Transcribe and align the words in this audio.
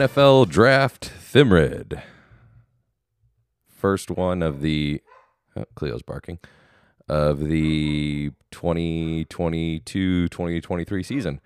NFL 0.00 0.48
draft 0.48 1.12
Thimrid. 1.20 2.00
First 3.68 4.10
one 4.10 4.42
of 4.42 4.62
the 4.62 5.02
oh, 5.54 5.66
Cleo's 5.74 6.00
barking 6.00 6.38
of 7.06 7.40
the 7.40 8.30
2022-2023 8.50 11.04
season. 11.04 11.42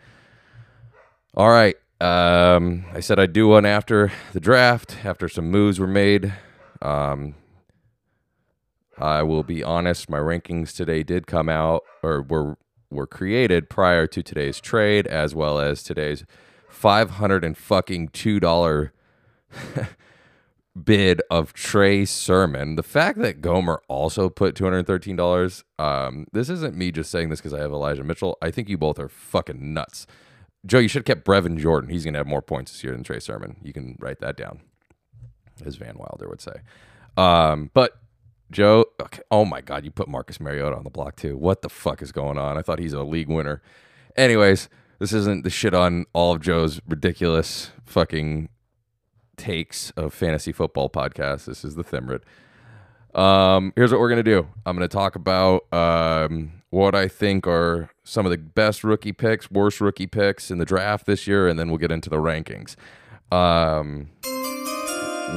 All 1.36 1.48
right. 1.48 1.74
Um, 2.00 2.84
I 2.92 3.00
said 3.00 3.18
I'd 3.18 3.32
do 3.32 3.48
one 3.48 3.66
after 3.66 4.12
the 4.32 4.38
draft, 4.38 5.04
after 5.04 5.28
some 5.28 5.50
moves 5.50 5.80
were 5.80 5.88
made. 5.88 6.32
Um, 6.80 7.34
I 8.96 9.24
will 9.24 9.42
be 9.42 9.64
honest, 9.64 10.09
my 10.09 10.18
rankings 10.18 10.76
today 10.76 11.02
did 11.02 11.26
come 11.26 11.48
out 11.48 11.82
or 12.04 12.23
were 12.23 12.56
were 12.88 13.09
created 13.09 13.68
prior 13.68 14.07
to 14.07 14.23
today's 14.23 14.60
trade, 14.60 15.09
as 15.09 15.34
well 15.34 15.59
as 15.59 15.82
today's 15.82 16.24
five 16.85 17.13
hundred 17.13 17.43
and 17.43 17.57
fucking 17.57 18.09
two 18.09 18.38
dollar 18.38 18.93
bid 20.85 21.23
of 21.30 21.54
Trey 21.54 22.04
Sermon. 22.04 22.76
The 22.76 22.82
fact 22.82 23.18
that 23.21 23.41
Gomer 23.41 23.80
also 23.88 24.29
put 24.29 24.54
two 24.54 24.65
hundred 24.65 24.87
thirteen 24.87 25.16
dollars. 25.16 25.65
Um, 25.79 26.26
this 26.35 26.51
isn't 26.51 26.76
me 26.76 26.93
just 26.93 27.10
saying 27.10 27.30
this 27.30 27.41
because 27.41 27.54
I 27.54 27.60
have 27.60 27.73
Elijah 27.73 28.04
Mitchell. 28.04 28.37
I 28.43 28.51
think 28.51 28.68
you 28.68 28.76
both 28.76 28.99
are 28.99 29.09
fucking 29.09 29.73
nuts. 29.73 30.07
Joe, 30.66 30.79
you 30.79 30.88
should 30.88 31.09
have 31.09 31.16
kept 31.16 31.26
Brevin 31.26 31.59
Jordan. 31.59 31.88
He's 31.88 32.04
gonna 32.04 32.18
have 32.18 32.26
more 32.26 32.43
points 32.43 32.73
this 32.73 32.85
year 32.85 32.93
than 32.93 33.02
Trey 33.02 33.19
Sermon. 33.19 33.57
You 33.63 33.73
can 33.73 33.96
write 33.98 34.21
that 34.21 34.37
down, 34.37 34.60
as 35.65 35.76
Van 35.76 35.96
Wilder 35.96 36.29
would 36.29 36.43
say. 36.43 36.57
Um, 37.16 37.71
but 37.73 37.98
Joe, 38.51 38.85
okay. 39.01 39.23
oh 39.30 39.46
my 39.46 39.63
God, 39.63 39.87
you 39.87 39.91
put 39.91 40.07
Marcus 40.07 40.38
Mariota 40.38 40.76
on 40.76 40.85
the 40.85 40.91
block 40.91 41.16
too. 41.16 41.38
What 41.38 41.63
the 41.63 41.71
fuck 41.71 42.02
is 42.02 42.13
going 42.13 42.37
on? 42.37 42.59
I 42.59 42.60
thought 42.60 42.79
he's 42.79 42.93
a 42.93 43.04
league 43.04 43.29
winner. 43.29 43.63
Anyways, 44.19 44.69
this 45.05 45.13
isn't 45.13 45.45
the 45.45 45.51
shit 45.51 45.74
on 45.74 46.07
all 46.15 46.35
of 46.35 46.41
Joe's 46.41 46.80
ridiculous 46.88 47.73
fucking 47.85 48.49
takes 49.37 49.91
of 49.99 50.15
fantasy 50.15 50.51
football 50.51 50.88
podcast. 50.88 51.45
This 51.45 51.63
is 51.63 51.74
the 51.74 51.85
Thimrid. 51.85 52.23
Um, 53.15 53.75
here's 53.77 53.93
what 53.93 54.01
we're 54.01 54.09
gonna 54.09 54.23
do. 54.23 54.49
I'm 54.65 54.75
gonna 54.75 54.88
talk 54.88 55.15
about 55.15 55.71
um, 55.75 56.63
what 56.71 56.95
I 56.95 57.09
think 57.09 57.47
are 57.47 57.91
some 58.02 58.25
of 58.25 58.30
the 58.30 58.38
best 58.38 58.82
rookie 58.82 59.13
picks, 59.13 59.51
worst 59.51 59.79
rookie 59.79 60.07
picks 60.07 60.51
in 60.51 60.57
the 60.57 60.65
draft 60.65 61.05
this 61.05 61.27
year, 61.27 61.49
and 61.49 61.59
then 61.59 61.69
we'll 61.69 61.77
get 61.77 61.93
into 61.93 62.09
the 62.09 62.16
rankings. 62.16 62.75
Um, 63.30 64.09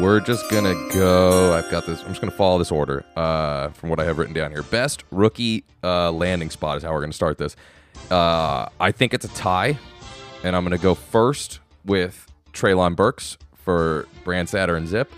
we're 0.02 0.22
just 0.22 0.50
gonna 0.50 0.76
go. 0.94 1.52
I've 1.52 1.70
got 1.70 1.86
this. 1.86 2.02
I'm 2.04 2.08
just 2.08 2.22
gonna 2.22 2.32
follow 2.32 2.58
this 2.58 2.72
order 2.72 3.04
uh, 3.18 3.72
from 3.72 3.90
what 3.90 4.00
I 4.00 4.06
have 4.06 4.18
written 4.18 4.34
down 4.34 4.52
here. 4.52 4.64
Best 4.64 5.04
rookie 5.12 5.66
uh, 5.84 6.10
landing 6.14 6.52
spot 6.52 6.78
is 6.78 6.84
how 6.84 6.94
we're 6.94 7.02
gonna 7.02 7.12
start 7.12 7.38
this. 7.38 7.58
Uh, 8.10 8.70
I 8.80 8.92
think 8.92 9.14
it's 9.14 9.26
a 9.26 9.30
tie, 9.30 9.78
and 10.44 10.56
I'm 10.56 10.64
gonna 10.64 10.78
go 10.78 10.96
first 10.96 11.60
with 11.86 12.32
Treylon 12.54 12.96
Burks 12.96 13.38
for 13.56 14.08
Brand 14.24 14.48
Satter 14.48 14.78
and 14.78 14.88
Zip. 14.88 15.12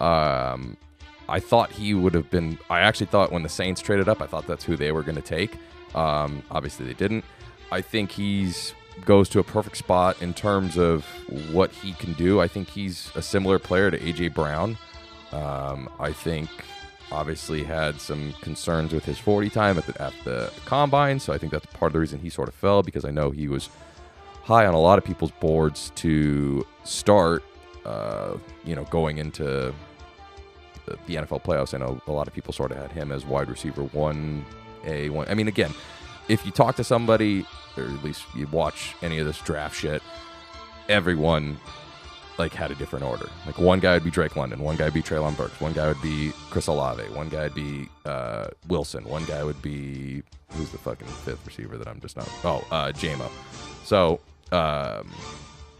Um, 0.00 0.76
I 1.28 1.40
thought 1.40 1.70
he 1.70 1.94
would 1.94 2.14
have 2.14 2.30
been. 2.30 2.58
I 2.70 2.80
actually 2.80 3.06
thought 3.06 3.32
when 3.32 3.42
the 3.42 3.48
Saints 3.48 3.80
traded 3.80 4.08
up, 4.08 4.22
I 4.22 4.26
thought 4.26 4.46
that's 4.46 4.64
who 4.64 4.76
they 4.76 4.92
were 4.92 5.02
going 5.02 5.16
to 5.16 5.22
take. 5.22 5.56
Um, 5.94 6.42
obviously, 6.50 6.86
they 6.86 6.94
didn't. 6.94 7.24
I 7.70 7.80
think 7.80 8.10
he's 8.10 8.74
goes 9.04 9.28
to 9.28 9.38
a 9.38 9.44
perfect 9.44 9.76
spot 9.76 10.20
in 10.20 10.34
terms 10.34 10.76
of 10.76 11.04
what 11.52 11.70
he 11.70 11.92
can 11.92 12.12
do. 12.14 12.40
I 12.40 12.48
think 12.48 12.68
he's 12.68 13.12
a 13.14 13.22
similar 13.22 13.58
player 13.58 13.90
to 13.90 13.98
AJ 13.98 14.34
Brown. 14.34 14.76
Um, 15.32 15.88
I 16.00 16.12
think 16.12 16.48
obviously 17.10 17.62
had 17.64 18.00
some 18.00 18.32
concerns 18.40 18.92
with 18.92 19.04
his 19.04 19.18
40 19.18 19.50
time 19.50 19.78
at 19.78 19.86
the, 19.86 20.02
at 20.02 20.12
the 20.24 20.52
combine, 20.64 21.18
so 21.18 21.32
I 21.32 21.38
think 21.38 21.52
that's 21.52 21.66
part 21.66 21.90
of 21.90 21.92
the 21.94 22.00
reason 22.00 22.18
he 22.18 22.30
sort 22.30 22.48
of 22.48 22.54
fell 22.54 22.82
because 22.82 23.04
I 23.04 23.10
know 23.10 23.30
he 23.30 23.48
was 23.48 23.68
high 24.42 24.66
on 24.66 24.74
a 24.74 24.80
lot 24.80 24.98
of 24.98 25.04
people's 25.04 25.30
boards 25.32 25.92
to 25.96 26.66
start. 26.84 27.42
Uh, 27.84 28.36
you 28.64 28.74
know, 28.74 28.84
going 28.84 29.18
into 29.18 29.72
the, 30.84 30.98
the 31.06 31.14
NFL 31.14 31.42
playoffs, 31.42 31.72
I 31.72 31.78
know 31.78 32.00
a 32.06 32.12
lot 32.12 32.28
of 32.28 32.34
people 32.34 32.52
sort 32.52 32.70
of 32.72 32.78
had 32.78 32.92
him 32.92 33.12
as 33.12 33.24
wide 33.24 33.48
receiver 33.48 33.84
one, 33.84 34.44
a 34.84 35.08
one. 35.08 35.26
I 35.28 35.34
mean, 35.34 35.48
again, 35.48 35.72
if 36.28 36.44
you 36.44 36.52
talk 36.52 36.76
to 36.76 36.84
somebody 36.84 37.46
or 37.76 37.84
at 37.84 38.04
least 38.04 38.24
you 38.34 38.46
watch 38.48 38.94
any 39.02 39.18
of 39.18 39.26
this 39.26 39.38
draft 39.40 39.76
shit, 39.76 40.02
everyone 40.88 41.58
like 42.38 42.54
had 42.54 42.70
a 42.70 42.74
different 42.74 43.04
order. 43.04 43.28
Like 43.46 43.58
one 43.58 43.80
guy 43.80 43.94
would 43.94 44.04
be 44.04 44.10
Drake 44.10 44.36
London, 44.36 44.60
one 44.60 44.76
guy 44.76 44.84
would 44.84 44.94
be 44.94 45.02
Treylon 45.02 45.36
Burks, 45.36 45.60
one 45.60 45.72
guy 45.72 45.88
would 45.88 46.00
be 46.00 46.32
Chris 46.50 46.66
Olave, 46.66 47.02
one 47.14 47.28
guy 47.28 47.44
would 47.44 47.54
be 47.54 47.88
uh, 48.04 48.48
Wilson, 48.68 49.04
one 49.04 49.24
guy 49.24 49.42
would 49.42 49.60
be 49.62 50.22
who's 50.52 50.70
the 50.70 50.78
fucking 50.78 51.06
fifth 51.08 51.44
receiver 51.46 51.76
that 51.76 51.88
I'm 51.88 52.00
just 52.00 52.16
not. 52.16 52.28
Oh, 52.44 52.64
uh. 52.70 52.92
So 53.84 54.20
um, 54.52 55.10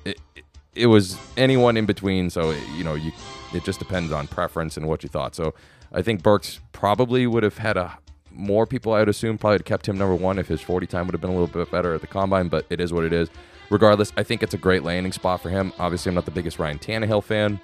it, 0.05 0.21
it, 0.35 0.45
it 0.75 0.87
was 0.87 1.19
anyone 1.37 1.77
in 1.77 1.87
between. 1.87 2.31
So 2.31 2.51
it, 2.51 2.63
you 2.77 2.85
know 2.85 2.95
you 2.95 3.13
it 3.55 3.65
just 3.65 3.79
depends 3.79 4.13
on 4.13 4.27
preference 4.27 4.77
and 4.77 4.87
what 4.87 5.03
you 5.03 5.09
thought. 5.09 5.35
So 5.35 5.55
I 5.93 6.03
think 6.03 6.23
Burks 6.23 6.61
probably 6.73 7.27
would 7.27 7.43
have 7.43 7.59
had 7.59 7.77
a 7.77 7.99
more 8.39 8.67
people, 8.67 8.93
I 8.93 9.01
would 9.01 9.09
assume, 9.09 9.37
probably 9.37 9.59
kept 9.61 9.89
him 9.89 9.99
number 9.99 10.15
one 10.15 10.39
if 10.39 10.47
his 10.47 10.61
40 10.61 10.87
time 10.87 11.07
would 11.07 11.13
have 11.13 11.21
been 11.21 11.31
a 11.31 11.33
little 11.33 11.49
bit 11.49 11.71
better 11.71 11.95
at 11.95 12.01
the 12.01 12.07
combine, 12.07 12.49
but 12.49 12.67
it 12.71 12.81
is 12.81 12.93
what 12.93 13.05
it 13.05 13.13
is. 13.13 13.29
Regardless, 13.71 14.13
I 14.17 14.23
think 14.23 14.43
it's 14.43 14.55
a 14.55 14.59
great 14.59 14.83
landing 14.83 15.13
spot 15.13 15.43
for 15.43 15.51
him. 15.51 15.73
Obviously, 15.79 16.11
I'm 16.11 16.15
not 16.15 16.25
the 16.25 16.31
biggest 16.31 16.59
Ryan 16.59 16.79
Tannehill 16.79 17.23
fan. 17.23 17.61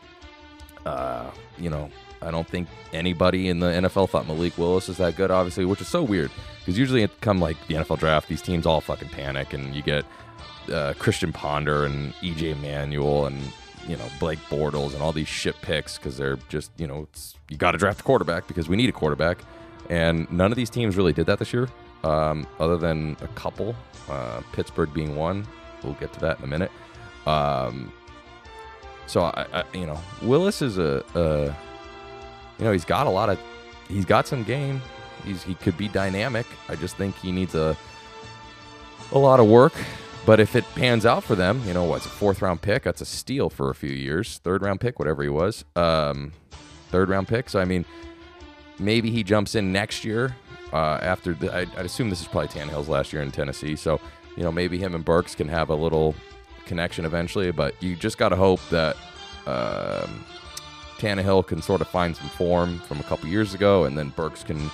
Uh, 0.84 1.30
you 1.58 1.70
know, 1.70 1.90
I 2.20 2.30
don't 2.30 2.46
think 2.46 2.68
anybody 2.92 3.48
in 3.48 3.60
the 3.60 3.66
NFL 3.66 4.10
thought 4.10 4.26
Malik 4.26 4.56
Willis 4.58 4.88
is 4.88 4.98
that 4.98 5.16
good, 5.16 5.30
obviously, 5.30 5.64
which 5.64 5.80
is 5.80 5.88
so 5.88 6.02
weird 6.02 6.30
because 6.58 6.78
usually 6.78 7.02
it 7.02 7.20
come 7.20 7.38
like 7.38 7.56
the 7.68 7.74
NFL 7.74 7.98
draft, 7.98 8.28
these 8.28 8.42
teams 8.42 8.66
all 8.66 8.80
fucking 8.80 9.10
panic 9.10 9.52
and 9.52 9.74
you 9.74 9.82
get 9.82 10.04
uh, 10.72 10.94
Christian 10.98 11.32
Ponder 11.32 11.84
and 11.84 12.14
EJ 12.14 12.60
Manuel 12.60 13.26
and 13.26 13.38
you 13.86 13.96
know 13.96 14.06
Blake 14.18 14.38
Bortles 14.48 14.94
and 14.94 15.02
all 15.02 15.12
these 15.12 15.28
shit 15.28 15.60
picks 15.60 15.98
because 15.98 16.16
they're 16.16 16.38
just 16.48 16.70
you 16.78 16.86
know 16.86 17.06
you 17.50 17.56
got 17.56 17.72
to 17.72 17.78
draft 17.78 18.00
a 18.00 18.02
quarterback 18.02 18.46
because 18.46 18.68
we 18.68 18.76
need 18.76 18.88
a 18.88 18.92
quarterback. 18.92 19.38
And 19.90 20.30
none 20.32 20.50
of 20.50 20.56
these 20.56 20.70
teams 20.70 20.96
really 20.96 21.12
did 21.12 21.26
that 21.26 21.38
this 21.38 21.52
year, 21.52 21.68
um, 22.04 22.46
other 22.58 22.78
than 22.78 23.18
a 23.20 23.28
couple, 23.28 23.76
uh, 24.08 24.40
Pittsburgh 24.52 24.92
being 24.94 25.14
one. 25.14 25.46
We'll 25.84 25.94
get 25.94 26.12
to 26.14 26.20
that 26.20 26.38
in 26.38 26.44
a 26.44 26.48
minute. 26.48 26.70
Um, 27.26 27.92
so 29.06 29.22
I, 29.22 29.46
I, 29.52 29.64
you 29.74 29.86
know, 29.86 30.00
Willis 30.22 30.62
is 30.62 30.78
a, 30.78 31.04
a, 31.14 31.44
you 32.58 32.64
know, 32.64 32.72
he's 32.72 32.84
got 32.84 33.06
a 33.06 33.10
lot 33.10 33.28
of, 33.28 33.38
he's 33.88 34.04
got 34.04 34.26
some 34.26 34.42
game. 34.44 34.80
He's 35.24 35.42
he 35.42 35.54
could 35.54 35.78
be 35.78 35.88
dynamic. 35.88 36.46
I 36.68 36.76
just 36.76 36.96
think 36.96 37.16
he 37.16 37.32
needs 37.32 37.54
a, 37.54 37.76
a 39.12 39.18
lot 39.18 39.40
of 39.40 39.46
work. 39.46 39.72
But 40.26 40.40
if 40.40 40.56
it 40.56 40.64
pans 40.74 41.04
out 41.04 41.22
for 41.22 41.34
them, 41.34 41.62
you 41.66 41.74
know, 41.74 41.84
what's 41.84 42.06
a 42.06 42.10
fourth 42.10 42.42
round 42.42 42.62
pick? 42.62 42.82
That's 42.82 43.00
a 43.00 43.06
steal 43.06 43.50
for 43.50 43.70
a 43.70 43.74
few 43.74 43.90
years. 43.90 44.38
Third 44.38 44.62
round 44.62 44.80
pick, 44.80 44.98
whatever 44.98 45.22
he 45.22 45.28
was. 45.28 45.64
Um, 45.76 46.32
third 46.90 47.08
round 47.08 47.28
pick. 47.28 47.48
So 47.48 47.60
I 47.60 47.64
mean, 47.64 47.84
Maybe 48.78 49.10
he 49.10 49.22
jumps 49.22 49.54
in 49.54 49.72
next 49.72 50.04
year. 50.04 50.34
Uh, 50.72 50.98
after 51.02 51.34
the, 51.34 51.54
I'd, 51.54 51.68
I'd, 51.76 51.86
assume 51.86 52.10
this 52.10 52.20
is 52.20 52.26
probably 52.26 52.48
Tannehill's 52.48 52.88
last 52.88 53.12
year 53.12 53.22
in 53.22 53.30
Tennessee, 53.30 53.76
so 53.76 54.00
you 54.36 54.42
know 54.42 54.52
maybe 54.52 54.78
him 54.78 54.94
and 54.94 55.04
Burks 55.04 55.34
can 55.34 55.48
have 55.48 55.70
a 55.70 55.74
little 55.74 56.14
connection 56.66 57.04
eventually. 57.04 57.50
But 57.50 57.80
you 57.82 57.96
just 57.96 58.18
got 58.18 58.30
to 58.30 58.36
hope 58.36 58.60
that 58.70 58.96
um, 59.46 60.24
Tannehill 60.98 61.46
can 61.46 61.62
sort 61.62 61.80
of 61.80 61.88
find 61.88 62.16
some 62.16 62.28
form 62.30 62.78
from 62.80 63.00
a 63.00 63.04
couple 63.04 63.28
years 63.28 63.54
ago, 63.54 63.84
and 63.84 63.96
then 63.96 64.10
Burks 64.10 64.42
can 64.42 64.70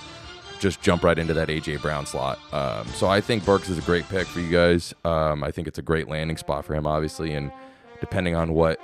just 0.59 0.81
jump 0.81 1.03
right 1.03 1.17
into 1.17 1.33
that 1.33 1.47
AJ 1.47 1.81
Brown 1.81 2.05
slot. 2.05 2.39
Um, 2.53 2.85
so 2.89 3.07
I 3.07 3.19
think 3.19 3.43
Burks 3.43 3.67
is 3.69 3.79
a 3.79 3.81
great 3.81 4.07
pick 4.09 4.27
for 4.27 4.39
you 4.39 4.49
guys. 4.51 4.93
Um, 5.03 5.43
I 5.43 5.51
think 5.51 5.67
it's 5.67 5.79
a 5.79 5.81
great 5.81 6.07
landing 6.07 6.37
spot 6.37 6.65
for 6.65 6.75
him, 6.75 6.85
obviously, 6.85 7.33
and 7.33 7.51
depending 7.99 8.35
on 8.35 8.53
what 8.53 8.79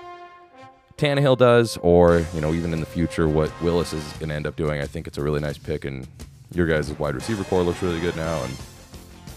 Tannehill 0.97 1.38
does, 1.38 1.77
or 1.77 2.25
you 2.33 2.41
know, 2.41 2.53
even 2.53 2.73
in 2.73 2.80
the 2.80 2.85
future, 2.88 3.27
what 3.27 3.51
Willis 3.62 3.94
is 3.94 4.03
going 4.13 4.30
to 4.30 4.35
end 4.35 4.47
up 4.47 4.56
doing. 4.56 4.81
I 4.81 4.85
think 4.88 5.06
it's 5.06 5.19
a 5.19 5.21
really 5.21 5.39
nice 5.39 5.57
pick, 5.57 5.85
and 5.85 6.07
your 6.51 6.65
guys' 6.65 6.91
wide 6.97 7.13
receiver 7.13 7.44
core 7.44 7.62
looks 7.62 7.83
really 7.83 8.00
good 8.00 8.15
now, 8.15 8.44
and 8.44 8.57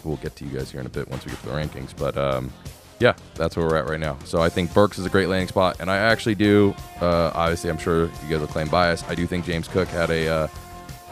we'll 0.05 0.17
get 0.17 0.35
to 0.37 0.45
you 0.45 0.57
guys 0.57 0.71
here 0.71 0.79
in 0.79 0.85
a 0.85 0.89
bit 0.89 1.07
once 1.09 1.25
we 1.25 1.31
get 1.31 1.41
to 1.41 1.47
the 1.47 1.53
rankings. 1.53 1.95
But 1.95 2.17
um, 2.17 2.51
yeah, 2.99 3.13
that's 3.35 3.57
where 3.57 3.65
we're 3.65 3.77
at 3.77 3.87
right 3.87 3.99
now. 3.99 4.17
So 4.25 4.41
I 4.41 4.49
think 4.49 4.73
Burks 4.73 4.99
is 4.99 5.05
a 5.05 5.09
great 5.09 5.27
landing 5.27 5.47
spot, 5.47 5.77
and 5.79 5.89
I 5.89 5.97
actually 5.97 6.35
do. 6.35 6.75
Uh, 6.99 7.31
obviously, 7.33 7.69
I'm 7.69 7.77
sure 7.77 8.03
you 8.03 8.29
guys 8.29 8.39
will 8.39 8.47
claim 8.47 8.69
bias. 8.69 9.03
I 9.07 9.15
do 9.15 9.25
think 9.25 9.45
James 9.45 9.67
Cook 9.67 9.87
had 9.87 10.09
a 10.09 10.27
uh, 10.27 10.47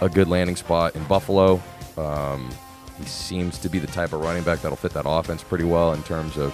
a 0.02 0.10
good 0.10 0.28
landing 0.28 0.56
spot 0.56 0.96
in 0.96 1.04
Buffalo. 1.06 1.62
Um, 1.98 2.50
he 2.98 3.06
seems 3.06 3.58
to 3.60 3.70
be 3.70 3.80
the 3.80 3.88
type 3.88 4.14
of 4.14 4.22
running 4.22 4.44
back 4.44 4.62
that'll 4.62 4.78
fit 4.78 4.92
that 4.94 5.06
offense 5.08 5.44
pretty 5.44 5.64
well 5.64 5.94
in 5.94 6.04
terms 6.04 6.38
of, 6.38 6.54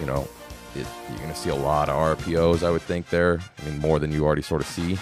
you 0.00 0.06
know, 0.06 0.26
it, 0.74 0.86
you're 1.08 1.18
going 1.18 1.30
to 1.30 1.36
see 1.36 1.50
a 1.50 1.54
lot 1.54 1.88
of 1.88 2.18
RPOs, 2.18 2.62
I 2.62 2.70
would 2.70 2.82
think, 2.82 3.08
there. 3.10 3.40
I 3.58 3.64
mean, 3.68 3.78
more 3.78 3.98
than 3.98 4.10
you 4.10 4.24
already 4.24 4.42
sort 4.42 4.60
of 4.60 4.66
see, 4.66 4.98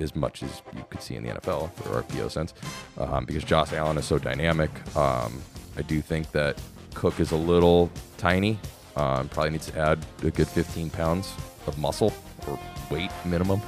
as 0.00 0.14
much 0.16 0.42
as 0.42 0.62
you 0.74 0.84
could 0.90 1.00
see 1.00 1.14
in 1.14 1.22
the 1.22 1.30
NFL 1.30 1.72
for 1.74 2.02
RPO 2.02 2.30
sense, 2.30 2.52
um, 2.98 3.24
because 3.24 3.44
Josh 3.44 3.72
Allen 3.72 3.96
is 3.98 4.04
so 4.04 4.18
dynamic. 4.18 4.70
Um, 4.96 5.40
I 5.76 5.82
do 5.82 6.00
think 6.00 6.30
that 6.32 6.60
Cook 6.94 7.20
is 7.20 7.32
a 7.32 7.36
little 7.36 7.90
tiny. 8.18 8.58
Um, 8.96 9.28
probably 9.28 9.50
needs 9.50 9.66
to 9.66 9.78
add 9.78 10.04
a 10.22 10.30
good 10.30 10.48
15 10.48 10.90
pounds 10.90 11.32
of 11.66 11.78
muscle 11.78 12.12
or 12.46 12.58
weight 12.90 13.10
minimum. 13.24 13.62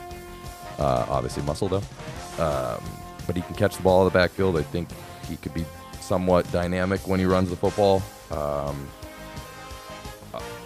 Uh, 0.78 1.06
obviously, 1.08 1.42
muscle 1.44 1.68
though. 1.68 1.82
Um, 2.42 2.82
but 3.26 3.36
he 3.36 3.42
can 3.42 3.54
catch 3.54 3.76
the 3.76 3.82
ball 3.82 4.06
in 4.06 4.12
the 4.12 4.18
backfield. 4.18 4.56
I 4.58 4.62
think 4.62 4.88
he 5.28 5.36
could 5.36 5.54
be 5.54 5.64
somewhat 6.00 6.50
dynamic 6.52 7.06
when 7.08 7.18
he 7.18 7.26
runs 7.26 7.48
the 7.48 7.56
football. 7.56 8.02
Um, 8.30 8.88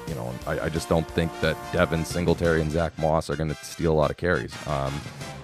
you 0.08 0.14
know, 0.14 0.32
I, 0.46 0.60
I 0.60 0.68
just 0.68 0.88
don't 0.88 1.08
think 1.10 1.30
that 1.40 1.56
Devin 1.72 2.04
Singletary 2.04 2.62
and 2.62 2.70
Zach 2.70 2.98
Moss 2.98 3.28
are 3.28 3.36
going 3.36 3.50
to 3.50 3.64
steal 3.64 3.92
a 3.92 3.94
lot 3.94 4.10
of 4.10 4.16
carries. 4.16 4.54
Um, 4.66 4.98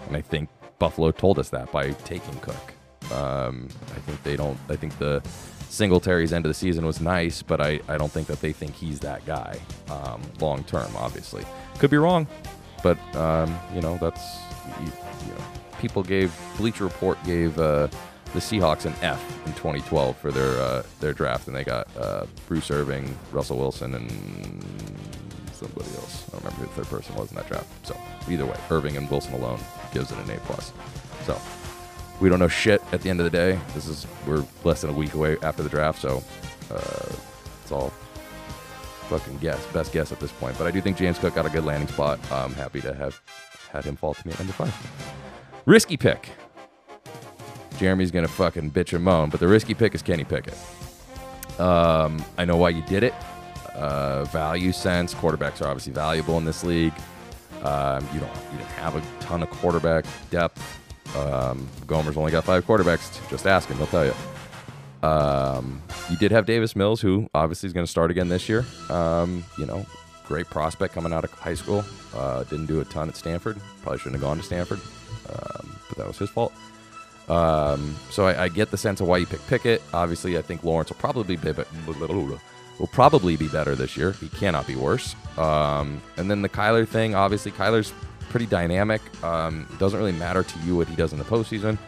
and 0.08 0.16
I 0.16 0.22
think 0.22 0.48
Buffalo 0.78 1.10
told 1.10 1.38
us 1.38 1.50
that 1.50 1.70
by 1.70 1.90
taking 1.90 2.34
Cook. 2.40 2.72
Um, 3.12 3.68
I 3.94 3.98
think 4.00 4.22
they 4.22 4.36
don't. 4.36 4.58
I 4.70 4.76
think 4.76 4.98
the 4.98 5.22
Singletary's 5.74 6.32
end 6.32 6.46
of 6.46 6.50
the 6.50 6.54
season 6.54 6.86
was 6.86 7.00
nice, 7.00 7.42
but 7.42 7.60
I, 7.60 7.80
I 7.88 7.98
don't 7.98 8.10
think 8.10 8.28
that 8.28 8.40
they 8.40 8.52
think 8.52 8.74
he's 8.74 9.00
that 9.00 9.26
guy 9.26 9.58
um, 9.90 10.22
long 10.40 10.62
term. 10.64 10.94
Obviously, 10.96 11.44
could 11.78 11.90
be 11.90 11.96
wrong, 11.96 12.28
but 12.82 12.96
um, 13.16 13.58
you 13.74 13.80
know 13.80 13.98
that's 14.00 14.22
you, 14.80 14.86
you 14.86 15.32
know, 15.32 15.44
people 15.80 16.04
gave 16.04 16.32
Bleacher 16.56 16.84
Report 16.84 17.18
gave 17.24 17.58
uh, 17.58 17.88
the 18.32 18.38
Seahawks 18.38 18.84
an 18.84 18.94
F 19.02 19.20
in 19.46 19.52
2012 19.54 20.16
for 20.16 20.30
their 20.30 20.60
uh, 20.60 20.84
their 21.00 21.12
draft, 21.12 21.48
and 21.48 21.56
they 21.56 21.64
got 21.64 21.88
uh, 21.96 22.26
Bruce 22.46 22.70
Irvin, 22.70 23.16
Russell 23.32 23.58
Wilson, 23.58 23.96
and 23.96 24.10
somebody 25.52 25.90
else. 25.96 26.24
I 26.28 26.32
don't 26.32 26.44
remember 26.44 26.66
who 26.66 26.66
the 26.66 26.84
third 26.84 26.98
person 26.98 27.16
was 27.16 27.30
in 27.30 27.36
that 27.36 27.48
draft. 27.48 27.66
So 27.84 27.98
either 28.30 28.46
way, 28.46 28.56
Irvin 28.70 28.96
and 28.96 29.10
Wilson 29.10 29.34
alone 29.34 29.58
gives 29.92 30.12
it 30.12 30.18
an 30.18 30.30
A 30.30 30.36
plus. 30.40 30.72
So 31.26 31.40
we 32.24 32.30
don't 32.30 32.38
know 32.38 32.48
shit 32.48 32.80
at 32.90 33.02
the 33.02 33.10
end 33.10 33.20
of 33.20 33.24
the 33.24 33.30
day. 33.30 33.60
This 33.74 33.86
is 33.86 34.06
we're 34.26 34.42
less 34.64 34.80
than 34.80 34.88
a 34.88 34.94
week 34.94 35.12
away 35.12 35.36
after 35.42 35.62
the 35.62 35.68
draft, 35.68 36.00
so 36.00 36.24
uh, 36.70 37.12
it's 37.62 37.70
all 37.70 37.90
fucking 39.10 39.36
guess, 39.38 39.64
best 39.66 39.92
guess 39.92 40.10
at 40.10 40.20
this 40.20 40.32
point. 40.32 40.56
But 40.56 40.66
I 40.66 40.70
do 40.70 40.80
think 40.80 40.96
James 40.96 41.18
Cook 41.18 41.34
got 41.34 41.44
a 41.44 41.50
good 41.50 41.66
landing 41.66 41.88
spot. 41.88 42.18
I'm 42.32 42.54
happy 42.54 42.80
to 42.80 42.94
have 42.94 43.20
had 43.70 43.84
him 43.84 43.94
fall 43.94 44.14
to 44.14 44.26
me 44.26 44.32
at 44.32 44.38
number 44.38 44.54
five. 44.54 44.74
Risky 45.66 45.98
pick. 45.98 46.30
Jeremy's 47.76 48.10
gonna 48.10 48.26
fucking 48.26 48.70
bitch 48.70 48.94
and 48.94 49.04
moan, 49.04 49.28
but 49.28 49.38
the 49.38 49.46
risky 49.46 49.74
pick 49.74 49.94
is 49.94 50.00
Kenny 50.00 50.24
Pickett. 50.24 50.56
Um, 51.60 52.24
I 52.38 52.46
know 52.46 52.56
why 52.56 52.70
you 52.70 52.80
did 52.86 53.02
it. 53.02 53.12
Uh, 53.74 54.24
value 54.24 54.72
sense. 54.72 55.12
Quarterbacks 55.12 55.60
are 55.60 55.68
obviously 55.68 55.92
valuable 55.92 56.38
in 56.38 56.46
this 56.46 56.64
league. 56.64 56.94
Um, 57.62 58.08
you 58.14 58.20
don't 58.20 58.34
you 58.50 58.56
didn't 58.56 58.70
have 58.70 58.96
a 58.96 59.02
ton 59.20 59.42
of 59.42 59.50
quarterback 59.50 60.06
depth. 60.30 60.80
Um, 61.16 61.68
Gomer's 61.86 62.16
only 62.16 62.32
got 62.32 62.44
five 62.44 62.66
quarterbacks. 62.66 63.28
Just 63.30 63.46
ask 63.46 63.68
him; 63.68 63.76
he'll 63.76 63.86
tell 63.86 64.04
you. 64.04 64.14
Um, 65.06 65.82
you 66.10 66.16
did 66.16 66.32
have 66.32 66.46
Davis 66.46 66.74
Mills, 66.74 67.00
who 67.00 67.28
obviously 67.34 67.66
is 67.66 67.72
going 67.72 67.84
to 67.84 67.90
start 67.90 68.10
again 68.10 68.28
this 68.28 68.48
year. 68.48 68.64
Um, 68.88 69.44
you 69.58 69.66
know, 69.66 69.84
great 70.26 70.46
prospect 70.46 70.94
coming 70.94 71.12
out 71.12 71.24
of 71.24 71.32
high 71.32 71.54
school. 71.54 71.84
Uh, 72.14 72.42
didn't 72.44 72.66
do 72.66 72.80
a 72.80 72.84
ton 72.84 73.08
at 73.08 73.16
Stanford. 73.16 73.60
Probably 73.82 73.98
shouldn't 73.98 74.14
have 74.14 74.22
gone 74.22 74.38
to 74.38 74.42
Stanford, 74.42 74.80
um, 75.28 75.76
but 75.88 75.98
that 75.98 76.06
was 76.06 76.18
his 76.18 76.30
fault. 76.30 76.52
Um, 77.28 77.96
so 78.10 78.26
I, 78.26 78.44
I, 78.44 78.48
get 78.48 78.70
the 78.70 78.76
sense 78.76 79.00
of 79.00 79.08
why 79.08 79.16
you 79.16 79.26
pick 79.26 79.46
Pickett. 79.46 79.82
Obviously, 79.94 80.36
I 80.36 80.42
think 80.42 80.62
Lawrence 80.62 80.90
will 80.90 80.98
probably 80.98 81.36
be 81.36 81.52
will 82.78 82.86
probably 82.88 83.36
be 83.36 83.48
better 83.48 83.74
this 83.74 83.96
year. 83.96 84.12
He 84.12 84.28
cannot 84.28 84.66
be 84.66 84.76
worse. 84.76 85.14
Um, 85.38 86.02
and 86.16 86.30
then 86.30 86.42
the 86.42 86.50
Kyler 86.50 86.86
thing. 86.86 87.14
Obviously, 87.14 87.50
Kyler's 87.52 87.94
pretty 88.24 88.46
dynamic. 88.46 89.02
Um, 89.22 89.66
doesn't 89.78 89.98
really 89.98 90.12
matter 90.12 90.42
to 90.42 90.58
you 90.60 90.76
what 90.76 90.88
he 90.88 90.96
does 90.96 91.12
in 91.12 91.18
the 91.18 91.24
postseason, 91.24 91.78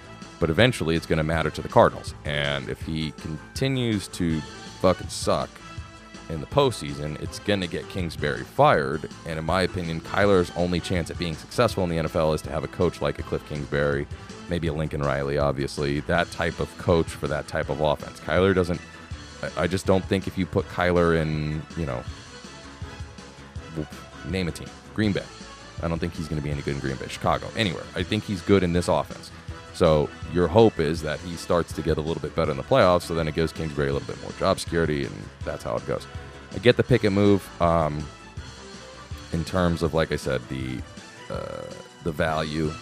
but 0.41 0.51
eventually 0.51 0.97
it's 0.97 1.07
going 1.07 1.19
to 1.19 1.25
matter 1.25 1.51
to 1.51 1.63
the 1.63 1.69
Cardinals. 1.69 2.15
And 2.25 2.69
if 2.69 2.81
he 2.83 3.13
continues 3.13 4.09
to 4.09 4.41
fucking 4.81 5.09
suck 5.09 5.51
in 6.29 6.41
the 6.41 6.47
postseason, 6.47 7.21
it's 7.23 7.39
going 7.41 7.61
to 7.61 7.67
get 7.67 7.89
Kingsbury 7.89 8.45
fired. 8.45 9.09
And 9.27 9.39
in 9.39 9.45
my 9.45 9.63
opinion, 9.63 10.01
Kyler's 10.01 10.51
only 10.57 10.81
chance 10.81 11.11
at 11.11 11.19
being 11.19 11.35
successful 11.35 11.85
in 11.85 11.91
the 11.91 11.97
NFL 11.97 12.35
is 12.35 12.43
to 12.43 12.51
have 12.51 12.65
a 12.65 12.69
coach 12.69 13.01
like 13.01 13.19
a 13.19 13.23
Kliff 13.23 13.47
Kingsbury 13.49 14.07
maybe 14.49 14.69
a 14.69 14.73
Lincoln 14.73 15.03
Riley, 15.03 15.39
obviously, 15.39 16.01
that 16.01 16.31
type 16.31 16.61
of 16.61 16.77
coach 16.79 17.09
for 17.09 17.29
that 17.29 17.49
type 17.49 17.69
of 17.69 17.81
offense. 17.81 18.21
Kyler 18.21 18.55
doesn't. 18.55 18.81
I 19.57 19.67
just 19.67 19.87
don't 19.87 20.05
think 20.05 20.27
if 20.27 20.39
you 20.39 20.47
put 20.47 20.67
Kyler 20.67 21.21
in, 21.21 21.63
you 21.77 21.87
know, 21.87 22.03
name 24.29 24.49
a 24.49 24.51
team, 24.51 24.69
Green 24.95 25.13
Bay. 25.13 25.23
I 25.83 25.89
don't 25.89 25.99
think 25.99 26.15
he's 26.15 26.29
going 26.29 26.41
to 26.41 26.45
be 26.45 26.51
any 26.51 26.63
good 26.63 26.75
in 26.75 26.81
Green 26.81 26.97
Bay, 26.97 27.09
Chicago, 27.09 27.49
anywhere. 27.57 27.85
I 27.95 28.03
think 28.03 28.25
he's 28.25 28.43
good 28.43 28.63
in 28.63 28.73
this 28.73 28.89
offense. 28.89 29.31
So 29.75 30.09
your 30.33 30.49
hope 30.49 30.79
is 30.81 31.03
that 31.03 31.21
he 31.21 31.37
starts 31.37 31.73
to 31.75 31.83
get 31.83 31.99
a 31.99 32.01
little 32.01 32.23
bit 32.23 32.35
better 32.35 32.51
in 32.51 32.57
the 32.57 32.63
playoffs. 32.63 33.03
So 33.03 33.15
then 33.15 33.29
it 33.29 33.35
gives 33.35 33.53
Kingsbury 33.53 33.89
a 33.89 33.93
little 33.93 34.09
bit 34.09 34.21
more 34.23 34.33
job 34.39 34.59
security, 34.59 35.05
and 35.05 35.15
that's 35.45 35.63
how 35.63 35.77
it 35.77 35.87
goes. 35.87 36.07
I 36.55 36.59
get 36.59 36.77
the 36.79 36.83
pick 36.83 37.05
and 37.05 37.15
move. 37.15 37.47
Um, 37.61 38.03
in 39.33 39.45
terms 39.45 39.83
of, 39.83 39.93
like 39.93 40.13
I 40.13 40.17
said, 40.17 40.41
the 40.49 40.79
uh, 41.31 41.65
the 42.05 42.13
value 42.13 42.73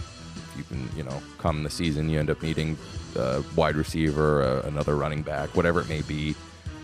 you 0.57 0.63
can, 0.65 0.89
you 0.97 1.03
know, 1.03 1.21
come 1.39 1.63
the 1.65 1.71
season, 1.71 2.09
you 2.09 2.21
end 2.21 2.31
up 2.31 2.43
needing 2.43 2.77
a 3.17 3.43
wide 3.57 3.77
receiver, 3.77 4.43
a, 4.43 4.67
another 4.67 4.95
running 4.97 5.23
back, 5.23 5.57
whatever 5.57 5.81
it 5.81 5.89
may 5.89 6.03
be. 6.03 6.35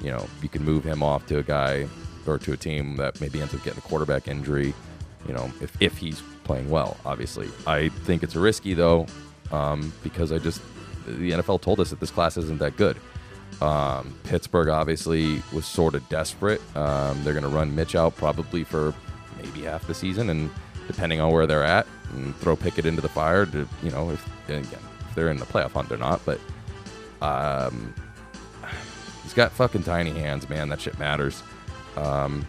You 0.03 0.11
know, 0.11 0.27
you 0.43 0.49
can 0.49 0.65
move 0.65 0.83
him 0.83 1.03
off 1.03 1.27
to 1.27 1.39
a 1.39 1.43
guy 1.43 1.87
or 2.27 2.39
to 2.39 2.53
a 2.53 2.57
team 2.57 2.97
that 2.97 3.21
maybe 3.21 3.41
ends 3.41 3.55
up 3.55 3.63
getting 3.63 3.79
a 3.79 3.83
quarterback 3.83 4.29
injury. 4.29 4.75
You 5.27 5.35
know, 5.35 5.51
if 5.61 5.81
if 5.81 5.99
he's 5.99 6.23
playing 6.45 6.71
well, 6.71 6.97
obviously. 7.05 7.49
I 7.67 7.91
think 7.91 8.23
it's 8.23 8.35
risky 8.35 8.75
though, 8.75 9.07
um, 9.53 9.93
because 10.03 10.33
I 10.33 10.39
just 10.39 10.61
the 11.07 11.33
NFL 11.33 11.61
told 11.61 11.81
us 11.81 11.91
that 11.91 12.01
this 12.01 12.11
class 12.11 12.37
isn't 12.37 12.59
that 12.59 12.77
good. 12.77 12.97
Um, 13.61 14.15
Pittsburgh 14.25 14.69
obviously 14.69 15.43
was 15.53 15.67
sort 15.67 15.95
of 15.95 16.09
desperate. 16.09 16.61
Um, 16.77 17.23
they're 17.23 17.35
going 17.35 17.45
to 17.45 17.51
run 17.51 17.75
Mitch 17.75 17.95
out 17.95 18.17
probably 18.17 18.65
for 18.65 18.95
maybe 19.37 19.63
half 19.63 19.87
the 19.87 19.95
season, 19.95 20.31
and 20.31 20.51
depending 20.87 21.21
on 21.21 21.33
where 21.33 21.47
they're 21.47 21.65
at, 21.65 21.87
and 22.15 22.35
throw 22.37 22.57
Pickett 22.57 22.87
into 22.87 23.03
the 23.03 23.09
fire. 23.09 23.45
To 23.47 23.69
you 23.83 23.91
know, 23.91 24.11
if 24.11 24.27
again, 24.49 24.65
if 25.09 25.15
they're 25.15 25.31
in 25.31 25.37
the 25.37 25.47
playoff 25.47 25.73
hunt, 25.73 25.89
they're 25.89 25.99
not. 25.99 26.21
But 26.25 26.41
um, 27.21 27.95
he's 29.23 29.35
got 29.35 29.53
fucking 29.53 29.83
tiny 29.83 30.11
hands, 30.11 30.49
man. 30.49 30.69
That 30.69 30.81
shit 30.81 30.99
matters. 30.99 31.43
Um, 31.97 32.47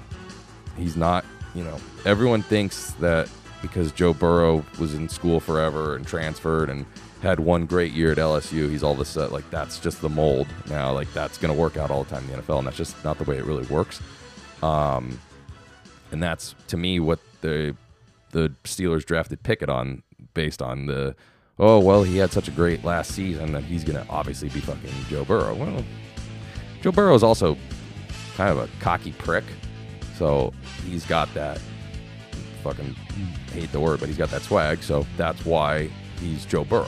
he's 0.78 0.96
not. 0.96 1.26
You 1.54 1.64
know, 1.64 1.78
everyone 2.06 2.42
thinks 2.42 2.92
that 2.94 3.30
because 3.62 3.92
Joe 3.92 4.14
Burrow 4.14 4.66
was 4.80 4.94
in 4.94 5.08
school 5.10 5.40
forever 5.40 5.96
and 5.96 6.06
transferred 6.06 6.70
and 6.70 6.86
had 7.22 7.40
one 7.40 7.66
great 7.66 7.92
year 7.92 8.12
at 8.12 8.18
LSU, 8.18 8.70
he's 8.70 8.84
all 8.84 8.94
of 8.94 9.00
a 9.00 9.06
sudden 9.06 9.32
like 9.34 9.50
that's 9.52 9.80
just 9.80 10.02
the 10.02 10.10
mold 10.10 10.48
now. 10.70 10.92
Like 10.92 11.12
that's 11.14 11.38
going 11.38 11.54
to 11.54 11.60
work 11.60 11.78
out 11.78 11.92
all 11.92 12.04
the 12.04 12.10
time 12.10 12.24
in 12.24 12.32
the 12.32 12.42
NFL, 12.42 12.60
and 12.60 12.68
that's 12.68 12.78
just 12.78 13.04
not 13.04 13.18
the 13.18 13.24
way 13.26 13.38
it 13.38 13.46
really 13.46 13.66
works. 13.68 14.02
Um, 14.64 15.20
and 16.12 16.22
that's 16.22 16.56
to 16.68 16.78
me 16.78 17.00
what 17.00 17.20
the 17.42 17.76
the 18.32 18.54
Steelers 18.64 19.06
drafted 19.06 19.44
Pickett 19.44 19.70
on 19.70 20.04
based 20.34 20.62
on 20.62 20.86
the 20.86 21.16
oh 21.60 21.80
well 21.80 22.04
he 22.04 22.18
had 22.18 22.32
such 22.32 22.48
a 22.48 22.52
great 22.52 22.84
last 22.84 23.12
season 23.12 23.52
that 23.54 23.64
he's 23.64 23.84
gonna 23.84 24.06
obviously 24.10 24.50
be 24.50 24.60
fucking 24.60 24.92
Joe 25.10 25.26
Burrow. 25.26 25.54
Well, 25.54 25.84
Joe 26.82 26.92
Burrow 26.92 27.16
is 27.16 27.24
also 27.24 27.58
kind 28.36 28.50
of 28.50 28.58
a 28.58 28.70
cocky 28.80 29.12
prick, 29.14 29.44
so 30.18 30.54
he's 30.86 31.06
got 31.06 31.34
that 31.34 31.60
fucking 32.64 32.96
hate 33.54 33.72
the 33.72 33.80
word, 33.80 34.00
but 34.00 34.08
he's 34.08 34.18
got 34.18 34.30
that 34.30 34.42
swag. 34.42 34.84
So 34.84 35.06
that's 35.18 35.46
why 35.46 35.90
he's 36.20 36.46
Joe 36.46 36.64
Burrow. 36.64 36.88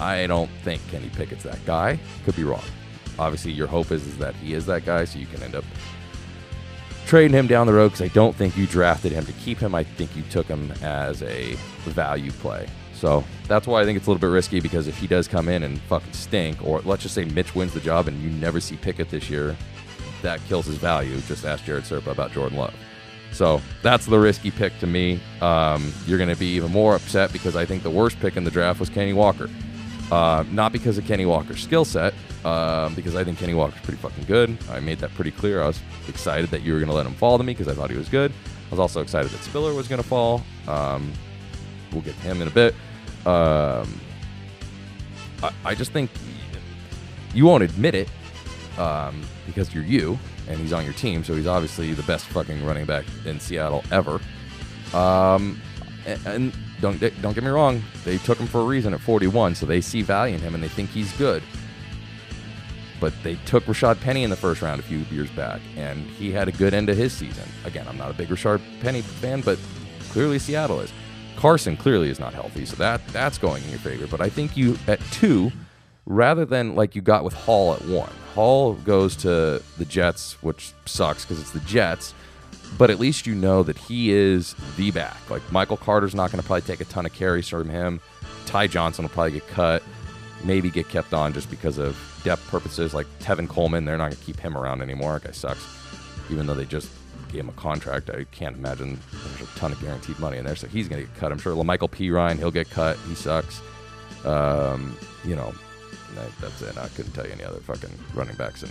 I 0.00 0.26
don't 0.26 0.50
think 0.62 0.86
Kenny 0.90 1.08
Pickett's 1.10 1.44
that 1.44 1.64
guy. 1.66 1.98
Could 2.24 2.36
be 2.36 2.44
wrong. 2.44 2.64
Obviously, 3.18 3.52
your 3.52 3.66
hope 3.66 3.90
is, 3.90 4.06
is 4.06 4.16
that 4.18 4.34
he 4.36 4.54
is 4.54 4.66
that 4.66 4.84
guy, 4.84 5.04
so 5.04 5.18
you 5.18 5.26
can 5.26 5.42
end 5.42 5.54
up 5.54 5.64
trading 7.06 7.36
him 7.36 7.46
down 7.46 7.66
the 7.66 7.72
road 7.72 7.88
because 7.88 8.02
I 8.02 8.08
don't 8.08 8.36
think 8.36 8.56
you 8.56 8.66
drafted 8.66 9.12
him 9.12 9.24
to 9.24 9.32
keep 9.32 9.58
him. 9.58 9.74
I 9.74 9.82
think 9.82 10.14
you 10.14 10.22
took 10.30 10.46
him 10.46 10.72
as 10.82 11.22
a 11.22 11.54
value 11.86 12.30
play. 12.32 12.68
So 12.92 13.24
that's 13.46 13.66
why 13.66 13.80
I 13.80 13.84
think 13.84 13.96
it's 13.96 14.06
a 14.06 14.10
little 14.10 14.20
bit 14.20 14.32
risky 14.32 14.60
because 14.60 14.88
if 14.88 14.98
he 14.98 15.06
does 15.06 15.26
come 15.26 15.48
in 15.48 15.62
and 15.62 15.80
fucking 15.82 16.12
stink, 16.12 16.62
or 16.64 16.80
let's 16.82 17.02
just 17.02 17.14
say 17.14 17.24
Mitch 17.24 17.54
wins 17.54 17.72
the 17.72 17.80
job 17.80 18.08
and 18.08 18.22
you 18.22 18.28
never 18.28 18.60
see 18.60 18.76
Pickett 18.76 19.08
this 19.08 19.30
year, 19.30 19.56
that 20.22 20.44
kills 20.46 20.66
his 20.66 20.76
value. 20.76 21.20
Just 21.22 21.44
ask 21.44 21.64
Jared 21.64 21.84
Serpa 21.84 22.08
about 22.08 22.32
Jordan 22.32 22.58
Love. 22.58 22.74
So 23.32 23.60
that's 23.82 24.06
the 24.06 24.18
risky 24.18 24.50
pick 24.50 24.78
to 24.80 24.86
me. 24.86 25.20
Um, 25.40 25.92
you're 26.06 26.18
going 26.18 26.30
to 26.30 26.36
be 26.36 26.46
even 26.54 26.72
more 26.72 26.94
upset 26.94 27.32
because 27.32 27.56
I 27.56 27.64
think 27.64 27.82
the 27.82 27.90
worst 27.90 28.18
pick 28.20 28.36
in 28.36 28.44
the 28.44 28.50
draft 28.50 28.80
was 28.80 28.88
Kenny 28.88 29.12
Walker. 29.12 29.48
Uh, 30.10 30.44
not 30.50 30.72
because 30.72 30.96
of 30.96 31.06
Kenny 31.06 31.26
Walker's 31.26 31.62
skill 31.62 31.84
set, 31.84 32.14
um, 32.44 32.94
because 32.94 33.14
I 33.14 33.24
think 33.24 33.38
Kenny 33.38 33.52
Walker's 33.52 33.82
pretty 33.82 34.00
fucking 34.00 34.24
good. 34.24 34.56
I 34.70 34.80
made 34.80 34.98
that 35.00 35.14
pretty 35.14 35.30
clear. 35.30 35.62
I 35.62 35.66
was 35.66 35.80
excited 36.08 36.50
that 36.50 36.62
you 36.62 36.72
were 36.72 36.78
going 36.78 36.88
to 36.88 36.94
let 36.94 37.04
him 37.04 37.14
fall 37.14 37.36
to 37.36 37.44
me 37.44 37.52
because 37.52 37.68
I 37.68 37.74
thought 37.74 37.90
he 37.90 37.96
was 37.96 38.08
good. 38.08 38.32
I 38.32 38.70
was 38.70 38.80
also 38.80 39.02
excited 39.02 39.30
that 39.30 39.42
Spiller 39.42 39.74
was 39.74 39.86
going 39.86 40.02
to 40.02 40.08
fall. 40.08 40.42
Um, 40.66 41.12
we'll 41.92 42.02
get 42.02 42.14
to 42.16 42.22
him 42.22 42.40
in 42.40 42.48
a 42.48 42.50
bit. 42.50 42.74
Um, 43.26 44.00
I, 45.42 45.52
I, 45.64 45.74
just 45.74 45.92
think 45.92 46.10
you 47.34 47.44
won't 47.44 47.62
admit 47.62 47.94
it 47.94 48.08
um, 48.78 49.22
because 49.46 49.74
you're 49.74 49.84
you 49.84 50.18
and 50.48 50.58
he's 50.58 50.72
on 50.72 50.84
your 50.84 50.94
team, 50.94 51.24
so 51.24 51.34
he's 51.34 51.46
obviously 51.46 51.92
the 51.92 52.02
best 52.04 52.26
fucking 52.26 52.64
running 52.64 52.86
back 52.86 53.04
in 53.24 53.40
Seattle 53.40 53.84
ever. 53.90 54.20
Um, 54.94 55.60
and, 56.06 56.26
and 56.26 56.52
don't 56.80 56.98
don't 57.20 57.34
get 57.34 57.44
me 57.44 57.50
wrong, 57.50 57.82
they 58.04 58.18
took 58.18 58.38
him 58.38 58.46
for 58.46 58.60
a 58.60 58.64
reason 58.64 58.94
at 58.94 59.00
41, 59.00 59.54
so 59.54 59.66
they 59.66 59.80
see 59.80 60.02
value 60.02 60.34
in 60.34 60.40
him 60.40 60.54
and 60.54 60.62
they 60.62 60.68
think 60.68 60.90
he's 60.90 61.12
good. 61.12 61.42
But 63.00 63.12
they 63.22 63.36
took 63.46 63.64
Rashaad 63.64 64.00
Penny 64.00 64.24
in 64.24 64.30
the 64.30 64.36
first 64.36 64.60
round 64.60 64.80
a 64.80 64.82
few 64.82 64.98
years 65.10 65.30
back, 65.30 65.60
and 65.76 66.00
he 66.02 66.32
had 66.32 66.48
a 66.48 66.52
good 66.52 66.74
end 66.74 66.88
to 66.88 66.94
his 66.94 67.12
season. 67.12 67.48
Again, 67.64 67.86
I'm 67.88 67.96
not 67.96 68.10
a 68.10 68.14
big 68.14 68.28
Rashaad 68.28 68.60
Penny 68.80 69.02
fan, 69.02 69.40
but 69.40 69.58
clearly 70.10 70.38
Seattle 70.38 70.80
is. 70.80 70.92
Carson 71.36 71.76
clearly 71.76 72.10
is 72.10 72.18
not 72.18 72.34
healthy, 72.34 72.64
so 72.64 72.74
that 72.76 73.06
that's 73.08 73.38
going 73.38 73.62
in 73.62 73.70
your 73.70 73.78
favor. 73.78 74.08
But 74.08 74.20
I 74.20 74.28
think 74.28 74.56
you 74.56 74.76
at 74.88 75.00
two, 75.12 75.52
rather 76.08 76.44
than 76.44 76.74
like 76.74 76.96
you 76.96 77.02
got 77.02 77.22
with 77.22 77.34
Hall 77.34 77.74
at 77.74 77.84
one. 77.86 78.10
Hall 78.34 78.72
goes 78.74 79.14
to 79.16 79.62
the 79.76 79.84
Jets, 79.84 80.42
which 80.42 80.72
sucks 80.86 81.24
because 81.24 81.38
it's 81.40 81.50
the 81.52 81.60
Jets. 81.60 82.14
but 82.76 82.90
at 82.90 82.98
least 82.98 83.26
you 83.26 83.34
know 83.34 83.62
that 83.62 83.78
he 83.78 84.10
is 84.12 84.54
the 84.76 84.90
back. 84.90 85.18
Like 85.30 85.42
Michael 85.52 85.76
Carter's 85.76 86.14
not 86.14 86.30
going 86.30 86.40
to 86.40 86.46
probably 86.46 86.62
take 86.62 86.80
a 86.80 86.84
ton 86.84 87.06
of 87.06 87.12
carries 87.12 87.48
from 87.48 87.68
him. 87.68 88.00
Ty 88.46 88.66
Johnson 88.66 89.04
will 89.04 89.10
probably 89.10 89.32
get 89.32 89.46
cut, 89.48 89.82
maybe 90.44 90.70
get 90.70 90.88
kept 90.88 91.14
on 91.14 91.32
just 91.32 91.50
because 91.50 91.78
of 91.78 91.96
depth 92.24 92.46
purposes. 92.48 92.94
Like 92.94 93.06
Tevin 93.20 93.48
Coleman, 93.48 93.84
they're 93.84 93.98
not 93.98 94.10
going 94.10 94.16
to 94.18 94.24
keep 94.24 94.38
him 94.38 94.56
around 94.56 94.82
anymore. 94.82 95.14
That 95.14 95.24
guy 95.24 95.32
sucks. 95.32 95.66
Even 96.30 96.46
though 96.46 96.54
they 96.54 96.66
just 96.66 96.90
gave 97.32 97.40
him 97.40 97.48
a 97.48 97.52
contract, 97.52 98.10
I 98.10 98.24
can't 98.24 98.56
imagine 98.56 98.98
there's 99.12 99.48
a 99.48 99.58
ton 99.58 99.72
of 99.72 99.80
guaranteed 99.80 100.18
money 100.18 100.36
in 100.38 100.44
there, 100.44 100.56
so 100.56 100.66
he's 100.66 100.88
going 100.88 101.02
to 101.02 101.08
get 101.08 101.16
cut. 101.18 101.32
I'm 101.32 101.38
sure 101.38 101.62
Michael 101.64 101.88
P. 101.88 102.10
Ryan, 102.10 102.36
he'll 102.38 102.50
get 102.50 102.68
cut. 102.70 102.98
He 103.08 103.14
sucks. 103.14 103.62
Um, 104.24 104.96
you 105.24 105.34
know, 105.36 105.54
that, 106.14 106.30
that's 106.40 106.62
it. 106.62 106.76
I 106.78 106.88
couldn't 106.88 107.12
tell 107.12 107.26
you 107.26 107.32
any 107.32 107.44
other 107.44 107.60
fucking 107.60 107.90
running 108.14 108.36
backs 108.36 108.62
in, 108.62 108.70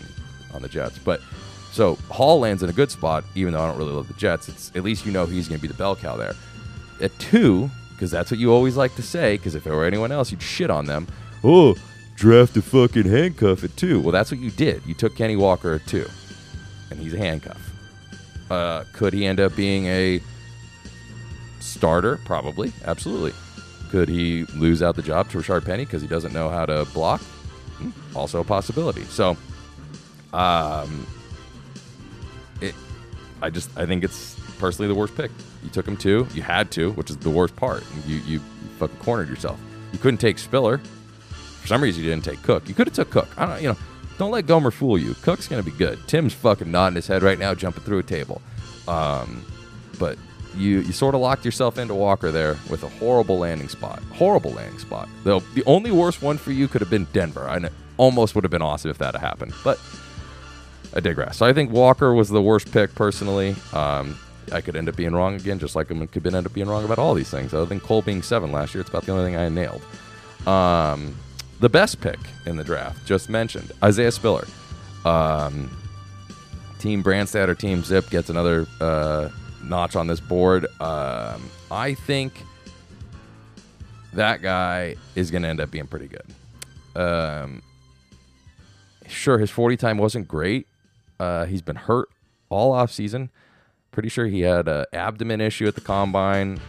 on 0.54 0.62
the 0.62 0.70
Jets. 0.70 0.98
But 0.98 1.22
so 1.72 1.96
Hall 2.10 2.40
lands 2.40 2.64
in 2.64 2.70
a 2.70 2.74
good 2.74 2.92
spot, 2.92 3.24
even 3.36 3.54
though 3.54 3.62
I 3.62 3.68
don't 3.68 3.78
really 3.78 3.94
love 3.94 4.08
the 4.08 4.14
Jets. 4.16 4.50
It's 4.50 4.72
at 4.76 4.84
least 4.84 5.06
you 5.06 5.12
know 5.12 5.26
he's 5.26 5.48
going 5.48 5.60
to 5.60 5.62
be 5.62 5.68
the 5.68 5.78
bell 5.78 5.96
cow 5.96 6.16
there. 6.18 6.34
At 7.02 7.18
two, 7.20 7.70
because 7.92 8.12
that's 8.12 8.32
what 8.32 8.40
you 8.40 8.52
always 8.52 8.76
like 8.76 8.96
to 8.96 9.04
say. 9.04 9.38
Because 9.38 9.56
if 9.56 9.68
it 9.68 9.72
were 9.72 9.86
anyone 9.86 10.12
else, 10.12 10.32
you'd 10.32 10.42
shit 10.42 10.70
on 10.70 10.86
them. 10.86 11.08
Oh, 11.44 11.76
draft 12.16 12.58
a 12.58 12.62
fucking 12.62 13.06
handcuff 13.06 13.64
at 13.64 13.76
two. 13.78 14.02
Well, 14.02 14.12
that's 14.12 14.32
what 14.32 14.40
you 14.40 14.50
did. 14.52 14.84
You 14.86 14.94
took 14.94 15.16
Kenny 15.16 15.36
Walker 15.36 15.74
at 15.76 15.86
two, 15.86 16.08
and 16.90 17.00
he's 17.00 17.14
a 17.14 17.18
handcuff. 17.18 17.62
Uh, 18.50 18.86
could 18.94 19.14
he 19.14 19.26
end 19.26 19.40
up 19.40 19.56
being 19.56 19.86
a 19.86 20.22
starter? 21.60 22.18
Probably, 22.26 22.72
absolutely. 22.86 23.34
Could 23.90 24.10
he 24.10 24.44
lose 24.56 24.82
out 24.84 24.96
the 24.96 25.02
job 25.02 25.30
to 25.32 25.38
Rashaad 25.38 25.66
Penny 25.66 25.86
because 25.86 26.02
he 26.02 26.08
doesn't 26.08 26.34
know 26.34 26.50
how 26.50 26.66
to 26.66 26.86
block? 26.94 27.22
Hmm, 27.22 27.90
Also 28.16 28.42
a 28.42 28.44
possibility. 28.44 29.04
So, 29.04 29.38
um, 30.34 31.08
it, 32.62 32.76
I 33.42 33.50
just 33.50 33.76
I 33.78 33.86
think 33.86 34.04
it's 34.04 34.36
personally 34.60 34.88
the 34.88 34.96
worst 35.00 35.16
pick. 35.16 35.32
You 35.64 35.70
took 35.70 35.88
him 35.88 35.96
two. 35.98 36.28
You 36.34 36.42
had 36.42 36.72
to, 36.72 36.92
which 36.94 37.10
is 37.10 37.18
the 37.18 37.30
worst 37.30 37.56
part. 37.56 37.84
You 38.08 38.16
you, 38.18 38.22
you 38.26 38.40
fucking 38.80 38.98
cornered 38.98 39.30
yourself. 39.30 39.60
You 39.94 40.00
couldn't 40.00 40.18
take 40.20 40.38
Spiller. 40.38 40.80
For 41.62 41.68
some 41.68 41.82
reason, 41.82 42.04
you 42.04 42.10
didn't 42.10 42.24
take 42.26 42.42
Cook. 42.44 42.68
You 42.68 42.74
could 42.76 42.88
have 42.88 42.96
took 42.96 43.10
Cook. 43.10 43.28
I 43.38 43.46
don't. 43.46 43.62
You 43.62 43.70
know, 43.70 43.78
don't 44.18 44.32
let 44.32 44.48
Gomer 44.48 44.72
fool 44.72 44.98
you. 44.98 45.14
Cook's 45.16 45.48
gonna 45.48 45.64
be 45.64 45.72
good. 45.72 46.00
Tim's 46.08 46.34
fucking 46.34 46.70
nodding 46.70 46.96
his 46.96 47.08
head 47.08 47.24
right 47.24 47.38
now, 47.40 47.54
jumping 47.54 47.84
through 47.84 48.00
a 48.00 48.04
table. 48.04 48.42
Um, 48.88 49.46
but 50.00 50.18
you 50.58 50.80
you 50.82 50.92
sort 50.92 51.16
of 51.16 51.22
locked 51.22 51.46
yourself 51.46 51.78
into 51.78 51.94
Walker 51.96 52.32
there 52.32 52.58
with 52.70 52.84
a 52.84 52.90
horrible 52.90 53.40
landing 53.40 53.70
spot. 53.70 54.02
Horrible 54.14 54.52
landing 54.52 54.80
spot. 54.80 55.08
Though 55.24 55.40
the 55.54 55.64
only 55.66 55.92
worst 55.92 56.22
one 56.22 56.38
for 56.38 56.52
you 56.52 56.68
could 56.68 56.82
have 56.82 56.90
been 56.90 57.08
Denver. 57.14 57.48
I 57.48 57.60
know, 57.60 57.70
almost 57.98 58.36
would 58.36 58.44
have 58.44 58.52
been 58.52 58.62
awesome 58.62 58.92
if 58.92 58.98
that 59.00 59.14
had 59.14 59.22
happened, 59.22 59.54
but 59.64 59.80
I 60.96 61.00
digress. 61.00 61.38
So 61.38 61.46
I 61.46 61.54
think 61.54 61.72
Walker 61.72 62.14
was 62.14 62.30
the 62.30 62.42
worst 62.42 62.72
pick 62.72 62.94
personally. 62.96 63.56
Um, 63.74 64.18
I 64.52 64.62
could 64.62 64.76
end 64.76 64.88
up 64.88 64.96
being 64.96 65.14
wrong 65.14 65.36
again, 65.36 65.60
just 65.60 65.76
like 65.76 65.92
I 65.92 66.06
could 66.06 66.26
end 66.26 66.46
up 66.46 66.54
being 66.54 66.68
wrong 66.68 66.86
about 66.86 67.00
all 67.00 67.14
these 67.14 67.30
things. 67.30 67.54
Other 67.54 67.66
than 67.66 67.80
Cole 67.80 68.02
being 68.02 68.22
seven 68.22 68.52
last 68.52 68.74
year, 68.74 68.82
it's 68.82 68.90
about 68.90 69.04
the 69.04 69.12
only 69.12 69.26
thing 69.26 69.36
I 69.36 69.50
nailed. 69.50 69.82
Um, 70.48 71.16
the 71.60 71.70
best 71.70 72.00
pick 72.00 72.20
in 72.46 72.56
the 72.56 72.64
draft, 72.64 73.06
just 73.06 73.30
mentioned, 73.30 73.72
Isaiah 73.84 74.12
Spiller. 74.12 74.48
Um, 75.04 75.70
Team 76.80 77.04
Brandstad 77.04 77.48
or 77.48 77.56
Team 77.56 77.84
Zip 77.84 78.10
gets 78.10 78.30
another 78.30 78.68
uh, 78.80 79.30
notch 79.70 79.96
on 79.96 80.08
this 80.08 80.20
board. 80.20 80.66
Um, 80.80 81.50
I 81.70 81.94
think 81.94 82.34
that 84.14 84.42
guy 84.42 84.96
is 85.16 85.32
going 85.32 85.44
to 85.44 85.50
end 85.50 85.62
up 85.62 85.72
being 85.72 85.88
pretty 85.88 86.08
good. 86.08 86.26
Um, 86.96 87.62
sure, 89.08 89.38
his 89.38 89.52
40 89.52 89.78
time 89.78 89.98
wasn't 89.98 90.28
great. 90.28 90.68
Uh, 91.20 91.46
he's 91.46 91.62
been 91.62 91.76
hurt 91.76 92.10
all 92.50 92.72
off 92.72 92.92
season. 92.92 93.30
Pretty 93.92 94.10
sure 94.10 94.28
he 94.28 94.42
had 94.42 94.68
an 94.68 94.86
abdomen 94.94 95.42
issue 95.42 95.68
at 95.68 95.76
the 95.76 95.82
combine. 95.82 96.60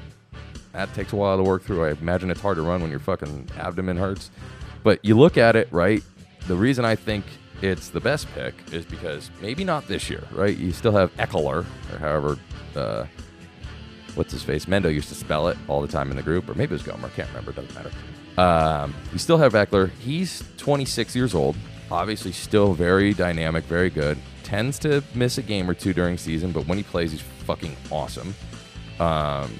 That 0.72 0.92
takes 0.94 1.12
a 1.12 1.16
while 1.16 1.36
to 1.36 1.42
work 1.42 1.62
through. 1.62 1.84
I 1.84 1.90
imagine 1.90 2.30
it's 2.30 2.40
hard 2.40 2.56
to 2.56 2.62
run 2.62 2.80
when 2.80 2.90
your 2.90 3.00
fucking 3.00 3.48
abdomen 3.58 3.96
hurts. 3.96 4.30
But 4.82 5.04
you 5.04 5.18
look 5.18 5.36
at 5.36 5.56
it, 5.56 5.68
right? 5.72 6.02
The 6.46 6.54
reason 6.56 6.84
I 6.84 6.94
think 6.94 7.24
it's 7.62 7.88
the 7.88 8.00
best 8.00 8.28
pick 8.34 8.54
is 8.72 8.84
because 8.84 9.30
maybe 9.40 9.64
not 9.64 9.86
this 9.88 10.08
year, 10.08 10.24
right? 10.32 10.56
You 10.56 10.72
still 10.72 10.92
have 10.92 11.14
Ekeler, 11.16 11.64
or 11.92 11.98
however, 11.98 12.38
uh, 12.76 13.06
what's 14.14 14.32
his 14.32 14.42
face? 14.42 14.66
Mendo 14.66 14.92
used 14.92 15.08
to 15.08 15.14
spell 15.14 15.48
it 15.48 15.58
all 15.66 15.80
the 15.80 15.88
time 15.88 16.10
in 16.10 16.16
the 16.16 16.22
group, 16.22 16.48
or 16.48 16.54
maybe 16.54 16.70
it 16.70 16.72
was 16.72 16.82
Gomer. 16.82 17.08
Can't 17.10 17.28
remember. 17.28 17.52
Doesn't 17.52 17.74
matter. 17.74 17.90
Um, 18.40 18.94
you 19.12 19.18
still 19.18 19.38
have 19.38 19.52
Ekeler. 19.54 19.90
He's 20.00 20.44
26 20.58 21.16
years 21.16 21.34
old. 21.34 21.56
Obviously, 21.90 22.32
still 22.32 22.74
very 22.74 23.14
dynamic, 23.14 23.64
very 23.64 23.90
good. 23.90 24.18
Tends 24.44 24.78
to 24.80 25.02
miss 25.14 25.38
a 25.38 25.42
game 25.42 25.68
or 25.68 25.74
two 25.74 25.92
during 25.92 26.18
season, 26.18 26.52
but 26.52 26.66
when 26.66 26.78
he 26.78 26.84
plays, 26.84 27.12
he's 27.12 27.22
fucking 27.44 27.74
awesome. 27.90 28.34
Um, 29.00 29.52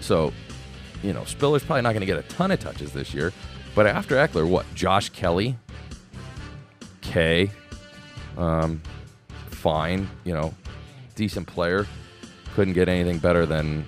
so, 0.00 0.32
you 1.02 1.12
know, 1.12 1.22
Spiller's 1.22 1.64
probably 1.64 1.82
not 1.82 1.92
going 1.92 2.00
to 2.00 2.06
get 2.06 2.18
a 2.18 2.22
ton 2.22 2.50
of 2.50 2.60
touches 2.60 2.92
this 2.92 3.14
year. 3.14 3.32
But 3.74 3.86
after 3.86 4.16
Ekeler, 4.16 4.48
what? 4.48 4.66
Josh 4.74 5.08
Kelley, 5.08 5.56
K, 7.04 7.50
um, 8.36 8.82
fine, 9.50 10.08
you 10.24 10.34
know, 10.34 10.52
decent 11.14 11.46
player. 11.46 11.86
Couldn't 12.54 12.74
get 12.74 12.88
anything 12.88 13.18
better 13.18 13.46
than, 13.46 13.84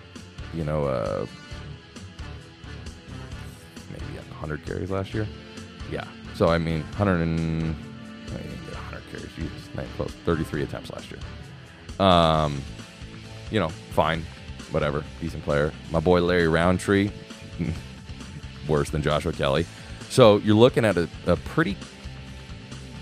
you 0.55 0.65
know, 0.65 0.85
uh, 0.85 1.27
maybe 3.91 4.05
100 4.31 4.65
carries 4.65 4.91
last 4.91 5.15
year. 5.15 5.27
Yeah. 5.91 6.07
So, 6.35 6.49
I 6.49 6.59
mean, 6.59 6.83
100 6.83 7.21
and. 7.21 7.77
I 8.27 8.39
didn't 8.39 8.73
100 8.73 9.03
carries. 9.11 9.33
Jesus, 9.37 9.75
not 9.75 9.87
close. 9.97 10.11
33 10.25 10.63
attempts 10.63 10.91
last 10.91 11.11
year. 11.11 11.21
Um, 12.05 12.63
you 13.51 13.61
know, 13.61 13.69
fine. 13.69 14.25
Whatever. 14.71 15.05
Decent 15.21 15.45
player. 15.45 15.73
My 15.91 16.01
boy 16.01 16.21
Larry 16.21 16.49
Rountree, 16.49 17.11
worse 18.69 18.91
than 18.91 19.03
Joshua 19.03 19.33
Kelley. 19.33 19.65
So 20.09 20.39
you're 20.39 20.57
looking 20.57 20.85
at 20.85 20.97
a, 20.97 21.09
a 21.27 21.37
pretty 21.37 21.77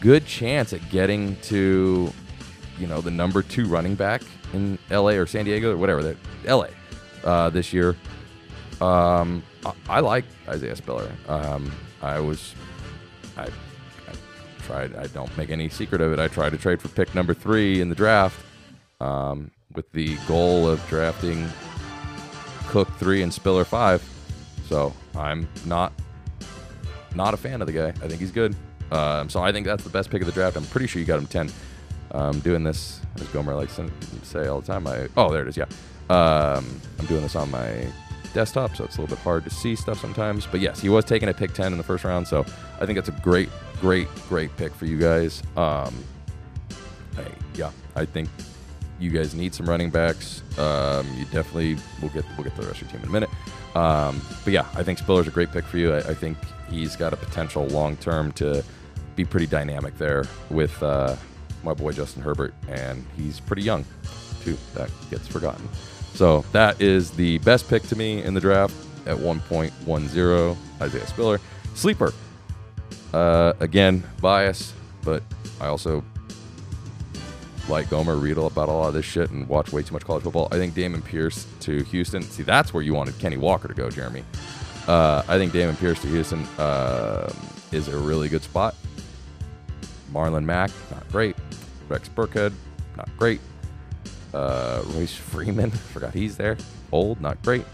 good 0.05 0.27
chance 0.27 0.75
at 0.75 0.91
getting 0.91 1.35
to, 1.37 2.13
you 2.79 2.87
know, 2.87 3.01
the 3.01 3.11
number 3.11 3.43
two 3.43 3.67
running 3.67 3.95
back 3.95 4.21
in 4.53 4.79
LA 4.91 5.13
or 5.13 5.25
San 5.25 5.47
Diego 5.47 5.73
or 5.73 5.79
whatever. 5.79 6.03
They're 6.03 6.17
LA 6.47 6.69
uh, 7.25 7.49
this 7.49 7.73
year. 7.73 7.97
Um, 8.83 9.43
I, 9.65 9.73
I 9.89 10.01
like 10.01 10.27
Isaiah 10.47 10.77
Spiller. 10.77 11.11
Um, 11.27 11.73
I 12.03 12.21
was, 12.21 12.55
I, 13.39 13.45
I 13.45 14.15
tried. 14.63 14.95
I 14.95 15.07
don't 15.07 15.35
make 15.39 15.49
any 15.49 15.71
secret 15.71 16.03
of 16.03 16.13
it. 16.13 16.19
I 16.19 16.29
tried 16.29 16.51
to 16.51 16.59
trade 16.59 16.83
for 16.83 16.89
pick 16.89 17.15
number 17.15 17.33
three 17.33 17.81
in 17.81 17.89
the 17.89 17.95
draft, 17.95 18.39
um, 19.01 19.51
with 19.75 19.91
the 19.93 20.17
goal 20.29 20.69
of 20.69 20.87
drafting 20.89 21.49
Cook 22.69 22.93
three 22.99 23.23
and 23.23 23.33
Spiller 23.33 23.65
five. 23.65 24.07
So 24.69 24.93
I'm 25.17 25.49
not 25.65 25.95
not 27.15 27.33
a 27.33 27.39
fan 27.39 27.63
of 27.63 27.67
the 27.67 27.73
guy. 27.73 27.89
I 27.89 28.09
think 28.09 28.21
he's 28.21 28.33
good. 28.33 28.55
Um, 28.95 29.29
so 29.29 29.43
I 29.43 29.51
think 29.53 29.67
that's 29.67 29.83
the 29.83 29.91
best 29.91 30.11
pick 30.11 30.23
of 30.23 30.27
the 30.27 30.33
draft. 30.33 30.57
I'm 30.57 30.65
pretty 30.67 30.87
sure 30.87 31.01
you 31.01 31.07
got 31.07 31.19
him 31.19 31.27
10. 31.27 31.51
Um, 32.13 32.39
doing 32.41 32.63
this, 32.63 33.01
as 33.17 33.27
Gomer 33.29 33.57
likes 33.57 33.75
to 33.75 33.91
say 34.23 34.47
all 34.47 34.61
the 34.61 34.67
time. 34.67 34.87
I 34.87 35.09
oh 35.17 35.33
there 35.33 35.43
it 35.43 35.49
is. 35.49 35.57
Yeah, 35.57 35.65
um, 36.11 36.81
I'm 37.01 37.07
doing 37.07 37.23
this 37.23 37.35
on 37.35 37.51
my 37.51 37.89
desktop, 38.35 38.77
so 38.77 38.85
it's 38.85 38.99
a 38.99 39.01
little 39.01 39.17
bit 39.17 39.23
hard 39.25 39.43
to 39.45 39.51
see 39.51 39.75
stuff 39.75 40.01
sometimes. 40.01 40.47
But 40.47 40.61
yes, 40.61 40.81
he 40.81 40.89
was 40.89 41.05
taken 41.05 41.29
at 41.29 41.37
pick 41.37 41.55
10 41.55 41.73
in 41.73 41.79
the 41.79 41.83
first 41.83 42.05
round, 42.05 42.29
so 42.29 42.45
I 42.81 42.87
think 42.87 42.97
that's 42.97 43.09
a 43.09 43.21
great, 43.23 43.49
great, 43.81 44.07
great 44.29 44.57
pick 44.57 44.73
for 44.73 44.87
you 44.87 44.97
guys. 44.97 45.43
Um, 45.57 45.93
hey, 47.17 47.33
yeah, 47.55 47.73
I 47.97 48.05
think 48.05 48.29
you 49.01 49.11
guys 49.11 49.35
need 49.35 49.53
some 49.53 49.69
running 49.69 49.91
backs. 49.91 50.43
Um, 50.57 51.07
you 51.17 51.25
definitely 51.27 51.79
we'll 52.01 52.11
get 52.11 52.25
we'll 52.37 52.45
get 52.45 52.55
the 52.55 52.63
rest 52.63 52.81
of 52.81 52.83
your 52.83 52.91
team 52.93 53.01
in 53.03 53.09
a 53.09 53.13
minute. 53.13 53.31
Um, 53.75 54.23
but 54.45 54.53
yeah, 54.53 54.67
I 54.75 54.85
think 54.85 54.99
Spiller's 54.99 55.27
a 55.27 55.33
great 55.33 55.51
pick 55.51 55.65
for 55.65 55.79
you. 55.79 55.95
I, 55.95 55.99
I 55.99 56.15
think 56.15 56.39
he's 56.71 56.95
got 56.95 57.13
a 57.13 57.17
potential 57.17 57.67
long 57.67 57.97
term 57.97 58.31
to 58.33 58.63
be 59.16 59.25
pretty 59.25 59.47
dynamic 59.47 59.97
there 59.99 60.25
with 60.50 60.83
uh, 60.83 61.16
my 61.62 61.75
boy 61.75 61.92
Justin 61.92 62.23
Herbert, 62.23 62.54
and 62.68 63.04
he's 63.16 63.40
pretty 63.40 63.62
young 63.62 63.85
too. 64.42 64.56
That 64.75 64.90
gets 65.11 65.26
forgotten. 65.26 65.68
So 66.14 66.44
that 66.52 66.80
is 66.80 67.11
the 67.11 67.38
best 67.38 67.68
pick 67.68 67.83
to 67.85 67.97
me 67.97 68.23
in 68.23 68.35
the 68.35 68.40
draft 68.40 68.75
at 69.06 69.16
1.10. 69.16 70.56
Isaiah 70.80 71.06
Spiller, 71.06 71.40
sleeper. 71.75 72.12
Uh, 73.12 73.52
again, 73.61 74.02
bias, 74.21 74.73
but 75.02 75.23
I 75.61 75.66
also 75.66 76.04
like 77.68 77.88
Gomer, 77.88 78.16
read 78.16 78.37
about 78.37 78.68
a 78.68 78.73
lot 78.73 78.88
of 78.88 78.94
this 78.94 79.04
shit 79.04 79.30
and 79.30 79.49
watch 79.49 79.73
way 79.73 79.83
too 79.83 79.94
much 79.94 80.04
college 80.04 80.23
football. 80.23 80.49
I 80.52 80.56
think 80.56 80.75
Dameon 80.75 81.04
Pierce 81.04 81.47
to 81.61 81.83
Houston. 81.85 82.23
See, 82.23 82.42
that's 82.42 82.75
where 82.75 82.83
you 82.83 82.94
wanted 82.94 83.18
Kenny 83.18 83.37
Walker 83.37 83.68
to 83.68 83.75
go, 83.75 83.90
Jeremy. 83.90 84.25
Uh, 84.87 85.23
I 85.26 85.38
think 85.38 85.52
Dameon 85.52 85.78
Pierce 85.78 86.00
to 86.02 86.09
Houston 86.09 86.44
uh, 86.59 87.33
is 87.73 87.88
a 87.88 87.97
really 87.97 88.28
good 88.28 88.42
spot. 88.42 88.75
Marlon 90.14 90.44
Mack, 90.44 90.71
not 90.90 91.06
great. 91.11 91.37
Rex 91.88 92.09
Burkhead, 92.09 92.52
not 92.97 93.09
great. 93.18 93.40
Uh, 94.33 94.83
Royce 94.87 95.14
Freeman, 95.14 95.71
forgot 95.92 96.14
he's 96.14 96.37
there. 96.37 96.56
Old, 96.92 97.21
not 97.21 97.42
great. 97.42 97.64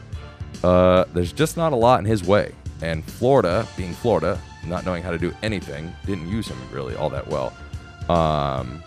Uh, 0.64 1.04
there's 1.12 1.32
just 1.32 1.56
not 1.56 1.72
a 1.72 1.76
lot 1.76 2.00
in 2.00 2.06
his 2.06 2.24
way. 2.24 2.52
And 2.82 3.04
Florida, 3.04 3.66
being 3.76 3.92
Florida, 3.92 4.40
not 4.66 4.84
knowing 4.84 5.02
how 5.02 5.10
to 5.10 5.18
do 5.18 5.34
anything, 5.42 5.94
didn't 6.06 6.28
use 6.28 6.48
him 6.48 6.58
really 6.72 6.96
all 6.96 7.10
that 7.10 7.26
well. 7.28 7.52
Um, 8.08 8.82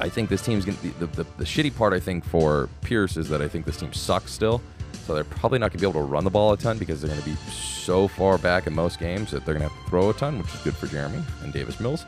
I 0.00 0.08
think 0.08 0.28
this 0.28 0.42
team's 0.42 0.64
gonna. 0.64 0.78
The, 0.98 1.06
the, 1.06 1.26
the 1.38 1.44
shitty 1.44 1.74
part 1.76 1.92
I 1.92 2.00
think 2.00 2.24
for 2.24 2.68
Pierce 2.80 3.16
is 3.16 3.28
that 3.28 3.40
I 3.40 3.48
think 3.48 3.64
this 3.64 3.76
team 3.76 3.92
sucks 3.92 4.32
still. 4.32 4.60
So 5.06 5.14
they're 5.14 5.24
probably 5.24 5.58
not 5.58 5.70
going 5.70 5.80
to 5.80 5.84
be 5.84 5.90
able 5.90 6.00
to 6.00 6.06
run 6.06 6.22
the 6.22 6.30
ball 6.30 6.52
a 6.52 6.56
ton 6.56 6.78
because 6.78 7.00
they're 7.00 7.10
going 7.10 7.22
to 7.22 7.28
be 7.28 7.34
so 7.50 8.06
far 8.06 8.38
back 8.38 8.68
in 8.68 8.74
most 8.74 9.00
games 9.00 9.32
that 9.32 9.44
they're 9.44 9.54
going 9.54 9.68
to 9.68 9.74
have 9.74 9.84
to 9.84 9.90
throw 9.90 10.10
a 10.10 10.14
ton, 10.14 10.38
which 10.38 10.54
is 10.54 10.60
good 10.60 10.76
for 10.76 10.86
Jeremy 10.86 11.22
and 11.42 11.52
Davis 11.52 11.80
Mills. 11.80 12.06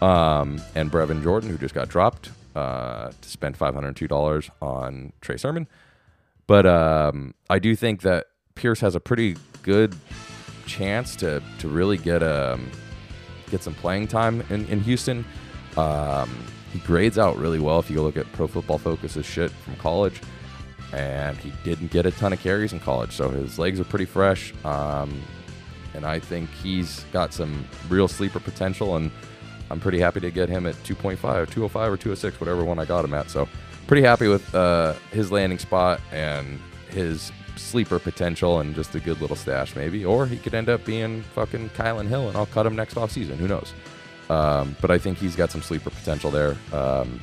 Um, 0.00 0.60
and 0.74 0.90
Brevin 0.90 1.22
Jordan, 1.22 1.50
who 1.50 1.58
just 1.58 1.74
got 1.74 1.88
dropped 1.88 2.30
uh, 2.54 3.10
to 3.20 3.28
spend 3.28 3.58
$502 3.58 4.50
on 4.62 5.12
Trey 5.20 5.36
Sermon. 5.36 5.68
But 6.46 6.66
um, 6.66 7.34
I 7.48 7.58
do 7.58 7.76
think 7.76 8.02
that 8.02 8.26
Pierce 8.54 8.80
has 8.80 8.94
a 8.94 9.00
pretty 9.00 9.36
good 9.62 9.94
chance 10.66 11.16
to, 11.16 11.42
to 11.58 11.68
really 11.68 11.96
get 11.96 12.22
um, 12.22 12.70
get 13.50 13.62
some 13.62 13.74
playing 13.74 14.08
time 14.08 14.42
in, 14.50 14.66
in 14.66 14.80
Houston. 14.80 15.24
Um, 15.76 16.30
he 16.72 16.78
grades 16.80 17.18
out 17.18 17.36
really 17.36 17.58
well 17.58 17.78
if 17.78 17.90
you 17.90 18.00
look 18.00 18.16
at 18.16 18.30
Pro 18.32 18.46
Football 18.46 18.78
Focus's 18.78 19.26
shit 19.26 19.50
from 19.50 19.76
college 19.76 20.20
and 20.92 21.36
he 21.38 21.52
didn't 21.64 21.90
get 21.90 22.06
a 22.06 22.10
ton 22.10 22.32
of 22.32 22.40
carries 22.40 22.72
in 22.72 22.80
college, 22.80 23.12
so 23.12 23.28
his 23.28 23.58
legs 23.58 23.78
are 23.78 23.84
pretty 23.84 24.04
fresh. 24.04 24.52
Um, 24.64 25.22
and 25.94 26.04
I 26.04 26.18
think 26.18 26.50
he's 26.62 27.04
got 27.12 27.32
some 27.32 27.64
real 27.88 28.08
sleeper 28.08 28.40
potential, 28.40 28.96
and 28.96 29.10
I'm 29.70 29.80
pretty 29.80 30.00
happy 30.00 30.20
to 30.20 30.30
get 30.30 30.48
him 30.48 30.66
at 30.66 30.74
2.5, 30.84 31.16
205, 31.18 31.92
or 31.92 31.96
206, 31.96 32.40
whatever 32.40 32.64
one 32.64 32.78
I 32.78 32.84
got 32.84 33.04
him 33.04 33.14
at. 33.14 33.30
So 33.30 33.48
pretty 33.86 34.02
happy 34.02 34.28
with 34.28 34.54
uh, 34.54 34.94
his 35.12 35.30
landing 35.30 35.58
spot 35.58 36.00
and 36.12 36.60
his 36.88 37.32
sleeper 37.56 37.98
potential 37.98 38.60
and 38.60 38.74
just 38.74 38.94
a 38.94 39.00
good 39.00 39.20
little 39.20 39.36
stash 39.36 39.76
maybe. 39.76 40.04
Or 40.04 40.26
he 40.26 40.36
could 40.36 40.54
end 40.54 40.68
up 40.68 40.84
being 40.84 41.22
fucking 41.34 41.70
Kylin 41.70 42.08
Hill, 42.08 42.28
and 42.28 42.36
I'll 42.36 42.46
cut 42.46 42.66
him 42.66 42.74
next 42.74 42.96
off 42.96 43.10
season. 43.10 43.38
Who 43.38 43.48
knows? 43.48 43.72
Um, 44.28 44.76
but 44.80 44.90
I 44.90 44.98
think 44.98 45.18
he's 45.18 45.36
got 45.36 45.50
some 45.50 45.62
sleeper 45.62 45.90
potential 45.90 46.30
there. 46.30 46.56
Um, 46.72 47.20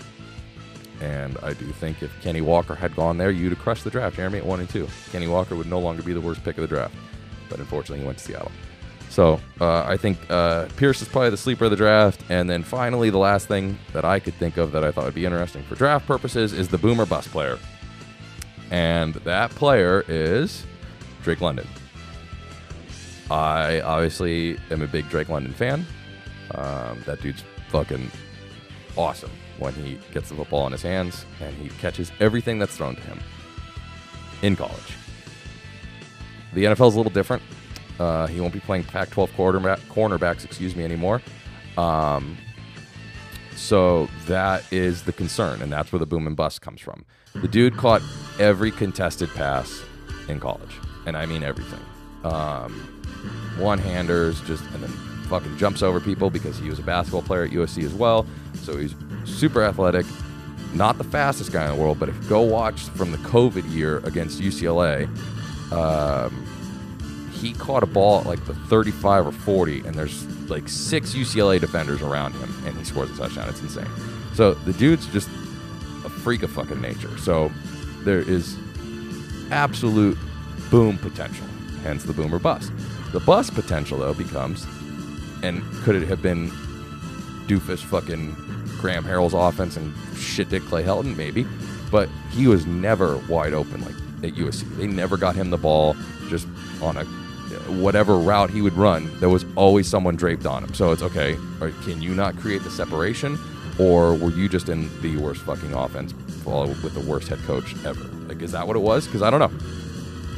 and 0.99 1.37
I 1.43 1.53
do 1.53 1.65
think 1.73 2.01
if 2.01 2.11
Kenny 2.21 2.41
Walker 2.41 2.75
had 2.75 2.95
gone 2.95 3.17
there, 3.17 3.29
you'd 3.29 3.51
have 3.51 3.59
crushed 3.59 3.83
the 3.83 3.89
draft, 3.89 4.15
Jeremy, 4.15 4.39
at 4.39 4.45
one 4.45 4.59
and 4.59 4.69
two. 4.69 4.87
Kenny 5.11 5.27
Walker 5.27 5.55
would 5.55 5.67
no 5.67 5.79
longer 5.79 6.01
be 6.01 6.13
the 6.13 6.21
worst 6.21 6.43
pick 6.43 6.57
of 6.57 6.61
the 6.61 6.67
draft. 6.67 6.95
But 7.49 7.59
unfortunately, 7.59 7.99
he 7.99 8.05
went 8.05 8.17
to 8.17 8.23
Seattle. 8.23 8.51
So 9.09 9.39
uh, 9.59 9.83
I 9.83 9.97
think 9.97 10.17
uh, 10.29 10.67
Pierce 10.75 11.01
is 11.01 11.07
probably 11.07 11.31
the 11.31 11.37
sleeper 11.37 11.65
of 11.65 11.71
the 11.71 11.77
draft. 11.77 12.21
And 12.29 12.49
then 12.49 12.63
finally, 12.63 13.09
the 13.09 13.17
last 13.17 13.47
thing 13.47 13.77
that 13.93 14.05
I 14.05 14.19
could 14.19 14.35
think 14.35 14.57
of 14.57 14.71
that 14.73 14.83
I 14.83 14.91
thought 14.91 15.05
would 15.05 15.15
be 15.15 15.25
interesting 15.25 15.63
for 15.63 15.75
draft 15.75 16.05
purposes 16.05 16.53
is 16.53 16.67
the 16.67 16.77
boomer 16.77 17.05
bust 17.05 17.31
player. 17.31 17.57
And 18.69 19.15
that 19.15 19.49
player 19.51 20.03
is 20.07 20.65
Drake 21.23 21.41
London. 21.41 21.67
I 23.31 23.81
obviously 23.81 24.57
am 24.71 24.81
a 24.81 24.87
big 24.87 25.09
Drake 25.09 25.29
London 25.29 25.53
fan. 25.53 25.85
Um, 26.51 27.01
that 27.05 27.21
dude's 27.21 27.43
fucking 27.69 28.09
awesome 28.95 29.31
when 29.57 29.73
he 29.73 29.99
gets 30.13 30.29
the 30.29 30.35
football 30.35 30.65
in 30.67 30.71
his 30.71 30.81
hands 30.81 31.25
and 31.41 31.55
he 31.55 31.69
catches 31.79 32.11
everything 32.19 32.59
that's 32.59 32.75
thrown 32.77 32.95
to 32.95 33.01
him 33.01 33.19
in 34.41 34.55
college. 34.55 34.95
The 36.53 36.65
NFL 36.65 36.89
is 36.89 36.93
a 36.95 36.97
little 36.97 37.11
different. 37.11 37.43
Uh, 37.99 38.27
he 38.27 38.39
won't 38.39 38.53
be 38.53 38.59
playing 38.59 38.83
Pac-12 38.83 39.33
quarterback, 39.35 39.79
cornerbacks, 39.89 40.45
excuse 40.45 40.75
me, 40.75 40.83
anymore. 40.83 41.21
Um, 41.77 42.37
so 43.55 44.07
that 44.27 44.63
is 44.71 45.03
the 45.03 45.13
concern, 45.13 45.61
and 45.61 45.71
that's 45.71 45.91
where 45.91 45.99
the 45.99 46.05
boom 46.05 46.27
and 46.27 46.35
bust 46.35 46.61
comes 46.61 46.79
from. 46.79 47.05
The 47.33 47.47
dude 47.47 47.75
caught 47.75 48.01
every 48.39 48.71
contested 48.71 49.29
pass 49.33 49.83
in 50.27 50.39
college, 50.39 50.71
and 51.05 51.17
I 51.17 51.25
mean 51.25 51.43
everything. 51.43 51.83
Um, 52.23 52.73
one-handers, 53.57 54.41
just 54.41 54.63
and 54.73 54.83
then 54.83 54.91
fucking 55.27 55.57
jumps 55.57 55.81
over 55.81 55.99
people 55.99 56.29
because 56.29 56.57
he 56.57 56.69
was 56.69 56.79
a 56.79 56.83
basketball 56.83 57.21
player 57.21 57.43
at 57.43 57.51
USC 57.51 57.83
as 57.83 57.93
well. 57.93 58.25
So 58.55 58.77
he's 58.77 58.95
super 59.25 59.63
athletic, 59.63 60.05
not 60.73 60.97
the 60.97 61.03
fastest 61.03 61.51
guy 61.51 61.69
in 61.69 61.75
the 61.75 61.81
world, 61.81 61.99
but 61.99 62.09
if 62.09 62.15
you 62.23 62.29
go 62.29 62.41
watch 62.41 62.81
from 62.81 63.11
the 63.11 63.17
COVID 63.19 63.69
year 63.73 63.97
against 63.99 64.39
UCLA, 64.39 65.07
um, 65.71 66.45
he 67.37 67.53
caught 67.53 67.83
a 67.83 67.87
ball 67.87 68.21
at 68.21 68.25
like 68.25 68.43
the 68.45 68.53
35 68.53 69.27
or 69.27 69.31
40, 69.31 69.81
and 69.81 69.95
there's 69.95 70.25
like 70.49 70.67
six 70.67 71.13
UCLA 71.13 71.59
defenders 71.59 72.01
around 72.01 72.33
him, 72.33 72.53
and 72.65 72.75
he 72.77 72.83
scores 72.83 73.09
a 73.11 73.17
touchdown. 73.17 73.47
It's 73.49 73.61
insane. 73.61 73.87
So 74.33 74.53
the 74.53 74.73
dude's 74.73 75.07
just 75.07 75.29
a 76.05 76.09
freak 76.09 76.43
of 76.43 76.51
fucking 76.51 76.81
nature. 76.81 77.15
So 77.17 77.51
there 78.03 78.19
is 78.19 78.57
absolute 79.51 80.17
boom 80.69 80.97
potential, 80.97 81.45
hence 81.83 82.03
the 82.03 82.13
boomer 82.13 82.39
bust. 82.39 82.71
The 83.11 83.19
bust 83.19 83.53
potential, 83.53 83.99
though, 83.99 84.13
becomes, 84.13 84.65
and 85.43 85.63
could 85.83 85.95
it 85.95 86.07
have 86.07 86.21
been 86.21 86.49
doofus 87.47 87.79
fucking 87.79 88.35
Graham 88.79 89.03
Harrell's 89.03 89.33
offense 89.33 89.77
and 89.77 89.93
shit 90.17 90.49
dick 90.49 90.63
Clay 90.63 90.83
Helton? 90.83 91.15
Maybe. 91.15 91.45
But 91.89 92.09
he 92.31 92.47
was 92.47 92.65
never 92.65 93.17
wide 93.29 93.53
open 93.53 93.81
like 93.85 93.95
at 94.23 94.37
USC. 94.37 94.63
They 94.75 94.87
never 94.87 95.15
got 95.15 95.35
him 95.35 95.51
the 95.51 95.57
ball 95.57 95.95
just 96.27 96.47
on 96.81 96.97
a 96.97 97.05
whatever 97.81 98.17
route 98.17 98.49
he 98.49 98.61
would 98.61 98.73
run. 98.73 99.09
There 99.19 99.29
was 99.29 99.45
always 99.55 99.87
someone 99.87 100.15
draped 100.15 100.45
on 100.45 100.63
him. 100.63 100.73
So 100.73 100.91
it's 100.91 101.01
okay. 101.01 101.37
Can 101.83 102.01
you 102.01 102.13
not 102.13 102.37
create 102.37 102.63
the 102.63 102.69
separation, 102.69 103.37
or 103.79 104.15
were 104.15 104.31
you 104.31 104.49
just 104.49 104.69
in 104.69 104.89
the 105.01 105.17
worst 105.17 105.41
fucking 105.41 105.73
offense 105.73 106.13
with 106.45 106.93
the 106.93 107.01
worst 107.01 107.27
head 107.27 107.39
coach 107.39 107.75
ever? 107.85 108.03
Like, 108.27 108.41
is 108.41 108.53
that 108.53 108.67
what 108.67 108.75
it 108.75 108.79
was? 108.79 109.05
Because 109.05 109.21
I 109.21 109.29
don't 109.29 109.39
know. 109.39 109.51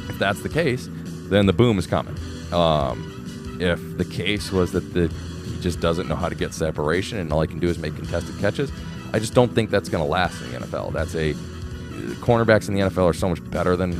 If 0.08 0.18
that's 0.18 0.42
the 0.42 0.48
case, 0.48 0.88
then 1.28 1.46
the 1.46 1.52
boom 1.52 1.78
is 1.78 1.86
coming. 1.86 2.16
Um, 2.52 3.58
if 3.60 3.96
the 3.96 4.04
case 4.04 4.50
was 4.50 4.72
that 4.72 4.92
the 4.92 5.12
he 5.44 5.60
just 5.60 5.80
doesn't 5.80 6.08
know 6.08 6.16
how 6.16 6.28
to 6.28 6.34
get 6.34 6.52
separation 6.52 7.18
and 7.18 7.32
all 7.32 7.40
he 7.42 7.48
can 7.48 7.60
do 7.60 7.68
is 7.68 7.78
make 7.78 7.94
contested 7.94 8.38
catches, 8.40 8.72
I 9.12 9.18
just 9.18 9.34
don't 9.34 9.54
think 9.54 9.70
that's 9.70 9.88
going 9.88 10.02
to 10.02 10.10
last 10.10 10.40
in 10.42 10.52
the 10.52 10.66
NFL. 10.66 10.92
That's 10.92 11.14
a 11.14 11.34
cornerbacks 12.20 12.68
in 12.68 12.74
the 12.74 12.80
NFL 12.80 13.06
are 13.06 13.12
so 13.12 13.28
much 13.28 13.48
better 13.50 13.76
than 13.76 13.90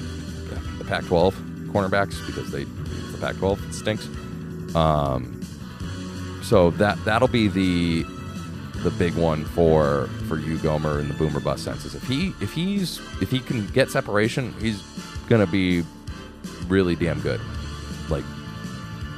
the 0.79 0.85
Pac-12 0.85 1.50
cornerbacks 1.71 2.25
because 2.27 2.51
they 2.51 2.65
the 2.65 3.19
Pac-12 3.21 3.73
stinks. 3.73 4.07
Um, 4.75 5.41
so 6.43 6.71
that 6.71 7.03
that'll 7.05 7.29
be 7.29 7.49
the 7.49 8.05
the 8.83 8.91
big 8.93 9.15
one 9.15 9.45
for 9.45 10.09
for 10.27 10.39
you 10.39 10.59
Gomer 10.59 11.01
in 11.01 11.09
the 11.09 11.15
boomer 11.15 11.41
bust 11.41 11.65
senses. 11.65 11.95
If 11.95 12.03
he 12.05 12.35
if 12.41 12.53
he's 12.53 12.99
if 13.21 13.31
he 13.31 13.41
can 13.41 13.67
get 13.69 13.91
separation, 13.91 14.55
he's 14.61 14.83
gonna 15.29 15.47
be 15.47 15.85
really 16.67 16.95
damn 16.95 17.21
good. 17.21 17.41
Like 18.09 18.25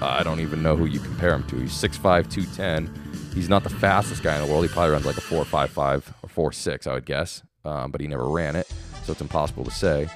I 0.01 0.23
don't 0.25 0.41
even 0.41 0.63
know 0.63 0.77
who 0.77 0.87
you 0.87 0.99
compare 0.99 1.33
him 1.33 1.45
to. 1.45 1.57
He's 1.57 1.73
6'5", 1.73 2.29
210. 2.29 3.33
He's 3.35 3.49
not 3.49 3.63
the 3.63 3.71
fastest 3.71 4.23
guy 4.23 4.35
in 4.37 4.45
the 4.45 4.53
world. 4.53 4.65
He 4.65 4.73
probably 4.73 4.91
runs 4.91 5.07
like 5.07 5.17
a 5.17 5.21
4.55 5.21 6.13
or 6.37 6.51
4.6, 6.51 6.87
I 6.89 6.95
would 6.95 7.07
guess. 7.07 7.43
Um, 7.65 7.93
but 7.93 8.01
he 8.01 8.09
never 8.09 8.29
ran 8.29 8.57
it, 8.57 8.67
so 9.05 9.13
it's 9.13 9.21
impossible 9.21 9.65
to 9.65 9.71
say. 9.71 10.09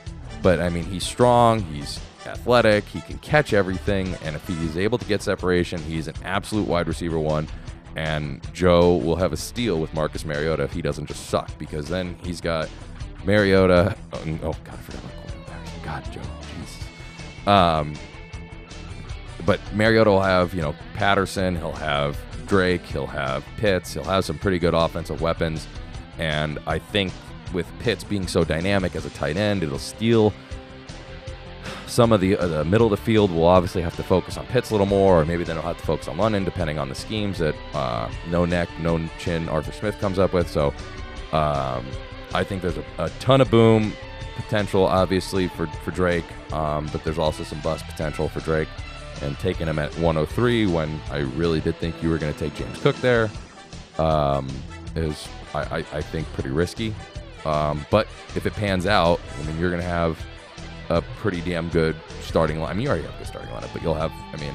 But 0.42 0.61
I 0.61 0.68
mean, 0.68 0.85
he's 0.85 1.05
strong. 1.05 1.61
He's 1.62 2.01
athletic. 2.27 2.85
He 2.85 3.01
can 3.01 3.19
catch 3.19 3.53
everything, 3.53 4.15
and 4.23 4.37
if 4.37 4.47
he's 4.47 4.77
able 4.77 4.99
to 4.99 5.05
get 5.05 5.23
separation, 5.23 5.81
he's 5.83 6.09
an 6.09 6.15
absolute 6.25 6.67
wide 6.67 6.89
receiver 6.89 7.19
one. 7.19 7.49
And 7.95 8.43
Joe 8.53 8.97
will 8.97 9.17
have 9.17 9.33
a 9.33 9.37
steal 9.37 9.81
with 9.81 9.95
Marcus 9.95 10.25
Mariota 10.25 10.65
if 10.65 10.73
he 10.73 10.83
doesn't 10.83 11.07
just 11.07 11.29
suck, 11.29 11.57
because 11.59 11.89
then 11.89 12.17
he's 12.23 12.41
got 12.41 12.69
Mariota. 13.25 13.97
Oh, 14.12 14.21
oh 14.43 14.57
God, 14.65 14.75
I 14.75 14.77
forgot 14.77 15.05
about 15.05 15.17
quarterback. 15.17 15.83
God, 15.83 16.12
Joe, 16.12 16.21
Jesus. 16.61 17.49
Um, 17.49 17.95
but 19.47 19.61
Mariota 19.75 20.11
will 20.11 20.21
have, 20.21 20.53
you 20.53 20.61
know, 20.61 20.75
Patterson, 20.95 21.57
he'll 21.57 21.73
have 21.73 22.19
Drake, 22.47 22.83
he'll 22.83 23.07
have 23.07 23.45
Pitts, 23.57 23.95
he'll 23.95 24.05
have 24.05 24.25
some 24.25 24.39
pretty 24.39 24.59
good 24.59 24.75
offensive 24.75 25.21
weapons. 25.21 25.67
And 26.19 26.59
I 26.67 26.79
think 26.79 27.12
with 27.53 27.67
Pitts 27.79 28.05
being 28.05 28.27
so 28.27 28.45
dynamic 28.45 28.95
as 28.97 29.07
a 29.07 29.11
tight 29.11 29.37
end, 29.37 29.62
it'll 29.62 29.79
steal 29.79 30.33
some 31.96 32.12
of 32.12 32.20
the, 32.20 32.37
uh, 32.37 32.46
the 32.46 32.64
middle 32.64 32.87
of 32.87 32.90
the 32.90 33.04
field. 33.04 33.30
Will 33.30 33.46
obviously 33.46 33.80
have 33.80 33.96
to 33.96 34.02
focus 34.02 34.37
on 34.37 34.46
Pitts 34.46 34.70
a 34.70 34.74
little 34.74 34.87
more, 34.87 35.22
or 35.22 35.24
maybe 35.24 35.44
then 35.44 35.56
they'll 35.56 35.64
have 35.64 35.78
to 35.78 35.87
focus 35.87 36.09
on 36.09 36.18
London, 36.18 36.44
depending 36.44 36.78
on 36.78 36.90
the 36.90 36.94
schemes 36.94 37.38
that 37.38 37.54
uh, 37.72 38.11
no 38.28 38.44
neck, 38.44 38.68
no 38.78 39.00
chin 39.18 39.48
Arthur 39.48 39.72
Smith 39.72 39.98
comes 39.98 40.18
up 40.18 40.35
with. 40.35 40.48
So 40.48 40.74
um, 41.32 41.87
I 42.35 42.44
think 42.44 42.61
there's 42.61 42.76
a, 42.76 42.85
a, 42.98 43.09
ton 43.18 43.40
of 43.40 43.50
boom 43.50 43.94
potential, 44.37 44.87
obviously, 44.87 45.48
for, 45.48 45.66
for 45.66 45.90
Drake, 45.90 46.26
um, 46.52 46.87
but 46.92 47.02
there's 47.02 47.18
also 47.18 47.42
some 47.44 47.61
bust 47.61 47.87
potential 47.87 48.28
for 48.28 48.40
Drake 48.40 48.68
and 49.22 49.37
taking 49.38 49.66
him 49.66 49.78
at 49.78 49.90
103 49.94 50.66
when 50.66 51.00
I 51.11 51.20
really 51.20 51.61
did 51.61 51.76
think 51.76 52.00
you 52.02 52.11
were 52.11 52.18
going 52.18 52.32
to 52.32 52.38
take 52.38 52.54
James 52.54 52.78
Cook 52.82 52.96
there 52.96 53.30
um, 53.98 54.46
is, 54.94 55.26
I, 55.54 55.78
I, 55.78 55.78
I, 55.78 56.02
think, 56.02 56.30
pretty 56.35 56.50
risky. 56.50 56.94
Um, 57.46 57.87
but 57.90 58.06
if 58.35 58.44
it 58.44 58.52
pans 58.52 58.85
out, 58.85 59.18
I 59.40 59.46
mean, 59.46 59.59
you're 59.59 59.70
going 59.70 59.80
to 59.80 59.88
have 59.88 60.18
a 60.88 61.03
pretty 61.18 61.40
damn 61.40 61.68
good 61.68 61.96
starting 62.20 62.61
line. 62.61 62.70
I 62.70 62.75
mean, 62.75 62.83
you 62.83 62.88
already 62.88 63.05
have 63.05 63.14
a 63.14 63.18
good 63.18 63.27
starting 63.27 63.51
lineup, 63.51 63.72
but 63.72 63.83
you'll 63.83 63.94
have, 63.94 64.12
I 64.33 64.37
mean, 64.37 64.55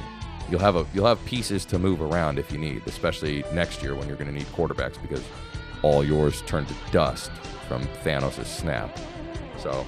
you'll 0.50 0.60
have 0.60 0.76
a 0.76 0.86
you'll 0.94 1.08
have 1.08 1.24
pieces 1.26 1.65
to 1.65 1.80
move 1.80 2.02
around 2.02 2.39
if 2.39 2.52
you 2.52 2.58
need, 2.58 2.84
especially 2.86 3.44
next 3.54 3.82
year 3.82 3.96
when 3.96 4.08
you're 4.08 4.17
going 4.17 4.30
to 4.30 4.34
need 4.34 4.48
quarterbacks 4.48 5.02
because 5.02 5.24
all 5.82 6.04
yours 6.04 6.41
turned 6.44 6.67
to 6.67 6.76
dust 6.91 7.32
from 7.67 7.84
Thanos' 8.04 8.46
snap. 8.46 8.98
So 9.58 9.86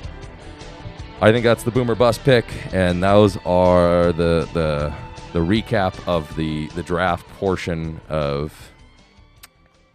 I 1.21 1.31
think 1.31 1.43
that's 1.43 1.63
the 1.63 1.71
boomer 1.71 1.95
bust 1.95 2.23
pick, 2.23 2.45
and 2.73 3.03
those 3.03 3.37
are 3.45 4.11
the 4.13 4.47
the 4.53 4.93
the 5.33 5.39
recap 5.39 5.95
of 6.07 6.33
the 6.35 6.67
the 6.69 6.83
draft 6.83 7.27
portion 7.39 7.99
of 8.09 8.71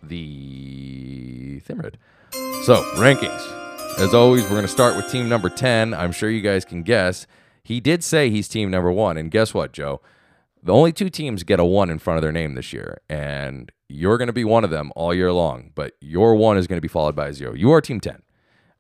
the 0.03 1.61
Thimrid. 1.61 1.95
So, 2.65 2.83
rankings. 2.97 3.68
As 3.99 4.15
always, 4.15 4.45
we're 4.45 4.51
going 4.51 4.63
to 4.63 4.69
start 4.69 4.95
with 4.95 5.11
team 5.11 5.29
number 5.29 5.49
10. 5.49 5.93
I'm 5.93 6.13
sure 6.13 6.31
you 6.31 6.41
guys 6.41 6.65
can 6.65 6.85
guess. 6.85 7.27
He 7.65 7.81
did 7.81 8.05
say 8.05 8.31
he's 8.31 8.47
team 8.47 8.71
number 8.71 8.93
one. 8.93 9.17
And 9.17 9.29
guess 9.29 9.53
what, 9.53 9.73
Joe? 9.73 10.01
The 10.63 10.73
only 10.73 10.93
two 10.93 11.11
teams 11.11 11.43
get 11.43 11.59
a 11.59 11.65
one 11.65 11.91
in 11.91 11.99
front 11.99 12.17
of 12.17 12.23
their 12.23 12.31
name 12.31 12.55
this 12.55 12.73
year. 12.73 13.01
And 13.09 13.73
you're 13.89 14.17
going 14.17 14.29
to 14.29 14.33
be 14.33 14.45
one 14.45 14.63
of 14.63 14.71
them 14.71 14.93
all 14.95 15.13
year 15.13 15.33
long. 15.33 15.73
But 15.75 15.97
your 16.01 16.37
one 16.37 16.57
is 16.57 16.69
going 16.69 16.77
to 16.77 16.81
be 16.81 16.87
followed 16.87 17.17
by 17.17 17.27
a 17.27 17.33
zero. 17.33 17.55
You 17.55 17.73
are 17.73 17.81
team 17.81 17.99
10. 17.99 18.23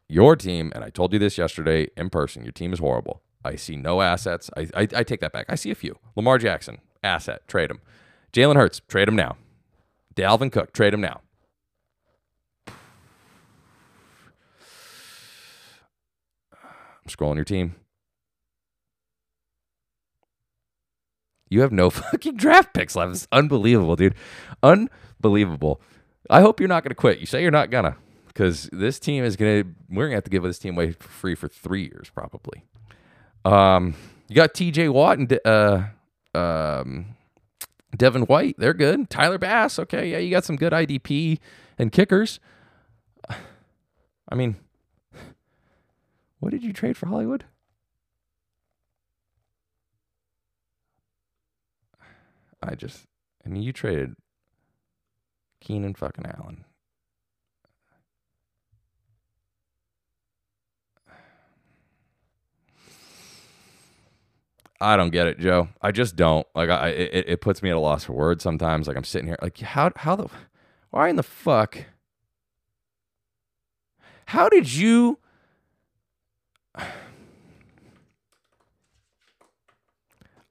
Your 0.08 0.36
team, 0.36 0.70
and 0.72 0.84
I 0.84 0.90
told 0.90 1.12
you 1.12 1.18
this 1.18 1.36
yesterday 1.36 1.88
in 1.96 2.10
person, 2.10 2.44
your 2.44 2.52
team 2.52 2.72
is 2.72 2.78
horrible. 2.78 3.20
I 3.44 3.56
see 3.56 3.74
no 3.74 4.00
assets. 4.00 4.50
I, 4.56 4.68
I, 4.72 4.82
I 4.82 5.02
take 5.02 5.18
that 5.20 5.32
back. 5.32 5.46
I 5.48 5.56
see 5.56 5.72
a 5.72 5.74
few. 5.74 5.98
Lamar 6.14 6.38
Jackson, 6.38 6.78
asset, 7.02 7.46
trade 7.48 7.72
him. 7.72 7.80
Jalen 8.32 8.54
Hurts, 8.54 8.82
trade 8.86 9.08
him 9.08 9.16
now. 9.16 9.36
Dalvin 10.14 10.52
Cook, 10.52 10.72
trade 10.72 10.94
him 10.94 11.00
now. 11.00 11.22
I'm 17.08 17.16
scrolling 17.16 17.36
your 17.36 17.44
team. 17.44 17.74
You 21.48 21.62
have 21.62 21.72
no 21.72 21.88
fucking 21.90 22.36
draft 22.36 22.74
picks 22.74 22.94
left. 22.94 23.12
It's 23.12 23.28
unbelievable, 23.32 23.96
dude. 23.96 24.14
Unbelievable. 24.62 25.80
I 26.28 26.42
hope 26.42 26.60
you're 26.60 26.68
not 26.68 26.82
going 26.82 26.90
to 26.90 26.94
quit. 26.94 27.20
You 27.20 27.26
say 27.26 27.40
you're 27.40 27.50
not 27.50 27.70
gonna, 27.70 27.96
because 28.26 28.68
this 28.70 28.98
team 28.98 29.24
is 29.24 29.36
gonna. 29.36 29.64
We're 29.88 30.06
gonna 30.06 30.16
have 30.16 30.24
to 30.24 30.30
give 30.30 30.42
this 30.42 30.58
team 30.58 30.74
away 30.74 30.92
for 30.92 31.08
free 31.08 31.34
for 31.34 31.48
three 31.48 31.84
years, 31.84 32.10
probably. 32.10 32.64
Um, 33.46 33.94
you 34.28 34.36
got 34.36 34.52
T.J. 34.52 34.90
Watt 34.90 35.18
and 35.18 35.40
uh, 35.46 35.84
um, 36.34 37.16
Devin 37.96 38.22
White. 38.22 38.56
They're 38.58 38.74
good. 38.74 39.08
Tyler 39.08 39.38
Bass. 39.38 39.78
Okay, 39.78 40.10
yeah, 40.10 40.18
you 40.18 40.30
got 40.30 40.44
some 40.44 40.56
good 40.56 40.74
IDP 40.74 41.38
and 41.78 41.90
kickers. 41.90 42.40
I 43.30 44.34
mean, 44.34 44.56
what 46.38 46.50
did 46.50 46.62
you 46.62 46.72
trade 46.72 46.96
for 46.96 47.06
Hollywood? 47.06 47.44
I 52.62 52.74
just, 52.74 53.04
I 53.46 53.48
mean, 53.48 53.62
you 53.62 53.72
traded 53.72 54.14
Keenan 55.60 55.94
fucking 55.94 56.26
Allen. 56.26 56.64
I 64.80 64.96
don't 64.96 65.10
get 65.10 65.26
it, 65.26 65.40
Joe. 65.40 65.68
I 65.82 65.90
just 65.90 66.14
don't. 66.14 66.46
Like, 66.54 66.70
I 66.70 66.88
it, 66.90 67.24
it 67.28 67.40
puts 67.40 67.62
me 67.62 67.70
at 67.70 67.76
a 67.76 67.80
loss 67.80 68.04
for 68.04 68.12
words 68.12 68.44
sometimes. 68.44 68.86
Like, 68.86 68.96
I'm 68.96 69.04
sitting 69.04 69.26
here, 69.26 69.38
like, 69.42 69.58
how 69.58 69.90
how 69.96 70.14
the, 70.14 70.28
why 70.90 71.08
in 71.08 71.16
the 71.16 71.22
fuck? 71.24 71.84
How 74.26 74.48
did 74.48 74.72
you? 74.72 75.18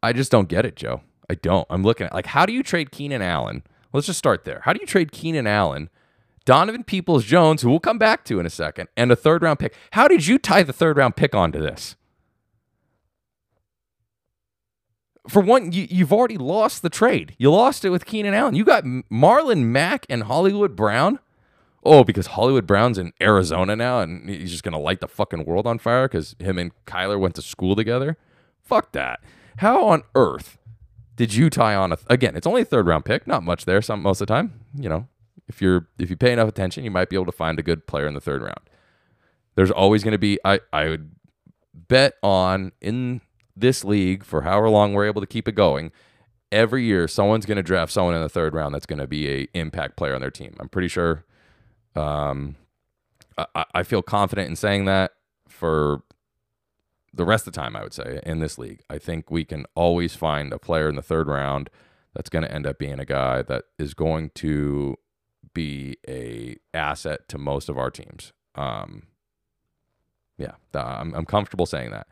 I 0.01 0.13
just 0.13 0.31
don't 0.31 0.47
get 0.47 0.65
it, 0.65 0.75
Joe. 0.75 1.01
I 1.29 1.35
don't. 1.35 1.67
I'm 1.69 1.83
looking 1.83 2.07
at 2.07 2.13
like 2.13 2.27
how 2.27 2.45
do 2.45 2.53
you 2.53 2.63
trade 2.63 2.91
Keenan 2.91 3.21
Allen? 3.21 3.63
Let's 3.93 4.07
just 4.07 4.19
start 4.19 4.45
there. 4.45 4.61
How 4.63 4.73
do 4.73 4.79
you 4.81 4.87
trade 4.87 5.11
Keenan 5.11 5.47
Allen, 5.47 5.89
Donovan 6.45 6.83
Peoples 6.83 7.23
Jones, 7.23 7.61
who 7.61 7.69
we'll 7.69 7.79
come 7.79 7.97
back 7.97 8.23
to 8.25 8.39
in 8.39 8.45
a 8.45 8.49
second, 8.49 8.89
and 8.95 9.11
a 9.11 9.15
third 9.15 9.41
round 9.41 9.59
pick? 9.59 9.73
How 9.91 10.07
did 10.07 10.27
you 10.27 10.37
tie 10.37 10.63
the 10.63 10.73
third 10.73 10.97
round 10.97 11.15
pick 11.15 11.33
onto 11.35 11.59
this? 11.59 11.95
For 15.27 15.41
one, 15.41 15.73
you, 15.73 15.87
you've 15.89 16.13
already 16.13 16.37
lost 16.37 16.81
the 16.81 16.89
trade. 16.89 17.35
You 17.37 17.51
lost 17.51 17.83
it 17.83 17.89
with 17.89 18.05
Keenan 18.05 18.33
Allen. 18.33 18.55
You 18.55 18.63
got 18.63 18.85
Marlon 18.85 19.63
Mack 19.65 20.05
and 20.09 20.23
Hollywood 20.23 20.75
Brown. 20.75 21.19
Oh, 21.83 22.03
because 22.03 22.27
Hollywood 22.27 22.65
Brown's 22.65 22.97
in 22.97 23.13
Arizona 23.21 23.75
now 23.75 23.99
and 23.99 24.29
he's 24.29 24.51
just 24.51 24.63
to 24.63 24.77
light 24.77 24.99
the 24.99 25.07
fucking 25.07 25.45
world 25.45 25.67
on 25.67 25.79
fire 25.79 26.07
because 26.07 26.35
him 26.39 26.57
and 26.57 26.71
Kyler 26.85 27.19
went 27.19 27.35
to 27.35 27.41
school 27.41 27.75
together? 27.75 28.17
Fuck 28.63 28.93
that. 28.93 29.21
How 29.57 29.85
on 29.87 30.03
earth 30.15 30.57
did 31.15 31.33
you 31.33 31.49
tie 31.49 31.75
on 31.75 31.91
a 31.91 31.97
again? 32.07 32.35
It's 32.35 32.47
only 32.47 32.61
a 32.61 32.65
third 32.65 32.87
round 32.87 33.05
pick, 33.05 33.27
not 33.27 33.43
much 33.43 33.65
there. 33.65 33.81
Some 33.81 34.01
most 34.01 34.21
of 34.21 34.27
the 34.27 34.33
time, 34.33 34.61
you 34.75 34.87
know, 34.87 35.07
if 35.47 35.61
you're 35.61 35.87
if 35.99 36.09
you 36.09 36.15
pay 36.15 36.31
enough 36.31 36.47
attention, 36.47 36.83
you 36.83 36.91
might 36.91 37.09
be 37.09 37.15
able 37.15 37.25
to 37.25 37.31
find 37.31 37.59
a 37.59 37.63
good 37.63 37.87
player 37.87 38.07
in 38.07 38.13
the 38.13 38.21
third 38.21 38.41
round. 38.41 38.69
There's 39.55 39.71
always 39.71 40.03
going 40.03 40.13
to 40.13 40.19
be. 40.19 40.39
I 40.45 40.59
I 40.71 40.89
would 40.89 41.11
bet 41.73 42.13
on 42.21 42.71
in 42.81 43.21
this 43.55 43.83
league 43.83 44.23
for 44.23 44.41
however 44.41 44.69
long 44.69 44.93
we're 44.93 45.07
able 45.07 45.21
to 45.21 45.27
keep 45.27 45.47
it 45.47 45.53
going. 45.53 45.91
Every 46.51 46.85
year, 46.85 47.07
someone's 47.07 47.45
going 47.45 47.57
to 47.57 47.63
draft 47.63 47.91
someone 47.91 48.15
in 48.15 48.21
the 48.21 48.29
third 48.29 48.53
round 48.53 48.73
that's 48.73 48.85
going 48.85 48.99
to 48.99 49.07
be 49.07 49.29
a 49.29 49.47
impact 49.53 49.97
player 49.97 50.15
on 50.15 50.21
their 50.21 50.31
team. 50.31 50.55
I'm 50.59 50.69
pretty 50.69 50.87
sure. 50.87 51.25
Um, 51.95 52.55
I, 53.37 53.65
I 53.73 53.83
feel 53.83 54.01
confident 54.01 54.49
in 54.49 54.55
saying 54.55 54.85
that 54.85 55.11
for 55.49 56.03
the 57.17 57.25
rest 57.25 57.47
of 57.47 57.53
the 57.53 57.59
time, 57.59 57.75
I 57.75 57.83
would 57.83 57.93
say, 57.93 58.19
in 58.23 58.39
this 58.39 58.57
league. 58.57 58.81
I 58.89 58.97
think 58.97 59.29
we 59.29 59.43
can 59.43 59.65
always 59.75 60.15
find 60.15 60.53
a 60.53 60.59
player 60.59 60.87
in 60.87 60.95
the 60.95 61.01
third 61.01 61.27
round 61.27 61.69
that's 62.13 62.29
going 62.29 62.43
to 62.43 62.51
end 62.51 62.65
up 62.65 62.79
being 62.79 62.99
a 62.99 63.05
guy 63.05 63.41
that 63.43 63.65
is 63.77 63.93
going 63.93 64.31
to 64.35 64.95
be 65.53 65.97
a 66.07 66.57
asset 66.73 67.27
to 67.29 67.37
most 67.37 67.69
of 67.69 67.77
our 67.77 67.91
teams. 67.91 68.33
Um, 68.55 69.03
yeah, 70.37 70.53
I'm, 70.73 71.13
I'm 71.13 71.25
comfortable 71.25 71.65
saying 71.65 71.91
that. 71.91 72.07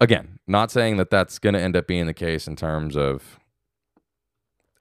Again, 0.00 0.40
not 0.46 0.70
saying 0.70 0.96
that 0.96 1.10
that's 1.10 1.38
going 1.38 1.54
to 1.54 1.60
end 1.60 1.76
up 1.76 1.86
being 1.86 2.06
the 2.06 2.14
case 2.14 2.46
in 2.46 2.56
terms 2.56 2.96
of 2.96 3.38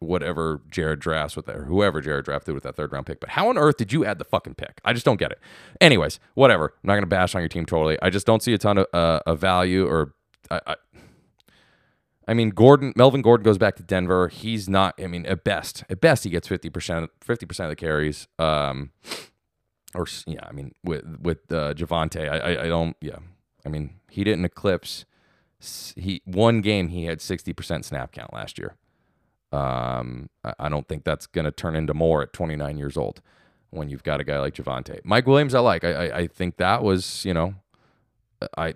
whatever 0.04 0.62
Jared 0.70 1.00
drafts 1.00 1.36
with 1.36 1.46
that, 1.48 1.56
or 1.56 1.66
whoever 1.66 2.02
Jared 2.02 2.26
drafted 2.26 2.54
with 2.54 2.64
that 2.64 2.76
third 2.76 2.92
round 2.92 3.06
pick. 3.06 3.20
But 3.20 3.30
how 3.30 3.50
on 3.50 3.58
earth 3.58 3.78
did 3.78 3.92
you 3.92 4.06
add 4.06 4.20
the 4.20 4.26
fucking 4.26 4.56
pick? 4.56 4.82
I 4.86 4.94
just 4.94 5.06
don't 5.06 5.18
get 5.18 5.32
it. 5.32 5.40
Anyways, 5.82 6.20
whatever. 6.34 6.74
I'm 6.84 6.88
not 6.88 7.00
to 7.00 7.06
bash 7.06 7.36
on 7.36 7.42
your 7.42 7.50
team 7.50 7.66
totally. 7.66 7.98
I 8.02 8.10
just 8.10 8.26
don't 8.26 8.44
see 8.44 8.54
a 8.54 8.58
ton 8.58 8.78
of, 8.78 8.88
uh, 8.94 9.20
of 9.26 9.40
value 9.40 9.86
or. 9.88 10.14
I, 10.52 10.60
I, 10.68 10.76
I 12.26 12.34
mean, 12.34 12.52
Gordon, 12.52 12.94
Melvin 12.96 13.22
Gordon 13.22 13.44
goes 13.44 13.58
back 13.58 13.76
to 13.76 13.84
Denver. 13.84 14.30
He's 14.30 14.70
not. 14.70 14.96
I 14.98 15.08
mean, 15.08 15.26
at 15.26 15.44
best, 15.44 15.84
at 15.90 16.00
best, 16.00 16.24
he 16.24 16.30
gets 16.30 16.48
fifty 16.48 16.70
percent, 16.70 17.12
fifty 17.22 17.46
percent 17.46 17.66
of 17.66 17.72
the 17.72 17.76
carries. 17.76 18.28
Um, 18.40 18.92
or 19.94 20.06
yeah, 20.26 20.46
I 20.48 20.54
mean, 20.54 20.74
with 20.84 21.04
with 21.22 21.40
uh, 21.52 21.74
Javonte, 21.74 22.30
I, 22.30 22.38
I, 22.38 22.64
I 22.64 22.68
don't. 22.68 22.96
Yeah, 23.02 23.18
I 23.66 23.70
mean, 23.70 23.96
he 24.10 24.24
didn't 24.24 24.46
eclipse. 24.46 25.06
He 25.60 26.22
one 26.26 26.62
game 26.62 26.90
he 26.90 27.06
had 27.06 27.22
sixty 27.22 27.52
percent 27.52 27.84
snap 27.84 28.12
count 28.14 28.34
last 28.34 28.58
year. 28.58 28.76
Um, 29.54 30.30
I 30.58 30.68
don't 30.68 30.88
think 30.88 31.04
that's 31.04 31.28
going 31.28 31.46
to 31.46 31.52
turn 31.52 31.76
into 31.76 31.94
more 31.94 32.24
at 32.24 32.34
29 32.34 32.78
years 32.78 32.98
old 32.98 33.22
when 33.70 33.90
you've 33.90 34.04
got 34.04 34.20
a 34.20 34.24
guy 34.24 34.40
like 34.40 34.56
Javonte. 34.56 35.00
Mike 35.04 35.28
Williams, 35.28 35.54
I 35.54 35.60
like. 35.60 35.84
I, 35.84 35.92
I, 35.92 36.18
I 36.20 36.28
think 36.28 36.58
that 36.58 36.84
was, 36.84 37.24
you 37.24 37.34
know, 37.34 37.54
I, 38.58 38.74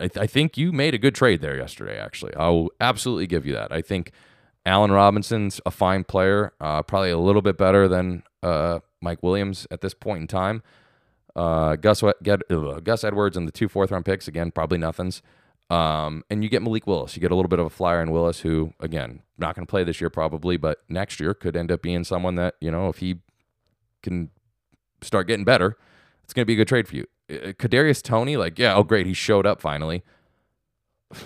I, 0.00 0.10
I 0.16 0.26
think 0.26 0.58
you 0.58 0.70
made 0.70 0.94
a 0.94 0.98
good 0.98 1.14
trade 1.14 1.40
there 1.40 1.56
yesterday. 1.56 1.98
Actually, 1.98 2.34
I'll 2.36 2.68
absolutely 2.80 3.26
give 3.26 3.46
you 3.46 3.54
that. 3.54 3.72
I 3.72 3.80
think 3.80 4.12
Allen 4.66 4.92
Robinson's 4.92 5.60
a 5.64 5.70
fine 5.70 6.04
player, 6.04 6.52
uh, 6.60 6.82
probably 6.82 7.10
a 7.10 7.18
little 7.18 7.42
bit 7.42 7.56
better 7.56 7.88
than 7.88 8.22
uh, 8.42 8.80
Mike 9.00 9.22
Williams 9.22 9.66
at 9.70 9.80
this 9.80 9.94
point 9.94 10.20
in 10.20 10.26
time. 10.26 10.62
Uh, 11.34 11.76
Gus, 11.76 12.02
Gus 12.22 13.04
Edwards 13.04 13.36
and 13.36 13.48
the 13.48 13.52
two 13.52 13.68
fourth 13.68 13.90
round 13.90 14.04
picks 14.04 14.28
again, 14.28 14.50
probably 14.50 14.78
nothings. 14.78 15.22
Um, 15.70 16.24
and 16.30 16.42
you 16.42 16.48
get 16.48 16.62
Malik 16.62 16.86
Willis. 16.86 17.14
You 17.14 17.20
get 17.20 17.30
a 17.30 17.34
little 17.34 17.48
bit 17.48 17.58
of 17.58 17.66
a 17.66 17.70
flyer 17.70 18.00
in 18.00 18.10
Willis, 18.10 18.40
who 18.40 18.72
again 18.80 19.22
not 19.36 19.54
going 19.54 19.66
to 19.66 19.70
play 19.70 19.84
this 19.84 20.00
year 20.00 20.10
probably, 20.10 20.56
but 20.56 20.78
next 20.88 21.20
year 21.20 21.34
could 21.34 21.56
end 21.56 21.70
up 21.70 21.82
being 21.82 22.04
someone 22.04 22.36
that 22.36 22.54
you 22.60 22.70
know 22.70 22.88
if 22.88 22.98
he 22.98 23.20
can 24.02 24.30
start 25.02 25.26
getting 25.26 25.44
better, 25.44 25.76
it's 26.24 26.32
going 26.32 26.42
to 26.42 26.46
be 26.46 26.54
a 26.54 26.56
good 26.56 26.68
trade 26.68 26.88
for 26.88 26.96
you. 26.96 27.06
Uh, 27.30 27.52
Kadarius 27.52 28.02
Toney, 28.02 28.36
like 28.36 28.58
yeah, 28.58 28.74
oh 28.74 28.82
great, 28.82 29.06
he 29.06 29.14
showed 29.14 29.46
up 29.46 29.60
finally. 29.60 30.02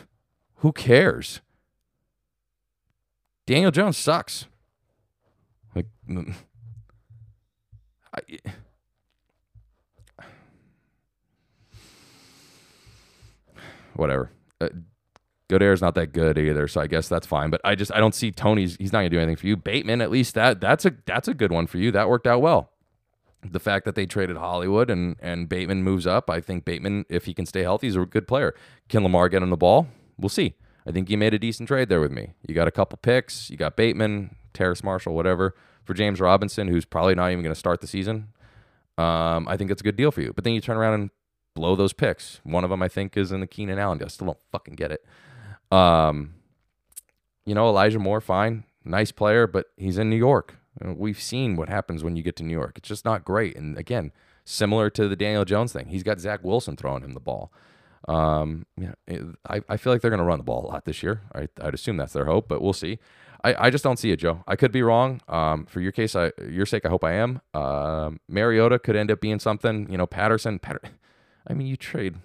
Who 0.56 0.72
cares? 0.72 1.40
Daniel 3.46 3.70
Jones 3.70 3.96
sucks. 3.96 4.46
Like, 5.74 5.86
I, 8.14 8.20
whatever. 13.94 14.30
Uh, 14.60 14.68
Golladay's 15.48 15.82
not 15.82 15.94
that 15.96 16.12
good 16.12 16.38
either, 16.38 16.66
so 16.66 16.80
I 16.80 16.86
guess 16.86 17.08
that's 17.08 17.26
fine. 17.26 17.50
But 17.50 17.60
I 17.64 17.74
just 17.74 17.92
I 17.92 18.00
don't 18.00 18.14
see 18.14 18.30
Toney's. 18.30 18.76
He's 18.76 18.92
not 18.92 19.00
gonna 19.00 19.10
do 19.10 19.18
anything 19.18 19.36
for 19.36 19.46
you. 19.46 19.56
Bateman, 19.56 20.00
at 20.00 20.10
least 20.10 20.34
that 20.34 20.60
that's 20.60 20.84
a 20.84 20.92
that's 21.04 21.28
a 21.28 21.34
good 21.34 21.52
one 21.52 21.66
for 21.66 21.78
you. 21.78 21.90
That 21.90 22.08
worked 22.08 22.26
out 22.26 22.40
well. 22.40 22.70
The 23.44 23.60
fact 23.60 23.84
that 23.84 23.94
they 23.94 24.06
traded 24.06 24.36
Hollywood 24.36 24.88
and 24.88 25.16
and 25.20 25.48
Bateman 25.48 25.82
moves 25.82 26.06
up, 26.06 26.30
I 26.30 26.40
think 26.40 26.64
Bateman, 26.64 27.04
if 27.08 27.26
he 27.26 27.34
can 27.34 27.44
stay 27.44 27.62
healthy, 27.62 27.88
is 27.88 27.96
a 27.96 28.06
good 28.06 28.26
player. 28.26 28.54
Can 28.88 29.02
Lamar 29.02 29.28
get 29.28 29.42
him 29.42 29.50
the 29.50 29.56
ball? 29.56 29.88
We'll 30.16 30.28
see. 30.28 30.54
I 30.86 30.90
think 30.90 31.10
you 31.10 31.18
made 31.18 31.34
a 31.34 31.38
decent 31.38 31.68
trade 31.68 31.88
there 31.88 32.00
with 32.00 32.12
me. 32.12 32.32
You 32.46 32.54
got 32.54 32.68
a 32.68 32.72
couple 32.72 32.98
picks. 32.98 33.50
You 33.50 33.56
got 33.56 33.76
Bateman, 33.76 34.36
Terrace 34.52 34.82
Marshall, 34.82 35.14
whatever 35.14 35.54
for 35.84 35.94
James 35.94 36.20
Robinson, 36.20 36.68
who's 36.68 36.84
probably 36.84 37.14
not 37.14 37.30
even 37.30 37.42
going 37.42 37.54
to 37.54 37.58
start 37.58 37.80
the 37.80 37.86
season. 37.86 38.28
Um, 38.98 39.48
I 39.48 39.56
think 39.56 39.70
it's 39.70 39.80
a 39.80 39.84
good 39.84 39.96
deal 39.96 40.10
for 40.10 40.20
you. 40.20 40.32
But 40.32 40.44
then 40.44 40.54
you 40.54 40.60
turn 40.60 40.76
around 40.76 40.94
and 40.94 41.10
blow 41.54 41.76
those 41.76 41.92
picks. 41.92 42.40
One 42.44 42.64
of 42.64 42.70
them 42.70 42.82
I 42.82 42.88
think 42.88 43.16
is 43.16 43.32
in 43.32 43.40
the 43.40 43.46
Keenan 43.46 43.78
Allen. 43.78 44.02
I 44.02 44.08
still 44.08 44.26
don't 44.26 44.38
fucking 44.50 44.74
get 44.74 44.90
it. 44.92 45.04
Um, 45.70 46.34
you 47.44 47.54
know, 47.54 47.68
Elijah 47.68 47.98
Moore, 47.98 48.20
fine, 48.20 48.64
nice 48.84 49.12
player, 49.12 49.46
but 49.46 49.66
he's 49.76 49.98
in 49.98 50.10
New 50.10 50.16
York. 50.16 50.56
Uh, 50.84 50.92
We've 50.94 51.20
seen 51.20 51.56
what 51.56 51.68
happens 51.68 52.04
when 52.04 52.16
you 52.16 52.22
get 52.22 52.36
to 52.36 52.42
New 52.44 52.52
York. 52.52 52.74
It's 52.76 52.88
just 52.88 53.04
not 53.04 53.24
great. 53.24 53.56
And 53.56 53.76
again, 53.76 54.12
similar 54.44 54.90
to 54.90 55.08
the 55.08 55.16
Daniel 55.16 55.44
Jones 55.44 55.72
thing, 55.72 55.88
he's 55.88 56.02
got 56.02 56.20
Zach 56.20 56.40
Wilson 56.44 56.76
throwing 56.76 57.02
him 57.02 57.14
the 57.14 57.20
ball. 57.20 57.52
Um, 58.08 58.66
yeah, 58.76 58.94
I, 59.48 59.60
I 59.68 59.76
feel 59.76 59.92
like 59.92 60.02
they're 60.02 60.10
going 60.10 60.18
to 60.18 60.24
run 60.24 60.38
the 60.38 60.44
ball 60.44 60.66
a 60.66 60.68
lot 60.68 60.84
this 60.84 61.02
year. 61.02 61.22
I, 61.34 61.48
I'd 61.60 61.74
assume 61.74 61.96
that's 61.96 62.12
their 62.12 62.24
hope, 62.24 62.48
but 62.48 62.60
we'll 62.60 62.72
see. 62.72 62.98
I, 63.44 63.66
I 63.66 63.70
just 63.70 63.84
don't 63.84 63.98
see 63.98 64.10
it, 64.12 64.16
Joe. 64.18 64.42
I 64.46 64.56
could 64.56 64.72
be 64.72 64.82
wrong. 64.82 65.20
Um, 65.28 65.66
for 65.66 65.80
your 65.80 65.92
case, 65.92 66.14
I, 66.16 66.32
your 66.48 66.66
sake, 66.66 66.84
I 66.84 66.88
hope 66.88 67.04
I 67.04 67.12
am. 67.12 67.40
Um, 67.54 68.20
Mariota 68.28 68.78
could 68.78 68.96
end 68.96 69.10
up 69.10 69.20
being 69.20 69.38
something. 69.38 69.90
You 69.90 69.98
know, 69.98 70.06
Patterson. 70.06 70.58
Patter- 70.58 70.82
I 71.46 71.54
mean, 71.54 71.66
you 71.66 71.76
trade 71.76 72.16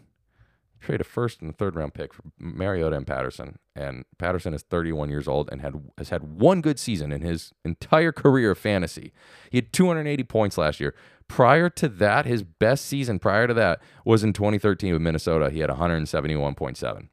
trade 0.79 1.01
a 1.01 1.03
first 1.03 1.41
and 1.41 1.49
a 1.49 1.53
third 1.53 1.75
round 1.75 1.93
pick 1.93 2.13
for 2.13 2.23
Mariota 2.39 2.95
and 2.95 3.07
Patterson, 3.07 3.57
and 3.75 4.05
Patterson 4.17 4.53
is 4.53 4.61
31 4.63 5.09
years 5.09 5.27
old 5.27 5.49
and 5.51 5.61
had 5.61 5.81
has 5.97 6.09
had 6.09 6.39
one 6.39 6.61
good 6.61 6.79
season 6.79 7.11
in 7.11 7.21
his 7.21 7.51
entire 7.65 8.11
career 8.11 8.51
of 8.51 8.57
fantasy. 8.57 9.11
He 9.49 9.57
had 9.57 9.73
280 9.73 10.23
points 10.23 10.57
last 10.57 10.79
year. 10.79 10.93
Prior 11.27 11.69
to 11.71 11.89
that, 11.89 12.25
his 12.25 12.43
best 12.43 12.85
season 12.85 13.19
prior 13.19 13.47
to 13.47 13.53
that 13.53 13.81
was 14.05 14.23
in 14.23 14.33
2013 14.33 14.93
with 14.93 15.01
Minnesota. 15.01 15.49
He 15.49 15.59
had 15.59 15.69
171.7. 15.69 17.09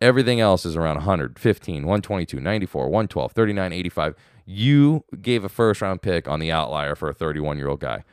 Everything 0.00 0.40
else 0.40 0.66
is 0.66 0.74
around 0.74 0.96
100, 0.96 1.38
15, 1.38 1.74
122, 1.86 2.40
94, 2.40 2.84
112, 2.88 3.32
39, 3.32 3.72
85. 3.72 4.14
You 4.44 5.04
gave 5.22 5.44
a 5.44 5.48
first 5.48 5.80
round 5.80 6.02
pick 6.02 6.28
on 6.28 6.40
the 6.40 6.50
outlier 6.50 6.94
for 6.96 7.08
a 7.08 7.14
31 7.14 7.56
year 7.56 7.68
old 7.68 7.80
guy. 7.80 8.04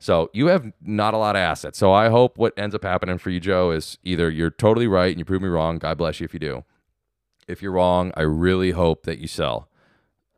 So 0.00 0.30
you 0.32 0.46
have 0.46 0.72
not 0.80 1.12
a 1.12 1.18
lot 1.18 1.36
of 1.36 1.40
assets. 1.40 1.78
So 1.78 1.92
I 1.92 2.08
hope 2.08 2.38
what 2.38 2.58
ends 2.58 2.74
up 2.74 2.82
happening 2.82 3.18
for 3.18 3.28
you, 3.28 3.38
Joe, 3.38 3.70
is 3.70 3.98
either 4.02 4.30
you're 4.30 4.50
totally 4.50 4.86
right 4.86 5.10
and 5.10 5.18
you 5.18 5.26
prove 5.26 5.42
me 5.42 5.48
wrong. 5.48 5.78
God 5.78 5.98
bless 5.98 6.20
you 6.20 6.24
if 6.24 6.32
you 6.32 6.40
do. 6.40 6.64
If 7.46 7.60
you're 7.60 7.72
wrong, 7.72 8.10
I 8.16 8.22
really 8.22 8.70
hope 8.70 9.04
that 9.04 9.18
you 9.18 9.28
sell. 9.28 9.68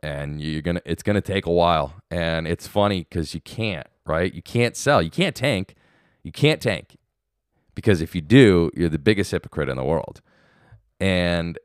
And 0.03 0.43
you're 0.43 0.63
gonna 0.63 0.83
it's 0.85 1.05
gonna 1.05 1.21
take 1.21 1.47
a 1.47 1.53
while. 1.53 1.95
And 2.11 2.49
it's 2.49 2.67
funny 2.67 3.07
because 3.09 3.35
you 3.35 3.41
can't, 3.41 3.87
right? 4.05 4.35
You 4.35 4.43
can't 4.43 4.77
sell. 4.77 5.01
You 5.01 5.11
can't 5.11 5.37
tank. 5.37 5.77
You 6.25 6.33
can't 6.33 6.61
tank. 6.61 6.97
Because 7.77 8.03
if 8.03 8.17
you 8.17 8.21
do, 8.21 8.69
you're 8.75 8.89
the 8.89 8.99
biggest 8.99 9.31
hypocrite 9.31 9.69
in 9.69 9.77
the 9.77 9.85
world. 9.85 10.21
And 10.99 11.57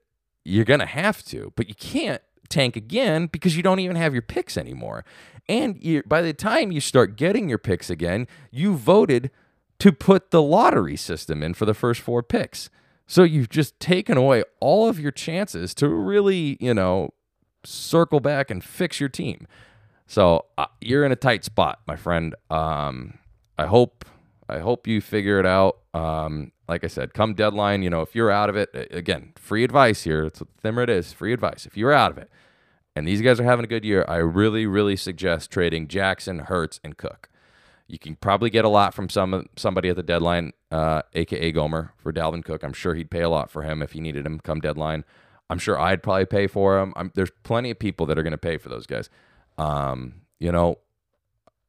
you're 0.45 0.65
to 0.65 0.85
have 0.85 1.23
to, 1.25 1.51
but 1.55 1.67
you 1.67 1.75
can't 1.75 2.21
tank 2.49 2.75
again 2.75 3.27
because 3.27 3.55
you 3.55 3.63
don't 3.63 3.79
even 3.79 3.95
have 3.95 4.13
your 4.13 4.21
picks 4.21 4.57
anymore. 4.57 5.05
And 5.49 5.81
you, 5.83 6.03
by 6.03 6.21
the 6.21 6.33
time 6.33 6.71
you 6.71 6.81
start 6.81 7.15
getting 7.15 7.47
your 7.47 7.57
picks 7.57 7.89
again, 7.89 8.27
you 8.51 8.75
voted 8.75 9.31
to 9.79 9.91
put 9.91 10.31
the 10.31 10.41
lottery 10.41 10.97
system 10.97 11.43
in 11.43 11.53
for 11.53 11.65
the 11.65 11.73
first 11.73 12.01
four 12.01 12.23
picks. 12.23 12.69
So 13.05 13.23
you've 13.23 13.49
just 13.49 13.79
taken 13.79 14.17
away 14.17 14.43
all 14.59 14.89
of 14.89 14.99
your 14.99 15.11
chances 15.11 15.73
to 15.75 15.87
really, 15.87 16.57
you 16.59 16.73
know, 16.73 17.13
circle 17.63 18.19
back 18.19 18.51
and 18.51 18.63
fix 18.63 18.99
your 18.99 19.09
team. 19.09 19.47
So 20.07 20.45
uh, 20.57 20.65
you're 20.81 21.05
in 21.05 21.11
a 21.11 21.17
tight 21.17 21.43
spot, 21.43 21.79
my 21.87 21.95
friend. 21.95 22.35
Um, 22.49 23.19
I 23.57 23.65
hope 23.65 24.05
I 24.49 24.59
hope 24.59 24.87
you 24.87 25.01
figure 25.01 25.39
it 25.39 25.45
out. 25.45 25.79
Um, 25.93 26.51
like 26.67 26.83
I 26.83 26.87
said, 26.87 27.13
come 27.13 27.33
deadline, 27.33 27.81
you 27.81 27.89
know, 27.89 28.01
if 28.01 28.15
you're 28.15 28.31
out 28.31 28.49
of 28.49 28.55
it, 28.55 28.69
again, 28.91 29.33
free 29.35 29.63
advice 29.63 30.03
here. 30.03 30.25
It's 30.25 30.41
what 30.61 30.77
it 30.77 30.89
is, 30.89 31.13
free 31.13 31.33
advice. 31.33 31.65
If 31.65 31.77
you're 31.77 31.93
out 31.93 32.11
of 32.11 32.17
it, 32.17 32.29
and 32.95 33.07
these 33.07 33.21
guys 33.21 33.39
are 33.39 33.43
having 33.43 33.63
a 33.63 33.67
good 33.67 33.85
year, 33.85 34.03
I 34.07 34.17
really, 34.17 34.65
really 34.65 34.95
suggest 34.95 35.51
trading 35.51 35.87
Jackson, 35.87 36.39
Hurts, 36.39 36.79
and 36.83 36.97
Cook. 36.97 37.29
You 37.87 37.99
can 37.99 38.15
probably 38.15 38.49
get 38.49 38.65
a 38.65 38.69
lot 38.69 38.93
from 38.93 39.07
some 39.07 39.47
somebody 39.55 39.87
at 39.89 39.95
the 39.95 40.03
deadline, 40.03 40.51
uh, 40.71 41.03
aka 41.13 41.51
Gomer, 41.51 41.93
for 41.97 42.11
Dalvin 42.11 42.43
Cook. 42.43 42.63
I'm 42.63 42.73
sure 42.73 42.95
he'd 42.95 43.11
pay 43.11 43.21
a 43.21 43.29
lot 43.29 43.49
for 43.49 43.61
him 43.61 43.81
if 43.81 43.93
he 43.93 44.01
needed 44.01 44.25
him 44.25 44.39
come 44.39 44.59
deadline. 44.59 45.05
I'm 45.49 45.59
sure 45.59 45.79
I'd 45.79 46.03
probably 46.03 46.25
pay 46.25 46.47
for 46.47 46.79
him. 46.79 46.91
I'm, 46.97 47.11
there's 47.15 47.31
plenty 47.43 47.71
of 47.71 47.79
people 47.79 48.05
that 48.07 48.17
are 48.17 48.23
going 48.23 48.31
to 48.31 48.37
pay 48.37 48.57
for 48.57 48.67
those 48.67 48.85
guys. 48.85 49.09
Um, 49.57 50.21
you 50.39 50.51
know, 50.51 50.79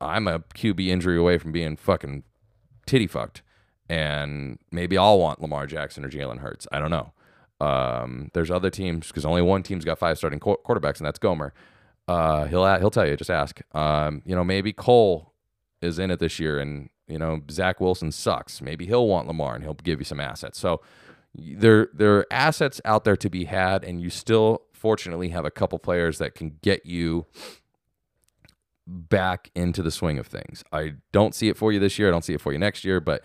I'm 0.00 0.26
a 0.26 0.40
QB 0.40 0.88
injury 0.88 1.16
away 1.16 1.38
from 1.38 1.52
being 1.52 1.76
fucking 1.76 2.24
titty 2.86 3.06
fucked, 3.06 3.42
and 3.88 4.58
maybe 4.70 4.98
I'll 4.98 5.18
want 5.18 5.40
Lamar 5.40 5.66
Jackson 5.66 6.04
or 6.04 6.10
Jalen 6.10 6.38
Hurts. 6.38 6.66
I 6.72 6.78
don't 6.78 6.90
know. 6.90 7.12
Um, 7.60 8.30
there's 8.34 8.50
other 8.50 8.70
teams 8.70 9.08
because 9.08 9.24
only 9.24 9.42
one 9.42 9.62
team's 9.62 9.84
got 9.84 9.98
five 9.98 10.18
starting 10.18 10.40
qu- 10.40 10.58
quarterbacks, 10.64 10.98
and 10.98 11.06
that's 11.06 11.18
Gomer. 11.18 11.52
Uh, 12.06 12.46
he'll 12.46 12.64
he'll 12.78 12.90
tell 12.90 13.06
you. 13.06 13.16
Just 13.16 13.30
ask. 13.30 13.60
Um, 13.74 14.22
you 14.24 14.34
know, 14.34 14.44
maybe 14.44 14.72
Cole 14.72 15.32
is 15.82 15.98
in 15.98 16.10
it 16.10 16.20
this 16.20 16.38
year, 16.38 16.58
and 16.58 16.90
you 17.06 17.18
know 17.18 17.40
Zach 17.50 17.80
Wilson 17.80 18.12
sucks. 18.12 18.60
Maybe 18.60 18.86
he'll 18.86 19.08
want 19.08 19.26
Lamar, 19.26 19.54
and 19.54 19.64
he'll 19.64 19.74
give 19.74 20.00
you 20.00 20.04
some 20.04 20.20
assets. 20.20 20.58
So 20.58 20.80
there 21.34 21.88
there 21.92 22.16
are 22.16 22.26
assets 22.30 22.80
out 22.84 23.04
there 23.04 23.16
to 23.16 23.28
be 23.28 23.44
had, 23.44 23.84
and 23.84 24.00
you 24.00 24.10
still 24.10 24.62
fortunately 24.72 25.30
have 25.30 25.44
a 25.44 25.50
couple 25.50 25.78
players 25.78 26.18
that 26.18 26.34
can 26.34 26.58
get 26.62 26.86
you 26.86 27.26
back 28.86 29.50
into 29.54 29.82
the 29.82 29.90
swing 29.90 30.18
of 30.18 30.26
things. 30.26 30.64
I 30.72 30.94
don't 31.12 31.34
see 31.34 31.48
it 31.48 31.56
for 31.56 31.72
you 31.72 31.80
this 31.80 31.98
year. 31.98 32.08
I 32.08 32.10
don't 32.10 32.24
see 32.24 32.34
it 32.34 32.40
for 32.40 32.52
you 32.52 32.58
next 32.58 32.84
year, 32.84 33.00
but 33.00 33.22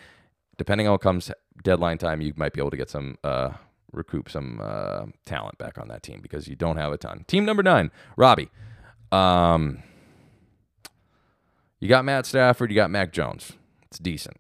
depending 0.64 0.88
on 0.88 0.94
what 0.94 1.02
comes 1.02 1.30
deadline 1.62 1.98
time, 1.98 2.22
you 2.22 2.32
might 2.38 2.54
be 2.54 2.62
able 2.62 2.72
to 2.72 2.78
get 2.78 2.90
some 2.90 3.18
uh, 3.22 3.50
recoup 3.92 4.30
some 4.30 4.62
uh, 4.64 5.06
talent 5.26 5.58
back 5.58 5.78
on 5.78 5.90
that 5.90 6.02
team 6.02 6.22
because 6.22 6.48
you 6.48 6.56
don't 6.56 6.78
have 6.78 6.94
a 6.94 6.98
ton. 6.98 7.26
Team 7.28 7.44
number 7.44 7.62
nine, 7.62 7.92
Robbie. 8.16 8.50
Um, 9.12 9.84
you 11.82 11.90
got 11.90 12.06
Matt 12.06 12.26
Stafford. 12.26 12.72
You 12.72 12.76
got 12.76 12.90
Mac 12.90 13.12
Jones. 13.12 13.52
It's 13.88 14.00
decent. 14.00 14.38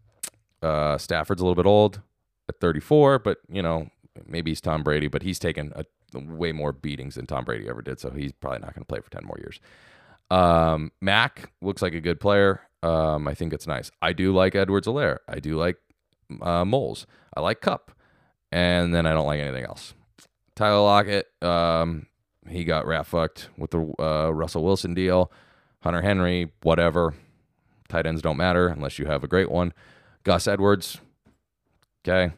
Uh, 0.61 0.97
Stafford's 0.97 1.41
a 1.41 1.43
little 1.43 1.61
bit 1.61 1.67
old 1.67 1.99
at 2.47 2.57
34, 2.61 3.19
but 3.19 3.39
you 3.49 3.61
know 3.61 3.89
maybe 4.25 4.51
he's 4.51 4.61
Tom 4.61 4.81
Brady, 4.81 5.09
but 5.09 5.23
he's 5.23 5.39
taken 5.39 5.73
a, 5.75 5.83
way 6.17 6.53
more 6.53 6.71
beatings 6.71 7.15
than 7.15 7.25
Tom 7.25 7.43
Brady 7.43 7.67
ever 7.67 7.81
did, 7.81 7.99
so 7.99 8.11
he's 8.11 8.31
probably 8.31 8.59
not 8.59 8.73
going 8.73 8.83
to 8.83 8.87
play 8.87 9.01
for 9.01 9.09
10 9.09 9.25
more 9.25 9.37
years. 9.39 9.59
Um, 10.31 10.93
Mac 11.01 11.51
looks 11.61 11.81
like 11.81 11.93
a 11.93 11.99
good 11.99 12.21
player. 12.21 12.61
Um, 12.81 13.27
I 13.27 13.33
think 13.33 13.53
it's 13.53 13.65
nice. 13.65 13.91
I 14.01 14.13
do 14.13 14.33
like 14.33 14.55
Edwards-Helaire. 14.55 15.19
I 15.27 15.39
do 15.39 15.57
like 15.57 15.77
uh, 16.41 16.65
Moles. 16.65 17.05
I 17.35 17.41
like 17.41 17.61
Kupp. 17.61 17.91
And 18.51 18.93
then 18.93 19.07
I 19.07 19.13
don't 19.13 19.25
like 19.25 19.39
anything 19.39 19.65
else. 19.65 19.95
Tyler 20.55 20.83
Lockett, 20.83 21.27
um, 21.41 22.05
he 22.47 22.63
got 22.63 22.85
rat 22.85 23.07
fucked 23.07 23.49
with 23.57 23.71
the 23.71 23.93
uh, 23.99 24.29
Russell 24.29 24.63
Wilson 24.63 24.93
deal. 24.93 25.31
Hunter 25.81 26.01
Henry, 26.01 26.51
whatever. 26.61 27.15
Tight 27.89 28.05
ends 28.05 28.21
don't 28.21 28.37
matter 28.37 28.67
unless 28.67 28.99
you 28.99 29.05
have 29.05 29.23
a 29.23 29.27
great 29.27 29.49
one. 29.49 29.73
Gus 30.23 30.47
Edwards, 30.47 30.99
okay. 32.07 32.33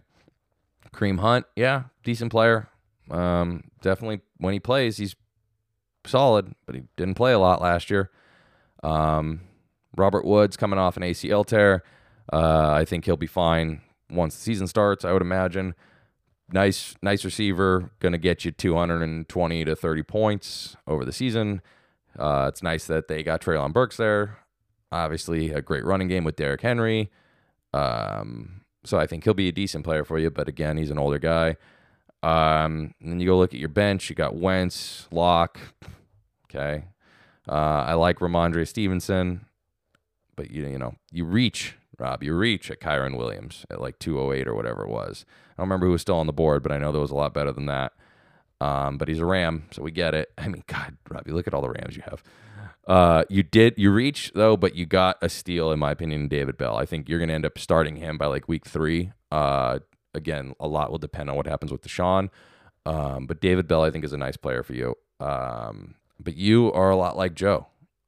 Kareem 0.94 1.20
Hunt, 1.20 1.46
yeah, 1.56 1.84
decent 2.04 2.32
player. 2.32 2.70
Um, 3.12 3.66
definitely 3.82 4.22
when 4.38 4.54
he 4.54 4.60
plays, 4.60 4.98
he's 4.98 5.16
solid, 6.06 6.56
but 6.66 6.76
he 6.76 6.84
didn't 6.96 7.16
play 7.16 7.34
a 7.34 7.40
lot 7.40 7.62
last 7.62 7.90
year. 7.90 8.10
Um, 8.84 9.42
Robert 9.96 10.26
Woods 10.26 10.58
coming 10.58 10.80
off 10.80 10.98
an 10.98 11.04
ACL 11.04 11.46
tear. 11.46 11.84
Uh, 12.32 12.72
I 12.72 12.86
think 12.86 13.06
he'll 13.06 13.18
be 13.18 13.28
fine 13.28 13.82
once 14.10 14.36
the 14.36 14.42
season 14.42 14.68
starts. 14.68 15.06
I 15.06 15.12
would 15.12 15.22
imagine. 15.22 15.76
Nice, 16.52 16.96
nice 17.02 17.26
receiver, 17.26 17.90
to 18.02 18.18
get 18.18 18.46
you 18.46 18.52
220 18.52 19.66
to 19.66 19.76
30 19.76 20.04
points 20.04 20.76
over 20.86 21.04
the 21.04 21.12
season. 21.12 21.62
Uh, 22.18 22.46
it's 22.50 22.62
nice 22.62 22.86
that 22.86 23.08
they 23.08 23.24
got 23.24 23.42
Treylon 23.42 23.74
Burks 23.74 23.98
there. 23.98 24.38
Obviously, 24.92 25.52
a 25.52 25.62
great 25.62 25.84
running 25.84 26.08
game 26.08 26.24
with 26.24 26.36
Derrick 26.36 26.62
Henry. 26.62 27.10
Um, 27.74 28.62
so 28.86 29.00
I 29.00 29.08
think 29.08 29.24
he'll 29.24 29.34
be 29.34 29.50
a 29.50 29.52
decent 29.52 29.84
player 29.84 30.06
for 30.06 30.20
you. 30.20 30.30
But 30.30 30.48
again, 30.48 30.78
he's 30.78 30.92
an 30.92 31.00
older 31.00 31.20
guy. 31.20 31.58
Um, 32.24 32.94
and 33.02 33.12
then 33.12 33.20
you 33.20 33.28
go 33.28 33.38
look 33.38 33.54
at 33.54 33.60
your 33.60 33.70
bench. 33.70 34.10
You 34.10 34.16
got 34.16 34.36
Wentz, 34.36 35.08
Lock. 35.12 35.60
Okay. 36.50 36.86
Uh, 37.48 37.84
I 37.88 37.94
like 37.94 38.20
Rhamondre 38.20 38.68
Stevenson, 38.68 39.46
but 40.36 40.50
you 40.50 40.66
you 40.66 40.80
know 40.80 40.96
you 41.12 41.26
reach 41.26 41.76
Rob, 41.98 42.24
you 42.24 42.34
reach 42.34 42.70
at 42.70 42.80
Kyren 42.80 43.18
Williams 43.18 43.66
at 43.70 43.82
like 43.82 44.00
208 44.00 44.48
or 44.48 44.56
whatever 44.56 44.84
it 44.84 44.90
was. 44.90 45.26
I 45.52 45.62
don't 45.62 45.68
remember 45.70 45.86
who 45.86 45.94
was 45.94 46.02
still 46.02 46.18
on 46.18 46.28
the 46.28 46.34
board, 46.34 46.64
but 46.64 46.72
I 46.72 46.78
know 46.78 46.92
there 46.92 47.02
was 47.02 47.12
a 47.12 47.16
lot 47.16 47.34
better 47.34 47.52
than 47.52 47.68
that. 47.68 47.94
Um, 48.62 48.98
but 48.98 49.08
he's 49.08 49.20
a 49.20 49.26
Ram, 49.26 49.66
so 49.72 49.82
we 49.82 49.92
get 49.92 50.14
it. 50.14 50.32
I 50.38 50.48
mean, 50.48 50.64
God, 50.68 50.98
Rob, 51.10 51.28
you 51.28 51.34
look 51.34 51.48
at 51.48 51.54
all 51.54 51.62
the 51.62 51.70
Rams 51.70 51.96
you 51.96 52.04
have. 52.04 52.24
Uh, 52.88 53.24
you 53.30 53.42
did 53.42 53.74
you 53.78 53.92
reach 53.92 54.32
though, 54.36 54.56
but 54.56 54.76
you 54.76 54.86
got 54.86 55.18
a 55.22 55.28
steal 55.28 55.72
in 55.72 55.80
my 55.80 55.92
opinion, 55.92 56.28
David 56.28 56.56
Bell. 56.56 56.78
I 56.78 56.86
think 56.86 57.10
you're 57.10 57.20
gonna 57.20 57.34
end 57.34 57.46
up 57.46 57.58
starting 57.58 57.96
him 57.96 58.18
by 58.18 58.28
like 58.28 58.48
week 58.48 58.66
three. 58.66 59.12
Uh, 59.32 59.80
again, 60.14 60.54
a 60.60 60.68
lot 60.68 60.92
will 60.92 61.00
depend 61.00 61.30
on 61.30 61.36
what 61.36 61.48
happens 61.48 61.72
with 61.72 61.82
Deshaun. 61.82 62.30
Um, 62.86 63.26
but 63.26 63.42
David 63.42 63.68
Bell, 63.68 63.84
I 63.84 63.90
think, 63.90 64.06
is 64.06 64.14
a 64.14 64.18
nice 64.18 64.38
player 64.38 64.62
for 64.62 64.74
you. 64.74 64.96
Um, 65.20 65.96
but 66.20 66.36
you 66.36 66.72
are 66.74 66.92
a 66.92 66.96
lot 66.96 67.18
like 67.18 67.34
Joe 67.34 67.68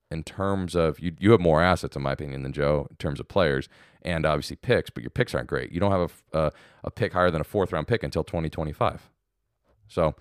in 0.09 0.23
terms 0.23 0.75
of 0.75 0.99
you. 0.99 1.13
You 1.19 1.31
have 1.31 1.39
more 1.41 1.61
assets, 1.61 1.95
in 1.95 2.01
my 2.01 2.13
opinion, 2.13 2.43
than 2.43 2.53
Joe 2.53 2.87
in 2.89 2.95
terms 2.97 3.19
of 3.19 3.27
players 3.27 3.67
and 4.01 4.25
obviously 4.25 4.55
picks. 4.55 4.89
But 4.89 5.03
your 5.03 5.09
picks 5.09 5.33
aren't 5.35 5.47
great. 5.47 5.71
You 5.71 5.79
don't 5.79 5.91
have 5.91 6.11
a 6.33 6.37
a, 6.37 6.41
uh, 6.41 6.49
a 6.85 6.91
pick 6.91 7.13
higher 7.13 7.31
than 7.31 7.41
a 7.41 7.45
fourth 7.45 7.71
round 7.71 7.87
pick 7.87 8.03
until 8.03 8.23
2025. 8.23 9.09
So, 9.87 10.15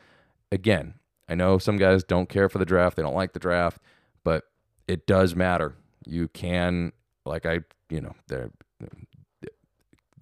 again, 0.50 0.94
I 1.28 1.34
know 1.34 1.58
some 1.58 1.76
guys 1.76 2.04
don't 2.04 2.28
care 2.28 2.48
for 2.48 2.58
the 2.58 2.64
draft. 2.64 2.96
They 2.96 3.02
don't 3.02 3.14
like 3.14 3.32
the 3.32 3.40
draft, 3.40 3.80
but 4.24 4.44
it 4.86 5.06
does 5.06 5.34
matter. 5.34 5.74
You 6.04 6.28
can, 6.28 6.92
like 7.24 7.46
I, 7.46 7.60
you 7.90 8.00
know, 8.00 8.14
they're 8.28 8.50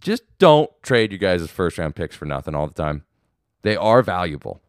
just 0.04 0.22
don't 0.38 0.70
trade 0.82 1.12
you 1.12 1.18
guys' 1.18 1.50
first 1.50 1.78
round 1.78 1.96
picks 1.96 2.14
for 2.14 2.26
nothing 2.26 2.54
all 2.54 2.66
the 2.66 2.74
time. 2.74 3.04
They 3.62 3.74
are 3.74 4.02
valuable. 4.02 4.60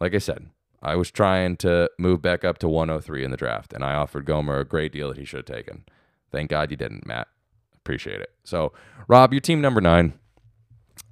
Like 0.00 0.14
I 0.14 0.18
said, 0.18 0.46
I 0.82 0.96
was 0.96 1.10
trying 1.10 1.56
to 1.58 1.90
move 1.98 2.20
back 2.20 2.44
up 2.44 2.58
to 2.58 2.68
103 2.68 3.24
in 3.24 3.30
the 3.30 3.36
draft, 3.36 3.72
and 3.72 3.84
I 3.84 3.94
offered 3.94 4.26
Gomer 4.26 4.58
a 4.58 4.64
great 4.64 4.92
deal 4.92 5.08
that 5.08 5.18
he 5.18 5.24
should 5.24 5.48
have 5.48 5.56
taken. 5.56 5.84
Thank 6.30 6.50
God 6.50 6.70
you 6.70 6.76
didn't, 6.76 7.06
Matt. 7.06 7.28
Appreciate 7.76 8.20
it. 8.20 8.30
So, 8.44 8.72
Rob, 9.06 9.32
your 9.32 9.40
team 9.40 9.60
number 9.60 9.80
nine. 9.80 10.14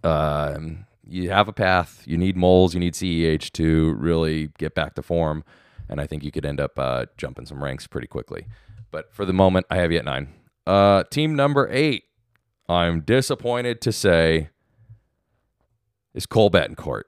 Um, 0.02 0.86
you 1.06 1.30
have 1.30 1.48
a 1.48 1.52
path. 1.52 2.02
You 2.06 2.16
need 2.16 2.36
moles. 2.36 2.74
You 2.74 2.80
need 2.80 2.94
CEH 2.94 3.52
to 3.52 3.94
really 3.94 4.50
get 4.58 4.74
back 4.74 4.94
to 4.94 5.02
form, 5.02 5.44
and 5.88 6.00
I 6.00 6.06
think 6.06 6.24
you 6.24 6.30
could 6.30 6.46
end 6.46 6.60
up 6.60 6.78
uh, 6.78 7.06
jumping 7.16 7.46
some 7.46 7.62
ranks 7.62 7.86
pretty 7.86 8.06
quickly. 8.06 8.46
But 8.90 9.12
for 9.12 9.24
the 9.24 9.32
moment, 9.32 9.66
I 9.70 9.76
have 9.76 9.92
you 9.92 9.98
at 9.98 10.04
nine. 10.04 10.32
Uh, 10.66 11.04
team 11.04 11.34
number 11.36 11.68
eight. 11.70 12.04
I'm 12.68 13.00
disappointed 13.00 13.80
to 13.82 13.92
say 13.92 14.50
is 16.14 16.26
Cole 16.26 16.50
Betancourt. 16.50 17.04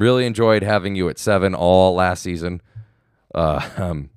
Really 0.00 0.24
enjoyed 0.24 0.62
having 0.62 0.94
you 0.94 1.10
at 1.10 1.18
seven 1.18 1.54
all 1.54 1.94
last 1.94 2.22
season. 2.22 2.62
Uh, 3.34 3.68
um, 3.76 4.08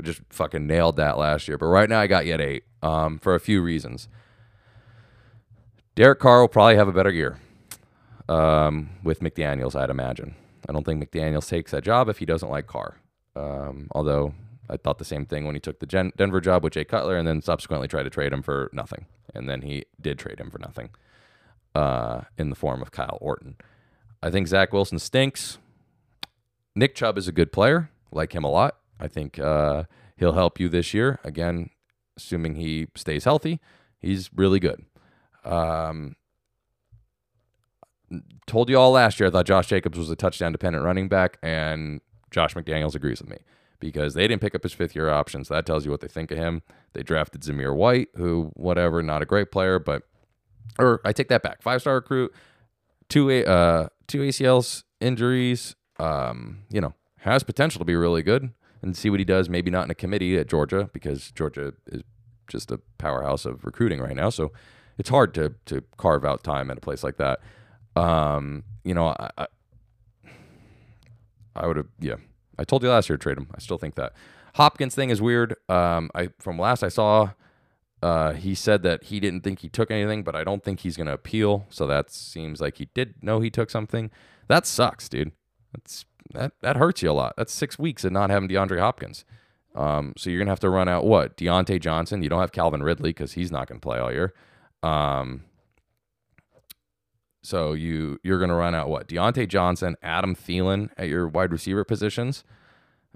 just 0.00 0.20
fucking 0.30 0.64
nailed 0.64 0.94
that 0.96 1.18
last 1.18 1.48
year. 1.48 1.58
But 1.58 1.66
right 1.66 1.88
now 1.88 1.98
I 1.98 2.06
got 2.06 2.24
you 2.24 2.34
at 2.34 2.40
eight 2.40 2.62
um, 2.84 3.18
for 3.18 3.34
a 3.34 3.40
few 3.40 3.60
reasons. 3.62 4.08
Derek 5.96 6.20
Carr 6.20 6.40
will 6.40 6.48
probably 6.48 6.76
have 6.76 6.86
a 6.86 6.92
better 6.92 7.10
year 7.10 7.40
um, 8.28 8.90
with 9.02 9.18
McDaniels, 9.18 9.74
I'd 9.74 9.90
imagine. 9.90 10.36
I 10.68 10.72
don't 10.72 10.86
think 10.86 11.02
McDaniels 11.02 11.48
takes 11.48 11.72
that 11.72 11.82
job 11.82 12.08
if 12.08 12.18
he 12.18 12.24
doesn't 12.24 12.48
like 12.48 12.68
Carr. 12.68 13.00
Um, 13.34 13.88
although 13.90 14.34
I 14.70 14.76
thought 14.76 14.98
the 14.98 15.04
same 15.04 15.26
thing 15.26 15.46
when 15.46 15.56
he 15.56 15.60
took 15.60 15.80
the 15.80 15.86
Gen- 15.86 16.12
Denver 16.16 16.40
job 16.40 16.62
with 16.62 16.74
Jay 16.74 16.84
Cutler 16.84 17.16
and 17.16 17.26
then 17.26 17.42
subsequently 17.42 17.88
tried 17.88 18.04
to 18.04 18.10
trade 18.10 18.32
him 18.32 18.42
for 18.42 18.70
nothing. 18.72 19.06
And 19.34 19.48
then 19.48 19.62
he 19.62 19.86
did 20.00 20.20
trade 20.20 20.38
him 20.38 20.48
for 20.48 20.58
nothing 20.60 20.90
uh, 21.74 22.20
in 22.38 22.50
the 22.50 22.56
form 22.56 22.82
of 22.82 22.92
Kyle 22.92 23.18
Orton. 23.20 23.56
I 24.22 24.30
think 24.30 24.48
Zach 24.48 24.72
Wilson 24.72 24.98
stinks. 24.98 25.58
Nick 26.74 26.94
Chubb 26.94 27.18
is 27.18 27.28
a 27.28 27.32
good 27.32 27.52
player. 27.52 27.90
Like 28.10 28.34
him 28.34 28.44
a 28.44 28.50
lot. 28.50 28.76
I 28.98 29.08
think 29.08 29.38
uh, 29.38 29.84
he'll 30.16 30.32
help 30.32 30.58
you 30.58 30.68
this 30.68 30.94
year. 30.94 31.18
Again, 31.24 31.70
assuming 32.16 32.54
he 32.54 32.88
stays 32.94 33.24
healthy, 33.24 33.60
he's 34.00 34.30
really 34.34 34.60
good. 34.60 34.84
Um, 35.44 36.16
told 38.46 38.68
you 38.68 38.78
all 38.78 38.92
last 38.92 39.20
year 39.20 39.28
I 39.28 39.32
thought 39.32 39.46
Josh 39.46 39.68
Jacobs 39.68 39.98
was 39.98 40.10
a 40.10 40.16
touchdown 40.16 40.52
dependent 40.52 40.84
running 40.84 41.08
back, 41.08 41.38
and 41.42 42.00
Josh 42.30 42.54
McDaniels 42.54 42.94
agrees 42.94 43.20
with 43.20 43.30
me 43.30 43.38
because 43.80 44.14
they 44.14 44.26
didn't 44.26 44.40
pick 44.40 44.54
up 44.54 44.62
his 44.62 44.72
fifth 44.72 44.94
year 44.94 45.10
option. 45.10 45.44
So 45.44 45.54
that 45.54 45.66
tells 45.66 45.84
you 45.84 45.90
what 45.90 46.00
they 46.00 46.08
think 46.08 46.30
of 46.30 46.38
him. 46.38 46.62
They 46.92 47.02
drafted 47.02 47.42
Zamir 47.42 47.74
White, 47.74 48.08
who, 48.16 48.50
whatever, 48.54 49.02
not 49.02 49.22
a 49.22 49.26
great 49.26 49.50
player, 49.50 49.78
but, 49.78 50.02
or 50.78 51.00
I 51.04 51.12
take 51.12 51.28
that 51.28 51.42
back. 51.42 51.62
Five 51.62 51.80
star 51.82 51.96
recruit, 51.96 52.34
two, 53.08 53.30
uh, 53.30 53.88
two 54.06 54.20
ACLs 54.20 54.84
injuries, 55.00 55.76
um, 55.98 56.64
you 56.70 56.80
know, 56.80 56.94
has 57.18 57.42
potential 57.42 57.78
to 57.78 57.84
be 57.84 57.94
really 57.94 58.22
good 58.22 58.50
and 58.82 58.96
see 58.96 59.10
what 59.10 59.20
he 59.20 59.24
does. 59.24 59.48
Maybe 59.48 59.70
not 59.70 59.84
in 59.84 59.90
a 59.90 59.94
committee 59.94 60.38
at 60.38 60.48
Georgia 60.48 60.90
because 60.92 61.30
Georgia 61.32 61.74
is 61.86 62.02
just 62.48 62.70
a 62.70 62.80
powerhouse 62.98 63.44
of 63.44 63.64
recruiting 63.64 64.00
right 64.00 64.16
now. 64.16 64.30
So 64.30 64.52
it's 64.98 65.10
hard 65.10 65.34
to 65.34 65.54
to 65.66 65.82
carve 65.96 66.24
out 66.24 66.44
time 66.44 66.70
at 66.70 66.78
a 66.78 66.80
place 66.80 67.02
like 67.02 67.16
that. 67.16 67.40
Um, 67.96 68.64
you 68.84 68.94
know, 68.94 69.08
I, 69.08 69.30
I, 69.38 69.46
I 71.54 71.66
would 71.66 71.76
have, 71.76 71.88
yeah. 71.98 72.16
I 72.58 72.64
told 72.64 72.82
you 72.82 72.90
last 72.90 73.08
year 73.08 73.16
to 73.16 73.22
trade 73.22 73.38
him. 73.38 73.48
I 73.54 73.58
still 73.58 73.78
think 73.78 73.94
that 73.96 74.12
Hopkins 74.54 74.94
thing 74.94 75.10
is 75.10 75.20
weird. 75.20 75.56
Um, 75.68 76.10
I 76.14 76.28
from 76.38 76.58
last 76.58 76.82
I 76.82 76.88
saw, 76.88 77.30
uh, 78.06 78.34
he 78.34 78.54
said 78.54 78.84
that 78.84 79.02
he 79.02 79.18
didn't 79.18 79.40
think 79.40 79.58
he 79.58 79.68
took 79.68 79.90
anything, 79.90 80.22
but 80.22 80.36
I 80.36 80.44
don't 80.44 80.62
think 80.62 80.78
he's 80.78 80.96
gonna 80.96 81.12
appeal. 81.12 81.66
So 81.70 81.88
that 81.88 82.08
seems 82.08 82.60
like 82.60 82.76
he 82.76 82.88
did 82.94 83.14
know 83.20 83.40
he 83.40 83.50
took 83.50 83.68
something. 83.68 84.12
That 84.46 84.64
sucks, 84.64 85.08
dude. 85.08 85.32
That's 85.72 86.04
that 86.32 86.52
that 86.60 86.76
hurts 86.76 87.02
you 87.02 87.10
a 87.10 87.12
lot. 87.12 87.34
That's 87.36 87.52
six 87.52 87.80
weeks 87.80 88.04
of 88.04 88.12
not 88.12 88.30
having 88.30 88.48
DeAndre 88.48 88.78
Hopkins. 88.78 89.24
Um, 89.74 90.14
so 90.16 90.30
you're 90.30 90.38
gonna 90.38 90.52
have 90.52 90.60
to 90.60 90.70
run 90.70 90.88
out 90.88 91.04
what 91.04 91.36
Diontae 91.36 91.80
Johnson. 91.80 92.22
You 92.22 92.28
don't 92.28 92.40
have 92.40 92.52
Calvin 92.52 92.80
Ridley 92.80 93.10
because 93.10 93.32
he's 93.32 93.50
not 93.50 93.66
gonna 93.66 93.80
play 93.80 93.98
all 93.98 94.12
year. 94.12 94.34
Um, 94.84 95.42
so 97.42 97.72
you 97.72 98.20
you're 98.22 98.38
gonna 98.38 98.54
run 98.54 98.76
out 98.76 98.88
what 98.88 99.08
Diontae 99.08 99.48
Johnson, 99.48 99.96
Adam 100.00 100.36
Thielen 100.36 100.90
at 100.96 101.08
your 101.08 101.26
wide 101.26 101.50
receiver 101.50 101.82
positions, 101.82 102.44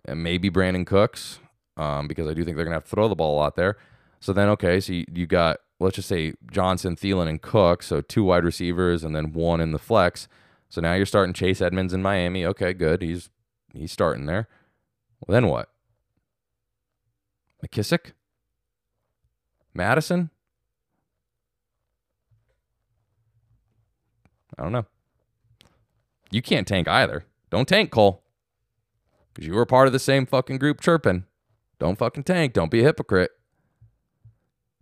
and 0.05 0.20
maybe 0.20 0.50
Brandin 0.50 0.85
Cooks, 0.85 1.38
um, 1.76 2.09
because 2.09 2.26
I 2.26 2.35
do 2.35 2.44
think 2.44 2.57
they're 2.57 2.64
gonna 2.64 2.74
have 2.74 2.87
to 2.87 2.90
throw 2.90 3.07
the 3.07 3.14
ball 3.14 3.37
a 3.37 3.38
lot 3.38 3.55
there. 3.55 3.76
So 4.20 4.33
then 4.33 4.48
okay, 4.50 4.80
so 4.80 4.92
you, 4.92 5.04
you 5.12 5.26
got 5.26 5.59
let's 5.78 5.96
just 5.96 6.09
say 6.09 6.35
Johnson, 6.52 6.94
Thielen, 6.94 7.28
and 7.28 7.40
Cook, 7.40 7.83
so 7.83 8.00
two 8.00 8.24
wide 8.24 8.44
receivers 8.44 9.02
and 9.02 9.16
then 9.16 9.33
one 9.33 9.61
in 9.61 9.72
the 9.72 9.78
flex. 9.78 10.28
So 10.68 10.80
now 10.80 10.94
you're 10.94 11.06
starting 11.06 11.33
Chase 11.33 11.61
Edmonds 11.61 11.92
in 11.92 12.02
Miami. 12.02 12.44
Okay, 12.44 12.72
good. 12.72 13.02
He's 13.02 13.30
he's 13.72 13.92
starting 13.92 14.26
there. 14.26 14.48
Well, 15.20 15.35
then 15.35 15.48
what? 15.48 15.68
McKissick? 17.64 18.12
Madison? 19.74 20.30
I 24.59 24.62
don't 24.62 24.72
know. 24.72 24.87
You 26.30 26.42
can't 26.42 26.66
tank 26.66 26.87
either. 26.88 27.24
Don't 27.50 27.66
tank, 27.66 27.90
Cole. 27.90 28.22
Because 29.33 29.46
you 29.46 29.54
were 29.54 29.66
part 29.66 29.87
of 29.87 29.92
the 29.92 29.98
same 29.98 30.26
fucking 30.26 30.59
group 30.59 30.80
chirping. 30.80 31.24
Don't 31.78 31.98
fucking 31.98 32.24
tank. 32.24 32.52
Don't 32.52 32.70
be 32.70 32.80
a 32.80 32.85
hypocrite. 32.85 33.30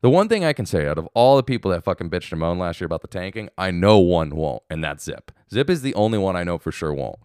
The 0.00 0.10
one 0.10 0.28
thing 0.28 0.44
I 0.44 0.52
can 0.52 0.66
say 0.66 0.86
out 0.86 0.98
of 0.98 1.08
all 1.14 1.36
the 1.36 1.42
people 1.42 1.70
that 1.72 1.82
fucking 1.82 2.10
bitched 2.10 2.30
and 2.30 2.40
moaned 2.40 2.60
last 2.60 2.80
year 2.80 2.86
about 2.86 3.02
the 3.02 3.08
tanking, 3.08 3.48
I 3.58 3.70
know 3.70 3.98
one 3.98 4.36
won't, 4.36 4.62
and 4.70 4.82
that's 4.82 5.04
Zip. 5.04 5.32
Zip 5.50 5.68
is 5.68 5.82
the 5.82 5.94
only 5.94 6.18
one 6.18 6.36
I 6.36 6.44
know 6.44 6.58
for 6.58 6.70
sure 6.70 6.94
won't. 6.94 7.18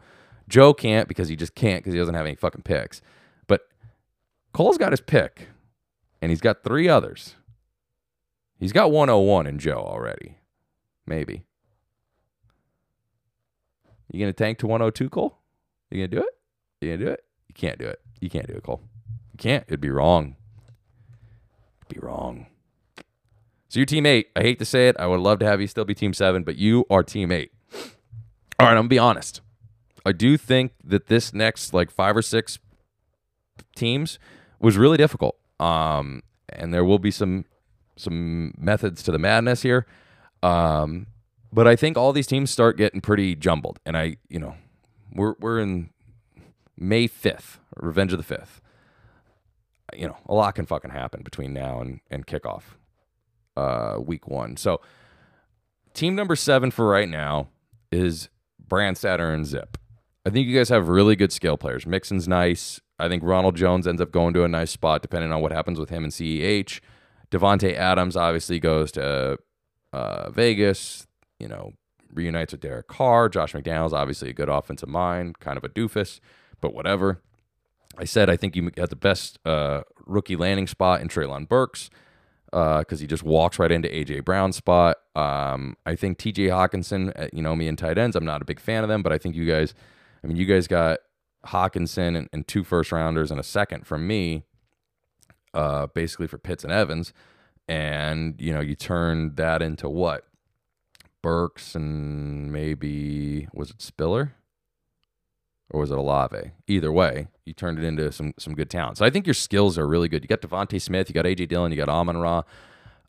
Joe 0.50 0.74
can't 0.74 1.08
because 1.08 1.30
he 1.30 1.36
just 1.36 1.56
can't 1.56 1.84
because 1.84 1.94
he 1.94 2.00
doesn't 2.00 2.16
have 2.16 2.26
any 2.26 2.36
fucking 2.36 2.64
picks. 2.64 3.02
But 3.48 3.68
Cole's 4.54 4.78
got 4.78 4.92
his 4.92 5.02
pick, 5.02 5.50
and 6.22 6.32
he's 6.32 6.42
got 6.42 6.64
three 6.64 6.90
others. 6.90 7.36
He's 8.60 8.74
got 8.74 8.92
101 8.92 9.46
in 9.46 9.60
Joe 9.60 9.84
already. 9.86 10.38
Maybe. 11.06 11.44
You 14.12 14.20
gonna 14.20 14.34
tank 14.34 14.58
to 14.60 14.68
102, 14.68 15.10
Cole? 15.10 15.38
You 15.92 16.08
gonna 16.08 16.22
do 16.22 16.28
it? 16.28 16.38
You 16.82 16.94
gonna 16.94 17.06
do 17.06 17.12
it? 17.12 17.24
You 17.48 17.54
can't 17.56 17.78
do 17.78 17.88
it. 17.88 18.00
You 18.20 18.30
can't 18.30 18.48
do 18.48 18.54
it, 18.54 18.64
Cole. 18.64 18.82
You 19.32 19.38
can't. 19.38 19.64
It'd 19.68 19.82
be 19.82 19.90
wrong. 19.90 20.36
It'd 21.82 22.02
be 22.02 22.06
wrong. 22.06 22.48
So 23.74 23.80
you're 23.80 23.88
team 23.88 24.06
eight. 24.06 24.28
I 24.36 24.42
hate 24.42 24.60
to 24.60 24.66
say 24.66 24.88
it. 24.88 24.96
I 25.00 25.08
would 25.08 25.20
love 25.20 25.40
to 25.40 25.48
have 25.48 25.60
you 25.60 25.66
still 25.66 25.84
be 25.84 25.96
team 25.96 26.14
seven, 26.14 26.44
but 26.44 26.58
you 26.58 26.86
are 26.92 27.02
team 27.02 27.32
eight. 27.32 27.52
All 28.60 28.68
right, 28.68 28.74
I'm 28.74 28.76
gonna 28.76 28.88
be 28.88 29.00
honest. 29.00 29.42
I 30.06 30.12
do 30.12 30.38
think 30.38 30.74
that 30.84 31.08
this 31.08 31.34
next 31.34 31.74
like 31.74 31.90
five 31.90 32.16
or 32.16 32.22
six 32.22 32.60
teams 33.76 34.20
was 34.60 34.78
really 34.78 34.98
difficult. 34.98 35.38
Um, 35.60 36.22
and 36.50 36.72
there 36.72 36.86
will 36.86 37.00
be 37.00 37.10
some 37.10 37.46
some 37.96 38.54
methods 38.60 39.02
to 39.02 39.12
the 39.12 39.18
madness 39.18 39.64
here. 39.64 39.88
Um, 40.44 41.08
but 41.52 41.68
I 41.68 41.76
think 41.76 41.98
all 41.98 42.14
these 42.14 42.28
teams 42.28 42.52
start 42.52 42.78
getting 42.78 43.02
pretty 43.02 43.36
jumbled. 43.36 43.80
And 43.88 43.98
I, 43.98 44.18
you 44.30 44.38
know, 44.38 44.54
we're 45.12 45.34
we're 45.40 45.60
in 45.60 45.90
May 46.78 47.08
fifth, 47.08 47.60
Revenge 47.78 48.14
of 48.14 48.20
the 48.20 48.24
Fifth. 48.24 48.62
You 49.98 50.10
know, 50.10 50.18
a 50.28 50.36
lot 50.36 50.54
can 50.54 50.68
fucking 50.68 50.92
happen 50.92 51.24
between 51.24 51.54
now 51.54 51.82
and 51.82 52.02
and 52.12 52.28
kickoff 52.28 52.76
uh, 53.56 53.98
week 54.00 54.28
one. 54.28 54.58
So 54.58 54.82
team 55.94 56.16
number 56.16 56.36
seven 56.36 56.72
for 56.72 56.88
right 56.88 57.10
now 57.10 57.50
is 57.92 58.30
Brandstatter 58.68 59.34
and 59.34 59.46
Zip. 59.46 59.78
I 60.26 60.30
think 60.30 60.48
you 60.48 60.58
guys 60.58 60.70
have 60.70 60.88
really 60.88 61.16
good 61.16 61.32
skill 61.32 61.58
players. 61.58 61.86
Mixon's 61.86 62.28
nice. 62.28 62.80
I 62.98 63.10
think 63.10 63.24
Ronald 63.24 63.56
Jones 63.56 63.88
ends 63.88 64.02
up 64.02 64.12
going 64.12 64.34
to 64.36 64.44
a 64.44 64.48
nice 64.48 64.72
spot 64.72 65.02
depending 65.02 65.32
on 65.32 65.42
what 65.42 65.52
happens 65.52 65.80
with 65.80 65.90
him 65.90 66.04
and 66.04 66.14
CEH. 66.14 66.80
Davante 67.30 67.76
Adams 67.76 68.16
obviously 68.16 68.60
goes 68.60 68.92
to 68.94 69.38
uh, 69.92 70.30
Vegas. 70.30 71.08
You 71.40 71.50
know, 71.50 71.74
reunites 72.14 72.54
with 72.54 72.62
Derek 72.62 72.88
Carr. 72.88 73.28
Josh 73.28 73.54
McDaniels 73.54 73.92
obviously 73.92 74.30
a 74.30 74.34
good 74.34 74.50
offensive 74.50 74.88
mind, 74.88 75.40
kind 75.40 75.58
of 75.58 75.64
a 75.64 75.70
doofus, 75.70 76.20
but 76.62 76.74
whatever. 76.74 77.22
I 77.98 78.06
said 78.06 78.30
I 78.30 78.38
think 78.38 78.56
you 78.56 78.70
got 78.72 78.90
the 78.90 78.96
best 78.96 79.40
uh, 79.46 79.82
rookie 80.06 80.36
landing 80.36 80.68
spot 80.68 81.02
in 81.02 81.10
Treylon 81.10 81.48
Burks 81.48 81.90
because 82.54 83.00
uh, 83.00 83.02
he 83.02 83.08
just 83.08 83.24
walks 83.24 83.58
right 83.58 83.72
into 83.72 83.90
AJ 83.90 84.24
Brown's 84.24 84.56
spot. 84.58 84.98
Um, 85.16 85.76
I 85.88 85.96
think 85.96 86.20
TJ 86.20 86.50
Hockenson, 86.50 87.12
uh, 87.20 87.28
you 87.34 87.42
know 87.42 87.56
me 87.56 87.68
in 87.68 87.76
tight 87.76 87.98
ends, 87.98 88.16
I'm 88.16 88.26
not 88.26 88.44
a 88.44 88.46
big 88.46 88.60
fan 88.60 88.84
of 88.84 88.90
them, 88.90 89.02
but 89.02 89.12
I 89.12 89.18
think 89.18 89.36
you 89.36 89.46
guys, 89.46 89.74
I 90.24 90.28
mean, 90.28 90.38
you 90.38 90.46
guys 90.46 90.68
got 90.68 91.00
Hockenson 91.48 92.16
and, 92.16 92.30
and 92.32 92.48
two 92.48 92.64
first 92.64 92.92
rounders 92.92 93.32
and 93.32 93.40
a 93.40 93.44
second 93.44 93.88
from 93.88 94.06
me, 94.06 94.44
uh, 95.56 95.88
basically 95.88 96.28
for 96.28 96.38
Pitts 96.38 96.64
and 96.64 96.72
Evans, 96.72 97.12
and 97.68 98.40
you 98.40 98.54
know 98.54 98.62
you 98.62 98.76
turn 98.76 99.34
that 99.36 99.64
into 99.64 99.90
what? 99.90 100.28
Burks 101.24 101.74
and 101.74 102.52
maybe 102.52 103.48
was 103.52 103.72
it 103.72 103.82
Spiller? 103.82 104.36
Or 105.74 105.82
was 105.82 105.92
it 105.92 105.98
Olave? 105.98 106.52
Either 106.68 106.92
way, 106.92 107.28
you 107.46 107.54
turned 107.54 107.80
it 107.80 107.84
into 107.84 108.12
some 108.12 108.34
some 108.38 108.54
good 108.54 108.70
talent. 108.70 108.98
So 108.98 109.06
I 109.06 109.10
think 109.10 109.28
your 109.28 109.34
skills 109.34 109.78
are 109.78 109.88
really 109.88 110.08
good. 110.08 110.24
You 110.24 110.28
got 110.28 110.42
DeVonta 110.42 110.82
Smith, 110.82 111.10
you 111.10 111.14
got 111.14 111.26
AJ 111.26 111.50
Dillon, 111.50 111.72
you 111.72 111.78
got 111.78 111.90
Amon 111.90 112.18
Ra. 112.18 112.44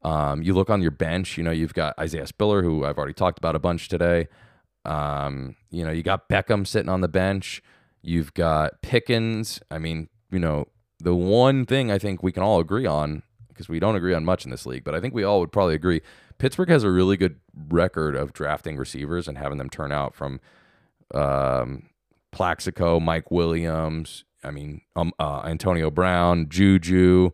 Um, 0.02 0.42
you 0.42 0.52
look 0.52 0.68
on 0.68 0.82
your 0.82 0.90
bench, 0.90 1.38
you 1.38 1.44
know, 1.44 1.50
you've 1.50 1.72
got 1.72 1.98
Isaiah 1.98 2.26
Spiller, 2.26 2.62
who 2.62 2.84
I've 2.84 2.98
already 2.98 3.14
talked 3.14 3.38
about 3.38 3.56
a 3.56 3.58
bunch 3.58 3.88
today. 3.88 4.28
Um, 4.84 5.56
you 5.70 5.84
know, 5.84 5.92
you 5.92 6.02
got 6.02 6.28
Beckham 6.28 6.66
sitting 6.66 6.90
on 6.90 7.00
the 7.00 7.08
bench. 7.08 7.62
You've 8.02 8.34
got 8.34 8.82
Pickens. 8.82 9.62
I 9.70 9.78
mean, 9.78 10.08
you 10.30 10.38
know, 10.38 10.66
the 10.98 11.14
one 11.14 11.64
thing 11.64 11.90
I 11.90 11.98
think 11.98 12.22
we 12.22 12.32
can 12.32 12.42
all 12.42 12.60
agree 12.60 12.84
on, 12.84 13.22
because 13.48 13.68
we 13.68 13.80
don't 13.80 13.96
agree 13.96 14.12
on 14.12 14.26
much 14.26 14.44
in 14.44 14.50
this 14.50 14.66
league, 14.66 14.84
but 14.84 14.94
I 14.94 15.00
think 15.00 15.14
we 15.14 15.24
all 15.24 15.40
would 15.40 15.52
probably 15.52 15.74
agree 15.74 16.02
Pittsburgh 16.38 16.68
has 16.68 16.84
a 16.84 16.90
really 16.90 17.16
good 17.16 17.36
record 17.68 18.16
of 18.16 18.32
drafting 18.32 18.76
receivers 18.76 19.28
and 19.28 19.38
having 19.38 19.58
them 19.58 19.70
turn 19.70 19.92
out 19.92 20.14
from 20.14 20.40
um, 21.14 21.84
Plaxico, 22.34 23.00
Mike 23.00 23.30
Williams, 23.30 24.24
I 24.42 24.50
mean, 24.50 24.82
um, 24.96 25.12
uh, 25.18 25.42
Antonio 25.44 25.90
Brown, 25.90 26.48
Juju, 26.48 27.30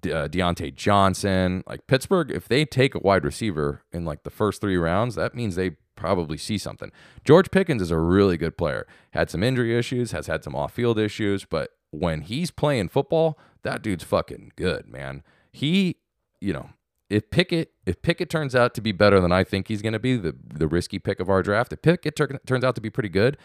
De- 0.00 0.12
uh, 0.12 0.28
Diontae 0.28 0.74
Johnson. 0.74 1.62
Like 1.66 1.86
Pittsburgh, 1.86 2.30
if 2.30 2.48
they 2.48 2.64
take 2.64 2.94
a 2.94 2.98
wide 2.98 3.24
receiver 3.24 3.82
in 3.92 4.04
like 4.04 4.24
the 4.24 4.30
first 4.30 4.60
three 4.60 4.76
rounds, 4.76 5.14
that 5.14 5.34
means 5.34 5.54
they 5.54 5.76
probably 5.94 6.36
see 6.36 6.58
something. 6.58 6.90
George 7.24 7.50
Pickens 7.50 7.80
is 7.80 7.90
a 7.90 7.98
really 7.98 8.36
good 8.36 8.56
player. 8.58 8.86
Had 9.12 9.30
some 9.30 9.42
injury 9.42 9.78
issues, 9.78 10.10
has 10.12 10.26
had 10.26 10.42
some 10.42 10.54
off 10.54 10.72
field 10.72 10.98
issues, 10.98 11.44
but 11.44 11.70
when 11.90 12.22
he's 12.22 12.50
playing 12.50 12.88
football, 12.88 13.38
that 13.62 13.82
dude's 13.82 14.04
fucking 14.04 14.52
good, 14.56 14.88
man. 14.88 15.22
He, 15.52 15.96
you 16.40 16.52
know, 16.52 16.70
if 17.08 17.30
Pickett 17.30 17.72
if 17.86 18.02
Pickett 18.02 18.28
turns 18.28 18.54
out 18.54 18.74
to 18.74 18.80
be 18.80 18.92
better 18.92 19.20
than 19.20 19.30
I 19.30 19.44
think 19.44 19.68
he's 19.68 19.82
going 19.82 19.92
to 19.92 19.98
be, 19.98 20.16
the 20.16 20.34
the 20.54 20.66
risky 20.66 20.98
pick 20.98 21.20
of 21.20 21.30
our 21.30 21.42
draft, 21.42 21.72
if 21.72 21.82
Pickett 21.82 22.16
tur- 22.16 22.40
turns 22.46 22.64
out 22.64 22.74
to 22.74 22.80
be 22.80 22.90
pretty 22.90 23.08
good, 23.08 23.36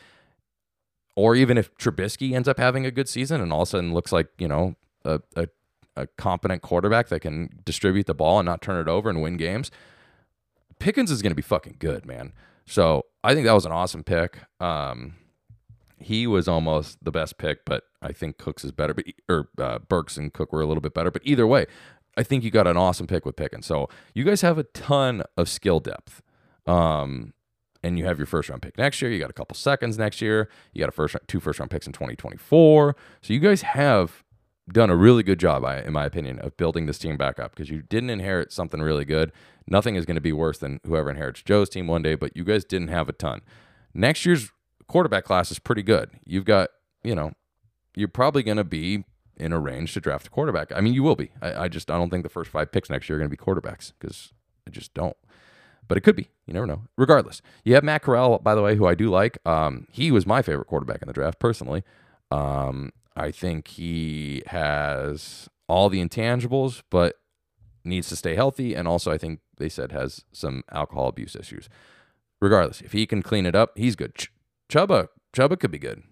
or 1.16 1.36
even 1.36 1.58
if 1.58 1.74
Trubisky 1.76 2.34
ends 2.34 2.48
up 2.48 2.58
having 2.58 2.86
a 2.86 2.92
good 2.92 3.10
season 3.10 3.42
and 3.42 3.52
all 3.52 3.64
of 3.64 3.68
a 3.68 3.72
sudden 3.72 3.94
looks 3.94 4.12
like 4.12 4.30
you 4.38 4.48
know 4.48 4.76
a, 5.04 5.22
a 5.36 5.48
a 5.96 6.08
competent 6.08 6.62
quarterback 6.62 7.10
that 7.10 7.20
can 7.20 7.60
distribute 7.66 8.06
the 8.06 8.14
ball 8.14 8.40
and 8.40 8.46
not 8.46 8.62
turn 8.62 8.80
it 8.80 8.90
over 8.90 9.10
and 9.10 9.22
win 9.22 9.38
games, 9.38 9.72
Pickens 10.80 11.12
is 11.12 11.22
going 11.22 11.32
to 11.32 11.36
be 11.36 11.42
fucking 11.42 11.78
good, 11.80 12.06
man. 12.06 12.34
So 12.66 13.06
I 13.24 13.34
think 13.34 13.46
that 13.46 13.54
was 13.54 13.66
an 13.66 13.72
awesome 13.72 14.04
pick. 14.04 14.40
Um, 14.60 15.16
he 16.00 16.26
was 16.26 16.48
almost 16.48 17.04
the 17.04 17.12
best 17.12 17.38
pick, 17.38 17.66
but 17.66 17.84
I 18.02 18.12
think 18.12 18.38
Cooks 18.38 18.64
is 18.64 18.72
better. 18.72 18.94
But 18.94 19.06
or 19.30 19.50
uh, 19.58 19.80
Burks 19.80 20.18
and 20.18 20.34
Cook 20.34 20.52
were 20.52 20.62
a 20.62 20.66
little 20.66 20.82
bit 20.82 20.94
better. 20.94 21.12
But 21.12 21.22
either 21.26 21.46
way, 21.46 21.68
I 22.18 22.24
think 22.24 22.44
you 22.44 22.50
got 22.50 22.68
an 22.68 22.78
awesome 22.78 23.06
pick 23.06 23.26
with 23.26 23.36
Pickens. 23.36 23.66
So 23.66 23.90
you 24.16 24.24
guys 24.24 24.42
have 24.42 24.58
a 24.58 24.64
ton 24.64 25.24
of 25.38 25.48
skill 25.48 25.80
depth. 25.80 26.22
Um, 26.66 27.34
and 27.84 27.98
you 27.98 28.06
have 28.06 28.18
your 28.20 28.26
first 28.26 28.50
round 28.50 28.62
pick 28.62 28.78
next 28.78 29.02
year. 29.02 29.12
You 29.12 29.20
got 29.20 29.30
a 29.30 29.34
couple 29.34 29.56
seconds 29.56 29.98
next 29.98 30.22
year. 30.22 30.50
You 30.74 30.80
got 30.80 30.90
a 30.90 30.94
first 30.94 31.16
two 31.28 31.40
first 31.40 31.60
round 31.60 31.72
picks 31.72 31.88
in 31.88 31.94
2024. 31.94 32.96
So 33.22 33.34
you 33.34 33.40
guys 33.40 33.62
have 33.64 34.24
done 34.72 34.90
a 34.90 34.96
really 34.96 35.24
good 35.24 35.40
job, 35.40 35.64
in 35.86 35.94
my 35.94 36.06
opinion, 36.06 36.40
of 36.40 36.56
building 36.58 36.86
this 36.86 36.98
team 36.98 37.18
back 37.18 37.40
up 37.40 37.52
because 37.56 37.70
you 37.70 37.82
didn't 37.82 38.10
inherit 38.10 38.52
something 38.52 38.82
really 38.82 39.06
good. 39.06 39.32
Nothing 39.68 39.96
is 39.96 40.06
going 40.06 40.16
to 40.16 40.22
be 40.22 40.32
worse 40.32 40.58
than 40.58 40.80
whoever 40.86 41.10
inherits 41.10 41.42
Joe's 41.42 41.70
team 41.70 41.88
one 41.88 42.02
day, 42.02 42.16
but 42.16 42.36
you 42.36 42.44
guys 42.44 42.64
didn't 42.64 42.90
have 42.90 43.10
a 43.10 43.14
ton. 43.14 43.42
Next 43.94 44.26
year's 44.26 44.52
quarterback 44.88 45.24
class 45.24 45.52
is 45.52 45.60
pretty 45.60 45.84
good. 45.84 46.12
You've 46.26 46.46
got, 46.46 46.70
you 47.04 47.16
know, 47.16 47.34
you're 47.96 48.08
probably 48.08 48.44
going 48.44 48.58
to 48.58 48.64
be 48.64 49.04
in 49.38 49.52
a 49.52 49.60
range 49.60 49.94
to 49.94 50.00
draft 50.00 50.28
a 50.28 50.30
quarterback. 50.30 50.72
I 50.74 50.82
mean, 50.82 50.94
you 50.94 51.04
will 51.04 51.16
be. 51.16 51.32
I, 51.42 51.64
I 51.64 51.68
just 51.68 51.90
I 51.90 51.98
don't 51.98 52.10
think 52.10 52.24
the 52.24 52.30
first 52.30 52.52
five 52.52 52.72
picks 52.72 52.90
next 52.90 53.10
year 53.10 53.18
are 53.18 53.20
going 53.20 53.30
to 53.30 53.36
be 53.36 53.42
quarterbacks 53.42 53.92
because 54.00 54.34
I 54.68 54.70
just 54.70 54.94
don't. 54.94 55.18
But 55.92 55.98
it 55.98 56.06
could 56.06 56.16
be. 56.16 56.30
You 56.46 56.54
never 56.54 56.66
know. 56.66 56.84
Regardless, 56.98 57.42
you 57.66 57.76
have 57.76 57.84
Matt 57.84 58.02
Corral, 58.02 58.40
by 58.40 58.56
the 58.56 58.62
way, 58.62 58.78
who 58.78 58.88
I 58.88 58.96
do 58.96 59.10
like. 59.10 59.38
Um, 59.46 59.88
he 59.92 60.10
was 60.10 60.26
my 60.26 60.42
favorite 60.42 60.68
quarterback 60.68 61.02
in 61.02 61.08
the 61.10 61.14
draft 61.14 61.38
personally. 61.38 61.84
Um, 62.32 62.94
I 63.18 63.30
think 63.32 63.68
he 63.68 64.42
has 64.46 65.50
all 65.68 65.90
the 65.90 66.02
intangibles, 66.02 66.82
but 66.90 67.16
needs 67.84 68.08
to 68.08 68.16
stay 68.16 68.36
healthy. 68.36 68.74
And 68.74 68.88
also, 68.88 69.12
I 69.12 69.18
think 69.18 69.42
they 69.58 69.68
said 69.68 69.92
has 69.92 70.24
some 70.32 70.64
alcohol 70.72 71.10
abuse 71.10 71.36
issues. 71.36 71.68
Regardless, 72.40 72.80
if 72.80 72.94
he 72.94 73.06
can 73.06 73.22
clean 73.22 73.46
it 73.46 73.54
up, 73.54 73.78
he's 73.78 73.98
good. 73.98 74.16
Ch- 74.16 74.32
Chuba, 74.72 75.10
Chubba 75.34 75.60
could 75.60 75.72
be 75.72 75.78
good. 75.78 76.04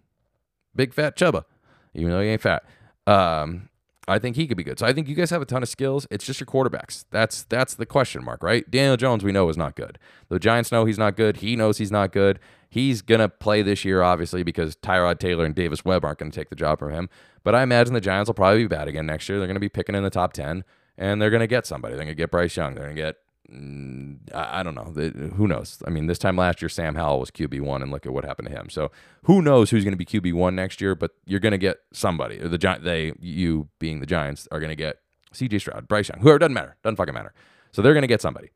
Big 0.75 0.93
fat 0.93 1.15
Chuba, 1.15 1.45
even 1.93 2.11
though 2.11 2.19
he 2.19 2.27
ain't 2.27 2.41
fat. 2.41 2.65
Um, 3.07 3.69
I 4.10 4.20
think 4.20 4.36
he 4.36 4.47
could 4.47 4.57
be 4.57 4.64
good. 4.64 4.80
So 4.80 4.86
I 4.86 4.93
think 4.93 5.07
you 5.07 5.16
guys 5.16 5.30
have 5.30 5.41
a 5.41 5.45
ton 5.45 5.64
of 5.64 5.70
skills. 5.70 6.07
It's 6.10 6.26
just 6.26 6.39
your 6.39 6.47
quarterbacks. 6.47 7.05
That's 7.12 7.43
that's 7.43 7.76
the 7.76 7.86
question 7.86 8.24
mark, 8.24 8.43
right? 8.43 8.70
Daniel 8.70 8.97
Jones, 8.97 9.24
we 9.24 9.32
know 9.32 9.47
is 9.49 9.57
not 9.57 9.76
good. 9.76 9.99
The 10.30 10.39
Giants 10.39 10.72
know 10.72 10.86
he's 10.86 10.97
not 10.97 11.16
good. 11.16 11.38
He 11.38 11.55
knows 11.55 11.78
he's 11.78 11.91
not 11.91 12.12
good. 12.12 12.39
He's 12.70 13.01
gonna 13.01 13.30
play 13.30 13.62
this 13.62 13.86
year, 13.86 14.01
obviously, 14.01 14.43
because 14.43 14.76
Tyrod 14.76 15.20
Taylor 15.20 15.45
and 15.45 15.55
Davis 15.55 15.84
Webb 15.86 16.05
aren't 16.05 16.20
gonna 16.20 16.32
take 16.32 16.49
the 16.49 16.55
job 16.55 16.80
from 16.80 16.91
him. 16.91 17.10
But 17.43 17.55
I 17.55 17.64
imagine 17.64 17.93
the 17.93 18.01
Giants 18.01 18.28
will 18.28 18.36
probably 18.36 18.64
be 18.64 18.68
bad 18.68 18.88
again 18.88 19.05
next 19.05 19.28
year. 19.30 19.39
They're 19.39 19.47
gonna 19.47 19.60
be 19.60 19.70
picking 19.70 19.95
in 19.95 20.03
the 20.03 20.10
top 20.10 20.34
ten, 20.34 20.64
and 20.97 21.22
they're 21.22 21.32
gonna 21.32 21.47
get 21.47 21.66
somebody. 21.66 21.95
They're 21.95 22.03
gonna 22.05 22.16
get 22.16 22.32
Bryce 22.32 22.55
Young. 22.55 22.76
They're 22.76 22.84
gonna 22.84 22.95
get 22.95 23.18
Mm, 23.51 24.33
I, 24.33 24.61
don't 24.61 24.75
know. 24.75 24.83
who 25.35 25.47
knows? 25.47 25.81
I 25.85 25.89
mean, 25.89 26.07
this 26.07 26.19
time 26.19 26.35
last 26.35 26.61
year, 26.61 26.69
Sam 26.69 26.95
Howell 26.95 27.19
was 27.19 27.31
QB 27.31 27.61
one, 27.61 27.81
and 27.81 27.91
look 27.91 28.05
at 28.05 28.13
what 28.13 28.23
happened 28.23 28.49
to 28.49 28.55
him. 28.55 28.69
So 28.69 28.91
who 29.23 29.41
knows 29.41 29.71
who's 29.71 29.83
going 29.83 29.97
to 29.97 29.97
be 29.97 30.05
QB 30.05 30.33
one 30.33 30.55
next 30.55 30.81
year? 30.81 30.95
But 30.95 31.11
you're 31.25 31.39
going 31.39 31.53
to 31.53 31.57
get 31.57 31.77
somebody. 31.91 32.39
Or 32.39 32.47
the 32.47 32.57
Giant, 32.57 32.83
they, 32.83 33.13
you 33.19 33.69
being 33.79 33.99
the 33.99 34.05
Giants, 34.05 34.47
are 34.51 34.59
going 34.59 34.69
to 34.69 34.75
get 34.75 34.97
C.J. 35.33 35.59
Stroud, 35.59 35.87
Bryce 35.87 36.09
Young, 36.09 36.19
whoever. 36.19 36.39
Doesn't 36.39 36.53
matter. 36.53 36.75
Doesn't 36.83 36.97
fucking 36.97 37.13
matter. 37.13 37.33
So 37.71 37.81
they're 37.81 37.93
going 37.93 38.01
to 38.01 38.07
get 38.07 38.21
somebody. 38.21 38.51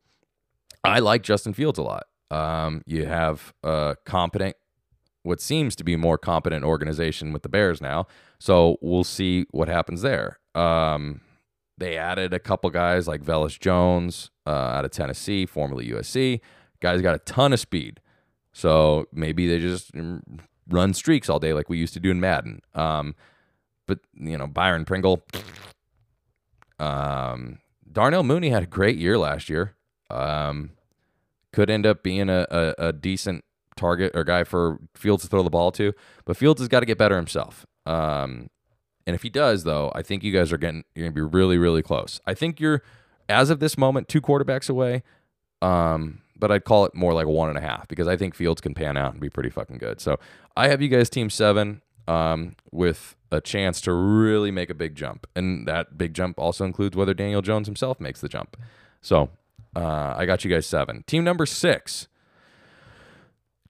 I 0.84 0.98
like 1.00 1.22
Justin 1.22 1.54
Fields 1.54 1.78
a 1.78 1.82
lot. 1.82 2.06
Um, 2.30 2.82
you 2.86 3.06
have 3.06 3.52
a 3.62 3.96
competent, 4.04 4.56
what 5.22 5.40
seems 5.40 5.74
to 5.76 5.84
be 5.84 5.96
more 5.96 6.18
competent 6.18 6.64
organization 6.64 7.32
with 7.32 7.42
the 7.42 7.48
Bears 7.48 7.80
now. 7.80 8.06
So 8.38 8.76
we'll 8.80 9.04
see 9.04 9.46
what 9.50 9.68
happens 9.68 10.02
there. 10.02 10.38
Um, 10.54 11.20
they 11.78 11.96
added 11.96 12.32
a 12.32 12.38
couple 12.38 12.70
guys 12.70 13.08
like 13.08 13.22
Velus 13.22 13.58
Jones 13.58 14.30
uh, 14.46 14.50
out 14.50 14.84
of 14.84 14.90
Tennessee, 14.90 15.46
formerly 15.46 15.88
USC. 15.90 16.40
Guys 16.80 17.02
got 17.02 17.14
a 17.14 17.18
ton 17.20 17.52
of 17.52 17.60
speed. 17.60 18.00
So 18.52 19.06
maybe 19.12 19.48
they 19.48 19.58
just 19.58 19.90
run 20.68 20.94
streaks 20.94 21.28
all 21.28 21.40
day 21.40 21.52
like 21.52 21.68
we 21.68 21.78
used 21.78 21.94
to 21.94 22.00
do 22.00 22.10
in 22.10 22.20
Madden. 22.20 22.60
Um, 22.74 23.14
but, 23.86 23.98
you 24.14 24.38
know, 24.38 24.46
Byron 24.46 24.84
Pringle. 24.84 25.24
Um, 26.78 27.58
Darnell 27.90 28.22
Mooney 28.22 28.50
had 28.50 28.62
a 28.62 28.66
great 28.66 28.96
year 28.96 29.18
last 29.18 29.48
year. 29.48 29.74
Um, 30.10 30.70
could 31.52 31.70
end 31.70 31.86
up 31.86 32.02
being 32.02 32.28
a, 32.28 32.46
a, 32.50 32.88
a, 32.88 32.92
decent 32.92 33.44
target 33.76 34.12
or 34.14 34.24
guy 34.24 34.44
for 34.44 34.78
Fields 34.94 35.22
to 35.22 35.28
throw 35.28 35.42
the 35.42 35.50
ball 35.50 35.72
to. 35.72 35.92
But 36.24 36.36
Fields 36.36 36.60
has 36.60 36.68
got 36.68 36.80
to 36.80 36.86
get 36.86 36.98
better 36.98 37.16
himself. 37.16 37.64
Um, 37.86 38.48
and 39.06 39.14
if 39.14 39.22
he 39.22 39.30
does, 39.30 39.64
though, 39.64 39.92
I 39.94 40.02
think 40.02 40.22
you 40.22 40.32
guys 40.32 40.52
are 40.52 40.58
getting 40.58 40.84
you're 40.94 41.06
gonna 41.06 41.14
be 41.14 41.20
really, 41.20 41.58
really 41.58 41.82
close. 41.82 42.20
I 42.26 42.34
think 42.34 42.60
you're, 42.60 42.82
as 43.28 43.50
of 43.50 43.60
this 43.60 43.76
moment, 43.76 44.08
two 44.08 44.20
quarterbacks 44.20 44.70
away. 44.70 45.02
Um, 45.62 46.20
but 46.36 46.50
I'd 46.50 46.64
call 46.64 46.84
it 46.84 46.94
more 46.94 47.14
like 47.14 47.26
one 47.26 47.48
and 47.48 47.56
a 47.56 47.60
half 47.60 47.88
because 47.88 48.08
I 48.08 48.16
think 48.16 48.34
Fields 48.34 48.60
can 48.60 48.74
pan 48.74 48.96
out 48.96 49.12
and 49.12 49.20
be 49.20 49.30
pretty 49.30 49.50
fucking 49.50 49.78
good. 49.78 50.00
So 50.00 50.18
I 50.56 50.68
have 50.68 50.82
you 50.82 50.88
guys 50.88 51.08
team 51.08 51.30
seven 51.30 51.80
um, 52.06 52.56
with 52.70 53.16
a 53.30 53.40
chance 53.40 53.80
to 53.82 53.92
really 53.92 54.50
make 54.50 54.68
a 54.68 54.74
big 54.74 54.94
jump, 54.94 55.26
and 55.34 55.66
that 55.66 55.96
big 55.96 56.12
jump 56.12 56.38
also 56.38 56.64
includes 56.64 56.96
whether 56.96 57.14
Daniel 57.14 57.40
Jones 57.40 57.66
himself 57.66 58.00
makes 58.00 58.20
the 58.20 58.28
jump. 58.28 58.56
So 59.00 59.30
uh, 59.74 60.14
I 60.16 60.26
got 60.26 60.44
you 60.44 60.50
guys 60.50 60.66
seven. 60.66 61.02
Team 61.06 61.24
number 61.24 61.46
six, 61.46 62.08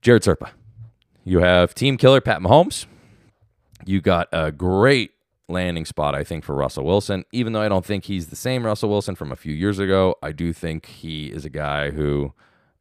Jared 0.01 0.23
Serpa. 0.23 0.49
You 1.23 1.39
have 1.39 1.73
team 1.73 1.97
killer 1.97 2.21
Pat 2.21 2.41
Mahomes. 2.41 2.85
You 3.85 4.01
got 4.01 4.27
a 4.31 4.51
great 4.51 5.11
landing 5.47 5.85
spot, 5.85 6.15
I 6.15 6.23
think, 6.23 6.43
for 6.43 6.55
Russell 6.55 6.85
Wilson. 6.85 7.23
Even 7.31 7.53
though 7.53 7.61
I 7.61 7.69
don't 7.69 7.85
think 7.85 8.05
he's 8.05 8.27
the 8.27 8.35
same 8.35 8.65
Russell 8.65 8.89
Wilson 8.89 9.15
from 9.15 9.31
a 9.31 9.35
few 9.35 9.53
years 9.53 9.79
ago, 9.79 10.15
I 10.21 10.31
do 10.31 10.53
think 10.53 10.85
he 10.87 11.27
is 11.27 11.45
a 11.45 11.49
guy 11.49 11.91
who 11.91 12.33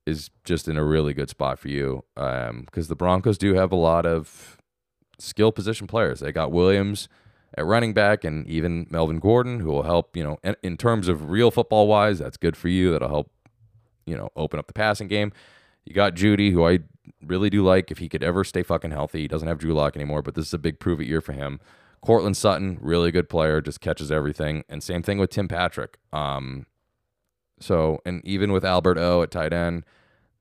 is 0.07 0.31
just 0.45 0.69
in 0.69 0.77
a 0.77 0.85
really 0.85 1.15
good 1.15 1.31
spot 1.31 1.59
for 1.59 1.69
you 1.69 2.05
because 2.15 2.51
um, 2.51 2.67
the 2.75 2.97
Broncos 2.97 3.39
do 3.39 3.55
have 3.55 3.73
a 3.73 3.77
lot 3.77 4.05
of 4.05 4.59
skill 5.19 5.53
position 5.53 5.87
players. 5.87 6.21
They 6.21 6.33
got 6.33 6.53
Williams 6.53 7.09
at 7.57 7.65
running 7.65 7.93
back 7.95 8.25
and 8.25 8.47
even 8.47 8.87
Melvin 8.91 9.19
Gordon, 9.19 9.61
who 9.61 9.69
will 9.69 9.85
help, 9.85 10.17
you 10.17 10.23
know, 10.23 10.39
in, 10.43 10.57
in 10.63 10.77
terms 10.77 11.09
of 11.09 11.31
real 11.31 11.51
football 11.51 11.87
wise, 11.87 12.19
that's 12.19 12.37
good 12.37 12.57
for 12.57 12.69
you. 12.69 12.93
That'll 12.93 13.09
help, 13.09 13.31
you 14.07 14.17
know, 14.17 14.31
open 14.37 14.59
up 14.59 14.67
the 14.67 14.73
passing 14.73 15.09
game. 15.09 15.33
You 15.85 15.95
got 15.95 16.15
Jeudy, 16.15 16.53
who 16.53 16.67
I 16.67 16.81
really 17.23 17.51
do 17.51 17.63
like 17.63 17.91
if 17.91 17.99
he 17.99 18.09
could 18.09 18.23
ever 18.23 18.45
stay 18.45 18.63
fucking 18.63 18.91
healthy. 18.91 19.23
He 19.23 19.29
doesn't 19.29 19.49
have 19.49 19.59
Drew 19.59 19.73
Lock 19.73 19.97
anymore, 19.97 20.23
but 20.23 20.35
this 20.35 20.47
is 20.47 20.55
a 20.55 20.59
big 20.59 20.81
prove 20.81 21.01
it 21.01 21.07
year 21.07 21.21
for 21.21 21.33
him. 21.33 21.61
Courtland 22.05 22.37
Sutton, 22.37 22.77
really 22.83 23.11
good 23.11 23.31
player, 23.31 23.63
just 23.63 23.81
catches 23.81 24.13
everything. 24.13 24.63
And 24.69 24.83
same 24.83 25.03
thing 25.03 25.17
with 25.17 25.31
Tim 25.31 25.49
Patrick. 25.49 25.97
Um, 26.13 26.67
so, 27.59 28.01
and 28.05 28.21
even 28.27 28.53
with 28.53 28.63
Albert 28.63 28.99
O 28.99 29.23
at 29.23 29.31
tight 29.31 29.55
end, 29.55 29.85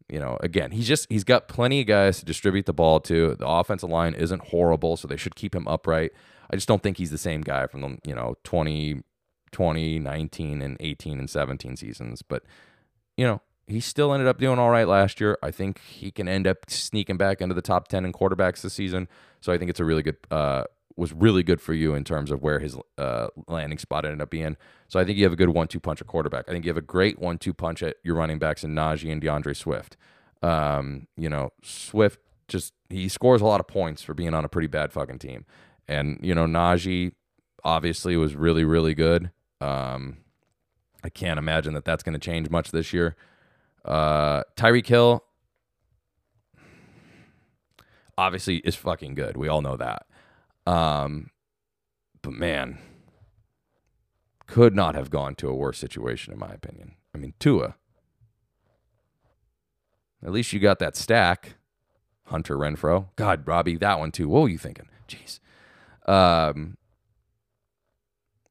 you 0.10 0.20
know, 0.20 0.38
again, 0.42 0.72
he's 0.72 0.88
just 0.88 1.08
he's 1.10 1.24
got 1.24 1.48
plenty 1.48 1.80
of 1.80 1.88
guys 1.88 2.20
to 2.20 2.26
distribute 2.26 2.66
the 2.66 2.74
ball 2.74 3.00
to. 3.02 3.36
The 3.36 3.48
offensive 3.48 3.90
line 3.90 4.14
isn't 4.14 4.50
horrible, 4.50 4.98
so 4.98 5.08
they 5.08 5.16
should 5.16 5.36
keep 5.36 5.56
him 5.56 5.66
upright. 5.66 6.12
I 6.52 6.58
just 6.58 6.68
don't 6.68 6.84
think 6.84 6.98
he's 6.98 7.12
the 7.12 7.18
same 7.18 7.40
guy 7.40 7.68
from 7.68 7.80
the, 7.80 7.98
you 8.04 8.14
know, 8.14 8.36
20, 8.44 9.02
20, 9.54 10.00
19 10.00 10.62
and 10.62 10.76
18 10.82 11.18
and 11.18 11.30
17 11.30 11.78
seasons, 11.78 12.22
but 12.22 12.44
you 13.16 13.26
know, 13.26 13.42
he 13.68 13.80
still 13.80 14.14
ended 14.14 14.28
up 14.28 14.38
doing 14.38 14.60
all 14.60 14.70
right 14.70 14.88
last 14.88 15.22
year. 15.22 15.38
I 15.42 15.52
think 15.52 15.80
he 15.80 16.12
can 16.12 16.28
end 16.28 16.46
up 16.46 16.70
sneaking 16.70 17.16
back 17.16 17.40
into 17.40 17.56
the 17.56 17.62
top 17.62 17.88
10 17.88 18.04
in 18.04 18.12
quarterbacks 18.12 18.62
this 18.62 18.74
season. 18.74 19.08
So 19.40 19.54
I 19.54 19.58
think 19.58 19.70
it's 19.70 19.80
a 19.80 19.86
really 19.86 20.04
good 20.04 20.18
uh, 20.30 20.66
was 20.96 21.14
really 21.14 21.44
good 21.44 21.60
for 21.60 21.74
you 21.74 21.96
in 21.96 22.04
terms 22.04 22.32
of 22.32 22.42
where 22.42 22.60
his 22.60 22.78
uh, 22.98 23.28
landing 23.48 23.78
spot 23.78 24.06
ended 24.06 24.22
up 24.22 24.30
being. 24.30 24.58
So 24.88 25.00
I 25.00 25.06
think 25.06 25.18
you 25.18 25.24
have 25.24 25.34
a 25.34 25.38
good 25.38 25.50
one-two 25.50 25.80
punch 25.80 26.02
at 26.02 26.08
quarterback. 26.08 26.46
I 26.48 26.52
think 26.52 26.66
you 26.66 26.70
have 26.70 26.78
a 26.78 26.82
great 26.82 27.20
one-two 27.20 27.54
punch 27.54 27.82
at 27.82 27.98
your 28.04 28.16
running 28.16 28.40
backs 28.40 28.64
in 28.64 28.76
Najee 28.76 29.12
and 29.12 29.22
DeAndre 29.22 29.56
Swift. 29.56 29.98
Um, 30.42 31.08
you 31.18 31.30
know, 31.30 31.52
Swift 31.64 32.20
just 32.48 32.74
he 32.90 33.08
scores 33.08 33.42
a 33.42 33.46
lot 33.46 33.60
of 33.60 33.68
points 33.68 34.04
for 34.04 34.14
being 34.14 34.34
on 34.34 34.46
a 34.46 34.50
pretty 34.50 34.68
bad 34.68 34.94
fucking 34.94 35.20
team. 35.20 35.46
And, 35.88 36.20
you 36.22 36.36
know, 36.36 36.46
Najee 36.46 37.14
obviously 37.64 38.16
was 38.18 38.36
really, 38.36 38.64
really 38.64 38.94
good. 38.94 39.32
Um, 39.62 40.18
I 41.04 41.10
can't 41.10 41.40
imagine 41.40 41.74
that 41.74 41.86
that's 41.86 42.04
going 42.04 42.14
to 42.14 42.20
change 42.20 42.50
much 42.50 42.72
this 42.72 42.94
year. 42.94 43.16
Uh, 43.84 44.44
Tyreek 44.56 44.88
Hill 44.88 45.24
obviously 48.18 48.58
is 48.58 48.76
fucking 48.76 49.16
good. 49.16 49.38
We 49.38 49.48
all 49.48 49.62
know 49.62 49.78
that. 49.78 50.06
Um, 50.66 51.32
but 52.22 52.34
man, 52.34 52.80
could 54.48 54.76
not 54.76 54.96
have 54.96 55.10
gone 55.10 55.36
to 55.36 55.50
a 55.50 55.56
worse 55.56 55.78
situation, 55.78 56.34
in 56.34 56.40
my 56.40 56.52
opinion. 56.52 56.96
I 57.14 57.18
mean, 57.18 57.34
Tua. 57.40 57.76
At 60.24 60.32
least 60.32 60.54
you 60.54 60.60
got 60.60 60.80
that 60.80 60.96
stack. 60.96 61.56
Hunter 62.28 62.58
Renfrow. 62.58 63.08
God, 63.16 63.46
Robbie, 63.46 63.76
that 63.78 64.00
one 64.00 64.12
too. 64.12 64.30
What 64.30 64.44
were 64.44 64.50
you 64.50 64.58
thinking? 64.58 64.88
Jeez. 65.08 65.40
Um, 66.10 66.78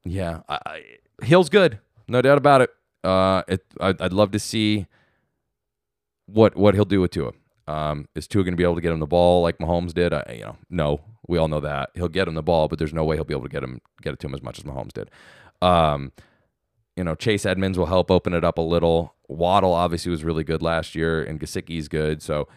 yeah, 0.05 0.41
I, 0.47 0.59
I, 0.65 0.83
Hill's 1.23 1.49
good, 1.49 1.79
no 2.07 2.21
doubt 2.21 2.37
about 2.37 2.61
it. 2.61 2.69
Uh, 3.03 3.43
it 3.47 3.65
I'd, 3.79 4.01
I'd 4.01 4.13
love 4.13 4.31
to 4.31 4.39
see 4.39 4.87
what 6.25 6.55
what 6.55 6.75
he'll 6.75 6.85
do 6.85 7.01
with 7.01 7.11
Tua. 7.11 7.31
Um, 7.67 8.07
is 8.15 8.27
Tua 8.27 8.43
going 8.43 8.53
to 8.53 8.57
be 8.57 8.63
able 8.63 8.75
to 8.75 8.81
get 8.81 8.91
him 8.91 8.99
the 8.99 9.07
ball 9.07 9.41
like 9.41 9.57
Mahomes 9.57 9.93
did? 9.93 10.13
I, 10.13 10.35
you 10.35 10.41
know, 10.41 10.57
no, 10.69 11.01
we 11.27 11.37
all 11.37 11.47
know 11.47 11.59
that 11.59 11.89
he'll 11.93 12.09
get 12.09 12.27
him 12.27 12.35
the 12.35 12.43
ball, 12.43 12.67
but 12.67 12.79
there's 12.79 12.93
no 12.93 13.03
way 13.03 13.15
he'll 13.15 13.23
be 13.23 13.33
able 13.33 13.43
to 13.43 13.49
get 13.49 13.63
him 13.63 13.81
get 14.01 14.13
it 14.13 14.19
to 14.19 14.27
him 14.27 14.33
as 14.33 14.41
much 14.41 14.59
as 14.59 14.63
Mahomes 14.63 14.93
did. 14.93 15.09
Um, 15.61 16.11
you 16.95 17.03
know, 17.03 17.15
Chase 17.15 17.45
Edmonds 17.45 17.77
will 17.77 17.87
help 17.87 18.11
open 18.11 18.33
it 18.33 18.43
up 18.43 18.57
a 18.57 18.61
little. 18.61 19.15
Waddle 19.27 19.73
obviously 19.73 20.11
was 20.11 20.23
really 20.23 20.43
good 20.43 20.61
last 20.61 20.95
year, 20.95 21.23
and 21.23 21.39
Gesicki's 21.39 21.87
good. 21.87 22.21
So, 22.21 22.47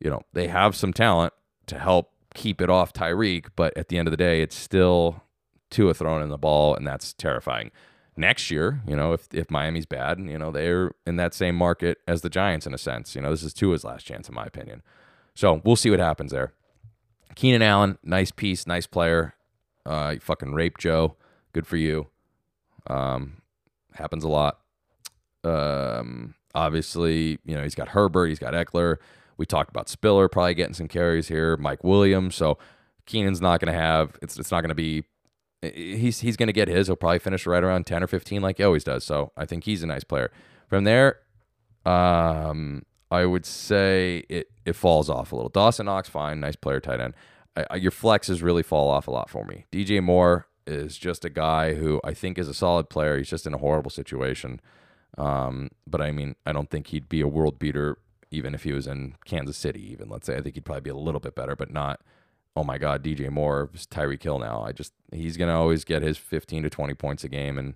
you 0.00 0.10
know, 0.10 0.22
they 0.32 0.48
have 0.48 0.74
some 0.74 0.92
talent 0.92 1.32
to 1.66 1.78
help 1.78 2.10
keep 2.34 2.60
it 2.60 2.68
off 2.68 2.92
Tyreek, 2.92 3.46
but 3.54 3.76
at 3.76 3.88
the 3.88 3.98
end 3.98 4.08
of 4.08 4.10
the 4.10 4.16
day, 4.16 4.42
it's 4.42 4.56
still 4.56 5.22
Tua 5.70 5.94
throwing 5.94 6.22
in 6.22 6.28
the 6.28 6.38
ball, 6.38 6.74
and 6.74 6.86
that's 6.86 7.12
terrifying. 7.12 7.70
Next 8.16 8.50
year, 8.50 8.80
you 8.86 8.96
know, 8.96 9.12
if 9.12 9.28
if 9.32 9.50
Miami's 9.50 9.86
bad, 9.86 10.20
you 10.20 10.38
know, 10.38 10.50
they're 10.50 10.92
in 11.06 11.16
that 11.16 11.34
same 11.34 11.56
market 11.56 11.98
as 12.06 12.22
the 12.22 12.30
Giants 12.30 12.66
in 12.66 12.72
a 12.72 12.78
sense. 12.78 13.14
You 13.14 13.22
know, 13.22 13.30
this 13.30 13.42
is 13.42 13.52
Tua's 13.52 13.84
last 13.84 14.04
chance, 14.06 14.28
in 14.28 14.34
my 14.34 14.44
opinion. 14.44 14.82
So 15.34 15.60
we'll 15.64 15.76
see 15.76 15.90
what 15.90 15.98
happens 15.98 16.30
there. 16.30 16.52
Keenan 17.34 17.62
Allen, 17.62 17.98
nice 18.02 18.30
piece, 18.30 18.66
nice 18.66 18.86
player. 18.86 19.34
Uh, 19.86 20.12
you 20.14 20.20
fucking 20.20 20.54
raped 20.54 20.80
Joe. 20.80 21.16
Good 21.52 21.66
for 21.66 21.76
you. 21.76 22.08
Um, 22.86 23.42
happens 23.94 24.24
a 24.24 24.28
lot. 24.28 24.60
Um, 25.42 26.34
obviously, 26.54 27.38
you 27.44 27.54
know, 27.54 27.62
he's 27.62 27.74
got 27.74 27.88
Herbert, 27.88 28.26
he's 28.26 28.38
got 28.38 28.54
Ekeler. 28.54 28.96
We 29.36 29.46
talked 29.46 29.70
about 29.70 29.88
Spiller 29.88 30.28
probably 30.28 30.54
getting 30.54 30.74
some 30.74 30.88
carries 30.88 31.28
here, 31.28 31.56
Mike 31.56 31.82
Williams. 31.82 32.36
So 32.36 32.58
Keenan's 33.06 33.40
not 33.40 33.60
going 33.60 33.72
to 33.72 33.78
have 33.78 34.16
it's 34.22 34.38
it's 34.38 34.50
not 34.50 34.60
going 34.60 34.68
to 34.68 34.74
be 34.74 35.04
he's 35.72 36.20
he's 36.20 36.36
going 36.36 36.46
to 36.46 36.52
get 36.52 36.68
his. 36.68 36.86
He'll 36.86 36.96
probably 36.96 37.18
finish 37.18 37.46
right 37.46 37.62
around 37.62 37.86
10 37.86 38.02
or 38.02 38.06
15 38.06 38.42
like 38.42 38.58
he 38.58 38.64
always 38.64 38.84
does. 38.84 39.04
So 39.04 39.32
I 39.36 39.44
think 39.44 39.64
he's 39.64 39.82
a 39.82 39.86
nice 39.86 40.04
player. 40.04 40.30
From 40.68 40.84
there, 40.84 41.20
um, 41.84 42.84
I 43.14 43.26
would 43.26 43.46
say 43.46 44.24
it 44.28 44.50
it 44.64 44.74
falls 44.74 45.08
off 45.08 45.32
a 45.32 45.36
little. 45.36 45.48
Dawson 45.50 45.86
Knox, 45.86 46.08
fine, 46.08 46.40
nice 46.40 46.56
player, 46.56 46.80
tight 46.80 47.00
end. 47.00 47.14
I, 47.56 47.66
I, 47.70 47.76
your 47.76 47.92
flexes 47.92 48.42
really 48.42 48.62
fall 48.62 48.90
off 48.90 49.06
a 49.06 49.10
lot 49.10 49.30
for 49.30 49.44
me. 49.44 49.66
DJ 49.70 50.02
Moore 50.02 50.46
is 50.66 50.96
just 50.96 51.24
a 51.24 51.30
guy 51.30 51.74
who 51.74 52.00
I 52.02 52.14
think 52.14 52.38
is 52.38 52.48
a 52.48 52.54
solid 52.54 52.88
player. 52.88 53.18
He's 53.18 53.28
just 53.28 53.46
in 53.46 53.54
a 53.54 53.58
horrible 53.58 53.90
situation. 53.90 54.60
Um, 55.16 55.70
but 55.86 56.00
I 56.00 56.10
mean, 56.10 56.34
I 56.44 56.52
don't 56.52 56.70
think 56.70 56.88
he'd 56.88 57.08
be 57.08 57.20
a 57.20 57.28
world 57.28 57.58
beater 57.58 57.98
even 58.30 58.54
if 58.54 58.64
he 58.64 58.72
was 58.72 58.86
in 58.86 59.14
Kansas 59.24 59.56
City. 59.56 59.92
Even 59.92 60.08
let's 60.08 60.26
say 60.26 60.36
I 60.36 60.40
think 60.40 60.56
he'd 60.56 60.64
probably 60.64 60.80
be 60.80 60.90
a 60.90 60.96
little 60.96 61.20
bit 61.20 61.34
better, 61.34 61.54
but 61.54 61.70
not. 61.70 62.00
Oh 62.56 62.64
my 62.64 62.78
God, 62.78 63.02
DJ 63.02 63.30
Moore, 63.30 63.70
is 63.74 63.86
Tyreek 63.86 64.22
Hill 64.22 64.38
now. 64.38 64.62
I 64.62 64.72
just 64.72 64.92
he's 65.12 65.36
gonna 65.36 65.58
always 65.58 65.84
get 65.84 66.02
his 66.02 66.18
15 66.18 66.64
to 66.64 66.70
20 66.70 66.94
points 66.94 67.24
a 67.24 67.28
game 67.28 67.58
and 67.58 67.74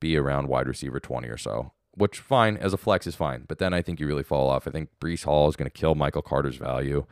be 0.00 0.16
around 0.16 0.48
wide 0.48 0.68
receiver 0.68 1.00
20 1.00 1.28
or 1.28 1.38
so. 1.38 1.72
Which 1.96 2.20
fine 2.20 2.58
as 2.58 2.72
a 2.74 2.76
flex 2.76 3.06
is 3.06 3.14
fine, 3.14 3.44
but 3.48 3.58
then 3.58 3.72
I 3.72 3.80
think 3.80 4.00
you 4.00 4.06
really 4.06 4.22
fall 4.22 4.50
off. 4.50 4.68
I 4.68 4.70
think 4.70 4.90
Breece 5.00 5.24
Hall 5.24 5.48
is 5.48 5.56
going 5.56 5.70
to 5.70 5.76
kill 5.76 5.94
Michael 5.94 6.20
Carter's 6.20 6.56
value. 6.56 7.06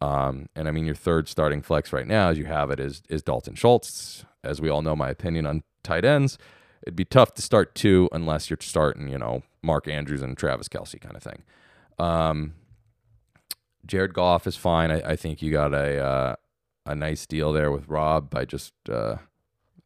Um, 0.00 0.48
and 0.56 0.66
I 0.66 0.72
mean, 0.72 0.86
your 0.86 0.94
third 0.94 1.28
starting 1.28 1.62
flex 1.62 1.92
right 1.92 2.06
now, 2.06 2.28
as 2.28 2.38
you 2.38 2.46
have 2.46 2.70
it, 2.70 2.80
is 2.80 3.02
is 3.08 3.22
Dalton 3.22 3.54
Schultz. 3.54 4.24
As 4.42 4.60
we 4.60 4.68
all 4.68 4.82
know, 4.82 4.96
my 4.96 5.08
opinion 5.08 5.46
on 5.46 5.62
tight 5.82 6.04
ends, 6.04 6.36
it'd 6.82 6.96
be 6.96 7.04
tough 7.04 7.34
to 7.34 7.42
start 7.42 7.74
two 7.74 8.08
unless 8.12 8.50
you're 8.50 8.58
starting, 8.60 9.08
you 9.08 9.18
know, 9.18 9.42
Mark 9.62 9.88
Andrews 9.88 10.22
and 10.22 10.36
Travis 10.36 10.68
Kelce 10.68 11.00
kind 11.00 11.16
of 11.16 11.22
thing. 11.22 11.42
Um, 11.98 12.54
Jared 13.86 14.14
Goff 14.14 14.46
is 14.46 14.56
fine. 14.56 14.90
I, 14.90 15.00
I 15.12 15.16
think 15.16 15.42
you 15.42 15.50
got 15.50 15.74
a 15.74 15.98
uh, 15.98 16.36
a 16.86 16.94
nice 16.94 17.26
deal 17.26 17.52
there 17.52 17.70
with 17.70 17.88
Rob 17.88 18.30
by 18.30 18.44
just 18.44 18.72
uh, 18.90 19.16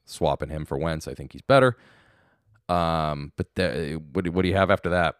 swapping 0.05 0.51
him 0.51 0.65
for 0.65 0.77
Wentz. 0.79 1.09
I 1.09 1.15
think 1.15 1.33
he's 1.33 1.43
better. 1.43 1.77
Um, 2.69 3.33
but 3.37 3.55
the, 3.55 4.01
what, 4.13 4.29
what 4.29 4.43
do 4.43 4.49
you 4.49 4.57
have 4.57 4.71
after 4.71 4.91
that? 4.91 5.17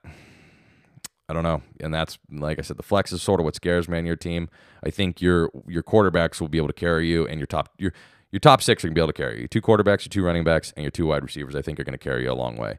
I 1.29 1.35
don't 1.35 1.45
know. 1.45 1.63
And 1.81 1.95
that's 1.95 2.19
like 2.31 2.59
I 2.59 2.63
said, 2.63 2.77
the 2.77 2.83
flex 2.83 3.13
is 3.13 3.23
sort 3.23 3.41
of 3.41 3.45
what 3.45 3.55
scares 3.55 3.89
me 3.89 3.97
on 3.99 4.05
your 4.05 4.17
team. 4.17 4.49
I 4.85 4.91
think 4.91 5.23
your 5.23 5.51
your 5.67 5.83
quarterbacks 5.83 6.41
will 6.41 6.49
be 6.49 6.59
able 6.59 6.69
to 6.69 6.75
carry 6.75 7.09
you, 7.09 7.27
and 7.27 7.39
your 7.39 7.47
top 7.47 7.71
your 7.79 7.93
your 8.33 8.41
top 8.41 8.61
six 8.61 8.85
are 8.85 8.89
gonna 8.89 8.95
be 8.95 9.01
able 9.01 9.09
to 9.09 9.13
carry 9.15 9.41
you. 9.41 9.49
Two 9.49 9.63
quarterbacks, 9.63 10.05
your 10.05 10.11
two 10.11 10.25
running 10.25 10.45
backs, 10.45 10.73
and 10.77 10.85
your 10.85 10.91
two 10.91 11.07
wide 11.07 11.23
receivers. 11.23 11.55
I 11.55 11.63
think 11.63 11.81
are 11.81 11.85
gonna 11.85 11.97
carry 11.99 12.25
you 12.25 12.33
a 12.33 12.35
long 12.35 12.57
way. 12.57 12.79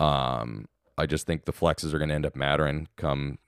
Um, 0.00 0.66
I 0.98 1.06
just 1.06 1.26
think 1.26 1.44
the 1.44 1.52
flexes 1.52 1.92
are 1.92 1.98
gonna 1.98 2.14
end 2.14 2.26
up 2.26 2.34
mattering 2.34 2.88
come 2.96 3.38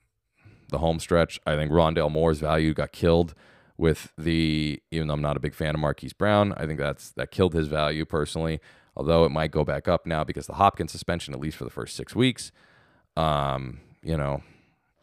the 0.69 0.77
home 0.77 0.99
stretch. 0.99 1.39
I 1.45 1.55
think 1.55 1.71
Rondale 1.71 2.11
Moore's 2.11 2.39
value 2.39 2.73
got 2.73 2.91
killed 2.91 3.33
with 3.77 4.13
the 4.17 4.81
even 4.91 5.07
though 5.07 5.15
I'm 5.15 5.21
not 5.21 5.37
a 5.37 5.41
big 5.41 5.53
fan 5.53 5.75
of 5.75 5.81
Marquise 5.81 6.13
Brown, 6.13 6.53
I 6.53 6.65
think 6.65 6.79
that's 6.79 7.11
that 7.11 7.31
killed 7.31 7.53
his 7.53 7.67
value 7.67 8.05
personally. 8.05 8.61
Although 8.95 9.25
it 9.25 9.31
might 9.31 9.51
go 9.51 9.63
back 9.63 9.87
up 9.87 10.05
now 10.05 10.23
because 10.23 10.47
the 10.47 10.53
Hopkins 10.53 10.91
suspension, 10.91 11.33
at 11.33 11.39
least 11.39 11.57
for 11.57 11.65
the 11.65 11.69
first 11.69 11.95
six 11.95 12.15
weeks. 12.15 12.51
Um, 13.17 13.81
you 14.01 14.17
know, 14.17 14.41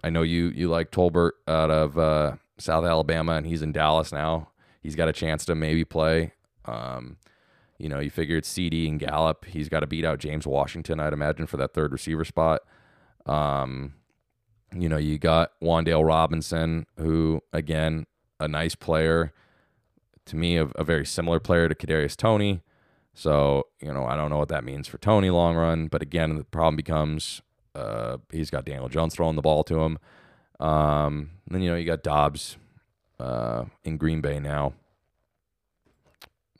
I 0.03 0.11
know 0.11 0.23
you 0.23 0.49
you 0.49 0.69
like 0.69 0.91
Tolbert 0.91 1.33
out 1.47 1.71
of 1.71 1.99
uh, 1.99 2.37
South 2.59 2.85
Alabama, 2.85 3.33
and 3.33 3.47
he's 3.47 3.63
in 3.63 3.73
Dallas 3.73 4.13
now. 4.13 4.49
He's 4.81 4.97
got 4.97 5.09
a 5.09 5.13
chance 5.13 5.45
to 5.47 5.55
maybe 5.55 5.85
play. 5.85 6.33
Um, 6.65 7.19
you 7.79 7.89
know, 7.89 7.99
you 7.99 8.11
figure 8.11 8.37
it's 8.37 8.49
CD 8.49 8.89
and 8.89 8.99
Gallup. 8.99 9.45
He's 9.45 9.69
got 9.69 9.81
to 9.81 9.87
beat 9.87 10.05
out 10.05 10.19
James 10.19 10.47
Washington, 10.47 11.01
I'd 11.01 11.13
imagine, 11.13 11.47
for 11.47 11.57
that 11.57 11.75
third 11.75 11.93
receiver 11.93 12.25
spot. 12.25 12.63
Um, 13.27 13.95
you 14.75 14.89
know, 14.89 14.97
you 14.97 15.19
got 15.19 15.53
Wan'Dale 15.61 16.07
Robinson, 16.07 16.87
who 16.97 17.43
again, 17.53 18.07
a 18.41 18.49
nice 18.49 18.75
player. 18.75 19.33
To 20.27 20.37
me, 20.37 20.57
a, 20.57 20.67
a 20.77 20.85
very 20.85 21.05
similar 21.05 21.41
player 21.41 21.69
to 21.69 21.75
Kadarius 21.75 22.17
Toney. 22.17 22.63
So, 23.15 23.67
you 23.81 23.93
know, 23.93 24.07
I 24.07 24.17
don't 24.17 24.31
know 24.31 24.39
what 24.39 24.49
that 24.49 24.65
means 24.65 24.89
for 24.89 24.99
Toney 24.99 25.31
long 25.31 25.55
run, 25.55 25.89
but 25.89 26.03
again, 26.03 26.37
the 26.37 26.45
problem 26.45 26.77
becomes 26.77 27.43
uh, 27.75 28.19
he's 28.31 28.51
got 28.51 28.65
Daniel 28.65 28.89
Jones 28.89 29.15
throwing 29.15 29.37
the 29.37 29.43
ball 29.43 29.65
to 29.65 29.81
him. 29.81 29.99
Um, 30.61 31.31
then 31.49 31.63
you 31.63 31.71
know 31.71 31.77
you 31.77 31.87
got 31.87 32.03
Doubs 32.03 32.57
uh, 33.19 33.65
in 33.85 33.97
Green 33.97 34.21
Bay 34.21 34.39
now. 34.39 34.75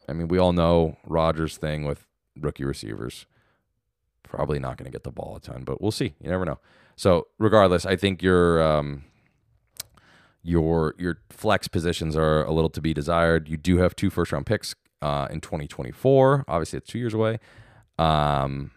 I 0.09 0.13
mean, 0.13 0.29
we 0.29 0.39
all 0.39 0.53
know 0.53 0.97
Rodgers' 1.07 1.57
thing 1.57 1.85
with 1.85 2.07
rookie 2.39 2.65
receivers. 2.65 3.27
Probably 4.23 4.59
not 4.59 4.77
going 4.77 4.87
to 4.87 4.91
get 4.91 5.05
the 5.05 5.11
ball 5.11 5.37
a 5.37 5.41
ton, 5.41 5.63
but 5.65 5.81
we'll 5.81 5.91
see. 5.91 6.15
You 6.21 6.31
never 6.31 6.45
know. 6.45 6.59
So, 6.97 7.29
regardless, 7.39 7.87
I 7.87 7.97
think 7.97 8.23
your 8.23 8.63
um, 8.63 9.05
your 10.43 10.95
your 10.99 11.19
flex 11.31 11.69
positions 11.69 12.17
are 12.17 12.43
a 12.45 12.53
little 12.53 12.71
to 12.71 12.81
be 12.81 12.93
desired. 12.93 13.49
You 13.49 13.57
do 13.57 13.79
have 13.79 13.95
two 13.95 14.11
first 14.11 14.33
round 14.33 14.47
picks 14.47 14.75
uh, 15.03 15.29
in 15.31 15.41
2024. 15.41 16.45
Obviously, 16.49 16.79
it's 16.79 16.89
two 16.89 16.99
years 16.99 17.15
away. 17.15 17.39
Um, 17.99 18.71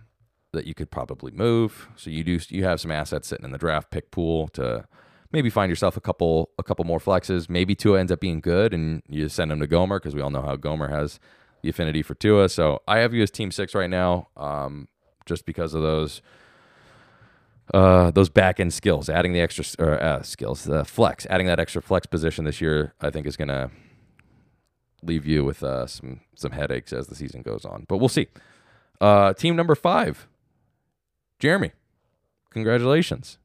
that 0.55 0.65
you 0.65 0.73
could 0.73 0.89
probably 0.89 1.32
move. 1.32 1.88
So 1.95 2.09
you 2.09 2.23
do 2.23 2.39
you 2.49 2.63
have 2.63 2.82
some 2.82 2.91
assets 2.91 3.28
sitting 3.28 3.45
in 3.45 3.51
the 3.51 3.57
draft 3.57 3.91
pick 3.91 4.09
pool 4.09 4.47
to 4.49 4.88
maybe 5.32 5.49
find 5.49 5.69
yourself 5.69 5.95
a 5.95 6.01
couple 6.01 6.49
a 6.57 6.63
couple 6.63 6.84
more 6.86 6.99
flexes. 6.99 7.49
Maybe 7.49 7.76
Tua 7.76 7.99
ends 7.99 8.11
up 8.11 8.19
being 8.19 8.39
good 8.39 8.73
and 8.73 9.03
you 9.07 9.30
send 9.30 9.51
him 9.51 9.59
to 9.59 9.67
Gomer 9.67 9.99
because 9.99 10.15
we 10.15 10.21
all 10.21 10.32
know 10.32 10.41
how 10.41 10.55
Gomer 10.55 10.88
has 10.88 11.19
the 11.61 11.69
affinity 11.69 12.01
for 12.01 12.15
Tua. 12.15 12.49
So 12.49 12.82
I 12.88 12.99
have 12.99 13.13
you 13.13 13.21
as 13.21 13.32
team 13.32 13.51
six 13.51 13.76
right 13.76 13.89
now, 13.89 14.30
um, 14.36 14.88
just 15.26 15.45
because 15.45 15.73
of 15.73 15.82
those 15.82 16.21
uh, 17.73 18.11
those 18.11 18.30
back 18.30 18.59
end 18.59 18.73
skills. 18.73 19.09
Adding 19.09 19.34
the 19.34 19.41
extra 19.41 19.65
uh, 19.86 20.21
skills, 20.21 20.63
the 20.63 20.86
flex, 20.86 21.28
adding 21.30 21.47
that 21.47 21.59
extra 21.59 21.82
flex 21.82 22.05
position 22.07 22.45
this 22.45 22.61
year, 22.61 22.93
I 23.01 23.09
think 23.09 23.28
is 23.28 23.38
gonna 23.38 23.71
leave 25.06 25.26
you 25.26 25.43
with 25.43 25.64
uh, 25.64 25.88
some 25.88 26.22
some 26.36 26.51
headaches 26.51 26.93
as 26.93 27.08
the 27.08 27.16
season 27.16 27.41
goes 27.41 27.66
on. 27.66 27.86
But 27.88 27.97
we'll 27.97 28.10
see. 28.10 28.28
Uh, 28.99 29.34
team 29.34 29.56
number 29.56 29.76
five, 29.76 30.28
Jeremy. 31.39 31.72
Congratulations. 32.51 33.38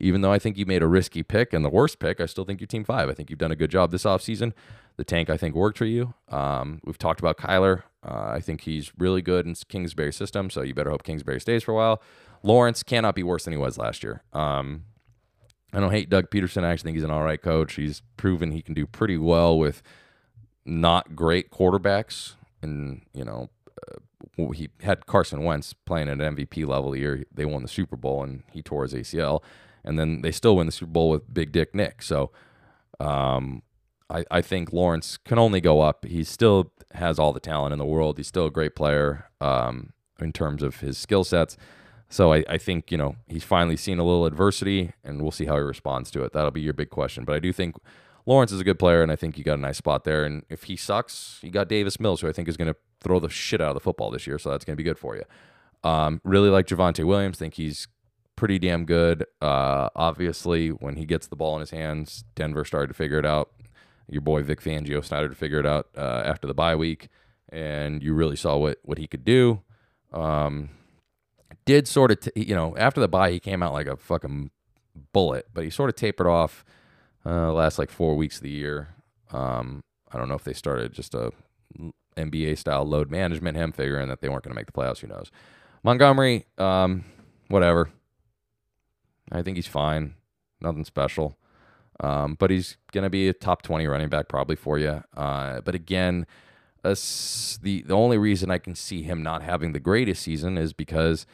Even 0.00 0.20
though 0.20 0.32
I 0.32 0.38
think 0.38 0.56
you 0.56 0.64
made 0.64 0.82
a 0.82 0.86
risky 0.86 1.22
pick 1.22 1.52
and 1.52 1.64
the 1.64 1.68
worst 1.68 1.98
pick, 1.98 2.20
I 2.20 2.26
still 2.26 2.44
think 2.44 2.60
you're 2.60 2.68
team 2.68 2.84
five. 2.84 3.08
I 3.08 3.14
think 3.14 3.30
you've 3.30 3.38
done 3.38 3.50
a 3.50 3.56
good 3.56 3.70
job 3.70 3.90
this 3.90 4.04
offseason. 4.04 4.52
The 4.96 5.04
tank, 5.04 5.28
I 5.28 5.36
think, 5.36 5.54
worked 5.54 5.76
for 5.76 5.84
you. 5.84 6.14
Um, 6.28 6.80
we've 6.84 6.98
talked 6.98 7.20
about 7.20 7.36
Kyler. 7.36 7.82
Uh, 8.02 8.30
I 8.34 8.40
think 8.40 8.62
he's 8.62 8.92
really 8.96 9.22
good 9.22 9.44
in 9.44 9.54
Kingsbury 9.54 10.12
system, 10.12 10.50
so 10.50 10.62
you 10.62 10.72
better 10.72 10.90
hope 10.90 11.02
Kingsbury 11.02 11.40
stays 11.40 11.64
for 11.64 11.72
a 11.72 11.74
while. 11.74 12.00
Lawrence 12.42 12.82
cannot 12.82 13.16
be 13.16 13.24
worse 13.24 13.44
than 13.44 13.52
he 13.52 13.58
was 13.58 13.76
last 13.76 14.04
year. 14.04 14.22
Um, 14.32 14.84
I 15.72 15.80
don't 15.80 15.90
hate 15.90 16.08
Doug 16.08 16.30
Pederson. 16.30 16.64
I 16.64 16.70
actually 16.70 16.88
think 16.88 16.96
he's 16.96 17.04
an 17.04 17.10
all 17.10 17.24
right 17.24 17.40
coach. 17.40 17.74
He's 17.74 18.02
proven 18.16 18.52
he 18.52 18.62
can 18.62 18.74
do 18.74 18.86
pretty 18.86 19.18
well 19.18 19.58
with 19.58 19.82
not 20.68 21.16
great 21.16 21.50
quarterbacks. 21.50 22.34
And, 22.62 23.02
you 23.12 23.24
know, 23.24 23.48
uh, 23.88 24.50
he 24.52 24.68
had 24.82 25.06
Carson 25.06 25.42
Wentz 25.42 25.72
playing 25.72 26.08
at 26.08 26.20
an 26.20 26.36
MVP 26.36 26.66
level 26.66 26.94
year 26.94 27.24
they 27.32 27.44
won 27.44 27.62
the 27.62 27.68
Super 27.68 27.96
Bowl 27.96 28.22
and 28.22 28.42
he 28.52 28.62
tore 28.62 28.82
his 28.82 28.94
ACL. 28.94 29.42
And 29.84 29.98
then 29.98 30.22
they 30.22 30.32
still 30.32 30.56
win 30.56 30.66
the 30.66 30.72
Super 30.72 30.92
Bowl 30.92 31.10
with 31.10 31.32
Big 31.32 31.52
Dick 31.52 31.74
Nick. 31.74 32.02
So 32.02 32.30
um, 33.00 33.62
I, 34.10 34.24
I 34.30 34.42
think 34.42 34.72
Lawrence 34.72 35.16
can 35.16 35.38
only 35.38 35.60
go 35.60 35.80
up. 35.80 36.04
He 36.04 36.24
still 36.24 36.72
has 36.92 37.18
all 37.18 37.32
the 37.32 37.40
talent 37.40 37.72
in 37.72 37.78
the 37.78 37.86
world. 37.86 38.18
He's 38.18 38.26
still 38.26 38.46
a 38.46 38.50
great 38.50 38.76
player 38.76 39.30
um, 39.40 39.92
in 40.20 40.32
terms 40.32 40.62
of 40.62 40.80
his 40.80 40.98
skill 40.98 41.24
sets. 41.24 41.56
So 42.10 42.32
I, 42.32 42.44
I 42.48 42.58
think, 42.58 42.90
you 42.90 42.98
know, 42.98 43.16
he's 43.28 43.44
finally 43.44 43.76
seen 43.76 43.98
a 43.98 44.04
little 44.04 44.26
adversity 44.26 44.92
and 45.04 45.22
we'll 45.22 45.30
see 45.30 45.44
how 45.46 45.56
he 45.56 45.62
responds 45.62 46.10
to 46.12 46.24
it. 46.24 46.32
That'll 46.32 46.50
be 46.50 46.60
your 46.60 46.72
big 46.72 46.90
question. 46.90 47.24
But 47.24 47.36
I 47.36 47.38
do 47.38 47.52
think 47.52 47.76
Lawrence 48.28 48.52
is 48.52 48.60
a 48.60 48.64
good 48.64 48.78
player 48.78 49.02
and 49.02 49.10
I 49.10 49.16
think 49.16 49.38
you 49.38 49.42
got 49.42 49.54
a 49.54 49.62
nice 49.62 49.78
spot 49.78 50.04
there. 50.04 50.24
And 50.24 50.44
if 50.50 50.64
he 50.64 50.76
sucks, 50.76 51.38
you 51.42 51.50
got 51.50 51.66
Davis 51.66 51.98
Mills, 51.98 52.20
who 52.20 52.28
I 52.28 52.32
think 52.32 52.46
is 52.46 52.58
going 52.58 52.70
to 52.70 52.76
throw 53.00 53.18
the 53.18 53.30
shit 53.30 53.62
out 53.62 53.68
of 53.68 53.74
the 53.74 53.80
football 53.80 54.10
this 54.10 54.26
year. 54.26 54.38
So 54.38 54.50
that's 54.50 54.66
going 54.66 54.74
to 54.74 54.76
be 54.76 54.84
good 54.84 54.98
for 54.98 55.16
you. 55.16 55.24
Um, 55.82 56.20
really 56.24 56.50
like 56.50 56.66
Javonte 56.66 57.04
Williams. 57.04 57.38
Think 57.38 57.54
he's 57.54 57.88
pretty 58.36 58.58
damn 58.58 58.84
good. 58.84 59.24
Uh, 59.40 59.88
obviously, 59.96 60.68
when 60.68 60.96
he 60.96 61.06
gets 61.06 61.26
the 61.26 61.36
ball 61.36 61.54
in 61.54 61.60
his 61.60 61.70
hands, 61.70 62.24
Denver 62.34 62.66
started 62.66 62.88
to 62.88 62.94
figure 62.94 63.18
it 63.18 63.24
out. 63.24 63.50
Your 64.10 64.20
boy 64.20 64.42
Vic 64.42 64.60
Fangio 64.60 65.02
started 65.02 65.30
to 65.30 65.34
figure 65.34 65.58
it 65.58 65.66
out 65.66 65.88
uh, 65.96 66.22
after 66.24 66.46
the 66.46 66.54
bye 66.54 66.76
week, 66.76 67.08
and 67.48 68.02
you 68.02 68.12
really 68.12 68.36
saw 68.36 68.56
what 68.56 68.78
what 68.82 68.98
he 68.98 69.06
could 69.06 69.24
do. 69.24 69.62
Um, 70.12 70.70
did 71.64 71.88
sort 71.88 72.10
of, 72.10 72.20
t- 72.20 72.32
you 72.34 72.54
know, 72.54 72.76
after 72.76 73.00
the 73.00 73.08
bye, 73.08 73.30
he 73.30 73.40
came 73.40 73.62
out 73.62 73.72
like 73.72 73.86
a 73.86 73.96
fucking 73.96 74.50
bullet, 75.12 75.46
but 75.54 75.64
he 75.64 75.70
sort 75.70 75.90
of 75.90 75.96
tapered 75.96 76.26
off 76.26 76.64
uh, 77.28 77.52
last 77.52 77.78
like 77.78 77.90
four 77.90 78.16
weeks 78.16 78.36
of 78.36 78.42
the 78.42 78.50
year. 78.50 78.88
Um, 79.30 79.82
I 80.10 80.16
don't 80.16 80.28
know 80.28 80.34
if 80.34 80.44
they 80.44 80.54
started 80.54 80.92
just 80.92 81.14
a 81.14 81.32
NBA 82.16 82.56
style 82.58 82.84
load 82.84 83.10
management, 83.10 83.56
him 83.56 83.72
figuring 83.72 84.08
that 84.08 84.20
they 84.20 84.28
weren't 84.28 84.44
going 84.44 84.52
to 84.52 84.58
make 84.58 84.66
the 84.66 84.72
playoffs. 84.72 85.00
Who 85.00 85.08
knows? 85.08 85.30
Montgomery, 85.82 86.46
um, 86.56 87.04
whatever. 87.48 87.90
I 89.30 89.42
think 89.42 89.56
he's 89.56 89.66
fine. 89.66 90.14
Nothing 90.60 90.84
special. 90.84 91.36
Um, 92.00 92.36
but 92.38 92.50
he's 92.50 92.76
going 92.92 93.04
to 93.04 93.10
be 93.10 93.28
a 93.28 93.32
top 93.32 93.62
20 93.62 93.86
running 93.86 94.08
back 94.08 94.28
probably 94.28 94.56
for 94.56 94.78
you. 94.78 95.02
Uh, 95.16 95.60
but 95.60 95.74
again, 95.74 96.26
the, 96.82 96.94
the 97.62 97.94
only 97.94 98.18
reason 98.18 98.50
I 98.50 98.58
can 98.58 98.74
see 98.74 99.02
him 99.02 99.22
not 99.22 99.42
having 99.42 99.72
the 99.72 99.80
greatest 99.80 100.22
season 100.22 100.56
is 100.56 100.72
because 100.72 101.26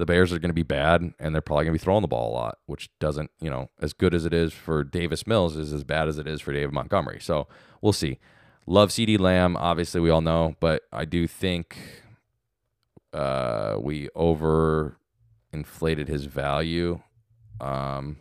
the 0.00 0.06
Bears 0.06 0.32
are 0.32 0.38
going 0.38 0.50
to 0.50 0.54
be 0.54 0.62
bad 0.62 1.12
and 1.18 1.34
they're 1.34 1.40
probably 1.40 1.64
going 1.64 1.74
to 1.76 1.80
be 1.80 1.84
throwing 1.84 2.02
the 2.02 2.08
ball 2.08 2.32
a 2.32 2.34
lot, 2.34 2.58
which 2.66 2.90
doesn't, 2.98 3.30
you 3.40 3.48
know, 3.48 3.70
as 3.80 3.92
good 3.92 4.14
as 4.14 4.24
it 4.24 4.34
is 4.34 4.52
for 4.52 4.82
Davis 4.82 5.26
Mills 5.26 5.56
is 5.56 5.72
as 5.72 5.84
bad 5.84 6.08
as 6.08 6.18
it 6.18 6.26
is 6.26 6.40
for 6.40 6.52
David 6.52 6.72
Montgomery. 6.72 7.20
So 7.20 7.46
we'll 7.80 7.92
see. 7.92 8.18
Love 8.66 8.92
CD 8.92 9.16
Lamb, 9.16 9.56
obviously 9.56 10.00
we 10.00 10.10
all 10.10 10.20
know, 10.20 10.56
but 10.60 10.82
I 10.92 11.04
do 11.04 11.26
think 11.26 11.76
uh, 13.12 13.76
we 13.80 14.08
over 14.14 14.96
inflated 15.52 16.08
his 16.08 16.26
value 16.26 17.00
um, 17.60 18.16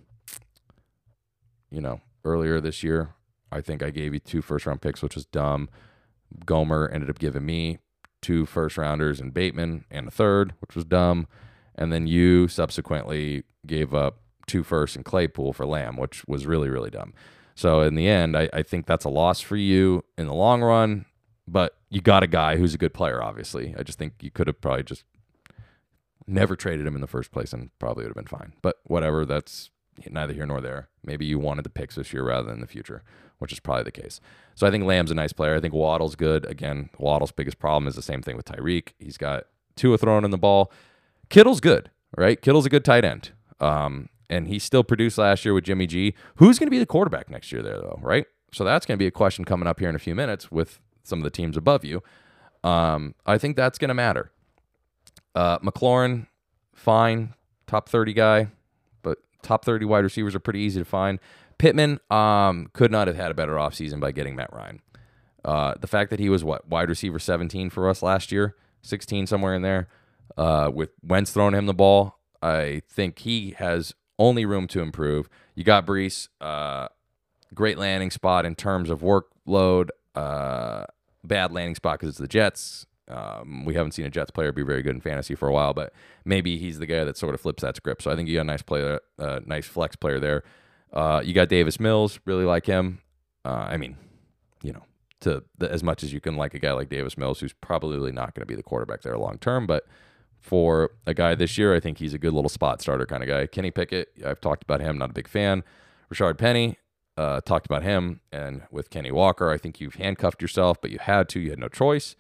you 1.72 1.82
know, 1.82 2.02
earlier 2.26 2.60
this 2.60 2.84
year, 2.84 3.16
I 3.52 3.62
think 3.62 3.82
I 3.82 3.90
gave 3.90 4.14
you 4.14 4.20
two 4.20 4.42
first 4.42 4.66
round 4.66 4.82
picks, 4.82 5.02
which 5.02 5.16
was 5.16 5.26
dumb. 5.26 5.70
Gomer 6.46 6.90
ended 6.90 7.10
up 7.10 7.20
giving 7.20 7.46
me 7.46 7.80
two 8.22 8.46
first 8.46 8.78
rounders 8.78 9.20
and 9.20 9.34
Bateman 9.34 9.86
and 9.90 10.08
a 10.08 10.12
third, 10.12 10.54
which 10.60 10.76
was 10.76 10.86
dumb. 10.86 11.28
And 11.80 11.92
then 11.92 12.06
you 12.06 12.48
subsequently 12.50 13.44
gave 13.66 13.94
up 13.94 14.20
two 14.46 14.64
firsts 14.64 14.96
and 14.96 15.06
Claypool 15.06 15.54
for 15.54 15.66
Lamb, 15.66 15.96
which 15.96 16.28
was 16.28 16.46
really, 16.46 16.70
really 16.70 16.90
dumb. 16.90 17.14
So 17.56 17.82
in 17.82 17.96
the 17.96 18.08
end, 18.08 18.38
I, 18.38 18.50
I 18.54 18.64
think 18.64 18.86
that's 18.86 19.06
a 19.06 19.10
loss 19.10 19.40
for 19.40 19.56
you 19.56 20.04
in 20.18 20.28
the 20.28 20.34
long 20.34 20.62
run. 20.62 21.06
But 21.48 21.78
you 21.90 22.02
got 22.02 22.22
a 22.22 22.28
guy 22.28 22.58
who's 22.58 22.76
a 22.76 22.78
good 22.78 22.94
player, 22.94 23.24
obviously. 23.24 23.74
I 23.78 23.84
just 23.84 23.98
think 23.98 24.14
you 24.22 24.30
could 24.30 24.46
have 24.48 24.62
probably 24.62 24.84
just 24.84 25.04
never 26.28 26.56
traded 26.56 26.86
him 26.86 26.96
in 26.96 27.02
the 27.02 27.08
first 27.08 27.32
place 27.32 27.54
and 27.54 27.72
probably 27.80 28.04
would 28.04 28.10
have 28.10 28.16
been 28.16 28.40
fine. 28.40 28.54
But 28.62 28.80
whatever, 28.84 29.26
that's 29.26 29.72
neither 30.10 30.34
here 30.34 30.46
nor 30.46 30.62
there. 30.62 30.90
Maybe 31.04 31.26
you 31.26 31.40
wanted 31.40 31.64
the 31.64 31.70
picks 31.70 31.96
this 31.96 32.14
year 32.14 32.24
rather 32.24 32.48
than 32.48 32.62
the 32.62 32.68
future, 32.68 33.04
which 33.40 33.52
is 33.52 33.60
probably 33.60 33.84
the 33.84 33.92
case. 33.92 34.20
So 34.54 34.68
I 34.68 34.72
think 34.72 34.84
Lamb's 34.84 35.12
a 35.12 35.16
nice 35.16 35.34
player. 35.34 35.56
I 35.56 35.60
think 35.60 35.74
Waddle's 35.74 36.16
good. 36.16 36.46
Again, 36.46 36.90
Waddle's 37.00 37.32
biggest 37.32 37.58
problem 37.58 37.88
is 37.88 37.96
the 37.96 38.02
same 38.02 38.22
thing 38.22 38.36
with 38.36 38.46
Tyreek. 38.46 38.90
He's 39.00 39.18
got 39.18 39.46
Tua 39.76 39.98
throwing 39.98 40.26
in 40.26 40.32
the 40.32 40.38
ball. 40.38 40.72
Kittle's 41.30 41.60
good, 41.60 41.90
right? 42.18 42.42
Kittle's 42.42 42.66
a 42.66 42.70
good 42.70 42.86
tight 42.86 43.06
end. 43.06 43.32
Um, 43.60 44.10
and 44.30 44.48
he 44.48 44.60
still 44.60 44.84
produced 44.84 45.18
last 45.18 45.44
year 45.44 45.54
with 45.54 45.64
Jimmy 45.64 45.88
G. 45.88 46.14
Who's 46.36 46.60
going 46.60 46.68
to 46.68 46.72
be 46.72 46.80
the 46.80 46.86
quarterback 46.86 47.30
next 47.30 47.52
year 47.52 47.62
there, 47.62 47.78
though, 47.78 48.00
right? 48.02 48.26
So 48.54 48.64
that's 48.64 48.86
going 48.86 48.98
to 48.98 49.00
be 49.00 49.08
a 49.08 49.12
question 49.12 49.46
coming 49.46 49.68
up 49.68 49.80
here 49.80 49.90
in 49.90 49.96
a 49.96 50.00
few 50.00 50.16
minutes 50.16 50.52
with 50.52 50.80
some 51.04 51.20
of 51.20 51.24
the 51.24 51.30
teams 51.30 51.58
above 51.58 51.84
you. 51.84 52.04
Um, 52.64 53.16
I 53.26 53.38
think 53.38 53.56
that's 53.56 53.78
going 53.78 53.90
to 53.90 53.96
matter. 53.96 54.32
Uh, 55.36 55.60
McLaurin, 55.60 56.28
fine, 56.74 57.34
top 57.68 57.90
30 57.90 58.14
guy, 58.14 58.48
but 59.02 59.20
top 59.42 59.66
30 59.66 59.86
wide 59.86 60.04
receivers 60.04 60.36
are 60.36 60.40
pretty 60.40 60.60
easy 60.60 60.80
to 60.80 60.86
find. 60.86 61.20
Pittman 61.58 62.00
um, 62.10 62.70
could 62.74 62.92
not 62.92 63.08
have 63.08 63.16
had 63.16 63.32
a 63.32 63.34
better 63.34 63.54
offseason 63.54 64.00
by 64.00 64.12
getting 64.12 64.36
Matt 64.36 64.52
Ryan. 64.54 64.82
Uh, 65.46 65.76
the 65.80 65.88
fact 65.88 66.10
that 66.10 66.20
he 66.20 66.30
was 66.30 66.44
what 66.44 66.68
wide 66.68 66.90
receiver 66.90 67.20
17 67.20 67.70
for 67.70 67.90
us 67.90 68.02
last 68.02 68.32
year, 68.32 68.56
16 68.82 69.28
somewhere 69.28 69.54
in 69.54 69.62
there, 69.62 69.88
uh, 70.38 70.72
with 70.74 70.92
Wentz 71.04 71.32
throwing 71.32 71.54
him 71.54 71.66
the 71.66 71.74
ball, 71.74 72.20
I 72.42 72.82
think 72.90 73.20
he 73.20 73.56
has 73.58 73.94
only 74.18 74.46
room 74.46 74.68
to 74.68 74.82
improve. 74.82 75.30
You 75.56 75.64
got 75.64 75.86
Breece, 75.86 76.28
uh, 76.40 76.88
great 77.54 77.78
landing 77.78 78.12
spot 78.12 78.46
in 78.46 78.56
terms 78.56 78.90
of 78.90 79.02
workload. 79.02 79.90
Uh, 80.16 80.86
bad 81.24 81.52
landing 81.52 81.76
spot 81.76 82.00
because 82.00 82.10
it's 82.10 82.20
the 82.20 82.28
Jets. 82.28 82.86
Um, 83.08 83.66
we 83.66 83.74
haven't 83.74 83.94
seen 83.94 84.06
a 84.06 84.10
Jets 84.10 84.32
player 84.32 84.52
be 84.52 84.62
very 84.62 84.84
good 84.84 84.94
in 84.96 85.02
fantasy 85.02 85.34
for 85.36 85.48
a 85.48 85.52
while, 85.52 85.74
but 85.74 85.94
maybe 86.26 86.58
he's 86.58 86.78
the 86.78 86.86
guy 86.86 87.04
that 87.04 87.18
sort 87.18 87.34
of 87.34 87.42
flips 87.42 87.62
that 87.64 87.76
script. 87.76 88.04
So 88.04 88.12
I 88.12 88.16
think 88.16 88.30
you 88.30 88.36
got 88.36 88.42
a 88.42 88.46
nice 88.46 88.62
player, 88.62 89.00
uh, 89.18 89.40
nice 89.46 89.66
flex 89.66 89.96
player 89.96 90.20
there. 90.20 90.44
Uh, 90.94 91.22
you 91.24 91.34
got 91.34 91.50
Davis 91.50 91.80
Mills, 91.80 92.20
really 92.26 92.46
like 92.46 92.66
him. 92.66 93.00
Uh, 93.44 93.68
I 93.70 93.78
mean, 93.78 93.98
you 94.62 94.74
know, 94.74 94.84
to 95.22 95.44
the, 95.58 95.72
as 95.72 95.84
much 95.84 96.04
as 96.04 96.14
you 96.14 96.22
can 96.22 96.36
like 96.36 96.54
a 96.54 96.60
guy 96.60 96.72
like 96.72 96.90
Davis 96.90 97.18
Mills, 97.18 97.40
who's 97.40 97.54
probably 97.54 98.12
not 98.12 98.36
going 98.36 98.42
to 98.42 98.46
be 98.46 98.56
the 98.56 98.64
quarterback 98.64 99.02
there 99.02 99.18
long 99.18 99.38
term, 99.38 99.66
but 99.66 99.88
for 100.42 100.92
a 101.06 101.14
guy 101.14 101.36
this 101.36 101.58
year, 101.58 101.76
I 101.76 101.80
think 101.80 101.98
he's 101.98 102.14
a 102.14 102.18
good 102.18 102.34
little 102.34 102.50
spot 102.50 102.82
starter 102.82 103.06
kind 103.06 103.24
of 103.24 103.30
guy. 103.30 103.48
Kenny 103.48 103.72
Pickett, 103.72 104.10
I've 104.26 104.42
talked 104.42 104.64
about 104.64 104.82
him, 104.82 104.98
not 104.98 105.12
a 105.12 105.14
big 105.14 105.28
fan. 105.28 105.64
Rashaad 106.12 106.38
Penny, 106.38 106.78
uh, 107.18 107.42
talked 107.42 107.66
about 107.66 107.84
him, 107.84 108.22
and 108.32 108.64
with 108.72 108.90
Kenny 108.90 109.12
Walker, 109.12 109.50
I 109.50 109.58
think 109.58 109.82
you've 109.82 109.96
handcuffed 109.96 110.42
yourself, 110.42 110.80
but 110.82 110.90
you 110.90 111.00
had 111.00 111.28
to, 111.30 111.40
you 111.40 111.50
had 111.50 111.60
no 111.60 111.68
choice. 111.68 112.16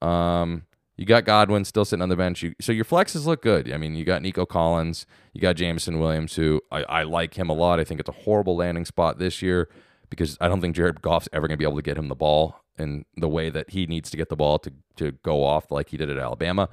Um, 0.00 0.66
you 0.96 1.04
got 1.04 1.24
Godwin 1.24 1.64
still 1.64 1.84
sitting 1.84 2.02
on 2.02 2.08
the 2.08 2.16
bench. 2.16 2.42
You, 2.42 2.54
so 2.60 2.72
your 2.72 2.84
flexes 2.84 3.26
look 3.26 3.42
good. 3.42 3.72
I 3.72 3.76
mean, 3.76 3.94
you 3.94 4.04
got 4.04 4.22
Nico 4.22 4.46
Collins, 4.46 5.06
you 5.32 5.40
got 5.40 5.56
Jameson 5.56 5.98
Williams, 5.98 6.36
who 6.36 6.60
I, 6.70 6.82
I 6.84 7.02
like 7.02 7.34
him 7.34 7.48
a 7.48 7.52
lot. 7.52 7.80
I 7.80 7.84
think 7.84 8.00
it's 8.00 8.08
a 8.08 8.12
horrible 8.12 8.56
landing 8.56 8.84
spot 8.84 9.18
this 9.18 9.42
year 9.42 9.68
because 10.10 10.38
I 10.40 10.48
don't 10.48 10.60
think 10.60 10.74
Jared 10.74 11.02
Goff's 11.02 11.28
ever 11.32 11.46
going 11.46 11.56
to 11.56 11.58
be 11.58 11.68
able 11.68 11.76
to 11.76 11.82
get 11.82 11.98
him 11.98 12.08
the 12.08 12.14
ball 12.14 12.64
in 12.78 13.04
the 13.16 13.28
way 13.28 13.50
that 13.50 13.70
he 13.70 13.86
needs 13.86 14.10
to 14.10 14.16
get 14.16 14.28
the 14.28 14.36
ball 14.36 14.58
to, 14.60 14.72
to 14.96 15.12
go 15.22 15.44
off 15.44 15.70
like 15.70 15.90
he 15.90 15.96
did 15.96 16.10
at 16.10 16.18
Alabama. 16.18 16.68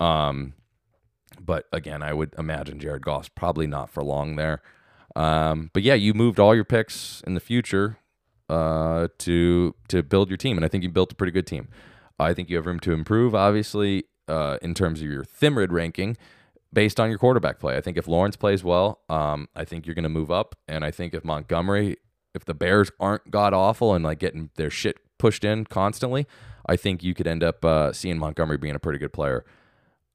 Um, 0.00 0.54
but 1.40 1.66
again, 1.72 2.02
I 2.02 2.12
would 2.12 2.34
imagine 2.38 2.78
Jared 2.78 3.02
Goff's 3.02 3.28
probably 3.28 3.66
not 3.66 3.90
for 3.90 4.02
long 4.02 4.36
there. 4.36 4.62
Um, 5.16 5.70
but 5.72 5.82
yeah, 5.82 5.94
you 5.94 6.14
moved 6.14 6.40
all 6.40 6.54
your 6.54 6.64
picks 6.64 7.22
in 7.26 7.34
the 7.34 7.40
future 7.40 7.98
uh, 8.48 9.08
to 9.18 9.74
to 9.88 10.02
build 10.02 10.28
your 10.28 10.36
team, 10.36 10.58
and 10.58 10.64
I 10.64 10.68
think 10.68 10.82
you 10.82 10.90
built 10.90 11.12
a 11.12 11.14
pretty 11.14 11.32
good 11.32 11.46
team. 11.46 11.68
I 12.18 12.34
think 12.34 12.50
you 12.50 12.56
have 12.56 12.66
room 12.66 12.80
to 12.80 12.92
improve, 12.92 13.34
obviously, 13.34 14.04
uh, 14.28 14.58
in 14.62 14.74
terms 14.74 15.00
of 15.00 15.08
your 15.08 15.24
Thimrid 15.24 15.70
ranking 15.70 16.16
based 16.72 16.98
on 16.98 17.08
your 17.08 17.18
quarterback 17.18 17.58
play. 17.58 17.76
I 17.76 17.80
think 17.80 17.96
if 17.96 18.08
Lawrence 18.08 18.36
plays 18.36 18.64
well, 18.64 19.00
um, 19.08 19.48
I 19.54 19.64
think 19.64 19.86
you're 19.86 19.94
going 19.94 20.04
to 20.04 20.08
move 20.08 20.30
up. 20.30 20.56
And 20.66 20.84
I 20.84 20.90
think 20.90 21.14
if 21.14 21.24
Montgomery, 21.24 21.96
if 22.34 22.44
the 22.44 22.54
Bears 22.54 22.90
aren't 22.98 23.30
god 23.30 23.54
awful 23.54 23.94
and 23.94 24.04
like 24.04 24.18
getting 24.18 24.50
their 24.56 24.70
shit 24.70 24.98
pushed 25.18 25.44
in 25.44 25.64
constantly, 25.66 26.26
I 26.66 26.76
think 26.76 27.02
you 27.02 27.14
could 27.14 27.26
end 27.26 27.44
up 27.44 27.64
uh, 27.64 27.92
seeing 27.92 28.18
Montgomery 28.18 28.58
being 28.58 28.74
a 28.74 28.80
pretty 28.80 28.98
good 28.98 29.12
player 29.12 29.44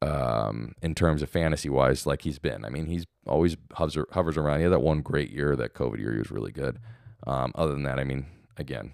um, 0.01 0.73
in 0.81 0.95
terms 0.95 1.21
of 1.21 1.29
fantasy 1.29 1.69
wise, 1.69 2.05
like 2.05 2.21
he's 2.21 2.39
been. 2.39 2.63
I 2.63 2.69
mean, 2.69 2.85
he's 2.85 3.05
always 3.27 3.57
hovers, 3.73 3.97
hovers 4.11 4.37
around. 4.37 4.59
He 4.59 4.63
had 4.63 4.71
that 4.71 4.79
one 4.79 5.01
great 5.01 5.31
year, 5.31 5.55
that 5.55 5.73
COVID 5.73 5.99
year, 5.99 6.13
he 6.13 6.19
was 6.19 6.31
really 6.31 6.51
good. 6.51 6.79
Um, 7.27 7.51
other 7.55 7.73
than 7.73 7.83
that, 7.83 7.99
I 7.99 8.03
mean, 8.03 8.27
again, 8.57 8.91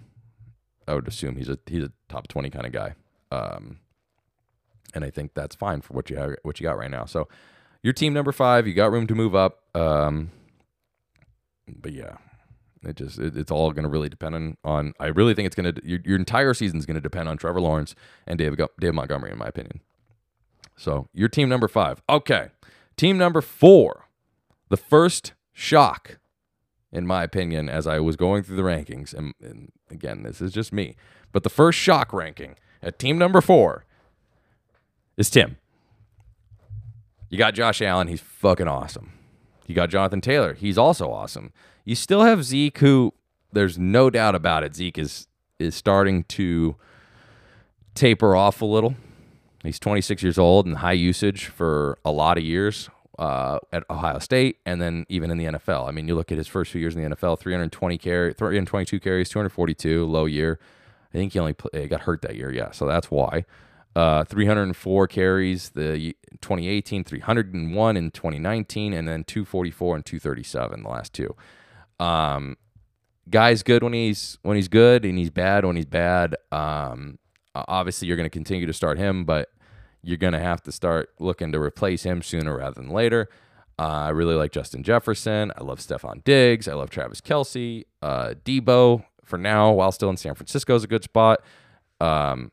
I 0.88 0.94
would 0.94 1.08
assume 1.08 1.36
he's 1.36 1.48
a 1.48 1.58
he's 1.66 1.84
a 1.84 1.92
top 2.08 2.28
twenty 2.28 2.50
kind 2.50 2.66
of 2.66 2.72
guy, 2.72 2.94
um, 3.30 3.78
and 4.94 5.04
I 5.04 5.10
think 5.10 5.34
that's 5.34 5.54
fine 5.54 5.80
for 5.80 5.94
what 5.94 6.10
you 6.10 6.16
have, 6.16 6.36
what 6.42 6.60
you 6.60 6.64
got 6.64 6.78
right 6.78 6.90
now. 6.90 7.04
So, 7.04 7.28
your 7.82 7.92
team 7.92 8.12
number 8.12 8.32
five, 8.32 8.66
you 8.66 8.74
got 8.74 8.90
room 8.90 9.06
to 9.06 9.14
move 9.14 9.34
up, 9.34 9.62
um, 9.76 10.30
but 11.68 11.92
yeah, 11.92 12.16
it 12.84 12.96
just 12.96 13.18
it, 13.18 13.36
it's 13.36 13.50
all 13.50 13.72
going 13.72 13.84
to 13.84 13.88
really 13.88 14.08
depend 14.08 14.34
on, 14.34 14.56
on. 14.64 14.92
I 14.98 15.06
really 15.06 15.34
think 15.34 15.46
it's 15.46 15.56
going 15.56 15.72
to 15.72 15.80
your, 15.86 16.00
your 16.04 16.16
entire 16.16 16.54
season 16.54 16.78
is 16.78 16.86
going 16.86 16.96
to 16.96 17.00
depend 17.00 17.28
on 17.28 17.36
Trevor 17.36 17.60
Lawrence 17.60 17.94
and 18.26 18.38
David 18.38 18.60
Dave 18.80 18.94
Montgomery, 18.94 19.32
in 19.32 19.38
my 19.38 19.46
opinion. 19.46 19.80
So 20.76 21.08
your 21.12 21.28
team 21.28 21.48
number 21.48 21.68
five, 21.68 22.02
okay, 22.08 22.48
team 22.96 23.16
number 23.18 23.40
four, 23.40 24.08
the 24.68 24.76
first 24.76 25.32
shock 25.52 26.18
in 26.96 27.06
my 27.06 27.22
opinion, 27.22 27.68
as 27.68 27.86
I 27.86 28.00
was 28.00 28.16
going 28.16 28.42
through 28.42 28.56
the 28.56 28.62
rankings. 28.62 29.12
And, 29.12 29.34
and 29.42 29.70
again, 29.90 30.22
this 30.22 30.40
is 30.40 30.52
just 30.52 30.72
me. 30.72 30.96
But 31.30 31.42
the 31.42 31.50
first 31.50 31.78
shock 31.78 32.12
ranking 32.12 32.56
at 32.82 32.98
team 32.98 33.18
number 33.18 33.42
four 33.42 33.84
is 35.16 35.28
Tim. 35.28 35.58
You 37.28 37.36
got 37.36 37.54
Josh 37.54 37.82
Allen. 37.82 38.08
He's 38.08 38.20
fucking 38.20 38.68
awesome. 38.68 39.12
You 39.66 39.74
got 39.74 39.90
Jonathan 39.90 40.20
Taylor. 40.22 40.54
He's 40.54 40.78
also 40.78 41.10
awesome. 41.10 41.52
You 41.84 41.94
still 41.94 42.22
have 42.22 42.44
Zeke, 42.44 42.78
who 42.78 43.12
there's 43.52 43.78
no 43.78 44.08
doubt 44.08 44.34
about 44.34 44.62
it. 44.64 44.74
Zeke 44.74 44.98
is 44.98 45.28
is 45.58 45.74
starting 45.74 46.24
to 46.24 46.76
taper 47.94 48.36
off 48.36 48.62
a 48.62 48.66
little. 48.66 48.94
He's 49.66 49.78
26 49.78 50.22
years 50.22 50.38
old 50.38 50.66
and 50.66 50.76
high 50.76 50.92
usage 50.92 51.46
for 51.46 51.98
a 52.04 52.10
lot 52.10 52.38
of 52.38 52.44
years 52.44 52.88
uh, 53.18 53.58
at 53.72 53.84
Ohio 53.90 54.18
State 54.18 54.58
and 54.64 54.80
then 54.80 55.06
even 55.08 55.30
in 55.30 55.38
the 55.38 55.44
NFL. 55.44 55.88
I 55.88 55.90
mean, 55.90 56.08
you 56.08 56.14
look 56.14 56.30
at 56.30 56.38
his 56.38 56.46
first 56.46 56.70
few 56.70 56.80
years 56.80 56.94
in 56.94 57.02
the 57.02 57.16
NFL 57.16 57.38
320 57.38 57.98
carry, 57.98 58.32
322 58.32 59.00
carries, 59.00 59.28
242, 59.28 60.06
low 60.06 60.26
year. 60.26 60.58
I 61.12 61.18
think 61.18 61.32
he 61.32 61.38
only 61.38 61.54
play, 61.54 61.88
got 61.88 62.02
hurt 62.02 62.22
that 62.22 62.36
year. 62.36 62.52
Yeah, 62.52 62.70
so 62.70 62.86
that's 62.86 63.10
why. 63.10 63.44
Uh, 63.94 64.24
304 64.24 65.06
carries 65.08 65.70
the 65.70 66.14
2018, 66.42 67.02
301 67.02 67.96
in 67.96 68.10
2019, 68.10 68.92
and 68.92 69.08
then 69.08 69.24
244 69.24 69.96
and 69.96 70.04
237 70.04 70.82
the 70.82 70.88
last 70.88 71.14
two. 71.14 71.34
Um, 71.98 72.58
guy's 73.30 73.62
good 73.62 73.82
when 73.82 73.94
he's 73.94 74.38
when 74.42 74.56
he's 74.56 74.68
good, 74.68 75.06
and 75.06 75.16
he's 75.16 75.30
bad 75.30 75.64
when 75.64 75.76
he's 75.76 75.86
bad. 75.86 76.36
Um, 76.52 77.18
obviously, 77.54 78.06
you're 78.06 78.18
going 78.18 78.28
to 78.28 78.30
continue 78.30 78.66
to 78.66 78.74
start 78.74 78.98
him, 78.98 79.24
but 79.24 79.50
you're 80.06 80.16
going 80.16 80.32
to 80.32 80.38
have 80.38 80.62
to 80.62 80.72
start 80.72 81.10
looking 81.18 81.50
to 81.50 81.60
replace 81.60 82.04
him 82.04 82.22
sooner 82.22 82.56
rather 82.56 82.80
than 82.80 82.90
later. 82.90 83.28
Uh, 83.76 83.82
I 83.82 84.08
really 84.10 84.36
like 84.36 84.52
Justin 84.52 84.84
Jefferson. 84.84 85.52
I 85.58 85.64
love 85.64 85.80
Stefon 85.80 86.22
Diggs. 86.22 86.68
I 86.68 86.74
love 86.74 86.90
Travis 86.90 87.20
Kelce. 87.20 87.84
Uh, 88.00 88.34
Deebo, 88.44 89.04
for 89.24 89.36
now, 89.36 89.72
while 89.72 89.90
still 89.90 90.08
in 90.08 90.16
San 90.16 90.34
Francisco, 90.34 90.76
is 90.76 90.84
a 90.84 90.86
good 90.86 91.02
spot. 91.02 91.40
Um, 92.00 92.52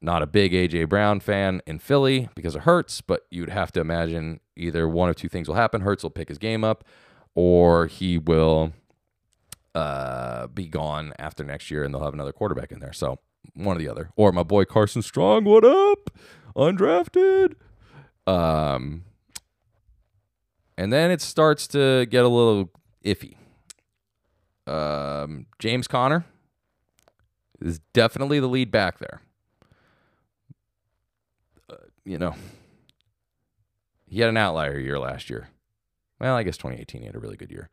not 0.00 0.22
a 0.22 0.26
big 0.26 0.52
AJ 0.52 0.88
Brown 0.88 1.20
fan 1.20 1.60
in 1.66 1.78
Philly 1.78 2.28
because 2.34 2.54
of 2.54 2.62
Hurts, 2.62 3.02
but 3.02 3.26
you'd 3.30 3.50
have 3.50 3.70
to 3.72 3.80
imagine 3.80 4.40
either 4.56 4.88
one 4.88 5.10
of 5.10 5.16
two 5.16 5.28
things 5.28 5.46
will 5.46 5.56
happen. 5.56 5.82
Hurts 5.82 6.02
will 6.02 6.10
pick 6.10 6.28
his 6.28 6.38
game 6.38 6.64
up, 6.64 6.84
or 7.34 7.86
he 7.86 8.16
will 8.16 8.72
uh, 9.74 10.46
be 10.46 10.66
gone 10.66 11.12
after 11.18 11.44
next 11.44 11.70
year, 11.70 11.84
and 11.84 11.92
they'll 11.92 12.04
have 12.04 12.14
another 12.14 12.32
quarterback 12.32 12.72
in 12.72 12.80
there. 12.80 12.92
So 12.94 13.18
one 13.54 13.76
or 13.76 13.78
the 13.78 13.88
other. 13.88 14.10
Or 14.16 14.32
my 14.32 14.42
boy 14.42 14.64
Carson 14.64 15.02
Strong, 15.02 15.44
what 15.44 15.64
up? 15.64 16.10
Undrafted. 16.56 17.54
Um, 18.26 19.04
and 20.76 20.92
then 20.92 21.10
it 21.10 21.20
starts 21.20 21.66
to 21.68 22.06
get 22.06 22.24
a 22.24 22.28
little 22.28 22.70
iffy. 23.04 23.36
Um, 24.66 25.46
James 25.58 25.86
Conner 25.86 26.24
is 27.60 27.80
definitely 27.92 28.40
the 28.40 28.46
lead 28.46 28.70
back 28.70 28.98
there. 28.98 29.20
Uh, 31.68 31.76
you 32.04 32.18
know, 32.18 32.34
he 34.06 34.20
had 34.20 34.30
an 34.30 34.36
outlier 34.36 34.78
year 34.78 34.98
last 34.98 35.28
year. 35.28 35.48
Well, 36.20 36.34
I 36.34 36.42
guess 36.44 36.56
2018 36.56 37.02
he 37.02 37.06
had 37.06 37.16
a 37.16 37.18
really 37.18 37.36
good 37.36 37.50
year 37.50 37.68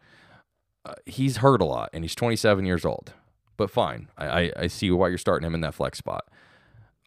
uh, 0.86 0.94
he's 1.06 1.38
hurt 1.38 1.62
a 1.62 1.66
lot 1.66 1.90
and 1.94 2.04
he's 2.04 2.16
27 2.16 2.66
years 2.66 2.86
old. 2.86 3.14
But 3.58 3.70
fine, 3.70 4.08
I, 4.18 4.28
I, 4.28 4.52
I, 4.58 4.68
see 4.68 4.90
why 4.90 5.10
you're 5.10 5.20
starting 5.20 5.46
him 5.46 5.54
in 5.54 5.62
that 5.62 5.76
flex 5.76 6.00
spot. 6.00 6.28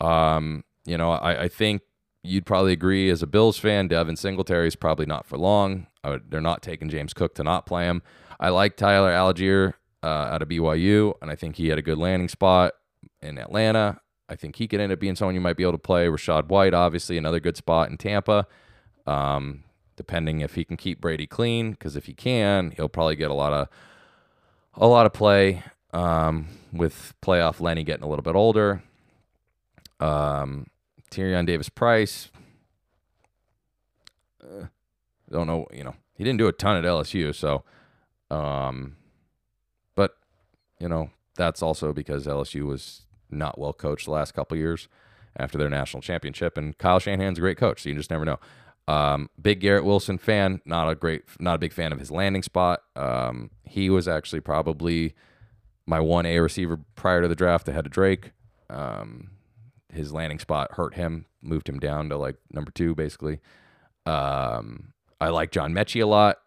Um, 0.01 0.63
you 0.85 0.99
know, 0.99 1.13
I, 1.13 1.45
I 1.45 1.49
think 1.49 1.83
you'd 2.23 2.47
probably 2.47 2.73
agree 2.73 3.11
as 3.11 3.23
a 3.23 3.27
Bills 3.27 3.59
fan, 3.59 3.89
Devin 3.89 4.17
Singletary 4.17 4.69
is 4.69 4.77
probably 4.77 5.07
not 5.07 5.27
for 5.27 5.39
long. 5.39 5.87
Would, 6.05 6.31
they're 6.31 6.41
not 6.41 6.63
taking 6.63 6.89
James 6.89 7.15
Cook 7.15 7.35
to 7.37 7.45
not 7.45 7.67
play 7.67 7.85
him. 7.85 8.03
I 8.41 8.51
like 8.51 8.77
Tyler 8.77 9.13
Allgeier 9.13 9.75
uh, 10.03 10.07
out 10.07 10.43
of 10.43 10.49
BYU, 10.49 11.15
and 11.23 11.31
I 11.31 11.35
think 11.35 11.57
he 11.57 11.69
had 11.69 11.79
a 11.79 11.83
good 11.83 11.99
landing 11.99 12.29
spot 12.29 12.73
in 13.23 13.39
Atlanta. 13.39 14.01
I 14.29 14.37
think 14.37 14.57
he 14.57 14.67
could 14.67 14.81
end 14.81 14.93
up 14.93 15.01
being 15.01 15.17
someone 15.17 15.35
you 15.35 15.41
might 15.41 15.57
be 15.57 15.63
able 15.63 15.73
to 15.73 15.79
play. 15.79 16.07
Rachaad 16.07 16.49
White, 16.49 16.75
obviously, 16.75 17.19
another 17.19 17.41
good 17.41 17.57
spot 17.57 17.91
in 17.91 17.99
Tampa. 17.99 18.47
Um, 19.07 19.65
depending 19.97 20.41
if 20.41 20.55
he 20.55 20.65
can 20.65 20.77
keep 20.77 21.01
Brady 21.01 21.27
clean. 21.27 21.73
Because 21.73 21.97
if 21.97 22.07
he 22.07 22.15
can, 22.15 22.73
he'll 22.73 22.89
probably 22.89 23.17
get 23.17 23.31
a 23.31 23.35
lot 23.35 23.53
of 23.53 23.69
a 24.75 24.87
lot 24.87 25.07
of 25.07 25.13
play 25.13 25.63
um, 25.93 26.49
with 26.73 27.15
playoff 27.23 27.61
Lenny 27.61 27.85
getting 27.85 28.05
a 28.05 28.09
little 28.09 28.23
bit 28.23 28.35
older. 28.35 28.83
Um, 30.01 30.67
Tyrion 31.15 31.47
Davis 31.47 31.69
Price. 31.69 32.31
Uh, 34.43 34.67
don't 35.31 35.47
know, 35.47 35.67
you 35.73 35.85
know, 35.85 35.95
he 36.15 36.25
didn't 36.25 36.39
do 36.39 36.49
a 36.49 36.53
ton 36.53 36.77
at 36.77 36.85
LSU, 36.85 37.35
so 37.35 37.65
um, 38.31 38.97
but 39.95 40.17
you 40.81 40.89
know, 40.89 41.11
that's 41.37 41.63
also 41.63 41.93
because 41.93 42.27
LSU 42.27 42.67
was 42.67 43.03
not 43.31 43.59
well 43.59 43.73
coached 43.73 44.07
the 44.07 44.13
last 44.13 44.33
couple 44.33 44.57
years 44.57 44.89
after 45.37 45.59
their 45.59 45.71
national 45.71 46.01
championship 46.03 46.57
and 46.57 46.77
Kyle 46.79 47.01
Shanahan's 47.01 47.39
a 47.39 47.41
great 47.41 47.59
coach, 47.59 47.83
so 47.83 47.89
you 47.89 47.95
just 47.95 48.11
never 48.11 48.25
know. 48.25 48.39
Um, 48.87 49.31
big 49.41 49.61
Garrett 49.61 49.85
Wilson 49.85 50.19
fan, 50.19 50.61
not 50.67 50.91
a 50.91 50.95
great, 50.95 51.23
not 51.41 51.55
a 51.55 51.59
big 51.59 51.73
fan 51.73 51.93
of 51.93 51.99
his 51.99 52.11
landing 52.11 52.43
spot. 52.43 52.83
Um, 52.95 53.51
he 53.65 53.89
was 53.89 54.07
actually 54.07 54.41
probably 54.41 55.15
my 55.87 56.01
one 56.01 56.27
A 56.27 56.39
receiver 56.39 56.79
prior 56.95 57.23
to 57.23 57.29
the 57.29 57.35
draft 57.35 57.69
ahead 57.69 57.87
of 57.87 57.93
Drake. 57.93 58.33
Um, 58.69 59.31
his 59.95 60.13
landing 60.13 60.39
spot 60.39 60.73
hurt 60.73 60.95
him, 60.95 61.27
moved 61.43 61.69
him 61.69 61.79
down 61.79 62.09
to 62.09 62.17
like 62.17 62.37
number 62.51 62.71
two, 62.71 62.95
basically. 62.95 63.41
Um, 64.07 64.93
I 65.21 65.29
like 65.29 65.51
John 65.51 65.73
Metchie 65.73 66.03
a 66.03 66.07
lot. 66.07 66.39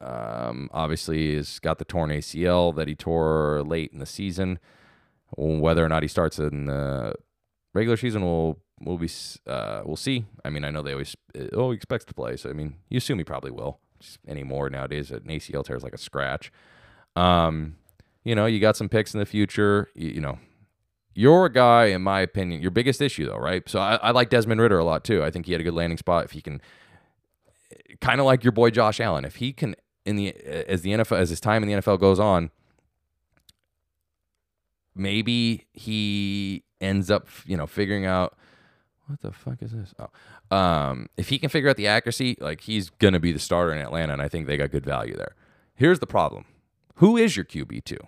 Um, 0.00 0.68
obviously, 0.72 1.34
he's 1.34 1.58
got 1.58 1.78
the 1.78 1.84
torn 1.84 2.10
ACL 2.10 2.74
that 2.76 2.88
he 2.88 2.94
tore 2.94 3.62
late 3.64 3.92
in 3.92 3.98
the 3.98 4.06
season. 4.06 4.58
Whether 5.36 5.84
or 5.84 5.88
not 5.88 6.02
he 6.02 6.08
starts 6.08 6.38
in 6.38 6.66
the 6.66 7.14
regular 7.74 7.96
season 7.96 8.22
we'll 8.22 8.58
we'll 8.80 8.98
be 8.98 9.10
uh, 9.46 9.82
we'll 9.84 9.96
see. 9.96 10.24
I 10.44 10.50
mean, 10.50 10.64
I 10.64 10.70
know 10.70 10.82
they 10.82 10.92
always 10.92 11.16
oh 11.52 11.70
he 11.70 11.76
expects 11.76 12.04
to 12.06 12.14
play, 12.14 12.36
so 12.36 12.50
I 12.50 12.52
mean, 12.52 12.76
you 12.88 12.98
assume 12.98 13.18
he 13.18 13.24
probably 13.24 13.50
will 13.50 13.80
anymore 14.26 14.70
nowadays. 14.70 15.10
An 15.10 15.20
ACL 15.20 15.64
tear 15.64 15.76
is 15.76 15.82
like 15.82 15.94
a 15.94 15.98
scratch. 15.98 16.52
Um, 17.14 17.76
you 18.24 18.34
know, 18.34 18.46
you 18.46 18.60
got 18.60 18.76
some 18.76 18.88
picks 18.88 19.14
in 19.14 19.20
the 19.20 19.26
future. 19.26 19.88
You, 19.94 20.10
you, 20.10 20.20
know, 20.20 20.38
you're 21.16 21.46
a 21.46 21.52
guy, 21.52 21.86
in 21.86 22.02
my 22.02 22.20
opinion, 22.20 22.60
your 22.60 22.70
biggest 22.70 23.00
issue 23.00 23.26
though, 23.26 23.38
right? 23.38 23.66
So 23.68 23.80
I, 23.80 23.96
I 23.96 24.10
like 24.10 24.28
Desmond 24.28 24.60
Ridder 24.60 24.78
a 24.78 24.84
lot 24.84 25.02
too. 25.02 25.24
I 25.24 25.30
think 25.30 25.46
he 25.46 25.52
had 25.52 25.62
a 25.62 25.64
good 25.64 25.72
landing 25.72 25.96
spot. 25.96 26.26
If 26.26 26.32
he 26.32 26.42
can, 26.42 26.60
kind 28.02 28.20
of 28.20 28.26
like 28.26 28.44
your 28.44 28.52
boy 28.52 28.68
Josh 28.68 29.00
Allen, 29.00 29.24
if 29.24 29.36
he 29.36 29.54
can 29.54 29.74
in 30.04 30.16
the 30.16 30.36
as 30.68 30.82
the 30.82 30.90
NFL 30.90 31.18
as 31.18 31.30
his 31.30 31.40
time 31.40 31.62
in 31.62 31.68
the 31.68 31.74
NFL 31.74 31.98
goes 31.98 32.20
on. 32.20 32.50
Maybe 34.94 35.66
he 35.72 36.64
ends 36.80 37.10
up, 37.10 37.28
you 37.44 37.56
know, 37.56 37.66
figuring 37.66 38.06
out 38.06 38.36
what 39.06 39.20
the 39.20 39.32
fuck 39.32 39.62
is 39.62 39.72
this? 39.72 39.94
Oh, 39.98 40.56
um, 40.56 41.08
if 41.16 41.30
he 41.30 41.38
can 41.38 41.48
figure 41.48 41.70
out 41.70 41.76
the 41.76 41.86
accuracy, 41.86 42.36
like 42.40 42.60
he's 42.62 42.90
gonna 42.90 43.20
be 43.20 43.32
the 43.32 43.38
starter 43.38 43.72
in 43.72 43.78
Atlanta, 43.78 44.12
and 44.12 44.22
I 44.22 44.28
think 44.28 44.46
they 44.46 44.56
got 44.56 44.70
good 44.70 44.84
value 44.84 45.16
there. 45.16 45.34
Here's 45.74 45.98
the 45.98 46.06
problem: 46.06 46.44
Who 46.96 47.16
is 47.16 47.36
your 47.36 47.44
QB 47.44 47.84
two? 47.84 47.98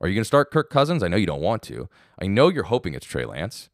Are 0.00 0.08
you 0.08 0.14
gonna 0.14 0.24
start 0.24 0.50
Kirk 0.50 0.70
Cousins? 0.70 1.02
I 1.02 1.08
know 1.08 1.16
you 1.16 1.26
don't 1.26 1.40
want 1.40 1.62
to. 1.64 1.88
I 2.20 2.26
know 2.26 2.48
you're 2.48 2.64
hoping 2.64 2.94
it's 2.94 3.06
Trey 3.06 3.24
Lance, 3.24 3.70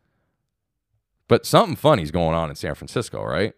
but 1.29 1.45
something 1.47 1.77
funny's 1.77 2.11
going 2.11 2.35
on 2.35 2.51
in 2.51 2.57
San 2.57 2.75
Francisco, 2.75 3.23
right? 3.25 3.55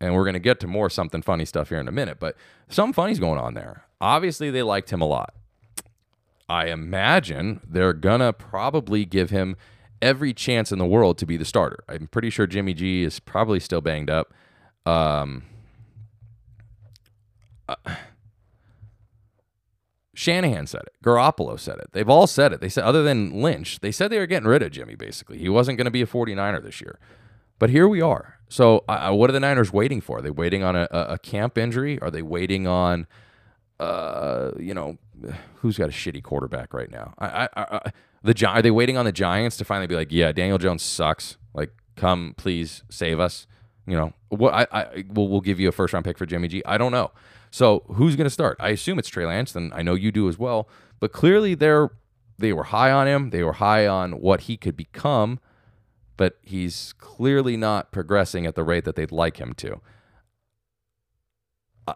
And 0.00 0.14
we're 0.14 0.24
gonna 0.24 0.38
get 0.38 0.60
to 0.60 0.66
more 0.66 0.90
something 0.90 1.22
funny 1.22 1.44
stuff 1.44 1.68
here 1.68 1.78
in 1.78 1.88
a 1.88 1.92
minute, 1.92 2.18
but 2.18 2.36
something 2.68 2.92
funny's 2.92 3.20
going 3.20 3.38
on 3.38 3.54
there. 3.54 3.84
Obviously, 4.00 4.50
they 4.50 4.62
liked 4.62 4.90
him 4.90 5.00
a 5.00 5.06
lot. 5.06 5.34
I 6.48 6.66
imagine 6.68 7.60
they're 7.68 7.92
gonna 7.92 8.32
probably 8.32 9.04
give 9.04 9.30
him 9.30 9.56
every 10.00 10.32
chance 10.32 10.72
in 10.72 10.78
the 10.78 10.86
world 10.86 11.18
to 11.18 11.26
be 11.26 11.36
the 11.36 11.44
starter. 11.44 11.84
I'm 11.88 12.06
pretty 12.08 12.30
sure 12.30 12.46
Jimmy 12.46 12.74
G 12.74 13.02
is 13.02 13.20
probably 13.20 13.60
still 13.60 13.80
banged 13.80 14.10
up. 14.10 14.32
Um, 14.86 15.44
uh, 17.68 17.74
Shanahan 20.18 20.66
said 20.66 20.80
it. 20.82 20.94
Garoppolo 21.00 21.60
said 21.60 21.78
it. 21.78 21.90
They've 21.92 22.08
all 22.08 22.26
said 22.26 22.52
it. 22.52 22.60
They 22.60 22.68
said, 22.68 22.82
other 22.82 23.04
than 23.04 23.40
Lynch, 23.40 23.78
they 23.78 23.92
said 23.92 24.10
they 24.10 24.18
were 24.18 24.26
getting 24.26 24.48
rid 24.48 24.64
of 24.64 24.72
Jimmy, 24.72 24.96
basically. 24.96 25.38
He 25.38 25.48
wasn't 25.48 25.78
going 25.78 25.84
to 25.84 25.92
be 25.92 26.02
a 26.02 26.08
49er 26.08 26.60
this 26.60 26.80
year. 26.80 26.98
But 27.60 27.70
here 27.70 27.86
we 27.86 28.00
are. 28.00 28.40
So, 28.48 28.82
uh, 28.88 29.12
what 29.12 29.30
are 29.30 29.32
the 29.32 29.38
Niners 29.38 29.72
waiting 29.72 30.00
for? 30.00 30.18
Are 30.18 30.20
they 30.20 30.30
waiting 30.30 30.64
on 30.64 30.74
a, 30.74 30.88
a 30.90 31.18
camp 31.18 31.56
injury? 31.56 32.00
Are 32.00 32.10
they 32.10 32.22
waiting 32.22 32.66
on, 32.66 33.06
uh, 33.78 34.50
you 34.58 34.74
know, 34.74 34.98
who's 35.58 35.78
got 35.78 35.88
a 35.88 35.92
shitty 35.92 36.24
quarterback 36.24 36.74
right 36.74 36.90
now? 36.90 37.14
I, 37.20 37.44
I, 37.44 37.48
I, 37.56 37.92
the 38.24 38.44
are 38.44 38.60
they 38.60 38.72
waiting 38.72 38.96
on 38.96 39.04
the 39.04 39.12
Giants 39.12 39.56
to 39.58 39.64
finally 39.64 39.86
be 39.86 39.94
like, 39.94 40.10
yeah, 40.10 40.32
Daniel 40.32 40.58
Jones 40.58 40.82
sucks. 40.82 41.36
Like, 41.54 41.70
come 41.94 42.34
please 42.36 42.82
save 42.90 43.20
us. 43.20 43.46
You 43.86 43.96
know, 43.96 44.12
what 44.30 44.52
I, 44.52 44.66
I 44.72 45.04
we'll, 45.10 45.28
we'll 45.28 45.40
give 45.42 45.60
you 45.60 45.68
a 45.68 45.72
first 45.72 45.92
round 45.92 46.04
pick 46.04 46.18
for 46.18 46.26
Jimmy 46.26 46.48
G. 46.48 46.60
I 46.66 46.76
don't 46.76 46.90
know. 46.90 47.12
So 47.50 47.84
who's 47.88 48.16
going 48.16 48.26
to 48.26 48.30
start? 48.30 48.56
I 48.60 48.70
assume 48.70 48.98
it's 48.98 49.08
Trey 49.08 49.26
Lance. 49.26 49.52
Then 49.52 49.72
I 49.74 49.82
know 49.82 49.94
you 49.94 50.12
do 50.12 50.28
as 50.28 50.38
well. 50.38 50.68
But 51.00 51.12
clearly 51.12 51.54
they're 51.54 51.90
they 52.38 52.52
were 52.52 52.64
high 52.64 52.92
on 52.92 53.08
him. 53.08 53.30
They 53.30 53.42
were 53.42 53.54
high 53.54 53.86
on 53.86 54.12
what 54.20 54.42
he 54.42 54.56
could 54.56 54.76
become. 54.76 55.40
But 56.16 56.38
he's 56.42 56.94
clearly 56.98 57.56
not 57.56 57.92
progressing 57.92 58.46
at 58.46 58.54
the 58.54 58.64
rate 58.64 58.84
that 58.84 58.96
they'd 58.96 59.12
like 59.12 59.38
him 59.38 59.54
to. 59.54 59.80
Uh, 61.86 61.94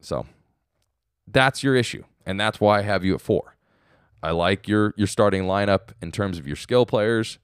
so 0.00 0.26
that's 1.26 1.62
your 1.62 1.74
issue. 1.74 2.04
And 2.26 2.38
that's 2.38 2.60
why 2.60 2.78
I 2.78 2.82
have 2.82 3.04
you 3.04 3.14
at 3.14 3.20
four. 3.20 3.56
I 4.22 4.30
like 4.30 4.68
your 4.68 4.94
your 4.96 5.08
starting 5.08 5.44
lineup 5.44 5.92
in 6.00 6.12
terms 6.12 6.38
of 6.38 6.46
your 6.46 6.56
skill 6.56 6.86
players. 6.86 7.38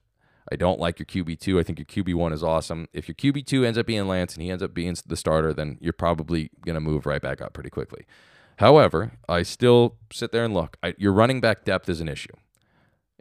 I 0.51 0.55
don't 0.55 0.79
like 0.79 0.99
your 0.99 1.05
QB2. 1.05 1.59
I 1.59 1.63
think 1.63 1.79
your 1.79 1.85
QB1 1.85 2.33
is 2.33 2.43
awesome. 2.43 2.87
If 2.93 3.07
your 3.07 3.15
QB2 3.15 3.65
ends 3.65 3.77
up 3.77 3.85
being 3.85 4.07
Lance 4.07 4.33
and 4.33 4.43
he 4.43 4.49
ends 4.49 4.63
up 4.63 4.73
being 4.73 4.95
the 5.05 5.15
starter, 5.15 5.53
then 5.53 5.77
you're 5.79 5.93
probably 5.93 6.49
going 6.65 6.75
to 6.75 6.81
move 6.81 7.05
right 7.05 7.21
back 7.21 7.41
up 7.41 7.53
pretty 7.53 7.69
quickly. 7.69 8.05
However, 8.57 9.13
I 9.27 9.43
still 9.43 9.95
sit 10.11 10.31
there 10.31 10.43
and 10.43 10.53
look. 10.53 10.77
I, 10.83 10.93
your 10.97 11.13
running 11.13 11.39
back 11.39 11.63
depth 11.63 11.87
is 11.87 12.01
an 12.01 12.09
issue. 12.09 12.33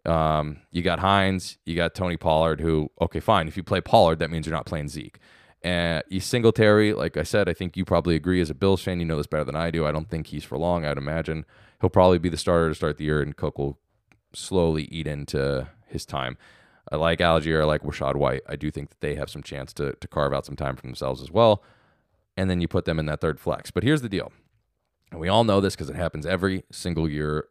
Um, 0.04 0.62
you 0.70 0.82
got 0.82 1.00
Hines, 1.00 1.58
you 1.66 1.76
got 1.76 1.94
Tony 1.94 2.16
Pollard, 2.16 2.60
who, 2.60 2.90
okay, 3.00 3.20
fine. 3.20 3.46
If 3.46 3.56
you 3.56 3.62
play 3.62 3.80
Pollard, 3.80 4.20
that 4.20 4.30
means 4.30 4.46
you're 4.46 4.56
not 4.56 4.66
playing 4.66 4.88
Zeke. 4.88 5.18
And 5.62 6.02
you 6.08 6.20
Singletary, 6.20 6.92
like 6.92 7.16
I 7.16 7.24
said, 7.24 7.48
I 7.48 7.52
think 7.52 7.76
you 7.76 7.84
probably 7.84 8.14
agree 8.14 8.40
as 8.40 8.48
a 8.48 8.54
Bills 8.54 8.82
fan. 8.82 9.00
You 9.00 9.06
know 9.06 9.16
this 9.16 9.26
better 9.26 9.44
than 9.44 9.56
I 9.56 9.70
do. 9.70 9.86
I 9.86 9.92
don't 9.92 10.08
think 10.08 10.28
he's 10.28 10.44
for 10.44 10.56
long. 10.56 10.84
I'd 10.84 10.98
imagine 10.98 11.44
he'll 11.80 11.90
probably 11.90 12.18
be 12.18 12.28
the 12.28 12.36
starter 12.36 12.68
to 12.68 12.74
start 12.74 12.96
the 12.96 13.04
year, 13.04 13.20
and 13.20 13.36
Cook 13.36 13.58
will 13.58 13.78
slowly 14.32 14.84
eat 14.84 15.06
into 15.06 15.68
his 15.86 16.06
time. 16.06 16.38
I 16.90 16.96
like 16.96 17.18
Allgeier. 17.18 17.60
I 17.62 17.64
like 17.64 17.82
Rachaad 17.82 18.16
White. 18.16 18.42
I 18.48 18.56
do 18.56 18.70
think 18.70 18.90
that 18.90 19.00
they 19.00 19.14
have 19.16 19.30
some 19.30 19.42
chance 19.42 19.72
to, 19.74 19.94
to 19.94 20.08
carve 20.08 20.32
out 20.32 20.46
some 20.46 20.56
time 20.56 20.76
for 20.76 20.82
themselves 20.82 21.22
as 21.22 21.30
well. 21.30 21.62
And 22.36 22.48
then 22.48 22.60
you 22.60 22.68
put 22.68 22.84
them 22.84 22.98
in 22.98 23.06
that 23.06 23.20
third 23.20 23.40
flex. 23.40 23.70
But 23.70 23.82
here's 23.82 24.02
the 24.02 24.08
deal. 24.08 24.32
And 25.10 25.20
we 25.20 25.28
all 25.28 25.44
know 25.44 25.60
this 25.60 25.74
because 25.74 25.90
it 25.90 25.96
happens 25.96 26.26
every 26.26 26.64
single 26.70 27.08
year, 27.08 27.48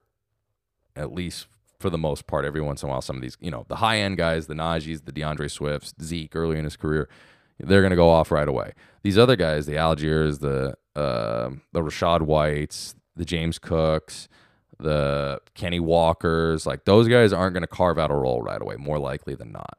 at 0.96 1.12
least 1.12 1.48
for 1.80 1.90
the 1.90 1.98
most 1.98 2.28
part. 2.28 2.46
Every 2.46 2.62
once 2.62 2.84
in 2.84 2.90
a 2.90 2.92
while, 2.92 3.02
some 3.02 3.16
of 3.16 3.22
these, 3.22 3.38
you 3.40 3.52
know, 3.52 3.66
the 3.68 3.78
high 3.78 3.98
end 4.00 4.18
guys, 4.18 4.48
the 4.48 4.54
Najees, 4.54 5.06
the 5.06 5.12
DeAndre 5.12 5.50
Swifts, 5.52 5.94
Zeke 6.02 6.36
early 6.36 6.58
in 6.58 6.64
his 6.64 6.78
career, 6.78 7.10
they're 7.60 7.82
going 7.82 7.92
to 7.92 7.98
go 7.98 8.10
off 8.10 8.32
right 8.32 8.48
away. 8.48 8.74
These 9.04 9.18
other 9.18 9.36
guys, 9.36 9.66
the 9.66 9.74
Allgeiers, 9.74 10.40
the 10.40 10.76
uh, 11.00 11.52
the 11.74 11.82
Rachaad 11.82 12.22
Whites, 12.22 12.96
the 13.16 13.26
James 13.26 13.60
Cooks, 13.60 14.28
the 14.80 15.42
Kenny 15.56 15.80
Walkers, 15.80 16.66
like 16.66 16.86
those 16.86 17.08
guys 17.08 17.34
aren't 17.34 17.54
going 17.54 17.62
to 17.62 17.68
carve 17.68 17.98
out 17.98 18.12
a 18.12 18.16
role 18.16 18.42
right 18.42 18.62
away, 18.62 18.76
more 18.76 19.00
likely 19.00 19.36
than 19.36 19.52
not. 19.52 19.78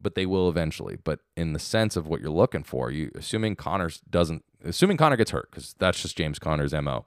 But 0.00 0.14
they 0.14 0.26
will 0.26 0.48
eventually. 0.48 0.98
But 1.02 1.20
in 1.36 1.52
the 1.52 1.58
sense 1.58 1.96
of 1.96 2.06
what 2.06 2.20
you're 2.20 2.30
looking 2.30 2.62
for, 2.62 2.90
you 2.90 3.10
assuming 3.14 3.56
Conners 3.56 4.00
doesn't, 4.08 4.44
assuming 4.64 4.96
Conner 4.96 5.16
gets 5.16 5.32
hurt, 5.32 5.50
because 5.50 5.74
that's 5.78 6.00
just 6.00 6.16
James 6.16 6.38
Conner's 6.38 6.72
mo. 6.72 7.04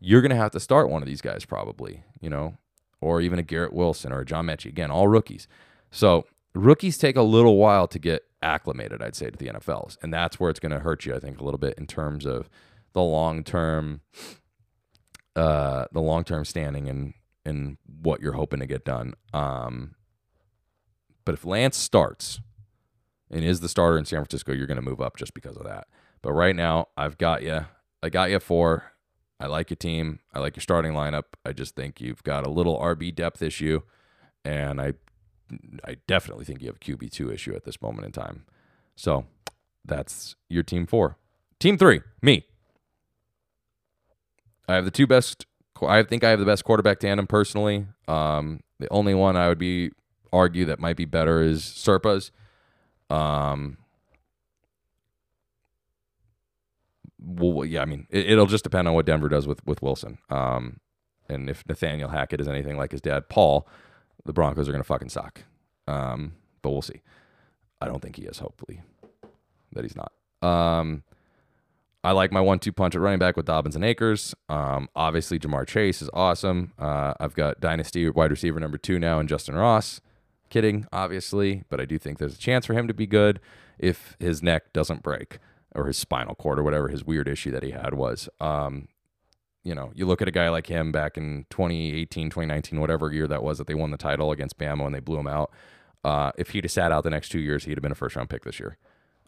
You're 0.00 0.22
going 0.22 0.30
to 0.30 0.36
have 0.36 0.50
to 0.52 0.60
start 0.60 0.88
one 0.88 1.02
of 1.02 1.06
these 1.08 1.20
guys 1.20 1.44
probably, 1.44 2.04
you 2.20 2.30
know, 2.30 2.56
or 3.00 3.20
even 3.20 3.38
a 3.38 3.42
Garrett 3.42 3.72
Wilson 3.72 4.12
or 4.12 4.20
a 4.20 4.24
John 4.24 4.46
Metchie. 4.46 4.66
Again, 4.66 4.90
all 4.90 5.08
rookies. 5.08 5.46
So 5.90 6.26
rookies 6.54 6.98
take 6.98 7.16
a 7.16 7.22
little 7.22 7.56
while 7.56 7.86
to 7.88 7.98
get 7.98 8.24
acclimated, 8.42 9.02
I'd 9.02 9.14
say, 9.14 9.30
to 9.30 9.36
the 9.36 9.48
NFLs, 9.48 9.98
and 10.02 10.12
that's 10.12 10.40
where 10.40 10.50
it's 10.50 10.60
going 10.60 10.72
to 10.72 10.80
hurt 10.80 11.04
you, 11.04 11.14
I 11.14 11.18
think, 11.18 11.38
a 11.38 11.44
little 11.44 11.58
bit 11.58 11.74
in 11.78 11.86
terms 11.86 12.26
of 12.26 12.48
the 12.92 13.02
long 13.02 13.44
term 13.44 14.00
uh, 15.36 15.86
the 15.92 16.00
long 16.00 16.24
term 16.24 16.44
standing 16.44 16.88
and 16.88 17.14
and 17.44 17.76
what 18.02 18.20
you're 18.20 18.34
hoping 18.34 18.60
to 18.60 18.66
get 18.66 18.84
done. 18.84 19.14
Um, 19.32 19.94
but 21.24 21.34
if 21.34 21.44
Lance 21.44 21.76
starts 21.76 22.40
and 23.30 23.44
is 23.44 23.60
the 23.60 23.68
starter 23.68 23.98
in 23.98 24.04
San 24.04 24.20
Francisco, 24.20 24.52
you're 24.52 24.66
going 24.66 24.76
to 24.76 24.82
move 24.82 25.00
up 25.00 25.16
just 25.16 25.34
because 25.34 25.56
of 25.56 25.64
that. 25.64 25.88
But 26.20 26.32
right 26.32 26.54
now, 26.54 26.88
I've 26.96 27.18
got 27.18 27.42
you. 27.42 27.66
I 28.02 28.08
got 28.08 28.30
you 28.30 28.38
four. 28.38 28.92
I 29.40 29.46
like 29.46 29.70
your 29.70 29.76
team. 29.76 30.20
I 30.32 30.38
like 30.38 30.54
your 30.56 30.60
starting 30.62 30.92
lineup. 30.92 31.24
I 31.44 31.52
just 31.52 31.74
think 31.74 32.00
you've 32.00 32.22
got 32.22 32.46
a 32.46 32.50
little 32.50 32.78
RB 32.78 33.12
depth 33.14 33.42
issue, 33.42 33.80
and 34.44 34.80
I, 34.80 34.94
I 35.84 35.96
definitely 36.06 36.44
think 36.44 36.60
you 36.60 36.68
have 36.68 36.76
a 36.76 36.78
QB 36.78 37.10
two 37.10 37.32
issue 37.32 37.54
at 37.54 37.64
this 37.64 37.82
moment 37.82 38.06
in 38.06 38.12
time. 38.12 38.44
So, 38.94 39.26
that's 39.84 40.36
your 40.48 40.62
team 40.62 40.86
four. 40.86 41.16
Team 41.58 41.76
three, 41.76 42.02
me. 42.20 42.46
I 44.68 44.74
have 44.74 44.84
the 44.84 44.90
two 44.90 45.06
best. 45.06 45.46
I 45.80 46.02
think 46.04 46.22
I 46.22 46.30
have 46.30 46.38
the 46.38 46.46
best 46.46 46.64
quarterback 46.64 47.00
tandem 47.00 47.26
personally. 47.26 47.86
Um, 48.06 48.60
the 48.78 48.88
only 48.90 49.14
one 49.14 49.36
I 49.36 49.48
would 49.48 49.58
be 49.58 49.90
argue 50.32 50.64
that 50.66 50.78
might 50.78 50.96
be 50.96 51.04
better 51.04 51.42
is 51.42 51.64
Serpa's. 51.64 52.30
Um, 53.10 53.78
well, 57.18 57.64
yeah, 57.64 57.82
I 57.82 57.84
mean, 57.84 58.06
it, 58.10 58.36
will 58.36 58.46
just 58.46 58.64
depend 58.64 58.88
on 58.88 58.94
what 58.94 59.06
Denver 59.06 59.28
does 59.28 59.46
with 59.46 59.64
with 59.66 59.82
Wilson. 59.82 60.18
Um, 60.30 60.80
and 61.28 61.48
if 61.48 61.66
Nathaniel 61.68 62.08
Hackett 62.08 62.40
is 62.40 62.48
anything 62.48 62.76
like 62.76 62.92
his 62.92 63.00
dad, 63.00 63.28
Paul, 63.28 63.68
the 64.24 64.32
Broncos 64.32 64.68
are 64.68 64.72
going 64.72 64.82
to 64.82 64.86
fucking 64.86 65.08
suck. 65.08 65.42
Um, 65.86 66.34
but 66.62 66.70
we'll 66.70 66.82
see. 66.82 67.02
I 67.80 67.86
don't 67.86 68.00
think 68.00 68.16
he 68.16 68.22
is. 68.22 68.38
Hopefully, 68.38 68.82
that 69.72 69.84
he's 69.84 69.96
not. 69.96 70.12
Um, 70.48 71.02
I 72.04 72.12
like 72.12 72.32
my 72.32 72.40
one-two 72.40 72.72
punch 72.72 72.96
at 72.96 73.00
running 73.00 73.20
back 73.20 73.36
with 73.36 73.46
Dobbins 73.46 73.76
and 73.76 73.84
Akers. 73.84 74.34
Um, 74.48 74.88
obviously, 74.96 75.38
Ja'Marr 75.38 75.66
Chase 75.66 76.02
is 76.02 76.10
awesome. 76.12 76.72
Uh, 76.78 77.14
I've 77.20 77.34
got 77.34 77.60
dynasty 77.60 78.08
wide 78.10 78.30
receiver 78.30 78.58
number 78.58 78.78
two 78.78 78.98
now 78.98 79.20
in 79.20 79.28
Justyn 79.28 79.54
Ross. 79.54 80.00
Kidding, 80.50 80.86
obviously, 80.92 81.62
but 81.70 81.80
I 81.80 81.84
do 81.84 81.98
think 81.98 82.18
there's 82.18 82.34
a 82.34 82.38
chance 82.38 82.66
for 82.66 82.74
him 82.74 82.88
to 82.88 82.94
be 82.94 83.06
good 83.06 83.40
if 83.78 84.16
his 84.18 84.42
neck 84.42 84.72
doesn't 84.72 85.02
break 85.02 85.38
or 85.74 85.86
his 85.86 85.96
spinal 85.96 86.34
cord 86.34 86.58
or 86.58 86.62
whatever 86.62 86.88
his 86.88 87.04
weird 87.04 87.28
issue 87.28 87.50
that 87.52 87.62
he 87.62 87.70
had 87.70 87.94
was. 87.94 88.28
Um, 88.40 88.88
you 89.64 89.74
know, 89.74 89.92
you 89.94 90.04
look 90.04 90.20
at 90.20 90.28
a 90.28 90.32
guy 90.32 90.48
like 90.48 90.66
him 90.66 90.90
back 90.90 91.16
in 91.16 91.46
2018, 91.50 92.30
2019, 92.30 92.80
whatever 92.80 93.12
year 93.12 93.28
that 93.28 93.42
was 93.44 93.58
that 93.58 93.68
they 93.68 93.74
won 93.74 93.92
the 93.92 93.96
title 93.96 94.32
against 94.32 94.58
Bama 94.58 94.84
and 94.86 94.94
they 94.94 95.00
blew 95.00 95.18
him 95.18 95.28
out. 95.28 95.52
Uh, 96.04 96.32
if 96.36 96.50
he'd 96.50 96.64
have 96.64 96.72
sat 96.72 96.90
out 96.90 97.04
the 97.04 97.10
next 97.10 97.28
two 97.28 97.38
years, 97.38 97.64
he'd 97.64 97.76
have 97.78 97.82
been 97.82 97.92
a 97.92 97.94
first 97.94 98.16
round 98.16 98.28
pick 98.28 98.42
this 98.42 98.58
year. 98.58 98.76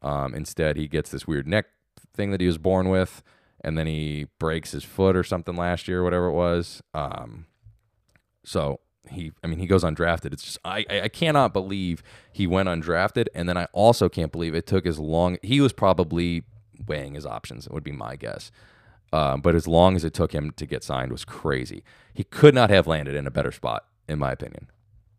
Um, 0.02 0.34
instead, 0.34 0.76
he 0.76 0.88
gets 0.88 1.10
this 1.10 1.26
weird 1.26 1.46
neck 1.46 1.66
thing 2.12 2.30
that 2.30 2.40
he 2.40 2.46
was 2.46 2.58
born 2.58 2.88
with, 2.88 3.22
and 3.62 3.78
then 3.78 3.86
he 3.86 4.26
breaks 4.38 4.72
his 4.72 4.84
foot 4.84 5.16
or 5.16 5.24
something 5.24 5.56
last 5.56 5.88
year, 5.88 6.02
whatever 6.02 6.26
it 6.26 6.32
was. 6.32 6.82
Um, 6.92 7.46
so 8.44 8.80
he, 9.10 9.32
I 9.42 9.46
mean, 9.46 9.58
he 9.58 9.66
goes 9.66 9.84
undrafted. 9.84 10.32
It's 10.32 10.42
just 10.42 10.58
I, 10.64 10.84
I 10.90 11.08
cannot 11.08 11.52
believe 11.52 12.02
he 12.32 12.46
went 12.46 12.68
undrafted, 12.68 13.26
and 13.34 13.48
then 13.48 13.56
I 13.56 13.66
also 13.72 14.08
can't 14.08 14.32
believe 14.32 14.54
it 14.54 14.66
took 14.66 14.86
as 14.86 14.98
long. 14.98 15.38
He 15.42 15.60
was 15.60 15.72
probably 15.72 16.44
weighing 16.86 17.14
his 17.14 17.26
options. 17.26 17.66
It 17.66 17.72
would 17.72 17.84
be 17.84 17.92
my 17.92 18.16
guess. 18.16 18.50
Um, 19.12 19.40
but 19.42 19.54
as 19.54 19.68
long 19.68 19.94
as 19.94 20.04
it 20.04 20.12
took 20.12 20.32
him 20.32 20.50
to 20.56 20.66
get 20.66 20.82
signed 20.82 21.12
was 21.12 21.24
crazy. 21.24 21.84
He 22.12 22.24
could 22.24 22.54
not 22.54 22.70
have 22.70 22.88
landed 22.88 23.14
in 23.14 23.26
a 23.28 23.30
better 23.30 23.52
spot, 23.52 23.84
in 24.08 24.18
my 24.18 24.32
opinion. 24.32 24.70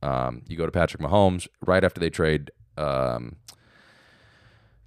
Um, 0.01 0.41
you 0.47 0.57
go 0.57 0.65
to 0.65 0.71
Patrick 0.71 1.01
Mahomes 1.01 1.47
right 1.65 1.83
after 1.83 1.99
they 1.99 2.09
trade 2.09 2.51
um, 2.77 3.37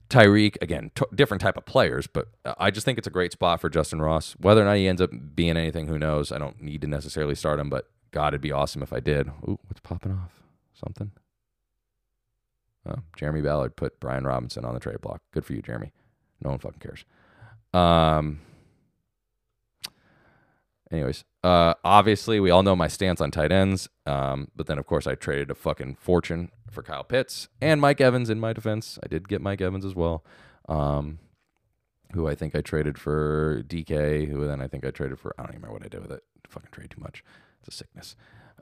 Tyreek, 0.08 0.56
again, 0.62 0.90
t- 0.94 1.04
different 1.14 1.40
type 1.40 1.56
of 1.56 1.66
players, 1.66 2.06
but 2.06 2.28
I 2.58 2.70
just 2.70 2.84
think 2.84 2.96
it's 2.98 3.06
a 3.06 3.10
great 3.10 3.32
spot 3.32 3.60
for 3.60 3.68
Justyn 3.68 4.00
Ross. 4.00 4.32
Whether 4.40 4.62
or 4.62 4.64
not 4.64 4.76
he 4.76 4.88
ends 4.88 5.02
up 5.02 5.10
being 5.34 5.56
anything, 5.56 5.86
who 5.86 5.98
knows? 5.98 6.32
I 6.32 6.38
don't 6.38 6.62
need 6.62 6.80
to 6.80 6.86
necessarily 6.86 7.34
start 7.34 7.60
him, 7.60 7.68
but 7.68 7.90
God, 8.10 8.28
it'd 8.28 8.40
be 8.40 8.52
awesome 8.52 8.82
if 8.82 8.92
I 8.92 9.00
did. 9.00 9.28
Ooh, 9.46 9.58
what's 9.66 9.80
popping 9.82 10.12
off? 10.12 10.42
Something? 10.74 11.10
Oh, 12.88 13.02
Jeremy 13.16 13.42
Ballard 13.42 13.76
put 13.76 14.00
Brian 14.00 14.24
Robinson 14.24 14.64
on 14.64 14.72
the 14.72 14.80
trade 14.80 15.00
block. 15.02 15.20
Good 15.32 15.44
for 15.44 15.52
you, 15.52 15.60
Jeremy. 15.60 15.92
No 16.42 16.50
one 16.50 16.58
fucking 16.58 16.80
cares. 16.80 17.04
Um. 17.74 18.40
Anyways, 20.90 21.24
uh, 21.44 21.74
obviously 21.84 22.40
we 22.40 22.50
all 22.50 22.62
know 22.62 22.74
my 22.74 22.88
stance 22.88 23.20
on 23.20 23.30
tight 23.30 23.52
ends. 23.52 23.88
Um, 24.06 24.48
but 24.56 24.66
then 24.66 24.78
of 24.78 24.86
course 24.86 25.06
I 25.06 25.14
traded 25.14 25.50
a 25.50 25.54
fucking 25.54 25.96
fortune 25.96 26.50
for 26.70 26.82
Kyle 26.82 27.04
Pitts 27.04 27.48
and 27.60 27.80
Mike 27.80 28.00
Evans 28.00 28.30
in 28.30 28.40
my 28.40 28.52
defense. 28.52 28.98
I 29.02 29.08
did 29.08 29.28
get 29.28 29.42
Mike 29.42 29.60
Evans 29.60 29.84
as 29.84 29.94
well. 29.94 30.24
Um, 30.68 31.18
who 32.14 32.26
I 32.26 32.34
think 32.34 32.54
I 32.54 32.62
traded 32.62 32.98
for 32.98 33.62
DK, 33.66 34.28
who 34.28 34.46
then 34.46 34.60
I 34.62 34.68
think 34.68 34.86
I 34.86 34.90
traded 34.90 35.18
for 35.18 35.34
I 35.38 35.42
don't 35.42 35.50
even 35.50 35.62
remember 35.62 35.74
what 35.74 35.84
I 35.84 35.88
did 35.88 36.00
with 36.00 36.12
it. 36.12 36.22
Fucking 36.48 36.70
trade 36.72 36.90
too 36.90 37.00
much. 37.02 37.22
It's 37.60 37.68
a 37.68 37.76
sickness. 37.76 38.16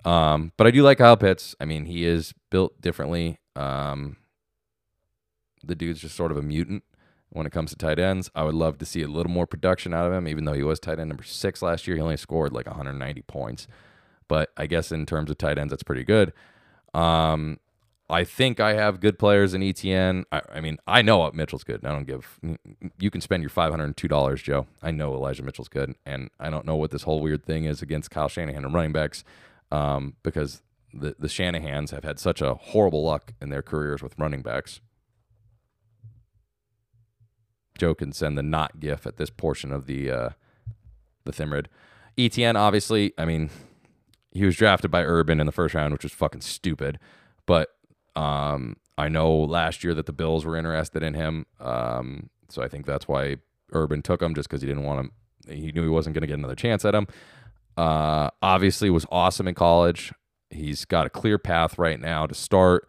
Um, 0.04 0.52
but 0.56 0.66
I 0.66 0.70
do 0.70 0.82
like 0.82 0.98
Kyle 0.98 1.16
Pitts. 1.16 1.54
I 1.60 1.64
mean, 1.64 1.84
he 1.86 2.04
is 2.04 2.34
built 2.50 2.80
differently. 2.80 3.38
Um, 3.54 4.16
the 5.62 5.74
dude's 5.74 6.00
just 6.00 6.16
sort 6.16 6.32
of 6.32 6.36
a 6.36 6.42
mutant 6.42 6.82
when 7.30 7.46
it 7.46 7.52
comes 7.52 7.70
to 7.70 7.76
tight 7.76 7.98
ends. 7.98 8.30
I 8.34 8.44
would 8.44 8.54
love 8.54 8.78
to 8.78 8.84
see 8.84 9.02
a 9.02 9.08
little 9.08 9.32
more 9.32 9.46
production 9.46 9.92
out 9.92 10.06
of 10.06 10.12
him, 10.12 10.28
even 10.28 10.44
though 10.44 10.52
he 10.52 10.62
was 10.62 10.80
tight 10.80 10.98
end 10.98 11.08
number 11.08 11.24
six 11.24 11.62
last 11.62 11.86
year. 11.86 11.96
He 11.96 12.02
only 12.02 12.16
scored 12.16 12.52
like 12.52 12.66
190 12.66 13.22
points. 13.22 13.66
But 14.28 14.52
I 14.56 14.66
guess 14.66 14.90
in 14.90 15.06
terms 15.06 15.30
of 15.30 15.38
tight 15.38 15.58
ends, 15.58 15.70
that's 15.70 15.82
pretty 15.82 16.04
good. 16.04 16.32
Um, 16.94 17.60
I 18.08 18.24
think 18.24 18.60
I 18.60 18.74
have 18.74 19.00
good 19.00 19.18
players 19.18 19.52
in 19.52 19.62
ETN. 19.62 20.24
I, 20.30 20.42
I, 20.54 20.60
mean, 20.60 20.78
I 20.86 21.02
know 21.02 21.28
Mitchell's 21.32 21.64
good. 21.64 21.84
I 21.84 21.90
don't 21.90 22.06
give. 22.06 22.38
You 22.98 23.10
can 23.10 23.20
spend 23.20 23.42
your 23.42 23.50
five 23.50 23.70
hundred 23.70 23.84
and 23.84 23.96
two 23.96 24.08
dollars, 24.08 24.42
Joe. 24.42 24.66
I 24.80 24.92
know 24.92 25.12
Elijah 25.12 25.42
Mitchell's 25.42 25.68
good, 25.68 25.94
and 26.04 26.30
I 26.38 26.48
don't 26.48 26.64
know 26.64 26.76
what 26.76 26.92
this 26.92 27.02
whole 27.02 27.20
weird 27.20 27.44
thing 27.44 27.64
is 27.64 27.82
against 27.82 28.10
Kyle 28.10 28.28
Shanahan 28.28 28.64
and 28.64 28.72
running 28.72 28.92
backs, 28.92 29.24
um, 29.72 30.14
because 30.22 30.62
the 30.94 31.16
the 31.18 31.26
Shanahans 31.26 31.90
have 31.90 32.04
had 32.04 32.20
such 32.20 32.40
a 32.40 32.54
horrible 32.54 33.02
luck 33.02 33.34
in 33.40 33.48
their 33.48 33.62
careers 33.62 34.02
with 34.02 34.14
running 34.18 34.42
backs. 34.42 34.80
Joe 37.78 37.94
can 37.94 38.12
send 38.12 38.36
the 38.36 38.42
not 38.42 38.80
gif 38.80 39.06
at 39.06 39.16
this 39.16 39.30
portion 39.30 39.72
of 39.72 39.86
the 39.86 40.10
uh, 40.10 40.28
the 41.24 41.32
Thimrid. 41.32 41.66
Etienne, 42.18 42.56
obviously, 42.56 43.12
I 43.18 43.24
mean, 43.24 43.50
he 44.30 44.44
was 44.44 44.56
drafted 44.56 44.90
by 44.90 45.02
Urban 45.02 45.40
in 45.40 45.46
the 45.46 45.52
first 45.52 45.74
round, 45.74 45.92
which 45.92 46.02
was 46.02 46.12
fucking 46.12 46.40
stupid. 46.40 46.98
But 47.44 47.70
um, 48.14 48.76
I 48.96 49.08
know 49.08 49.34
last 49.34 49.84
year 49.84 49.94
that 49.94 50.06
the 50.06 50.12
Bills 50.12 50.44
were 50.44 50.56
interested 50.56 51.02
in 51.02 51.14
him, 51.14 51.46
um, 51.60 52.30
so 52.48 52.62
I 52.62 52.68
think 52.68 52.86
that's 52.86 53.06
why 53.06 53.36
Urban 53.72 54.02
took 54.02 54.22
him, 54.22 54.34
just 54.34 54.48
because 54.48 54.62
he 54.62 54.68
didn't 54.68 54.84
want 54.84 55.00
him. 55.00 55.12
He 55.48 55.72
knew 55.72 55.82
he 55.82 55.88
wasn't 55.88 56.14
going 56.14 56.22
to 56.22 56.26
get 56.26 56.38
another 56.38 56.54
chance 56.54 56.84
at 56.84 56.94
him. 56.94 57.06
Uh, 57.76 58.30
obviously, 58.42 58.88
was 58.88 59.06
awesome 59.10 59.46
in 59.46 59.54
college. 59.54 60.12
He's 60.50 60.84
got 60.84 61.06
a 61.06 61.10
clear 61.10 61.38
path 61.38 61.78
right 61.78 62.00
now 62.00 62.26
to 62.26 62.34
start. 62.34 62.88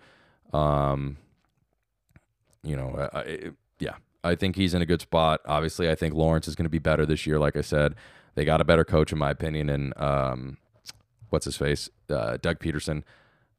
Um, 0.53 1.17
you 2.63 2.75
know, 2.75 3.09
I, 3.13 3.19
I, 3.19 3.23
yeah, 3.23 3.49
I 4.23 4.35
think 4.35 4.55
he's 4.55 4.73
in 4.73 4.81
a 4.81 4.85
good 4.85 5.01
spot. 5.01 5.41
Obviously, 5.45 5.89
I 5.89 5.95
think 5.95 6.13
Lawrence 6.13 6.47
is 6.47 6.55
going 6.55 6.65
to 6.65 6.69
be 6.69 6.79
better 6.79 7.05
this 7.05 7.25
year. 7.25 7.39
Like 7.39 7.55
I 7.55 7.61
said, 7.61 7.95
they 8.35 8.45
got 8.45 8.61
a 8.61 8.65
better 8.65 8.83
coach, 8.83 9.11
in 9.11 9.17
my 9.17 9.31
opinion, 9.31 9.69
and 9.69 9.97
um, 9.97 10.57
what's 11.29 11.45
his 11.45 11.57
face, 11.57 11.89
uh, 12.09 12.37
Doug 12.41 12.59
Pederson. 12.59 13.03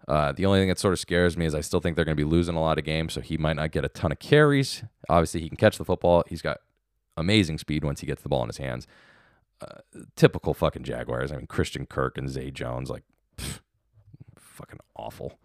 Uh, 0.06 0.32
the 0.32 0.46
only 0.46 0.58
thing 0.58 0.68
that 0.68 0.78
sort 0.78 0.92
of 0.92 0.98
scares 0.98 1.36
me 1.36 1.44
is 1.44 1.54
I 1.54 1.60
still 1.60 1.80
think 1.80 1.96
they're 1.96 2.04
going 2.04 2.16
to 2.16 2.24
be 2.24 2.28
losing 2.28 2.54
a 2.54 2.60
lot 2.60 2.78
of 2.78 2.84
games, 2.84 3.12
so 3.12 3.20
he 3.20 3.36
might 3.36 3.56
not 3.56 3.72
get 3.72 3.84
a 3.84 3.88
ton 3.88 4.12
of 4.12 4.18
carries. 4.18 4.82
Obviously, 5.08 5.40
he 5.40 5.48
can 5.48 5.56
catch 5.56 5.76
the 5.78 5.84
football. 5.84 6.24
He's 6.28 6.42
got 6.42 6.58
amazing 7.16 7.58
speed 7.58 7.84
once 7.84 8.00
he 8.00 8.06
gets 8.06 8.22
the 8.22 8.28
ball 8.28 8.42
in 8.42 8.48
his 8.48 8.56
hands. 8.56 8.86
Uh, 9.60 9.80
typical 10.16 10.54
fucking 10.54 10.84
Jaguars. 10.84 11.32
I 11.32 11.36
mean, 11.36 11.46
Christian 11.46 11.84
Kirk 11.84 12.16
and 12.16 12.30
Zay 12.30 12.50
Jones, 12.50 12.88
like, 12.88 13.02
pff, 13.36 13.60
fucking 14.38 14.78
awful. 14.96 15.38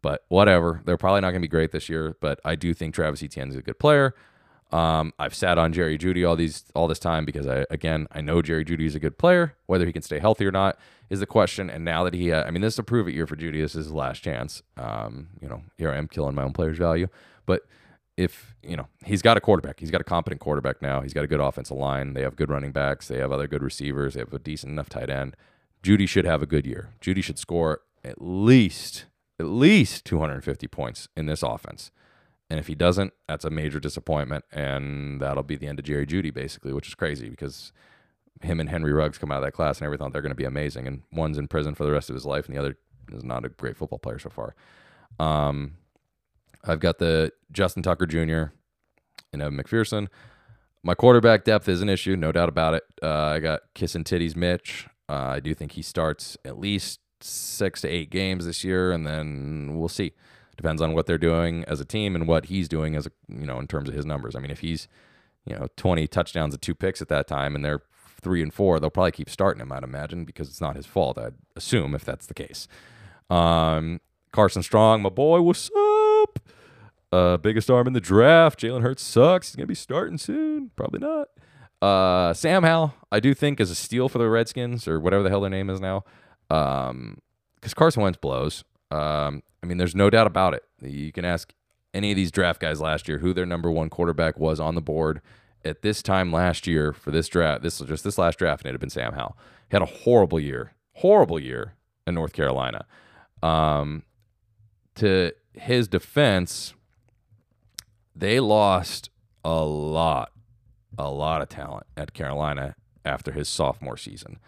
But 0.00 0.24
whatever. 0.28 0.80
They're 0.84 0.96
probably 0.96 1.20
not 1.20 1.30
going 1.30 1.42
to 1.42 1.46
be 1.46 1.50
great 1.50 1.72
this 1.72 1.88
year, 1.88 2.16
but 2.20 2.40
I 2.44 2.54
do 2.54 2.72
think 2.72 2.94
Travis 2.94 3.22
Etienne 3.22 3.48
is 3.48 3.56
a 3.56 3.62
good 3.62 3.78
player. 3.78 4.14
Um, 4.70 5.14
I've 5.18 5.34
sat 5.34 5.56
on 5.56 5.72
Jerry 5.72 5.96
Jeudy 5.96 6.28
all 6.28 6.36
these 6.36 6.64
all 6.74 6.88
this 6.88 6.98
time 6.98 7.24
because 7.24 7.46
I 7.46 7.64
again 7.70 8.06
I 8.12 8.20
know 8.20 8.42
Jerry 8.42 8.64
Jeudy 8.64 8.86
is 8.86 8.94
a 8.94 9.00
good 9.00 9.16
player. 9.18 9.54
Whether 9.66 9.86
he 9.86 9.92
can 9.92 10.02
stay 10.02 10.18
healthy 10.18 10.46
or 10.46 10.50
not 10.52 10.78
is 11.08 11.20
the 11.20 11.26
question. 11.26 11.70
And 11.70 11.84
now 11.84 12.04
that 12.04 12.12
he, 12.12 12.32
uh, 12.32 12.44
I 12.44 12.50
mean, 12.50 12.60
this 12.60 12.74
is 12.74 12.78
a 12.78 12.82
prove 12.82 13.08
it 13.08 13.14
year 13.14 13.26
for 13.26 13.36
Jeudy. 13.36 13.60
This 13.60 13.74
is 13.74 13.86
his 13.86 13.92
last 13.92 14.22
chance. 14.22 14.62
Um, 14.76 15.28
you 15.40 15.48
know, 15.48 15.62
here 15.78 15.90
I 15.90 15.96
am 15.96 16.06
killing 16.06 16.34
my 16.34 16.42
own 16.42 16.52
player's 16.52 16.78
value, 16.78 17.08
but 17.46 17.62
if 18.18 18.56
you 18.62 18.76
know 18.76 18.88
he's 19.04 19.22
got 19.22 19.36
a 19.36 19.40
quarterback, 19.40 19.80
he's 19.80 19.90
got 19.90 20.00
a 20.00 20.04
competent 20.04 20.40
quarterback 20.40 20.82
now. 20.82 21.00
He's 21.00 21.14
got 21.14 21.24
a 21.24 21.28
good 21.28 21.40
offensive 21.40 21.76
line. 21.76 22.12
They 22.14 22.22
have 22.22 22.36
good 22.36 22.50
running 22.50 22.72
backs. 22.72 23.08
They 23.08 23.18
have 23.18 23.32
other 23.32 23.46
good 23.46 23.62
receivers. 23.62 24.14
They 24.14 24.20
have 24.20 24.32
a 24.34 24.38
decent 24.38 24.72
enough 24.72 24.88
tight 24.88 25.08
end. 25.08 25.36
Jeudy 25.82 26.08
should 26.08 26.24
have 26.24 26.42
a 26.42 26.46
good 26.46 26.66
year. 26.66 26.90
Jeudy 27.00 27.22
should 27.22 27.38
score 27.38 27.80
at 28.04 28.20
least 28.20 29.06
at 29.40 29.46
least 29.46 30.04
250 30.04 30.66
points 30.66 31.08
in 31.16 31.26
this 31.26 31.42
offense. 31.42 31.92
And 32.50 32.58
if 32.58 32.66
he 32.66 32.74
doesn't, 32.74 33.12
that's 33.26 33.44
a 33.44 33.50
major 33.50 33.78
disappointment, 33.78 34.44
and 34.50 35.20
that'll 35.20 35.42
be 35.42 35.56
the 35.56 35.66
end 35.66 35.78
of 35.78 35.84
Jerry 35.84 36.06
Jeudy, 36.06 36.32
basically, 36.32 36.72
which 36.72 36.88
is 36.88 36.94
crazy 36.94 37.28
because 37.28 37.72
him 38.42 38.58
and 38.58 38.70
Henry 38.70 38.92
Ruggs 38.92 39.18
come 39.18 39.30
out 39.30 39.38
of 39.38 39.44
that 39.44 39.52
class 39.52 39.78
and 39.78 39.84
everyone 39.84 39.98
thought 39.98 40.12
they're 40.12 40.22
going 40.22 40.30
to 40.30 40.36
be 40.36 40.44
amazing, 40.44 40.86
and 40.86 41.02
one's 41.12 41.36
in 41.38 41.48
prison 41.48 41.74
for 41.74 41.84
the 41.84 41.92
rest 41.92 42.08
of 42.08 42.14
his 42.14 42.24
life, 42.24 42.46
and 42.46 42.56
the 42.56 42.60
other 42.60 42.78
is 43.12 43.24
not 43.24 43.44
a 43.44 43.48
great 43.48 43.76
football 43.76 43.98
player 43.98 44.18
so 44.18 44.30
far. 44.30 44.54
Um, 45.18 45.74
I've 46.64 46.80
got 46.80 46.98
the 46.98 47.32
Justin 47.52 47.82
Tucker 47.82 48.06
Jr. 48.06 48.52
and 49.32 49.42
Evan 49.42 49.58
McPherson. 49.58 50.08
My 50.82 50.94
quarterback 50.94 51.44
depth 51.44 51.68
is 51.68 51.82
an 51.82 51.88
issue, 51.88 52.16
no 52.16 52.32
doubt 52.32 52.48
about 52.48 52.74
it. 52.74 52.84
Uh, 53.02 53.08
I 53.08 53.38
got 53.40 53.60
kissing 53.74 54.04
titties 54.04 54.36
Mitch. 54.36 54.86
Uh, 55.08 55.32
I 55.36 55.40
do 55.40 55.54
think 55.54 55.72
he 55.72 55.82
starts 55.82 56.36
at 56.44 56.58
least 56.58 57.00
six 57.20 57.80
to 57.82 57.88
eight 57.88 58.10
games 58.10 58.46
this 58.46 58.62
year, 58.64 58.92
and 58.92 59.06
then 59.06 59.76
we'll 59.76 59.88
see. 59.88 60.12
Depends 60.58 60.82
on 60.82 60.92
what 60.92 61.06
they're 61.06 61.18
doing 61.18 61.64
as 61.68 61.80
a 61.80 61.84
team 61.84 62.16
and 62.16 62.26
what 62.26 62.46
he's 62.46 62.68
doing 62.68 62.96
as 62.96 63.06
a 63.06 63.12
you 63.28 63.46
know 63.46 63.60
in 63.60 63.68
terms 63.68 63.88
of 63.88 63.94
his 63.94 64.04
numbers. 64.04 64.34
I 64.34 64.40
mean, 64.40 64.50
if 64.50 64.58
he's 64.58 64.88
you 65.46 65.54
know 65.54 65.68
20 65.76 66.06
touchdowns 66.08 66.52
and 66.52 66.60
two 66.60 66.74
picks 66.74 67.00
at 67.00 67.08
that 67.08 67.28
time, 67.28 67.54
and 67.54 67.64
they're 67.64 67.80
three 68.20 68.42
and 68.42 68.52
four, 68.52 68.80
they'll 68.80 68.90
probably 68.90 69.12
keep 69.12 69.30
starting 69.30 69.62
him. 69.62 69.70
I'd 69.70 69.84
imagine 69.84 70.24
because 70.24 70.48
it's 70.48 70.60
not 70.60 70.74
his 70.74 70.84
fault. 70.84 71.16
I'd 71.16 71.34
assume 71.54 71.94
if 71.94 72.04
that's 72.04 72.26
the 72.26 72.34
case. 72.34 72.66
Um, 73.30 74.00
Carson 74.32 74.64
Strong, 74.64 75.02
my 75.02 75.10
boy, 75.10 75.40
what's 75.42 75.70
up? 75.76 76.40
Uh, 77.12 77.36
biggest 77.36 77.70
arm 77.70 77.86
in 77.86 77.92
the 77.92 78.00
draft. 78.00 78.60
Jalen 78.60 78.82
Hurts 78.82 79.04
sucks. 79.04 79.48
He's 79.48 79.56
gonna 79.56 79.68
be 79.68 79.76
starting 79.76 80.18
soon. 80.18 80.72
Probably 80.74 80.98
not. 80.98 81.28
Uh, 81.80 82.34
Sam 82.34 82.64
Howell, 82.64 82.94
I 83.12 83.20
do 83.20 83.32
think 83.32 83.60
is 83.60 83.70
a 83.70 83.76
steal 83.76 84.08
for 84.08 84.18
the 84.18 84.28
Redskins 84.28 84.88
or 84.88 84.98
whatever 84.98 85.22
the 85.22 85.30
hell 85.30 85.40
their 85.40 85.50
name 85.50 85.70
is 85.70 85.80
now. 85.80 86.02
Um, 86.50 87.18
because 87.54 87.74
Carson 87.74 88.02
Wentz 88.02 88.18
blows. 88.20 88.64
Um, 88.90 89.42
I 89.62 89.66
mean, 89.66 89.78
there's 89.78 89.94
no 89.94 90.10
doubt 90.10 90.26
about 90.26 90.54
it. 90.54 90.64
You 90.80 91.12
can 91.12 91.24
ask 91.24 91.52
any 91.94 92.10
of 92.10 92.16
these 92.16 92.30
draft 92.30 92.60
guys 92.60 92.80
last 92.80 93.08
year 93.08 93.18
who 93.18 93.32
their 93.32 93.46
number 93.46 93.70
one 93.70 93.90
quarterback 93.90 94.38
was 94.38 94.60
on 94.60 94.74
the 94.74 94.80
board 94.80 95.20
at 95.64 95.82
this 95.82 96.02
time 96.02 96.32
last 96.32 96.66
year 96.66 96.92
for 96.92 97.10
this 97.10 97.28
draft. 97.28 97.62
This 97.62 97.80
was 97.80 97.88
just 97.88 98.04
this 98.04 98.18
last 98.18 98.38
draft, 98.38 98.62
and 98.62 98.70
it 98.70 98.72
had 98.72 98.80
been 98.80 98.90
Sam 98.90 99.12
Howell. 99.12 99.36
He 99.70 99.74
had 99.74 99.82
a 99.82 99.86
horrible 99.86 100.40
year, 100.40 100.72
horrible 100.94 101.40
year 101.40 101.74
in 102.06 102.14
North 102.14 102.32
Carolina. 102.32 102.86
Um, 103.42 104.04
to 104.96 105.32
his 105.54 105.88
defense, 105.88 106.74
they 108.14 108.40
lost 108.40 109.10
a 109.44 109.64
lot, 109.64 110.32
a 110.96 111.10
lot 111.10 111.42
of 111.42 111.48
talent 111.48 111.86
at 111.96 112.12
Carolina 112.12 112.74
after 113.04 113.32
his 113.32 113.48
sophomore 113.48 113.96
season. 113.96 114.38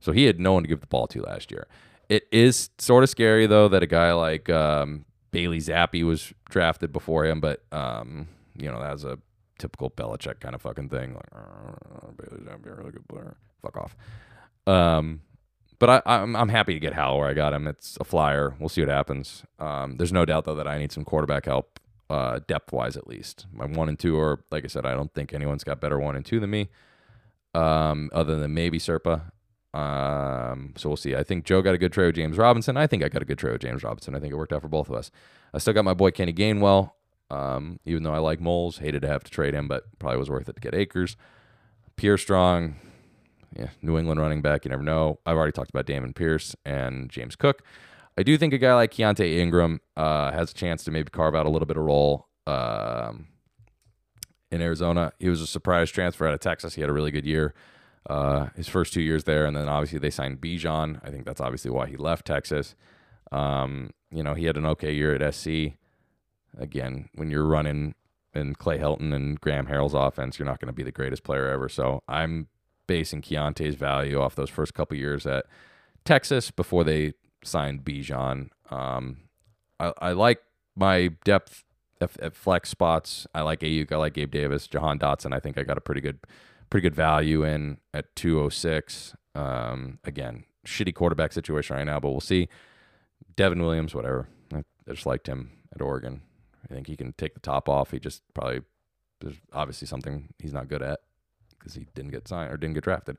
So 0.00 0.12
he 0.12 0.24
had 0.24 0.40
no 0.40 0.54
one 0.54 0.64
to 0.64 0.68
give 0.68 0.80
the 0.80 0.86
ball 0.86 1.06
to 1.08 1.22
last 1.22 1.50
year. 1.50 1.66
It 2.08 2.24
is 2.30 2.70
sort 2.78 3.04
of 3.04 3.10
scary 3.10 3.46
though 3.46 3.68
that 3.68 3.82
a 3.82 3.86
guy 3.86 4.12
like 4.12 4.50
um, 4.50 5.04
Bailey 5.30 5.58
Zappe 5.58 6.04
was 6.04 6.32
drafted 6.50 6.92
before 6.92 7.24
him, 7.24 7.40
but 7.40 7.64
um, 7.72 8.28
you 8.56 8.70
know 8.70 8.80
that's 8.80 9.04
a 9.04 9.18
typical 9.58 9.90
Belichick 9.90 10.40
kind 10.40 10.54
of 10.54 10.62
fucking 10.62 10.88
thing. 10.88 11.14
Like 11.14 11.28
oh, 11.34 12.10
Bailey 12.16 12.42
Zappe, 12.42 12.66
a 12.66 12.74
really 12.74 12.92
good 12.92 13.08
player. 13.08 13.36
Fuck 13.62 13.76
off. 13.76 13.96
Um, 14.66 15.22
but 15.78 15.90
I, 15.90 16.02
I'm 16.06 16.36
I'm 16.36 16.48
happy 16.48 16.74
to 16.74 16.80
get 16.80 16.92
Howell 16.92 17.18
where 17.18 17.28
I 17.28 17.34
got 17.34 17.52
him. 17.52 17.66
It's 17.66 17.96
a 18.00 18.04
flyer. 18.04 18.54
We'll 18.58 18.68
see 18.68 18.82
what 18.82 18.90
happens. 18.90 19.42
Um, 19.58 19.96
there's 19.96 20.12
no 20.12 20.24
doubt 20.24 20.44
though 20.44 20.54
that 20.54 20.68
I 20.68 20.78
need 20.78 20.92
some 20.92 21.04
quarterback 21.04 21.46
help, 21.46 21.80
uh, 22.10 22.40
depth 22.46 22.72
wise 22.72 22.96
at 22.96 23.08
least. 23.08 23.46
My 23.52 23.66
one 23.66 23.88
and 23.88 23.98
two 23.98 24.18
are 24.18 24.44
like 24.50 24.64
I 24.64 24.68
said. 24.68 24.86
I 24.86 24.94
don't 24.94 25.12
think 25.14 25.32
anyone's 25.32 25.64
got 25.64 25.80
better 25.80 25.98
one 25.98 26.14
and 26.14 26.24
two 26.24 26.40
than 26.40 26.50
me. 26.50 26.68
Um, 27.54 28.10
other 28.12 28.38
than 28.38 28.54
maybe 28.54 28.78
Serpa. 28.78 29.32
Um, 29.74 30.74
so 30.76 30.90
we'll 30.90 30.96
see. 30.96 31.14
I 31.14 31.22
think 31.22 31.44
Joe 31.44 31.62
got 31.62 31.74
a 31.74 31.78
good 31.78 31.92
trade 31.92 32.06
with 32.06 32.16
James 32.16 32.36
Robinson. 32.36 32.76
I 32.76 32.86
think 32.86 33.02
I 33.02 33.08
got 33.08 33.22
a 33.22 33.24
good 33.24 33.38
trade 33.38 33.52
with 33.52 33.62
James 33.62 33.82
Robinson. 33.82 34.14
I 34.14 34.20
think 34.20 34.32
it 34.32 34.36
worked 34.36 34.52
out 34.52 34.62
for 34.62 34.68
both 34.68 34.88
of 34.88 34.94
us. 34.94 35.10
I 35.54 35.58
still 35.58 35.72
got 35.72 35.84
my 35.84 35.94
boy 35.94 36.10
Kenny 36.10 36.32
Gainwell. 36.32 36.92
Um, 37.30 37.80
even 37.86 38.02
though 38.02 38.12
I 38.12 38.18
like 38.18 38.40
Moles, 38.40 38.78
hated 38.78 39.00
to 39.02 39.08
have 39.08 39.24
to 39.24 39.30
trade 39.30 39.54
him, 39.54 39.66
but 39.66 39.84
probably 39.98 40.18
was 40.18 40.28
worth 40.28 40.50
it 40.50 40.54
to 40.54 40.60
get 40.60 40.74
Akers. 40.74 41.16
Pierre 41.96 42.18
Strong, 42.18 42.76
yeah, 43.56 43.68
New 43.80 43.96
England 43.98 44.20
running 44.20 44.42
back. 44.42 44.66
You 44.66 44.70
never 44.70 44.82
know. 44.82 45.18
I've 45.24 45.36
already 45.36 45.52
talked 45.52 45.70
about 45.70 45.86
Dameon 45.86 46.14
Pierce 46.14 46.54
and 46.66 47.08
James 47.08 47.34
Cook. 47.34 47.62
I 48.18 48.22
do 48.22 48.36
think 48.36 48.52
a 48.52 48.58
guy 48.58 48.74
like 48.74 48.92
Keaontay 48.92 49.38
Ingram 49.38 49.80
uh, 49.96 50.32
has 50.32 50.50
a 50.50 50.54
chance 50.54 50.84
to 50.84 50.90
maybe 50.90 51.08
carve 51.08 51.34
out 51.34 51.46
a 51.46 51.48
little 51.48 51.64
bit 51.64 51.78
of 51.78 51.84
role 51.84 52.28
um, 52.46 53.28
in 54.50 54.60
Arizona. 54.60 55.12
He 55.18 55.30
was 55.30 55.40
a 55.40 55.46
surprise 55.46 55.90
transfer 55.90 56.26
out 56.26 56.34
of 56.34 56.40
Texas. 56.40 56.74
He 56.74 56.82
had 56.82 56.90
a 56.90 56.92
really 56.92 57.10
good 57.10 57.24
year 57.24 57.54
uh, 58.08 58.46
his 58.56 58.68
first 58.68 58.92
two 58.92 59.00
years 59.00 59.24
there, 59.24 59.46
and 59.46 59.56
then 59.56 59.68
obviously 59.68 59.98
they 59.98 60.10
signed 60.10 60.40
Bijan. 60.40 61.00
I 61.04 61.10
think 61.10 61.24
that's 61.24 61.40
obviously 61.40 61.70
why 61.70 61.86
he 61.86 61.96
left 61.96 62.26
Texas. 62.26 62.74
Um, 63.30 63.90
you 64.10 64.22
know, 64.22 64.34
he 64.34 64.46
had 64.46 64.56
an 64.56 64.66
okay 64.66 64.92
year 64.92 65.14
at 65.14 65.34
SC. 65.34 65.74
Again, 66.58 67.08
when 67.14 67.30
you're 67.30 67.46
running 67.46 67.94
in 68.34 68.54
Clay 68.54 68.78
Helton 68.78 69.14
and 69.14 69.40
Graham 69.40 69.66
Harrell's 69.66 69.94
offense, 69.94 70.38
you're 70.38 70.46
not 70.46 70.60
going 70.60 70.66
to 70.66 70.72
be 70.72 70.82
the 70.82 70.92
greatest 70.92 71.22
player 71.22 71.48
ever. 71.48 71.68
So 71.68 72.02
I'm 72.08 72.48
basing 72.86 73.22
Keaontay's 73.22 73.74
value 73.74 74.20
off 74.20 74.34
those 74.34 74.50
first 74.50 74.74
couple 74.74 74.96
years 74.96 75.26
at 75.26 75.46
Texas 76.04 76.50
before 76.50 76.84
they 76.84 77.12
signed 77.44 77.84
Bijan. 77.84 78.50
Um, 78.70 79.18
I, 79.78 79.92
I 79.98 80.12
like 80.12 80.40
my 80.76 81.08
depth 81.24 81.64
at, 82.00 82.18
at 82.20 82.34
flex 82.34 82.68
spots. 82.70 83.26
I 83.34 83.42
like 83.42 83.60
Aiyuk. 83.60 83.92
I 83.92 83.96
like 83.96 84.14
Gabe 84.14 84.30
Davis, 84.30 84.66
Jahan 84.66 84.98
Dotson. 84.98 85.34
I 85.34 85.40
think 85.40 85.58
I 85.58 85.62
got 85.62 85.78
a 85.78 85.82
pretty 85.82 86.00
good 86.00 86.18
pretty 86.72 86.88
good 86.88 86.94
value 86.94 87.44
in 87.44 87.76
at 87.92 88.16
206. 88.16 89.14
Um, 89.34 89.98
again, 90.04 90.44
shitty 90.66 90.94
quarterback 90.94 91.34
situation 91.34 91.76
right 91.76 91.84
now, 91.84 92.00
but 92.00 92.10
we'll 92.10 92.20
see. 92.20 92.48
Devin 93.36 93.60
Williams, 93.60 93.94
whatever. 93.94 94.26
I 94.54 94.62
just 94.88 95.04
liked 95.04 95.26
him 95.26 95.50
at 95.74 95.82
Oregon. 95.82 96.22
I 96.64 96.72
think 96.72 96.86
he 96.86 96.96
can 96.96 97.12
take 97.12 97.34
the 97.34 97.40
top 97.40 97.68
off. 97.68 97.90
He 97.90 98.00
just 98.00 98.22
probably 98.32 98.62
there's 99.20 99.36
obviously 99.52 99.86
something 99.86 100.32
he's 100.38 100.54
not 100.54 100.68
good 100.68 100.80
at 100.80 101.00
because 101.58 101.74
he 101.74 101.86
didn't 101.94 102.10
get 102.10 102.26
signed 102.26 102.50
or 102.50 102.56
didn't 102.56 102.74
get 102.74 102.84
drafted. 102.84 103.18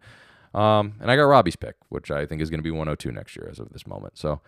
Um, 0.55 0.95
and 0.99 1.11
I 1.11 1.15
got 1.15 1.23
Robbie's 1.23 1.55
pick, 1.55 1.75
which 1.89 2.09
I 2.09 2.25
think 2.25 2.41
is 2.41 2.49
going 2.49 2.59
to 2.59 2.63
be 2.63 2.71
102 2.71 3.11
next 3.11 3.35
year 3.35 3.47
as 3.51 3.59
of 3.59 3.69
this 3.69 3.85
moment. 3.85 4.17
So 4.17 4.41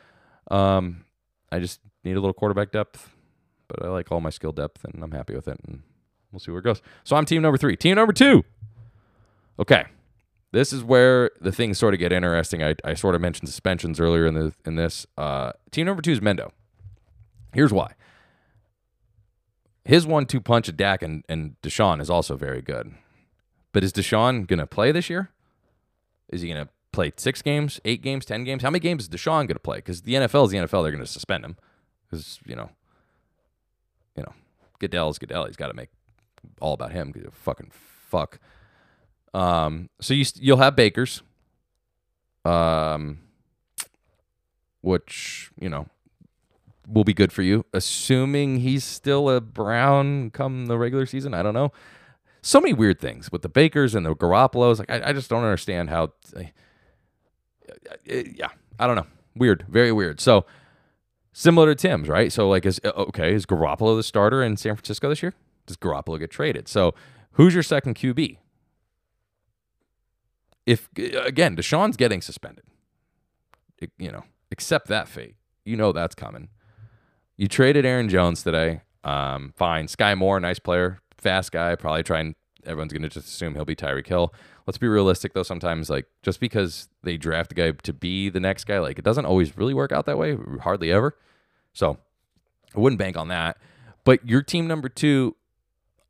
um, 0.50 1.06
I 1.52 1.60
just 1.60 1.80
need 2.04 2.14
a 2.14 2.20
little 2.20 2.34
quarterback 2.34 2.72
depth, 2.72 3.12
but 3.68 3.86
I 3.86 3.90
like 3.90 4.12
all 4.12 4.20
my 4.20 4.32
skill 4.32 4.52
depth, 4.52 4.84
and 4.84 5.04
I'm 5.04 5.12
happy 5.12 5.36
with 5.36 5.48
it. 5.48 5.60
And 5.68 5.84
we'll 6.32 6.40
see 6.40 6.50
where 6.50 6.60
it 6.60 6.64
goes. 6.64 6.82
So 7.04 7.16
I'm 7.16 7.26
team 7.26 7.44
number 7.44 7.58
three. 7.58 7.78
Team 7.78 7.96
number 7.96 8.14
two. 8.14 8.44
Okay. 9.60 9.86
This 10.52 10.72
is 10.72 10.84
where 10.84 11.32
the 11.42 11.52
things 11.52 11.78
sort 11.78 11.94
of 11.94 12.00
get 12.00 12.14
interesting. 12.14 12.64
I, 12.64 12.76
I 12.84 12.94
sort 12.94 13.14
of 13.16 13.22
mentioned 13.22 13.50
suspensions 13.50 14.00
earlier 14.00 14.26
in 14.26 14.36
the 14.36 14.54
in 14.66 14.76
this. 14.76 15.06
Uh, 15.18 15.52
team 15.72 15.86
number 15.86 16.02
two 16.02 16.12
is 16.12 16.22
Mendo. 16.22 16.52
Here's 17.54 17.74
why. 17.74 17.94
His 19.84 20.08
one-two 20.08 20.42
punch 20.42 20.68
of 20.68 20.78
Dak 20.78 21.04
and, 21.04 21.24
and 21.30 21.56
Deshaun 21.62 22.02
is 22.02 22.10
also 22.10 22.36
very 22.36 22.62
good. 22.62 22.94
But 23.72 23.84
is 23.84 23.94
Deshaun 23.94 24.48
going 24.48 24.60
to 24.60 24.66
play 24.66 24.92
this 24.92 25.10
year? 25.10 25.30
Is 26.30 26.42
he 26.42 26.48
going 26.48 26.66
to 26.66 26.72
play 26.92 27.12
six 27.18 27.42
games, 27.42 27.80
eight 27.86 28.02
games, 28.02 28.26
ten 28.26 28.44
games? 28.46 28.64
How 28.64 28.70
many 28.70 28.80
games 28.80 29.04
is 29.04 29.10
Deshaun 29.10 29.48
going 29.48 29.48
to 29.50 29.60
play? 29.60 29.78
Because 29.78 30.02
the 30.02 30.14
NFL 30.14 30.46
is 30.46 30.52
the 30.52 30.58
NFL. 30.58 30.84
They're 30.84 30.92
going 30.92 31.00
to 31.00 31.06
suspend 31.06 31.46
him. 31.46 31.58
Because 32.10 32.40
you 32.46 32.56
know, 32.56 32.70
you 34.16 34.24
know, 34.24 34.34
Goodell's 34.80 35.20
Goodell. 35.20 35.46
He's 35.46 35.58
got 35.58 35.68
to 35.68 35.74
make 35.74 35.90
all 36.62 36.74
about 36.74 36.94
him. 36.94 37.14
Fucking 37.32 37.72
fuck. 37.72 38.40
Um, 39.36 39.90
so 40.02 40.16
you 40.16 40.26
you'll 40.40 40.58
have 40.60 40.76
Bakers. 40.78 41.24
um, 42.46 43.20
which 44.82 45.52
you 45.60 45.70
know 45.70 45.88
will 46.88 47.04
be 47.06 47.14
good 47.14 47.34
for 47.34 47.44
you, 47.44 47.66
assuming 47.74 48.60
he's 48.62 48.84
still 48.86 49.30
a 49.30 49.42
Brown 49.42 50.32
come 50.32 50.68
the 50.68 50.78
regular 50.78 51.06
season. 51.06 51.34
I 51.34 51.44
don't 51.44 51.54
know. 51.56 51.72
So 52.42 52.62
many 52.62 52.74
weird 52.74 53.00
things 53.00 53.32
with 53.32 53.42
the 53.44 53.50
Bakers 53.50 53.96
and 53.96 54.06
the 54.06 54.16
Garoppolos. 54.16 54.80
Like 54.80 54.92
I, 54.92 55.10
I 55.10 55.14
just 55.14 55.30
don't 55.30 55.44
understand 55.44 55.90
how. 55.90 56.14
Uh, 56.36 56.44
yeah, 58.06 58.50
I 58.80 58.88
don't 58.88 58.96
know. 58.96 59.08
Weird, 59.36 59.66
very 59.70 59.92
weird. 59.92 60.22
So 60.22 60.46
similar 61.34 61.68
to 61.68 61.76
Tim's, 61.76 62.10
right? 62.10 62.32
So 62.32 62.50
like, 62.50 62.66
is 62.66 62.80
okay? 62.86 63.34
Is 63.34 63.46
Garoppolo 63.46 63.98
the 63.98 64.04
starter 64.04 64.44
in 64.44 64.58
San 64.58 64.76
Francisco 64.76 65.10
this 65.10 65.24
year? 65.24 65.34
Does 65.68 65.78
Garoppolo 65.78 66.20
get 66.20 66.32
traded? 66.32 66.68
So 66.68 66.96
who's 67.34 67.54
your 67.56 67.64
second 67.64 67.96
QB? 67.96 68.38
If 70.66 70.90
again, 70.96 71.56
Deshaun's 71.56 71.98
getting 71.98 72.22
suspended, 72.22 72.66
you 73.98 74.12
know, 74.12 74.24
accept 74.52 74.88
that 74.88 75.08
fate. 75.08 75.36
You 75.64 75.76
know 75.76 75.92
that's 75.92 76.16
coming. 76.16 76.50
You 77.38 77.48
traded 77.48 77.86
Aaron 77.86 78.10
Jones 78.10 78.44
today. 78.44 78.82
Um, 79.04 79.54
fine. 79.56 79.88
Sky 79.88 80.16
Moore, 80.16 80.40
nice 80.40 80.60
player, 80.60 81.00
fast 81.18 81.52
guy. 81.52 81.76
Probably 81.76 82.04
trying. 82.04 82.36
Everyone's 82.66 82.94
gonna 82.94 83.10
just 83.10 83.28
assume 83.28 83.54
he'll 83.54 83.66
be 83.66 83.76
Tyreek 83.76 84.08
Hill. 84.08 84.34
Let's 84.66 84.80
be 84.80 84.88
realistic 84.88 85.34
though. 85.34 85.44
Sometimes, 85.44 85.90
like 85.90 86.08
just 86.24 86.40
because 86.40 86.88
they 87.04 87.18
draft 87.18 87.52
a 87.52 87.56
guy 87.56 87.72
to 87.72 87.94
be 87.94 88.30
the 88.30 88.40
next 88.40 88.64
guy, 88.64 88.80
like 88.80 88.98
it 88.98 89.06
doesn't 89.06 89.26
always 89.26 89.58
really 89.58 89.74
work 89.76 89.92
out 89.92 90.06
that 90.08 90.18
way. 90.18 90.36
Hardly 90.62 90.92
ever. 90.92 91.16
So 91.74 92.00
I 92.76 92.80
wouldn't 92.80 93.00
bank 93.00 93.18
on 93.18 93.28
that. 93.28 93.58
But 94.04 94.28
your 94.28 94.42
team 94.42 94.68
number 94.68 94.90
two, 94.90 95.36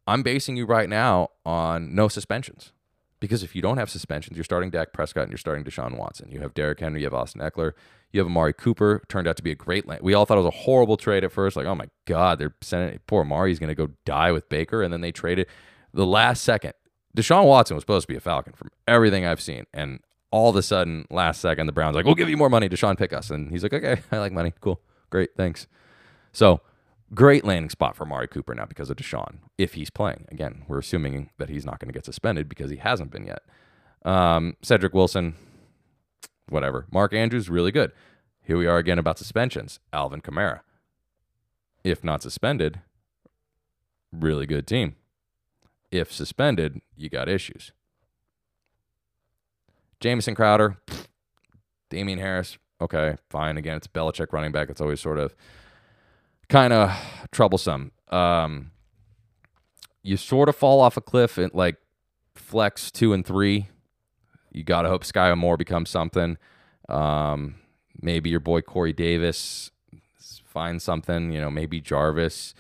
I'm 0.07 0.23
basing 0.23 0.55
you 0.55 0.65
right 0.65 0.87
now 0.87 1.29
on 1.45 1.93
no 1.95 2.07
suspensions. 2.07 2.71
Because 3.19 3.43
if 3.43 3.55
you 3.55 3.61
don't 3.61 3.77
have 3.77 3.89
suspensions, 3.89 4.37
you're 4.37 4.43
starting 4.43 4.69
Dak 4.69 4.93
Prescott 4.93 5.23
and 5.23 5.31
you're 5.31 5.37
starting 5.37 5.63
Deshaun 5.63 5.97
Watson. 5.97 6.29
You 6.31 6.41
have 6.41 6.53
Derrick 6.53 6.79
Henry, 6.79 7.01
you 7.01 7.05
have 7.05 7.13
Austin 7.13 7.41
Ekeler, 7.41 7.71
you 8.11 8.19
have 8.19 8.27
Amari 8.27 8.53
Cooper. 8.53 9.01
Turned 9.07 9.27
out 9.27 9.37
to 9.37 9.43
be 9.43 9.51
a 9.51 9.55
great 9.55 9.87
land. 9.87 10.01
We 10.03 10.13
all 10.13 10.25
thought 10.25 10.37
it 10.37 10.41
was 10.41 10.53
a 10.53 10.57
horrible 10.57 10.97
trade 10.97 11.23
at 11.23 11.31
first. 11.31 11.55
Like, 11.55 11.65
oh 11.65 11.75
my 11.75 11.89
God, 12.05 12.39
they're 12.39 12.55
sending 12.61 12.99
poor 13.07 13.21
Amari's 13.21 13.59
going 13.59 13.69
to 13.69 13.75
go 13.75 13.91
die 14.05 14.31
with 14.31 14.49
Baker. 14.49 14.83
And 14.83 14.93
then 14.93 15.01
they 15.01 15.11
traded 15.11 15.47
the 15.93 16.05
last 16.05 16.43
second. 16.43 16.73
Deshaun 17.15 17.45
Watson 17.45 17.75
was 17.75 17.83
supposed 17.83 18.07
to 18.07 18.13
be 18.13 18.17
a 18.17 18.21
Falcon 18.21 18.53
from 18.53 18.69
everything 18.87 19.25
I've 19.25 19.41
seen. 19.41 19.65
And 19.73 20.01
all 20.31 20.49
of 20.49 20.55
a 20.57 20.61
sudden, 20.61 21.05
last 21.09 21.39
second, 21.39 21.67
the 21.67 21.71
Browns 21.71 21.95
like, 21.95 22.05
we'll 22.05 22.15
give 22.15 22.29
you 22.29 22.37
more 22.37 22.49
money. 22.49 22.67
Deshaun, 22.67 22.97
pick 22.97 23.13
us. 23.13 23.29
And 23.29 23.49
he's 23.51 23.63
like, 23.63 23.73
okay, 23.73 24.01
I 24.11 24.17
like 24.17 24.33
money. 24.33 24.53
Cool. 24.59 24.81
Great. 25.09 25.29
Thanks. 25.37 25.67
So, 26.33 26.59
great 27.13 27.45
landing 27.45 27.69
spot 27.69 27.95
for 27.95 28.05
Mari 28.05 28.27
Cooper 28.27 28.55
now 28.55 28.65
because 28.65 28.89
of 28.89 28.97
Deshaun, 28.97 29.37
if 29.57 29.73
he's 29.73 29.89
playing. 29.89 30.25
Again, 30.29 30.63
we're 30.67 30.79
assuming 30.79 31.29
that 31.37 31.49
he's 31.49 31.65
not 31.65 31.79
going 31.79 31.89
to 31.89 31.93
get 31.93 32.05
suspended 32.05 32.49
because 32.49 32.71
he 32.71 32.77
hasn't 32.77 33.11
been 33.11 33.25
yet. 33.25 33.43
Um, 34.03 34.55
Cedric 34.61 34.93
Wilson, 34.93 35.35
whatever. 36.49 36.85
Mark 36.91 37.13
Andrews, 37.13 37.49
really 37.49 37.71
good. 37.71 37.91
Here 38.41 38.57
we 38.57 38.67
are 38.67 38.77
again 38.77 38.99
about 38.99 39.17
suspensions. 39.17 39.79
Alvin 39.91 40.21
Kamara. 40.21 40.61
If 41.83 42.03
not 42.03 42.21
suspended, 42.21 42.81
really 44.11 44.45
good 44.45 44.67
team. 44.67 44.95
If 45.91 46.11
suspended, 46.11 46.81
you 46.95 47.09
got 47.09 47.29
issues. 47.29 47.71
Jamison 49.99 50.35
Crowder, 50.35 50.77
Damien 51.89 52.19
Harris, 52.19 52.57
okay, 52.81 53.15
fine. 53.29 53.57
Again, 53.57 53.77
it's 53.77 53.87
Belichick 53.87 54.33
running 54.33 54.51
back. 54.51 54.69
It's 54.69 54.81
always 54.81 54.99
sort 54.99 55.17
of 55.17 55.35
kind 56.49 56.73
of 56.73 56.91
troublesome. 57.31 57.91
Um, 58.09 58.71
you 60.03 60.17
sort 60.17 60.49
of 60.49 60.55
fall 60.55 60.79
off 60.79 60.97
a 60.97 61.01
cliff 61.01 61.37
at 61.37 61.55
like 61.55 61.77
flex 62.35 62.91
two 62.91 63.13
and 63.13 63.25
three. 63.25 63.67
You 64.51 64.63
got 64.63 64.83
to 64.83 64.89
hope 64.89 65.03
Sky 65.03 65.33
Moore 65.33 65.57
becomes 65.57 65.89
something. 65.89 66.37
Um, 66.87 67.55
maybe 68.01 68.29
your 68.29 68.39
boy 68.39 68.61
Corey 68.61 68.93
Davis 68.93 69.71
finds 70.45 70.83
something. 70.83 71.31
You 71.31 71.41
know, 71.41 71.51
maybe 71.51 71.81
Jarvis 71.81 72.53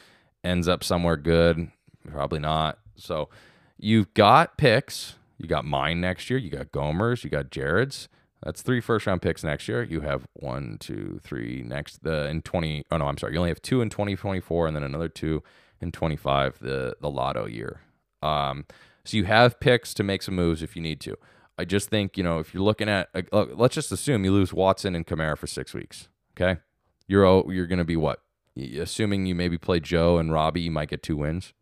ends 0.43 0.67
up 0.67 0.83
somewhere 0.83 1.17
good. 1.17 1.71
Probably 2.09 2.39
not. 2.39 2.79
So 2.97 3.29
you've 3.77 4.13
got 4.13 4.57
picks. 4.57 5.15
You 5.37 5.47
got 5.47 5.65
mine 5.65 6.01
next 6.01 6.29
year. 6.29 6.39
You 6.39 6.49
got 6.49 6.71
Gomer's. 6.71 7.23
You 7.23 7.29
got 7.29 7.51
Jared's. 7.51 8.07
That's 8.45 8.61
three 8.61 8.79
first 8.79 9.07
round 9.07 9.23
picks 9.23 9.43
next 9.43 9.67
year. 9.67 9.81
You 9.81 10.01
have 10.01 10.27
one, 10.33 10.77
two, 10.79 11.19
three 11.23 11.63
next 11.65 12.03
the 12.03 12.27
in 12.27 12.43
twenty. 12.43 12.85
Oh 12.91 12.97
no, 12.97 13.07
I'm 13.07 13.17
sorry. 13.17 13.33
You 13.33 13.39
only 13.39 13.49
have 13.49 13.61
two 13.61 13.81
in 13.81 13.89
twenty 13.89 14.15
twenty 14.15 14.39
four, 14.39 14.67
and 14.67 14.75
then 14.75 14.83
another 14.83 15.09
two 15.09 15.41
in 15.81 15.91
twenty 15.91 16.15
five. 16.15 16.59
The 16.59 16.95
the 17.01 17.09
lotto 17.09 17.47
year. 17.47 17.81
Um, 18.21 18.65
so 19.03 19.17
you 19.17 19.23
have 19.25 19.59
picks 19.59 19.95
to 19.95 20.03
make 20.03 20.21
some 20.21 20.35
moves 20.35 20.61
if 20.61 20.75
you 20.75 20.81
need 20.81 21.01
to. 21.01 21.17
I 21.57 21.65
just 21.65 21.89
think 21.89 22.17
you 22.17 22.23
know 22.23 22.37
if 22.37 22.53
you're 22.53 22.61
looking 22.63 22.87
at 22.87 23.09
uh, 23.15 23.45
let's 23.55 23.73
just 23.73 23.91
assume 23.91 24.23
you 24.23 24.31
lose 24.31 24.53
Watson 24.53 24.93
and 24.93 25.07
Kamara 25.07 25.37
for 25.37 25.47
six 25.47 25.73
weeks. 25.73 26.07
Okay, 26.39 26.59
you're 27.07 27.51
you're 27.51 27.67
going 27.67 27.79
to 27.79 27.83
be 27.83 27.97
what? 27.97 28.21
Assuming 28.55 29.25
you 29.25 29.33
maybe 29.33 29.57
play 29.57 29.79
Joe 29.79 30.19
and 30.19 30.31
Robbie, 30.31 30.61
you 30.61 30.71
might 30.71 30.89
get 30.89 31.01
two 31.01 31.17
wins. 31.17 31.53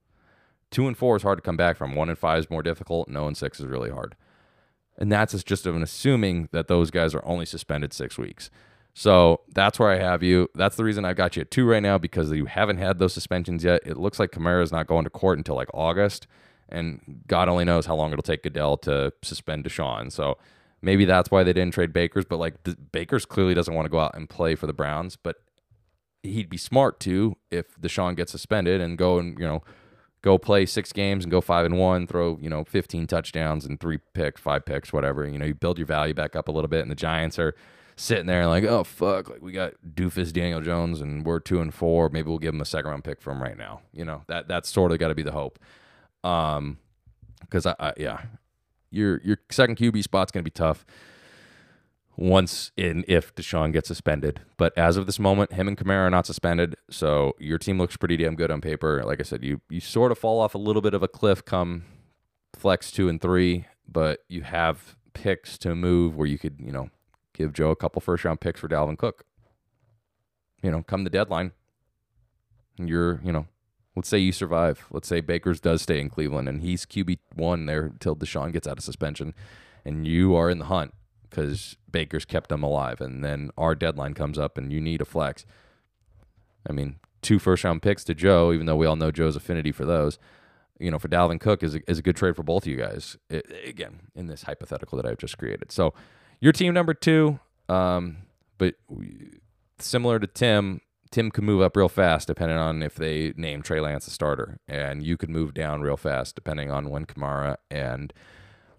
Two 0.69 0.87
and 0.87 0.97
four 0.97 1.15
is 1.15 1.23
hard 1.23 1.37
to 1.37 1.41
come 1.41 1.57
back 1.57 1.77
from. 1.77 1.95
One 1.95 2.09
and 2.09 2.17
five 2.17 2.39
is 2.39 2.49
more 2.49 2.61
difficult. 2.61 3.07
No 3.07 3.25
and 3.25 3.37
six 3.37 3.59
is 3.59 3.67
really 3.67 3.89
hard. 3.89 4.15
And 4.97 5.11
that's 5.11 5.43
just 5.43 5.65
an 5.65 5.81
assuming 5.81 6.49
that 6.51 6.67
those 6.67 6.91
guys 6.91 7.15
are 7.15 7.25
only 7.25 7.45
suspended 7.45 7.93
six 7.93 8.17
weeks. 8.17 8.49
So 8.93 9.41
that's 9.53 9.79
where 9.79 9.89
I 9.89 9.97
have 9.97 10.21
you. 10.21 10.49
That's 10.53 10.75
the 10.75 10.83
reason 10.83 11.03
I've 11.03 11.15
got 11.15 11.35
you 11.35 11.41
at 11.41 11.51
two 11.51 11.65
right 11.65 11.81
now 11.81 11.97
because 11.97 12.31
you 12.31 12.45
haven't 12.45 12.77
had 12.77 12.99
those 12.99 13.13
suspensions 13.13 13.63
yet. 13.63 13.81
It 13.85 13.97
looks 13.97 14.19
like 14.19 14.31
Kamara 14.31 14.61
is 14.61 14.71
not 14.71 14.85
going 14.85 15.03
to 15.03 15.09
court 15.09 15.39
until 15.39 15.55
like 15.55 15.69
August, 15.73 16.27
and 16.69 17.23
God 17.27 17.49
only 17.49 17.65
knows 17.65 17.87
how 17.87 17.95
long 17.95 18.11
it'll 18.11 18.21
take 18.21 18.43
Goodell 18.43 18.77
to 18.77 19.11
suspend 19.23 19.65
Deshaun. 19.65 20.11
So 20.11 20.37
maybe 20.81 21.05
that's 21.05 21.31
why 21.31 21.43
they 21.43 21.53
didn't 21.53 21.73
trade 21.73 21.91
Baker's. 21.91 22.25
But 22.25 22.37
like 22.37 22.55
Baker's 22.91 23.25
clearly 23.25 23.55
doesn't 23.55 23.73
want 23.73 23.87
to 23.87 23.89
go 23.91 23.99
out 23.99 24.15
and 24.15 24.29
play 24.29 24.53
for 24.53 24.67
the 24.67 24.73
Browns, 24.73 25.15
but 25.15 25.37
he'd 26.21 26.49
be 26.49 26.57
smart 26.57 26.99
to 27.01 27.35
if 27.49 27.75
Deshaun 27.81 28.15
gets 28.15 28.31
suspended 28.31 28.79
and 28.79 28.97
go 28.97 29.17
and 29.17 29.37
you 29.39 29.45
know 29.45 29.63
go 30.23 30.37
play 30.37 30.65
six 30.65 30.91
games 30.91 31.25
and 31.25 31.31
go 31.31 31.41
five 31.41 31.65
and 31.65 31.77
one, 31.77 32.07
throw, 32.07 32.39
you 32.41 32.49
know, 32.49 32.63
15 32.63 33.05
touchdowns 33.05 33.65
and 33.65 33.79
three 33.79 33.99
picks, 34.13 34.41
five 34.41 34.65
picks, 34.65 34.91
whatever. 34.91 35.27
You 35.27 35.37
know, 35.37 35.45
you 35.45 35.53
build 35.53 35.77
your 35.77 35.85
value 35.85 36.13
back 36.13 36.35
up 36.35 36.47
a 36.47 36.51
little 36.51 36.69
bit. 36.69 36.81
And 36.81 36.89
the 36.89 36.95
Giants 36.95 37.37
are 37.37 37.53
sitting 37.97 38.25
there 38.25 38.47
like, 38.47 38.63
oh, 38.63 38.83
fuck, 38.85 39.29
like 39.29 39.41
we 39.41 39.51
got 39.51 39.73
doofus 39.93 40.31
Daniel 40.31 40.61
Jones 40.61 41.01
and 41.01 41.25
we're 41.25 41.39
two 41.39 41.61
and 41.61 41.73
four. 41.73 42.09
Maybe 42.09 42.29
we'll 42.29 42.39
give 42.39 42.53
him 42.53 42.61
a 42.61 42.65
second 42.65 42.89
round 42.89 43.03
pick 43.03 43.21
from 43.21 43.43
right 43.43 43.57
now. 43.57 43.81
You 43.91 44.05
know, 44.05 44.23
that 44.27 44.47
that's 44.47 44.69
sort 44.69 44.93
of 44.93 44.97
got 44.97 45.09
to 45.09 45.15
be 45.15 45.23
the 45.23 45.33
hope. 45.33 45.59
Um, 46.23 46.77
because 47.41 47.65
I, 47.65 47.75
I, 47.77 47.93
yeah, 47.97 48.21
your 48.89 49.19
your 49.23 49.37
second 49.51 49.77
QB 49.77 50.03
spot's 50.03 50.31
gonna 50.31 50.43
be 50.43 50.49
tough 50.49 50.85
once 52.15 52.71
in 52.77 53.03
if 53.07 53.33
Deshaun 53.35 53.73
gets 53.73 53.87
suspended. 53.87 54.41
But 54.57 54.77
as 54.77 54.97
of 54.97 55.05
this 55.05 55.19
moment, 55.19 55.53
him 55.53 55.67
and 55.67 55.77
Kamara 55.77 56.07
are 56.07 56.09
not 56.09 56.25
suspended, 56.25 56.75
so 56.89 57.33
your 57.39 57.57
team 57.57 57.77
looks 57.77 57.97
pretty 57.97 58.17
damn 58.17 58.35
good 58.35 58.51
on 58.51 58.61
paper. 58.61 59.03
Like 59.03 59.19
I 59.19 59.23
said, 59.23 59.43
you 59.43 59.61
you 59.69 59.79
sort 59.79 60.11
of 60.11 60.17
fall 60.17 60.39
off 60.39 60.55
a 60.55 60.59
little 60.59 60.81
bit 60.81 60.93
of 60.93 61.03
a 61.03 61.07
cliff 61.07 61.43
come 61.43 61.85
flex 62.55 62.91
two 62.91 63.09
and 63.09 63.21
three, 63.21 63.65
but 63.87 64.19
you 64.27 64.41
have 64.41 64.95
picks 65.13 65.57
to 65.59 65.75
move 65.75 66.15
where 66.15 66.27
you 66.27 66.37
could 66.37 66.57
you 66.59 66.71
know 66.71 66.89
give 67.33 67.53
Joe 67.53 67.71
a 67.71 67.75
couple 67.75 68.01
first 68.01 68.23
round 68.25 68.41
picks 68.41 68.59
for 68.59 68.67
Dalvin 68.67 68.97
Cook. 68.97 69.25
You 70.61 70.71
know, 70.71 70.83
come 70.83 71.03
the 71.03 71.09
deadline, 71.09 71.51
you're 72.77 73.21
you 73.23 73.31
know. 73.31 73.47
Let's 73.95 74.09
say 74.09 74.17
you 74.17 74.31
survive. 74.31 74.87
Let's 74.89 75.07
say 75.07 75.21
Baker's 75.21 75.59
does 75.59 75.83
stay 75.83 75.99
in 75.99 76.09
Cleveland 76.09 76.49
and 76.49 76.63
he's 76.63 76.83
QB 76.83 77.19
one 77.35 77.67
there 77.67 77.91
till 77.99 78.15
Deshaun 78.15 78.51
gets 78.51 78.67
out 78.67 78.79
of 78.79 78.83
suspension, 78.83 79.35
and 79.85 80.07
you 80.07 80.35
are 80.35 80.49
in 80.49 80.57
the 80.57 80.65
hunt 80.65 80.95
because 81.33 81.77
Baker's 81.91 82.25
kept 82.25 82.49
them 82.49 82.61
alive. 82.61 83.01
And 83.01 83.23
then 83.23 83.49
our 83.57 83.73
deadline 83.73 84.13
comes 84.13 84.37
up 84.37 84.57
and 84.57 84.71
you 84.71 84.79
need 84.79 85.01
a 85.01 85.05
flex. 85.05 85.45
I 86.69 86.73
mean, 86.73 86.97
two 87.21 87.39
first 87.39 87.63
round 87.63 87.81
picks 87.81 88.03
to 88.05 88.13
Joe, 88.13 88.53
even 88.53 88.67
though 88.67 88.75
we 88.75 88.85
all 88.85 88.95
know 88.95 89.11
Joe's 89.11 89.35
affinity 89.35 89.71
for 89.71 89.85
those. 89.85 90.19
You 90.79 90.91
know, 90.91 90.99
for 90.99 91.07
Dalvin 91.07 91.39
Cook 91.39 91.63
is 91.63 91.75
a, 91.75 91.89
is 91.89 91.99
a 91.99 92.01
good 92.01 92.15
trade 92.15 92.35
for 92.35 92.43
both 92.43 92.63
of 92.63 92.67
you 92.67 92.77
guys. 92.77 93.17
It, 93.29 93.51
again, 93.65 94.01
in 94.15 94.27
this 94.27 94.43
hypothetical 94.43 94.97
that 94.97 95.05
I've 95.05 95.17
just 95.17 95.37
created. 95.37 95.71
So, 95.71 95.93
your 96.39 96.51
team 96.51 96.73
number 96.73 96.93
two, 96.93 97.39
um, 97.69 98.17
but 98.57 98.75
similar 99.79 100.19
to 100.19 100.27
Tim, 100.27 100.81
Tim 101.09 101.31
can 101.31 101.45
move 101.45 101.61
up 101.61 101.77
real 101.77 101.87
fast 101.89 102.27
depending 102.27 102.57
on 102.57 102.83
if 102.83 102.95
they 102.95 103.33
name 103.37 103.61
Trey 103.61 103.79
Lance 103.79 104.07
a 104.07 104.11
starter, 104.11 104.59
and 104.67 105.03
you 105.03 105.15
could 105.15 105.29
move 105.29 105.53
down 105.53 105.81
real 105.81 105.95
fast 105.95 106.35
depending 106.35 106.69
on 106.69 106.89
when 106.89 107.05
Kamara 107.05 107.57
and 107.71 108.11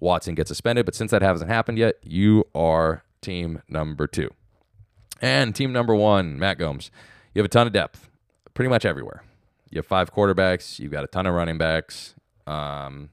Watson 0.04 0.34
gets 0.34 0.48
suspended. 0.48 0.84
But 0.84 0.94
since 0.94 1.10
that 1.10 1.22
hasn't 1.22 1.50
happened 1.50 1.78
yet, 1.78 1.96
you 2.02 2.44
are 2.54 3.02
team 3.20 3.62
number 3.68 4.06
two. 4.06 4.30
And 5.20 5.54
team 5.54 5.72
number 5.72 5.94
one, 5.94 6.38
Matt 6.38 6.58
Gomes. 6.58 6.90
You 7.34 7.40
have 7.40 7.46
a 7.46 7.48
ton 7.48 7.66
of 7.66 7.72
depth, 7.72 8.08
pretty 8.52 8.68
much 8.68 8.84
everywhere. 8.84 9.24
You 9.70 9.78
have 9.78 9.86
five 9.86 10.12
quarterbacks. 10.14 10.78
You've 10.78 10.92
got 10.92 11.02
a 11.02 11.08
ton 11.08 11.26
of 11.26 11.34
running 11.34 11.58
backs. 11.58 12.14
Um, 12.46 13.10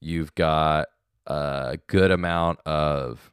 you've 0.00 0.34
got 0.34 0.88
a 1.26 1.78
good 1.86 2.10
amount 2.10 2.60
of. 2.66 3.32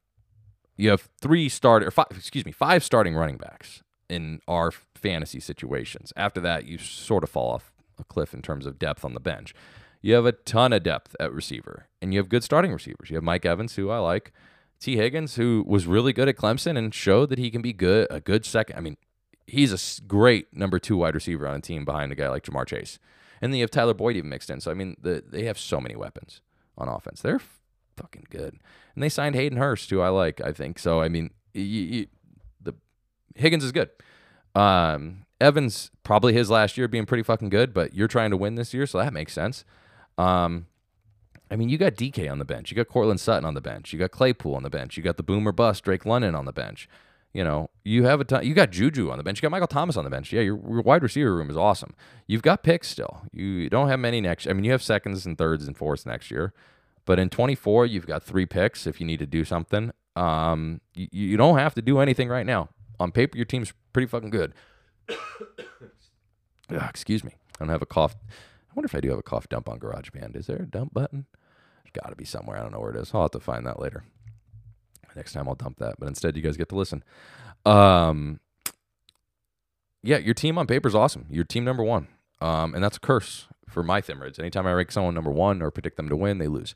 You 0.77 0.89
have 0.89 1.09
three 1.19 1.49
start 1.49 1.83
or 1.83 1.91
five, 1.91 2.07
excuse 2.11 2.45
me, 2.45 2.51
five 2.51 2.83
starting 2.83 3.15
running 3.15 3.37
backs 3.37 3.81
in 4.09 4.41
our 4.47 4.71
fantasy 4.71 5.39
situations. 5.39 6.13
After 6.15 6.39
that, 6.41 6.65
you 6.65 6.77
sort 6.77 7.23
of 7.23 7.29
fall 7.29 7.51
off 7.51 7.73
a 7.97 8.03
cliff 8.03 8.33
in 8.33 8.41
terms 8.41 8.65
of 8.65 8.77
depth 8.77 9.03
on 9.03 9.13
the 9.13 9.19
bench. 9.19 9.53
You 10.05 10.13
have 10.13 10.27
a 10.27 10.33
ton 10.33 10.71
of 10.71 10.83
depth 10.83 11.15
at 11.19 11.33
receiver, 11.33 11.87
and 11.99 12.13
you 12.13 12.19
have 12.19 12.29
good 12.29 12.43
starting 12.43 12.71
receivers. 12.71 13.09
You 13.09 13.15
have 13.15 13.23
Mike 13.23 13.43
Evans, 13.43 13.73
who 13.73 13.89
I 13.89 13.97
like. 13.97 14.33
Tee 14.79 14.97
Higgins, 14.97 15.33
who 15.33 15.63
was 15.65 15.87
really 15.87 16.13
good 16.13 16.29
at 16.29 16.35
Clemson 16.35 16.77
and 16.77 16.93
showed 16.93 17.29
that 17.29 17.39
he 17.39 17.49
can 17.49 17.63
be 17.63 17.73
good, 17.73 18.05
a 18.11 18.19
good 18.19 18.45
second. 18.45 18.77
I 18.77 18.81
mean, 18.81 18.97
he's 19.47 19.73
a 19.73 20.01
great 20.03 20.55
number 20.55 20.77
two 20.77 20.95
wide 20.95 21.15
receiver 21.15 21.47
on 21.47 21.55
a 21.55 21.59
team 21.59 21.85
behind 21.85 22.11
a 22.11 22.15
guy 22.15 22.29
like 22.29 22.43
Ja'Marr 22.43 22.67
Chase. 22.67 22.99
And 23.41 23.51
then 23.51 23.57
you 23.57 23.63
have 23.63 23.71
Tyler 23.71 23.95
Boyd 23.95 24.15
even 24.15 24.29
mixed 24.29 24.51
in. 24.51 24.61
So, 24.61 24.69
I 24.69 24.75
mean, 24.75 24.95
the, 25.01 25.23
they 25.27 25.45
have 25.45 25.57
so 25.57 25.81
many 25.81 25.95
weapons 25.95 26.41
on 26.77 26.87
offense. 26.87 27.21
They're 27.21 27.41
fucking 27.97 28.27
good. 28.29 28.59
And 28.93 29.03
they 29.03 29.09
signed 29.09 29.33
Hayden 29.33 29.57
Hurst, 29.57 29.89
who 29.89 30.01
I 30.01 30.09
like, 30.09 30.39
I 30.39 30.51
think. 30.51 30.77
So, 30.77 31.01
I 31.01 31.09
mean, 31.09 31.31
the 31.55 32.07
Higgins 33.33 33.63
is 33.63 33.71
good. 33.71 33.89
Um, 34.53 35.25
Evans, 35.41 35.89
probably 36.03 36.33
his 36.33 36.51
last 36.51 36.77
year 36.77 36.87
being 36.87 37.07
pretty 37.07 37.23
fucking 37.23 37.49
good, 37.49 37.73
but 37.73 37.95
you're 37.95 38.07
trying 38.07 38.29
to 38.29 38.37
win 38.37 38.53
this 38.53 38.71
year, 38.71 38.85
so 38.85 38.99
that 38.99 39.11
makes 39.11 39.33
sense. 39.33 39.65
Um, 40.17 40.67
I 41.51 41.55
mean, 41.55 41.69
you 41.69 41.77
got 41.77 41.93
DK 41.93 42.29
on 42.31 42.39
the 42.39 42.45
bench. 42.45 42.71
You 42.71 42.75
got 42.75 42.87
Courtland 42.87 43.19
Sutton 43.19 43.45
on 43.45 43.53
the 43.53 43.61
bench. 43.61 43.93
You 43.93 43.99
got 43.99 44.11
Claypool 44.11 44.55
on 44.55 44.63
the 44.63 44.69
bench. 44.69 44.97
You 44.97 45.03
got 45.03 45.17
the 45.17 45.23
boomer 45.23 45.51
bust 45.51 45.83
Drake 45.83 46.05
London 46.05 46.35
on 46.35 46.45
the 46.45 46.53
bench. 46.53 46.89
You 47.33 47.43
know, 47.43 47.69
you 47.83 48.05
have 48.05 48.21
a 48.21 48.23
ton. 48.23 48.45
You 48.45 48.53
got 48.53 48.71
Juju 48.71 49.11
on 49.11 49.17
the 49.17 49.23
bench. 49.23 49.39
You 49.39 49.41
got 49.41 49.51
Michael 49.51 49.67
Thomas 49.67 49.97
on 49.97 50.05
the 50.05 50.09
bench. 50.09 50.31
Yeah, 50.31 50.41
your, 50.41 50.57
your 50.57 50.81
wide 50.81 51.03
receiver 51.03 51.35
room 51.35 51.49
is 51.49 51.57
awesome. 51.57 51.93
You've 52.27 52.41
got 52.41 52.63
picks 52.63 52.87
still. 52.87 53.23
You 53.33 53.69
don't 53.69 53.89
have 53.89 53.99
many 53.99 54.21
next. 54.21 54.47
I 54.47 54.53
mean, 54.53 54.63
you 54.63 54.71
have 54.71 54.81
seconds 54.81 55.25
and 55.25 55.37
thirds 55.37 55.67
and 55.67 55.77
fourths 55.77 56.05
next 56.05 56.31
year, 56.31 56.53
but 57.03 57.19
in 57.19 57.29
24, 57.29 57.87
you've 57.87 58.07
got 58.07 58.23
three 58.23 58.45
picks 58.45 58.87
if 58.87 59.01
you 59.01 59.05
need 59.05 59.19
to 59.19 59.25
do 59.25 59.43
something. 59.43 59.91
Um, 60.15 60.79
you, 60.93 61.07
you 61.11 61.37
don't 61.37 61.57
have 61.57 61.75
to 61.75 61.81
do 61.81 61.99
anything 61.99 62.29
right 62.29 62.45
now. 62.45 62.69
On 63.01 63.11
paper, 63.11 63.35
your 63.37 63.45
team's 63.45 63.73
pretty 63.91 64.07
fucking 64.07 64.29
good. 64.29 64.53
Ugh, 65.09 66.89
excuse 66.89 67.23
me. 67.23 67.33
I 67.59 67.65
don't 67.65 67.69
have 67.69 67.81
a 67.81 67.85
cough. 67.85 68.15
I 68.75 68.77
wonder 68.77 68.87
if 68.87 68.95
I 68.95 68.99
do 68.99 69.09
have 69.09 69.19
a 69.19 69.23
cough 69.23 69.47
dump 69.47 69.69
on 69.69 69.79
GarageBand. 69.79 70.35
Is 70.35 70.47
there 70.47 70.57
a 70.57 70.65
dump 70.65 70.93
button? 70.93 71.27
There's 71.83 71.93
got 71.93 72.09
to 72.09 72.15
be 72.17 72.25
somewhere. 72.25 72.57
I 72.57 72.61
don't 72.61 72.73
know 72.73 72.81
where 72.81 72.91
it 72.91 72.97
is. 72.97 73.11
I'll 73.13 73.21
have 73.21 73.31
to 73.31 73.39
find 73.39 73.65
that 73.65 73.79
later. 73.79 74.03
Next 75.15 75.31
time 75.31 75.47
I'll 75.47 75.55
dump 75.55 75.77
that. 75.79 75.95
But 75.97 76.09
instead, 76.09 76.35
you 76.35 76.41
guys 76.41 76.57
get 76.57 76.67
to 76.69 76.75
listen. 76.75 77.01
Um, 77.65 78.41
yeah, 80.03 80.17
your 80.17 80.33
team 80.33 80.57
on 80.57 80.67
paper 80.67 80.89
is 80.89 80.95
awesome. 80.95 81.25
You're 81.29 81.45
team 81.45 81.63
number 81.63 81.83
one. 81.83 82.09
Um, 82.41 82.75
and 82.75 82.83
that's 82.83 82.97
a 82.97 82.99
curse 82.99 83.47
for 83.69 83.81
my 83.81 84.01
Thimrids. 84.01 84.39
Anytime 84.39 84.67
I 84.67 84.73
rank 84.73 84.91
someone 84.91 85.13
number 85.13 85.31
one 85.31 85.61
or 85.61 85.71
predict 85.71 85.95
them 85.95 86.09
to 86.09 86.17
win, 86.17 86.37
they 86.37 86.47
lose. 86.47 86.75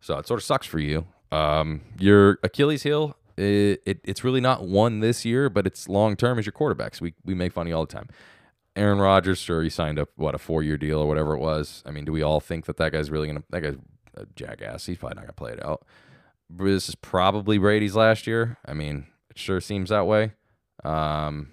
So 0.00 0.18
it 0.18 0.28
sort 0.28 0.38
of 0.38 0.44
sucks 0.44 0.68
for 0.68 0.78
you. 0.78 1.06
Um, 1.32 1.80
your 1.98 2.38
Achilles 2.44 2.84
heel, 2.84 3.16
it, 3.36 3.82
it, 3.84 4.00
it's 4.04 4.22
really 4.22 4.40
not 4.40 4.68
one 4.68 5.00
this 5.00 5.24
year, 5.24 5.50
but 5.50 5.66
it's 5.66 5.88
long 5.88 6.14
term 6.14 6.38
as 6.38 6.46
your 6.46 6.52
quarterbacks. 6.52 7.00
We, 7.00 7.14
we 7.24 7.34
make 7.34 7.52
fun 7.52 7.66
of 7.66 7.68
you 7.70 7.74
all 7.74 7.86
the 7.86 7.92
time. 7.92 8.08
Aaron 8.76 8.98
Rodgers, 8.98 9.38
sure, 9.38 9.62
he 9.62 9.70
signed 9.70 9.98
up 9.98 10.10
what 10.16 10.34
a 10.34 10.38
four 10.38 10.62
year 10.62 10.76
deal 10.76 11.00
or 11.00 11.08
whatever 11.08 11.34
it 11.34 11.40
was. 11.40 11.82
I 11.84 11.90
mean, 11.90 12.04
do 12.04 12.12
we 12.12 12.22
all 12.22 12.40
think 12.40 12.66
that 12.66 12.76
that 12.76 12.92
guy's 12.92 13.10
really 13.10 13.26
gonna? 13.26 13.42
That 13.50 13.62
guy's 13.62 13.76
a 14.14 14.26
jackass. 14.36 14.86
He's 14.86 14.98
probably 14.98 15.16
not 15.16 15.22
gonna 15.22 15.32
play 15.32 15.52
it 15.52 15.64
out. 15.64 15.84
This 16.48 16.88
is 16.88 16.94
probably 16.94 17.58
Brady's 17.58 17.96
last 17.96 18.26
year. 18.26 18.58
I 18.64 18.74
mean, 18.74 19.06
it 19.30 19.38
sure 19.38 19.60
seems 19.60 19.90
that 19.90 20.06
way. 20.06 20.32
Um, 20.84 21.50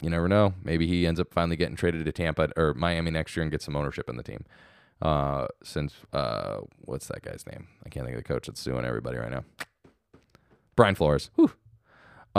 you 0.00 0.10
never 0.10 0.28
know. 0.28 0.54
Maybe 0.62 0.86
he 0.86 1.06
ends 1.06 1.20
up 1.20 1.32
finally 1.32 1.56
getting 1.56 1.76
traded 1.76 2.04
to 2.04 2.12
Tampa 2.12 2.50
or 2.56 2.74
Miami 2.74 3.10
next 3.10 3.36
year 3.36 3.42
and 3.42 3.50
gets 3.50 3.64
some 3.64 3.76
ownership 3.76 4.08
in 4.08 4.16
the 4.16 4.22
team. 4.22 4.44
Uh, 5.00 5.46
since 5.62 5.94
uh, 6.12 6.58
what's 6.84 7.06
that 7.08 7.22
guy's 7.22 7.44
name? 7.46 7.68
I 7.84 7.88
can't 7.88 8.06
think 8.06 8.16
of 8.16 8.22
the 8.22 8.28
coach 8.28 8.46
that's 8.46 8.60
suing 8.60 8.84
everybody 8.84 9.18
right 9.18 9.30
now. 9.30 9.44
Brian 10.74 10.94
Flores. 10.94 11.30
Whew. 11.36 11.50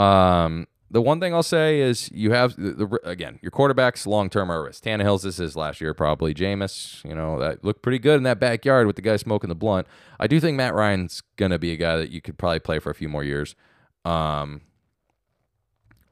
Um, 0.02 0.66
the 0.90 1.02
one 1.02 1.20
thing 1.20 1.34
I'll 1.34 1.42
say 1.42 1.80
is 1.80 2.10
you 2.12 2.32
have 2.32 2.56
the, 2.56 2.72
the 2.72 3.00
again 3.04 3.38
your 3.42 3.50
quarterbacks 3.50 4.06
long 4.06 4.30
term 4.30 4.50
are 4.50 4.64
risk. 4.64 4.84
Tannehill's 4.84 5.22
this 5.22 5.38
is 5.38 5.56
last 5.56 5.80
year 5.80 5.92
probably. 5.92 6.34
Jameis, 6.34 7.04
you 7.04 7.14
know 7.14 7.38
that 7.38 7.62
looked 7.62 7.82
pretty 7.82 7.98
good 7.98 8.16
in 8.16 8.22
that 8.22 8.40
backyard 8.40 8.86
with 8.86 8.96
the 8.96 9.02
guy 9.02 9.16
smoking 9.16 9.48
the 9.48 9.54
blunt. 9.54 9.86
I 10.18 10.26
do 10.26 10.40
think 10.40 10.56
Matt 10.56 10.74
Ryan's 10.74 11.22
gonna 11.36 11.58
be 11.58 11.72
a 11.72 11.76
guy 11.76 11.96
that 11.96 12.10
you 12.10 12.20
could 12.20 12.38
probably 12.38 12.60
play 12.60 12.78
for 12.78 12.90
a 12.90 12.94
few 12.94 13.08
more 13.08 13.24
years. 13.24 13.54
Um, 14.04 14.62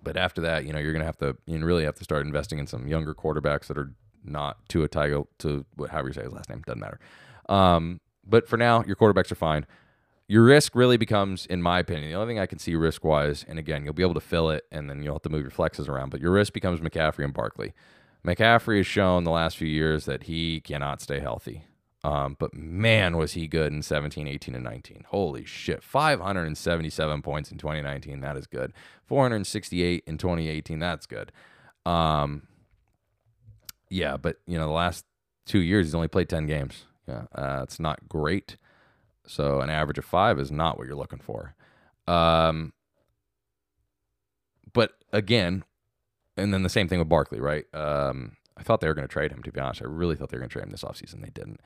but 0.03 0.17
after 0.17 0.43
that, 0.43 0.67
you 0.67 0.73
know 0.73 0.79
you're 0.79 0.93
gonna 0.93 1.05
have 1.05 1.19
to 1.19 1.37
you 1.47 1.65
really 1.65 1.85
have 1.85 1.97
to 1.97 2.05
start 2.05 2.27
investing 2.27 2.59
in 2.59 2.67
some 2.67 2.87
younger 2.87 3.15
quarterbacks 3.15 3.67
that 3.69 3.79
are 3.79 3.93
not 4.25 4.59
Tua 4.69 4.89
Tiger 4.89 5.23
to 5.39 5.65
whatever 5.77 6.09
you 6.09 6.15
say 6.15 6.23
his 6.23 6.33
last 6.33 6.51
name 6.51 6.63
doesn't 6.67 6.81
matter. 6.81 7.01
Um, 7.49 8.01
but 8.27 8.49
for 8.49 8.57
now, 8.57 8.85
your 8.85 8.97
quarterbacks 8.97 9.31
are 9.33 9.37
fine 9.37 9.67
your 10.29 10.43
risk 10.43 10.75
really 10.75 10.97
becomes, 10.97 11.47
in 11.47 11.63
my 11.63 11.79
opinion, 11.79 12.11
the 12.11 12.17
only 12.17 12.33
thing 12.35 12.41
I 12.41 12.47
can 12.47 12.59
see 12.59 12.75
risk 12.75 13.05
wise, 13.05 13.45
and 13.49 13.59
again, 13.59 13.85
you'll 13.85 13.95
be 13.95 14.03
able 14.03 14.15
to 14.15 14.21
fill 14.21 14.51
it 14.51 14.65
and 14.73 14.91
then 14.91 15.03
you'll 15.03 15.15
have 15.15 15.23
to 15.23 15.29
move 15.29 15.43
your 15.43 15.51
flexes 15.51 15.89
around, 15.89 16.11
but 16.11 16.21
your 16.21 16.33
risk 16.33 16.53
becomes 16.53 16.81
McCaffrey 16.81 17.25
and 17.25 17.33
Barkley. 17.33 17.75
McCaffrey 18.27 18.79
has 18.79 18.87
shown 18.87 19.23
the 19.23 19.31
last 19.31 19.57
few 19.57 19.69
years 19.69 20.05
that 20.07 20.25
he 20.25 20.61
cannot 20.61 21.01
stay 21.01 21.21
healthy. 21.21 21.65
Um, 22.03 22.37
but 22.39 22.55
man, 22.55 23.17
was 23.17 23.33
he 23.33 23.47
good 23.47 23.73
in 23.73 23.83
17, 23.83 24.27
18, 24.29 24.55
and 24.55 24.65
19. 24.65 25.07
Holy 25.09 25.45
shit. 25.45 25.83
577 25.83 27.23
points 27.23 27.51
in 27.51 27.59
2019. 27.59 28.21
That 28.21 28.37
is 28.37 28.47
good. 28.47 28.73
468 29.07 30.05
in 30.07 30.19
2018. 30.19 30.79
That's 30.79 31.07
good. 31.07 31.33
Um, 31.85 32.43
yeah, 33.89 34.17
but, 34.17 34.39
you 34.47 34.59
know, 34.59 34.67
the 34.67 34.73
last 34.73 35.05
two 35.47 35.61
years, 35.61 35.87
he's 35.87 35.95
only 35.95 36.09
played 36.09 36.29
10 36.29 36.47
games. 36.47 36.85
Yeah, 37.09 37.25
uh, 37.35 37.61
it's 37.63 37.79
not 37.79 38.09
great. 38.09 38.57
So 39.27 39.61
an 39.61 39.71
average 39.71 39.99
of 39.99 40.05
five 40.05 40.39
is 40.39 40.51
not 40.51 40.79
what 40.79 40.87
you're 40.87 40.97
looking 40.97 41.19
for. 41.19 41.55
Um, 42.07 42.73
but 44.73 44.93
again, 45.13 45.65
and 46.37 46.53
then 46.53 46.63
the 46.63 46.69
same 46.69 46.89
thing 46.89 46.99
with 46.99 47.09
Barkley, 47.09 47.41
right? 47.41 47.65
Um, 47.75 48.37
I 48.57 48.63
thought 48.63 48.81
they 48.81 48.89
were 48.89 48.95
going 48.95 49.09
to 49.09 49.13
trade 49.13 49.33
him, 49.33 49.43
to 49.43 49.53
be 49.53 49.61
honest. 49.61 49.83
I 49.83 49.87
really 49.87 50.17
thought 50.17 50.31
they 50.31 50.37
were 50.37 50.41
going 50.41 50.51
to 50.51 50.53
trade 50.53 50.65
him 50.65 50.71
this 50.71 50.85
offseason. 50.85 51.23
They 51.23 51.31
didn't. 51.31 51.61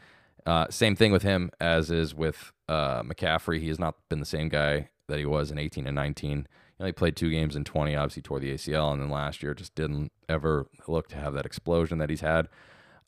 Uh, 0.46 0.66
same 0.70 0.96
thing 0.96 1.12
with 1.12 1.22
him 1.22 1.50
as 1.60 1.90
is 1.90 2.14
with 2.14 2.52
uh, 2.68 3.02
McCaffrey. 3.02 3.60
He 3.60 3.68
has 3.68 3.78
not 3.78 3.96
been 4.08 4.20
the 4.20 4.26
same 4.26 4.48
guy 4.48 4.88
that 5.08 5.18
he 5.18 5.26
was 5.26 5.50
in 5.50 5.58
18 5.58 5.86
and 5.86 5.94
19. 5.94 6.46
He 6.78 6.82
only 6.82 6.92
played 6.92 7.16
two 7.16 7.30
games 7.30 7.56
in 7.56 7.64
20, 7.64 7.94
obviously 7.94 8.22
tore 8.22 8.40
the 8.40 8.54
ACL, 8.54 8.92
and 8.92 9.02
then 9.02 9.10
last 9.10 9.42
year 9.42 9.54
just 9.54 9.74
didn't 9.74 10.12
ever 10.28 10.66
look 10.88 11.08
to 11.08 11.16
have 11.16 11.34
that 11.34 11.44
explosion 11.44 11.98
that 11.98 12.08
he's 12.08 12.22
had. 12.22 12.48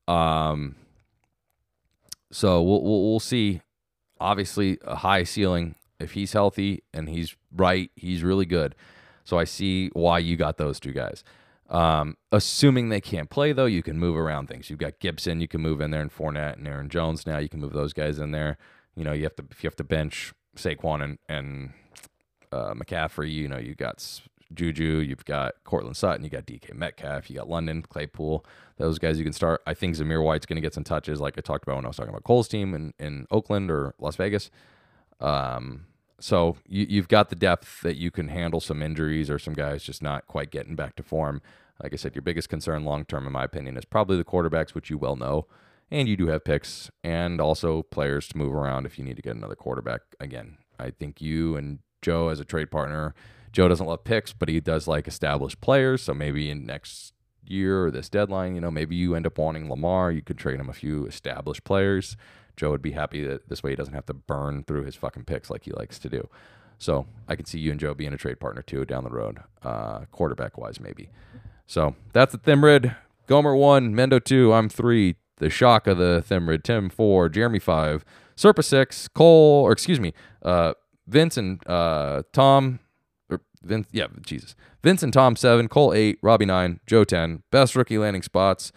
Um, 0.06 0.76
so 2.30 2.62
we'll, 2.62 2.82
we'll, 2.82 3.10
we'll 3.10 3.20
see 3.20 3.62
obviously 4.22 4.78
a 4.84 4.96
high 4.96 5.24
ceiling. 5.24 5.74
If 6.00 6.12
he's 6.12 6.32
healthy 6.32 6.82
and 6.92 7.08
he's 7.08 7.36
right, 7.54 7.90
he's 7.94 8.22
really 8.22 8.46
good. 8.46 8.74
So 9.24 9.38
I 9.38 9.44
see 9.44 9.88
why 9.92 10.18
you 10.18 10.36
got 10.36 10.56
those 10.56 10.80
two 10.80 10.92
guys. 10.92 11.22
Um, 11.68 12.16
assuming 12.30 12.88
they 12.88 13.00
can't 13.00 13.30
play 13.30 13.52
though, 13.52 13.66
you 13.66 13.82
can 13.82 13.98
move 13.98 14.16
around 14.16 14.48
things. 14.48 14.68
You've 14.68 14.78
got 14.78 14.98
Gibson, 14.98 15.40
you 15.40 15.48
can 15.48 15.60
move 15.60 15.80
in 15.80 15.90
there, 15.90 16.02
and 16.02 16.14
Fournette 16.14 16.54
and 16.54 16.66
Aaron 16.68 16.88
Jones. 16.88 17.26
Now 17.26 17.38
you 17.38 17.48
can 17.48 17.60
move 17.60 17.72
those 17.72 17.92
guys 17.92 18.18
in 18.18 18.32
there. 18.32 18.58
You 18.96 19.04
know, 19.04 19.12
you 19.12 19.22
have 19.22 19.36
to 19.36 19.44
if 19.50 19.62
you 19.62 19.68
have 19.68 19.76
to 19.76 19.84
bench 19.84 20.32
Saquon 20.56 21.02
and 21.02 21.18
and 21.28 21.72
uh, 22.50 22.74
McCaffrey. 22.74 23.32
You 23.32 23.48
know, 23.48 23.58
you 23.58 23.74
got 23.74 24.20
Juju, 24.54 24.98
you've 24.98 25.24
got 25.24 25.54
Courtland 25.64 25.96
Sutton, 25.96 26.24
you 26.24 26.30
got 26.30 26.46
DK 26.46 26.74
Metcalf, 26.74 27.30
you 27.30 27.36
got 27.36 27.48
London, 27.48 27.82
Claypool. 27.82 28.44
Those 28.78 28.98
guys 28.98 29.18
you 29.18 29.24
can 29.24 29.32
start. 29.32 29.62
I 29.66 29.74
think 29.74 29.96
Zamir 29.96 30.22
White's 30.24 30.46
going 30.46 30.56
to 30.56 30.62
get 30.62 30.74
some 30.74 30.84
touches, 30.84 31.20
like 31.20 31.36
I 31.36 31.40
talked 31.40 31.64
about 31.64 31.76
when 31.76 31.84
I 31.84 31.88
was 31.88 31.96
talking 31.96 32.10
about 32.10 32.24
Cole's 32.24 32.48
team 32.48 32.74
in, 32.74 32.94
in 32.98 33.26
Oakland 33.30 33.70
or 33.70 33.94
Las 33.98 34.16
Vegas. 34.16 34.50
Um, 35.20 35.86
so 36.18 36.56
you, 36.68 36.86
you've 36.88 37.08
got 37.08 37.30
the 37.30 37.36
depth 37.36 37.82
that 37.82 37.96
you 37.96 38.10
can 38.10 38.28
handle 38.28 38.60
some 38.60 38.82
injuries 38.82 39.28
or 39.28 39.38
some 39.38 39.54
guys 39.54 39.82
just 39.82 40.02
not 40.02 40.26
quite 40.26 40.50
getting 40.50 40.76
back 40.76 40.96
to 40.96 41.02
form. 41.02 41.42
Like 41.82 41.92
I 41.92 41.96
said, 41.96 42.14
your 42.14 42.22
biggest 42.22 42.48
concern 42.48 42.84
long 42.84 43.04
term, 43.04 43.26
in 43.26 43.32
my 43.32 43.44
opinion, 43.44 43.76
is 43.76 43.84
probably 43.84 44.16
the 44.16 44.24
quarterbacks, 44.24 44.74
which 44.74 44.88
you 44.88 44.98
well 44.98 45.16
know. 45.16 45.46
And 45.90 46.08
you 46.08 46.16
do 46.16 46.28
have 46.28 46.44
picks 46.44 46.90
and 47.04 47.40
also 47.40 47.82
players 47.82 48.28
to 48.28 48.38
move 48.38 48.54
around 48.54 48.86
if 48.86 48.98
you 48.98 49.04
need 49.04 49.16
to 49.16 49.22
get 49.22 49.36
another 49.36 49.56
quarterback. 49.56 50.00
Again, 50.20 50.58
I 50.78 50.90
think 50.90 51.20
you 51.20 51.56
and 51.56 51.80
Joe, 52.02 52.28
as 52.28 52.40
a 52.40 52.44
trade 52.44 52.70
partner, 52.70 53.14
Joe 53.52 53.68
doesn't 53.68 53.86
love 53.86 54.04
picks, 54.04 54.32
but 54.32 54.48
he 54.48 54.60
does 54.60 54.88
like 54.88 55.06
established 55.06 55.60
players. 55.60 56.02
So 56.02 56.14
maybe 56.14 56.50
in 56.50 56.64
next 56.64 57.12
year 57.44 57.86
or 57.86 57.90
this 57.90 58.08
deadline, 58.08 58.54
you 58.54 58.60
know, 58.60 58.70
maybe 58.70 58.96
you 58.96 59.14
end 59.14 59.26
up 59.26 59.38
wanting 59.38 59.68
Lamar. 59.68 60.10
You 60.10 60.22
could 60.22 60.38
trade 60.38 60.58
him 60.58 60.68
a 60.68 60.74
few 60.74 61.06
established 61.06 61.64
players. 61.64 62.16
Joe 62.56 62.70
would 62.70 62.82
be 62.82 62.92
happy 62.92 63.24
that 63.24 63.48
this 63.48 63.62
way 63.62 63.70
he 63.70 63.76
doesn't 63.76 63.94
have 63.94 64.06
to 64.06 64.14
burn 64.14 64.64
through 64.64 64.84
his 64.84 64.96
fucking 64.96 65.24
picks 65.24 65.50
like 65.50 65.64
he 65.64 65.72
likes 65.72 65.98
to 66.00 66.08
do. 66.08 66.28
So 66.78 67.06
I 67.28 67.36
can 67.36 67.44
see 67.44 67.58
you 67.58 67.70
and 67.70 67.80
Joe 67.80 67.94
being 67.94 68.12
a 68.12 68.18
trade 68.18 68.40
partner 68.40 68.62
too 68.62 68.84
down 68.84 69.04
the 69.04 69.10
road, 69.10 69.38
uh, 69.62 70.06
quarterback 70.10 70.58
wise, 70.58 70.80
maybe. 70.80 71.10
So 71.66 71.94
that's 72.12 72.32
the 72.32 72.38
Thimrid. 72.38 72.96
Gomer 73.26 73.54
one, 73.54 73.94
Mendo 73.94 74.22
two, 74.22 74.52
I'm 74.52 74.68
three. 74.68 75.16
The 75.36 75.48
shock 75.48 75.86
of 75.86 75.98
the 75.98 76.24
Thimrid, 76.28 76.62
Tim 76.62 76.88
four, 76.90 77.28
Jeremy 77.28 77.58
five, 77.58 78.04
Serpa 78.36 78.62
six, 78.62 79.08
Cole, 79.08 79.62
or 79.64 79.72
excuse 79.72 79.98
me, 79.98 80.12
uh, 80.42 80.74
Vince 81.06 81.36
and 81.36 81.66
uh, 81.66 82.22
Tom 82.32 82.78
Vince, 83.62 83.86
yeah, 83.92 84.06
Jesus. 84.20 84.54
Vince 84.82 85.02
and 85.02 85.12
Tom 85.12 85.36
seven, 85.36 85.68
Cole 85.68 85.94
eight, 85.94 86.18
Robbie 86.22 86.46
nine, 86.46 86.80
Joe 86.86 87.04
ten. 87.04 87.42
Best 87.50 87.76
rookie 87.76 87.98
landing 87.98 88.22
spots: 88.22 88.72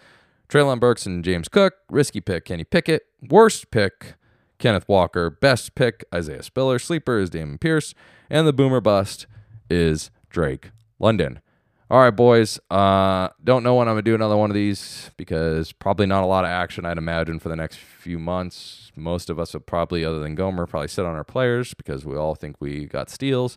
Treylon 0.48 0.80
Burks 0.80 1.06
and 1.06 1.24
James 1.24 1.48
Cook. 1.48 1.74
Risky 1.90 2.20
pick: 2.20 2.46
Kenny 2.46 2.64
Pickett. 2.64 3.02
Worst 3.28 3.70
pick: 3.70 4.14
Kenneth 4.58 4.88
Walker. 4.88 5.30
Best 5.30 5.74
pick: 5.74 6.04
Isaiah 6.14 6.42
Spiller. 6.42 6.78
Sleeper 6.78 7.18
is 7.18 7.30
Dameon 7.30 7.60
Pierce, 7.60 7.94
and 8.30 8.46
the 8.46 8.52
boomer 8.52 8.80
bust 8.80 9.26
is 9.68 10.10
Drake 10.30 10.70
London. 10.98 11.40
All 11.88 12.00
right, 12.00 12.10
boys. 12.10 12.58
Uh, 12.68 13.28
don't 13.44 13.62
know 13.62 13.76
when 13.76 13.86
I'm 13.86 13.92
gonna 13.92 14.02
do 14.02 14.16
another 14.16 14.36
one 14.36 14.50
of 14.50 14.54
these 14.54 15.10
because 15.16 15.70
probably 15.72 16.06
not 16.06 16.24
a 16.24 16.26
lot 16.26 16.44
of 16.44 16.50
action. 16.50 16.84
I'd 16.84 16.98
imagine 16.98 17.38
for 17.38 17.48
the 17.48 17.54
next 17.54 17.78
few 17.78 18.18
months. 18.18 18.90
Most 18.96 19.30
of 19.30 19.38
us 19.38 19.52
will 19.52 19.60
probably, 19.60 20.04
other 20.04 20.18
than 20.18 20.34
Gomer, 20.34 20.66
probably 20.66 20.88
sit 20.88 21.04
on 21.06 21.14
our 21.14 21.22
players 21.22 21.74
because 21.74 22.04
we 22.04 22.16
all 22.16 22.34
think 22.34 22.56
we 22.58 22.86
got 22.86 23.08
steals. 23.08 23.56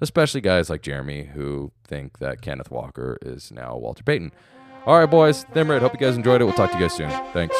Especially 0.00 0.40
guys 0.40 0.70
like 0.70 0.82
Jeremy 0.82 1.24
who 1.24 1.72
think 1.84 2.18
that 2.18 2.40
Kenneth 2.40 2.70
Walker 2.70 3.18
is 3.22 3.50
now 3.50 3.76
Walter 3.76 4.02
Payton. 4.02 4.32
All 4.86 4.98
right, 4.98 5.10
boys. 5.10 5.44
Thimrit, 5.54 5.80
hope 5.80 5.92
you 5.92 5.98
guys 5.98 6.16
enjoyed 6.16 6.40
it. 6.40 6.44
We'll 6.44 6.54
talk 6.54 6.70
to 6.70 6.78
you 6.78 6.84
guys 6.84 6.96
soon. 6.96 7.10
Thanks. 7.32 7.56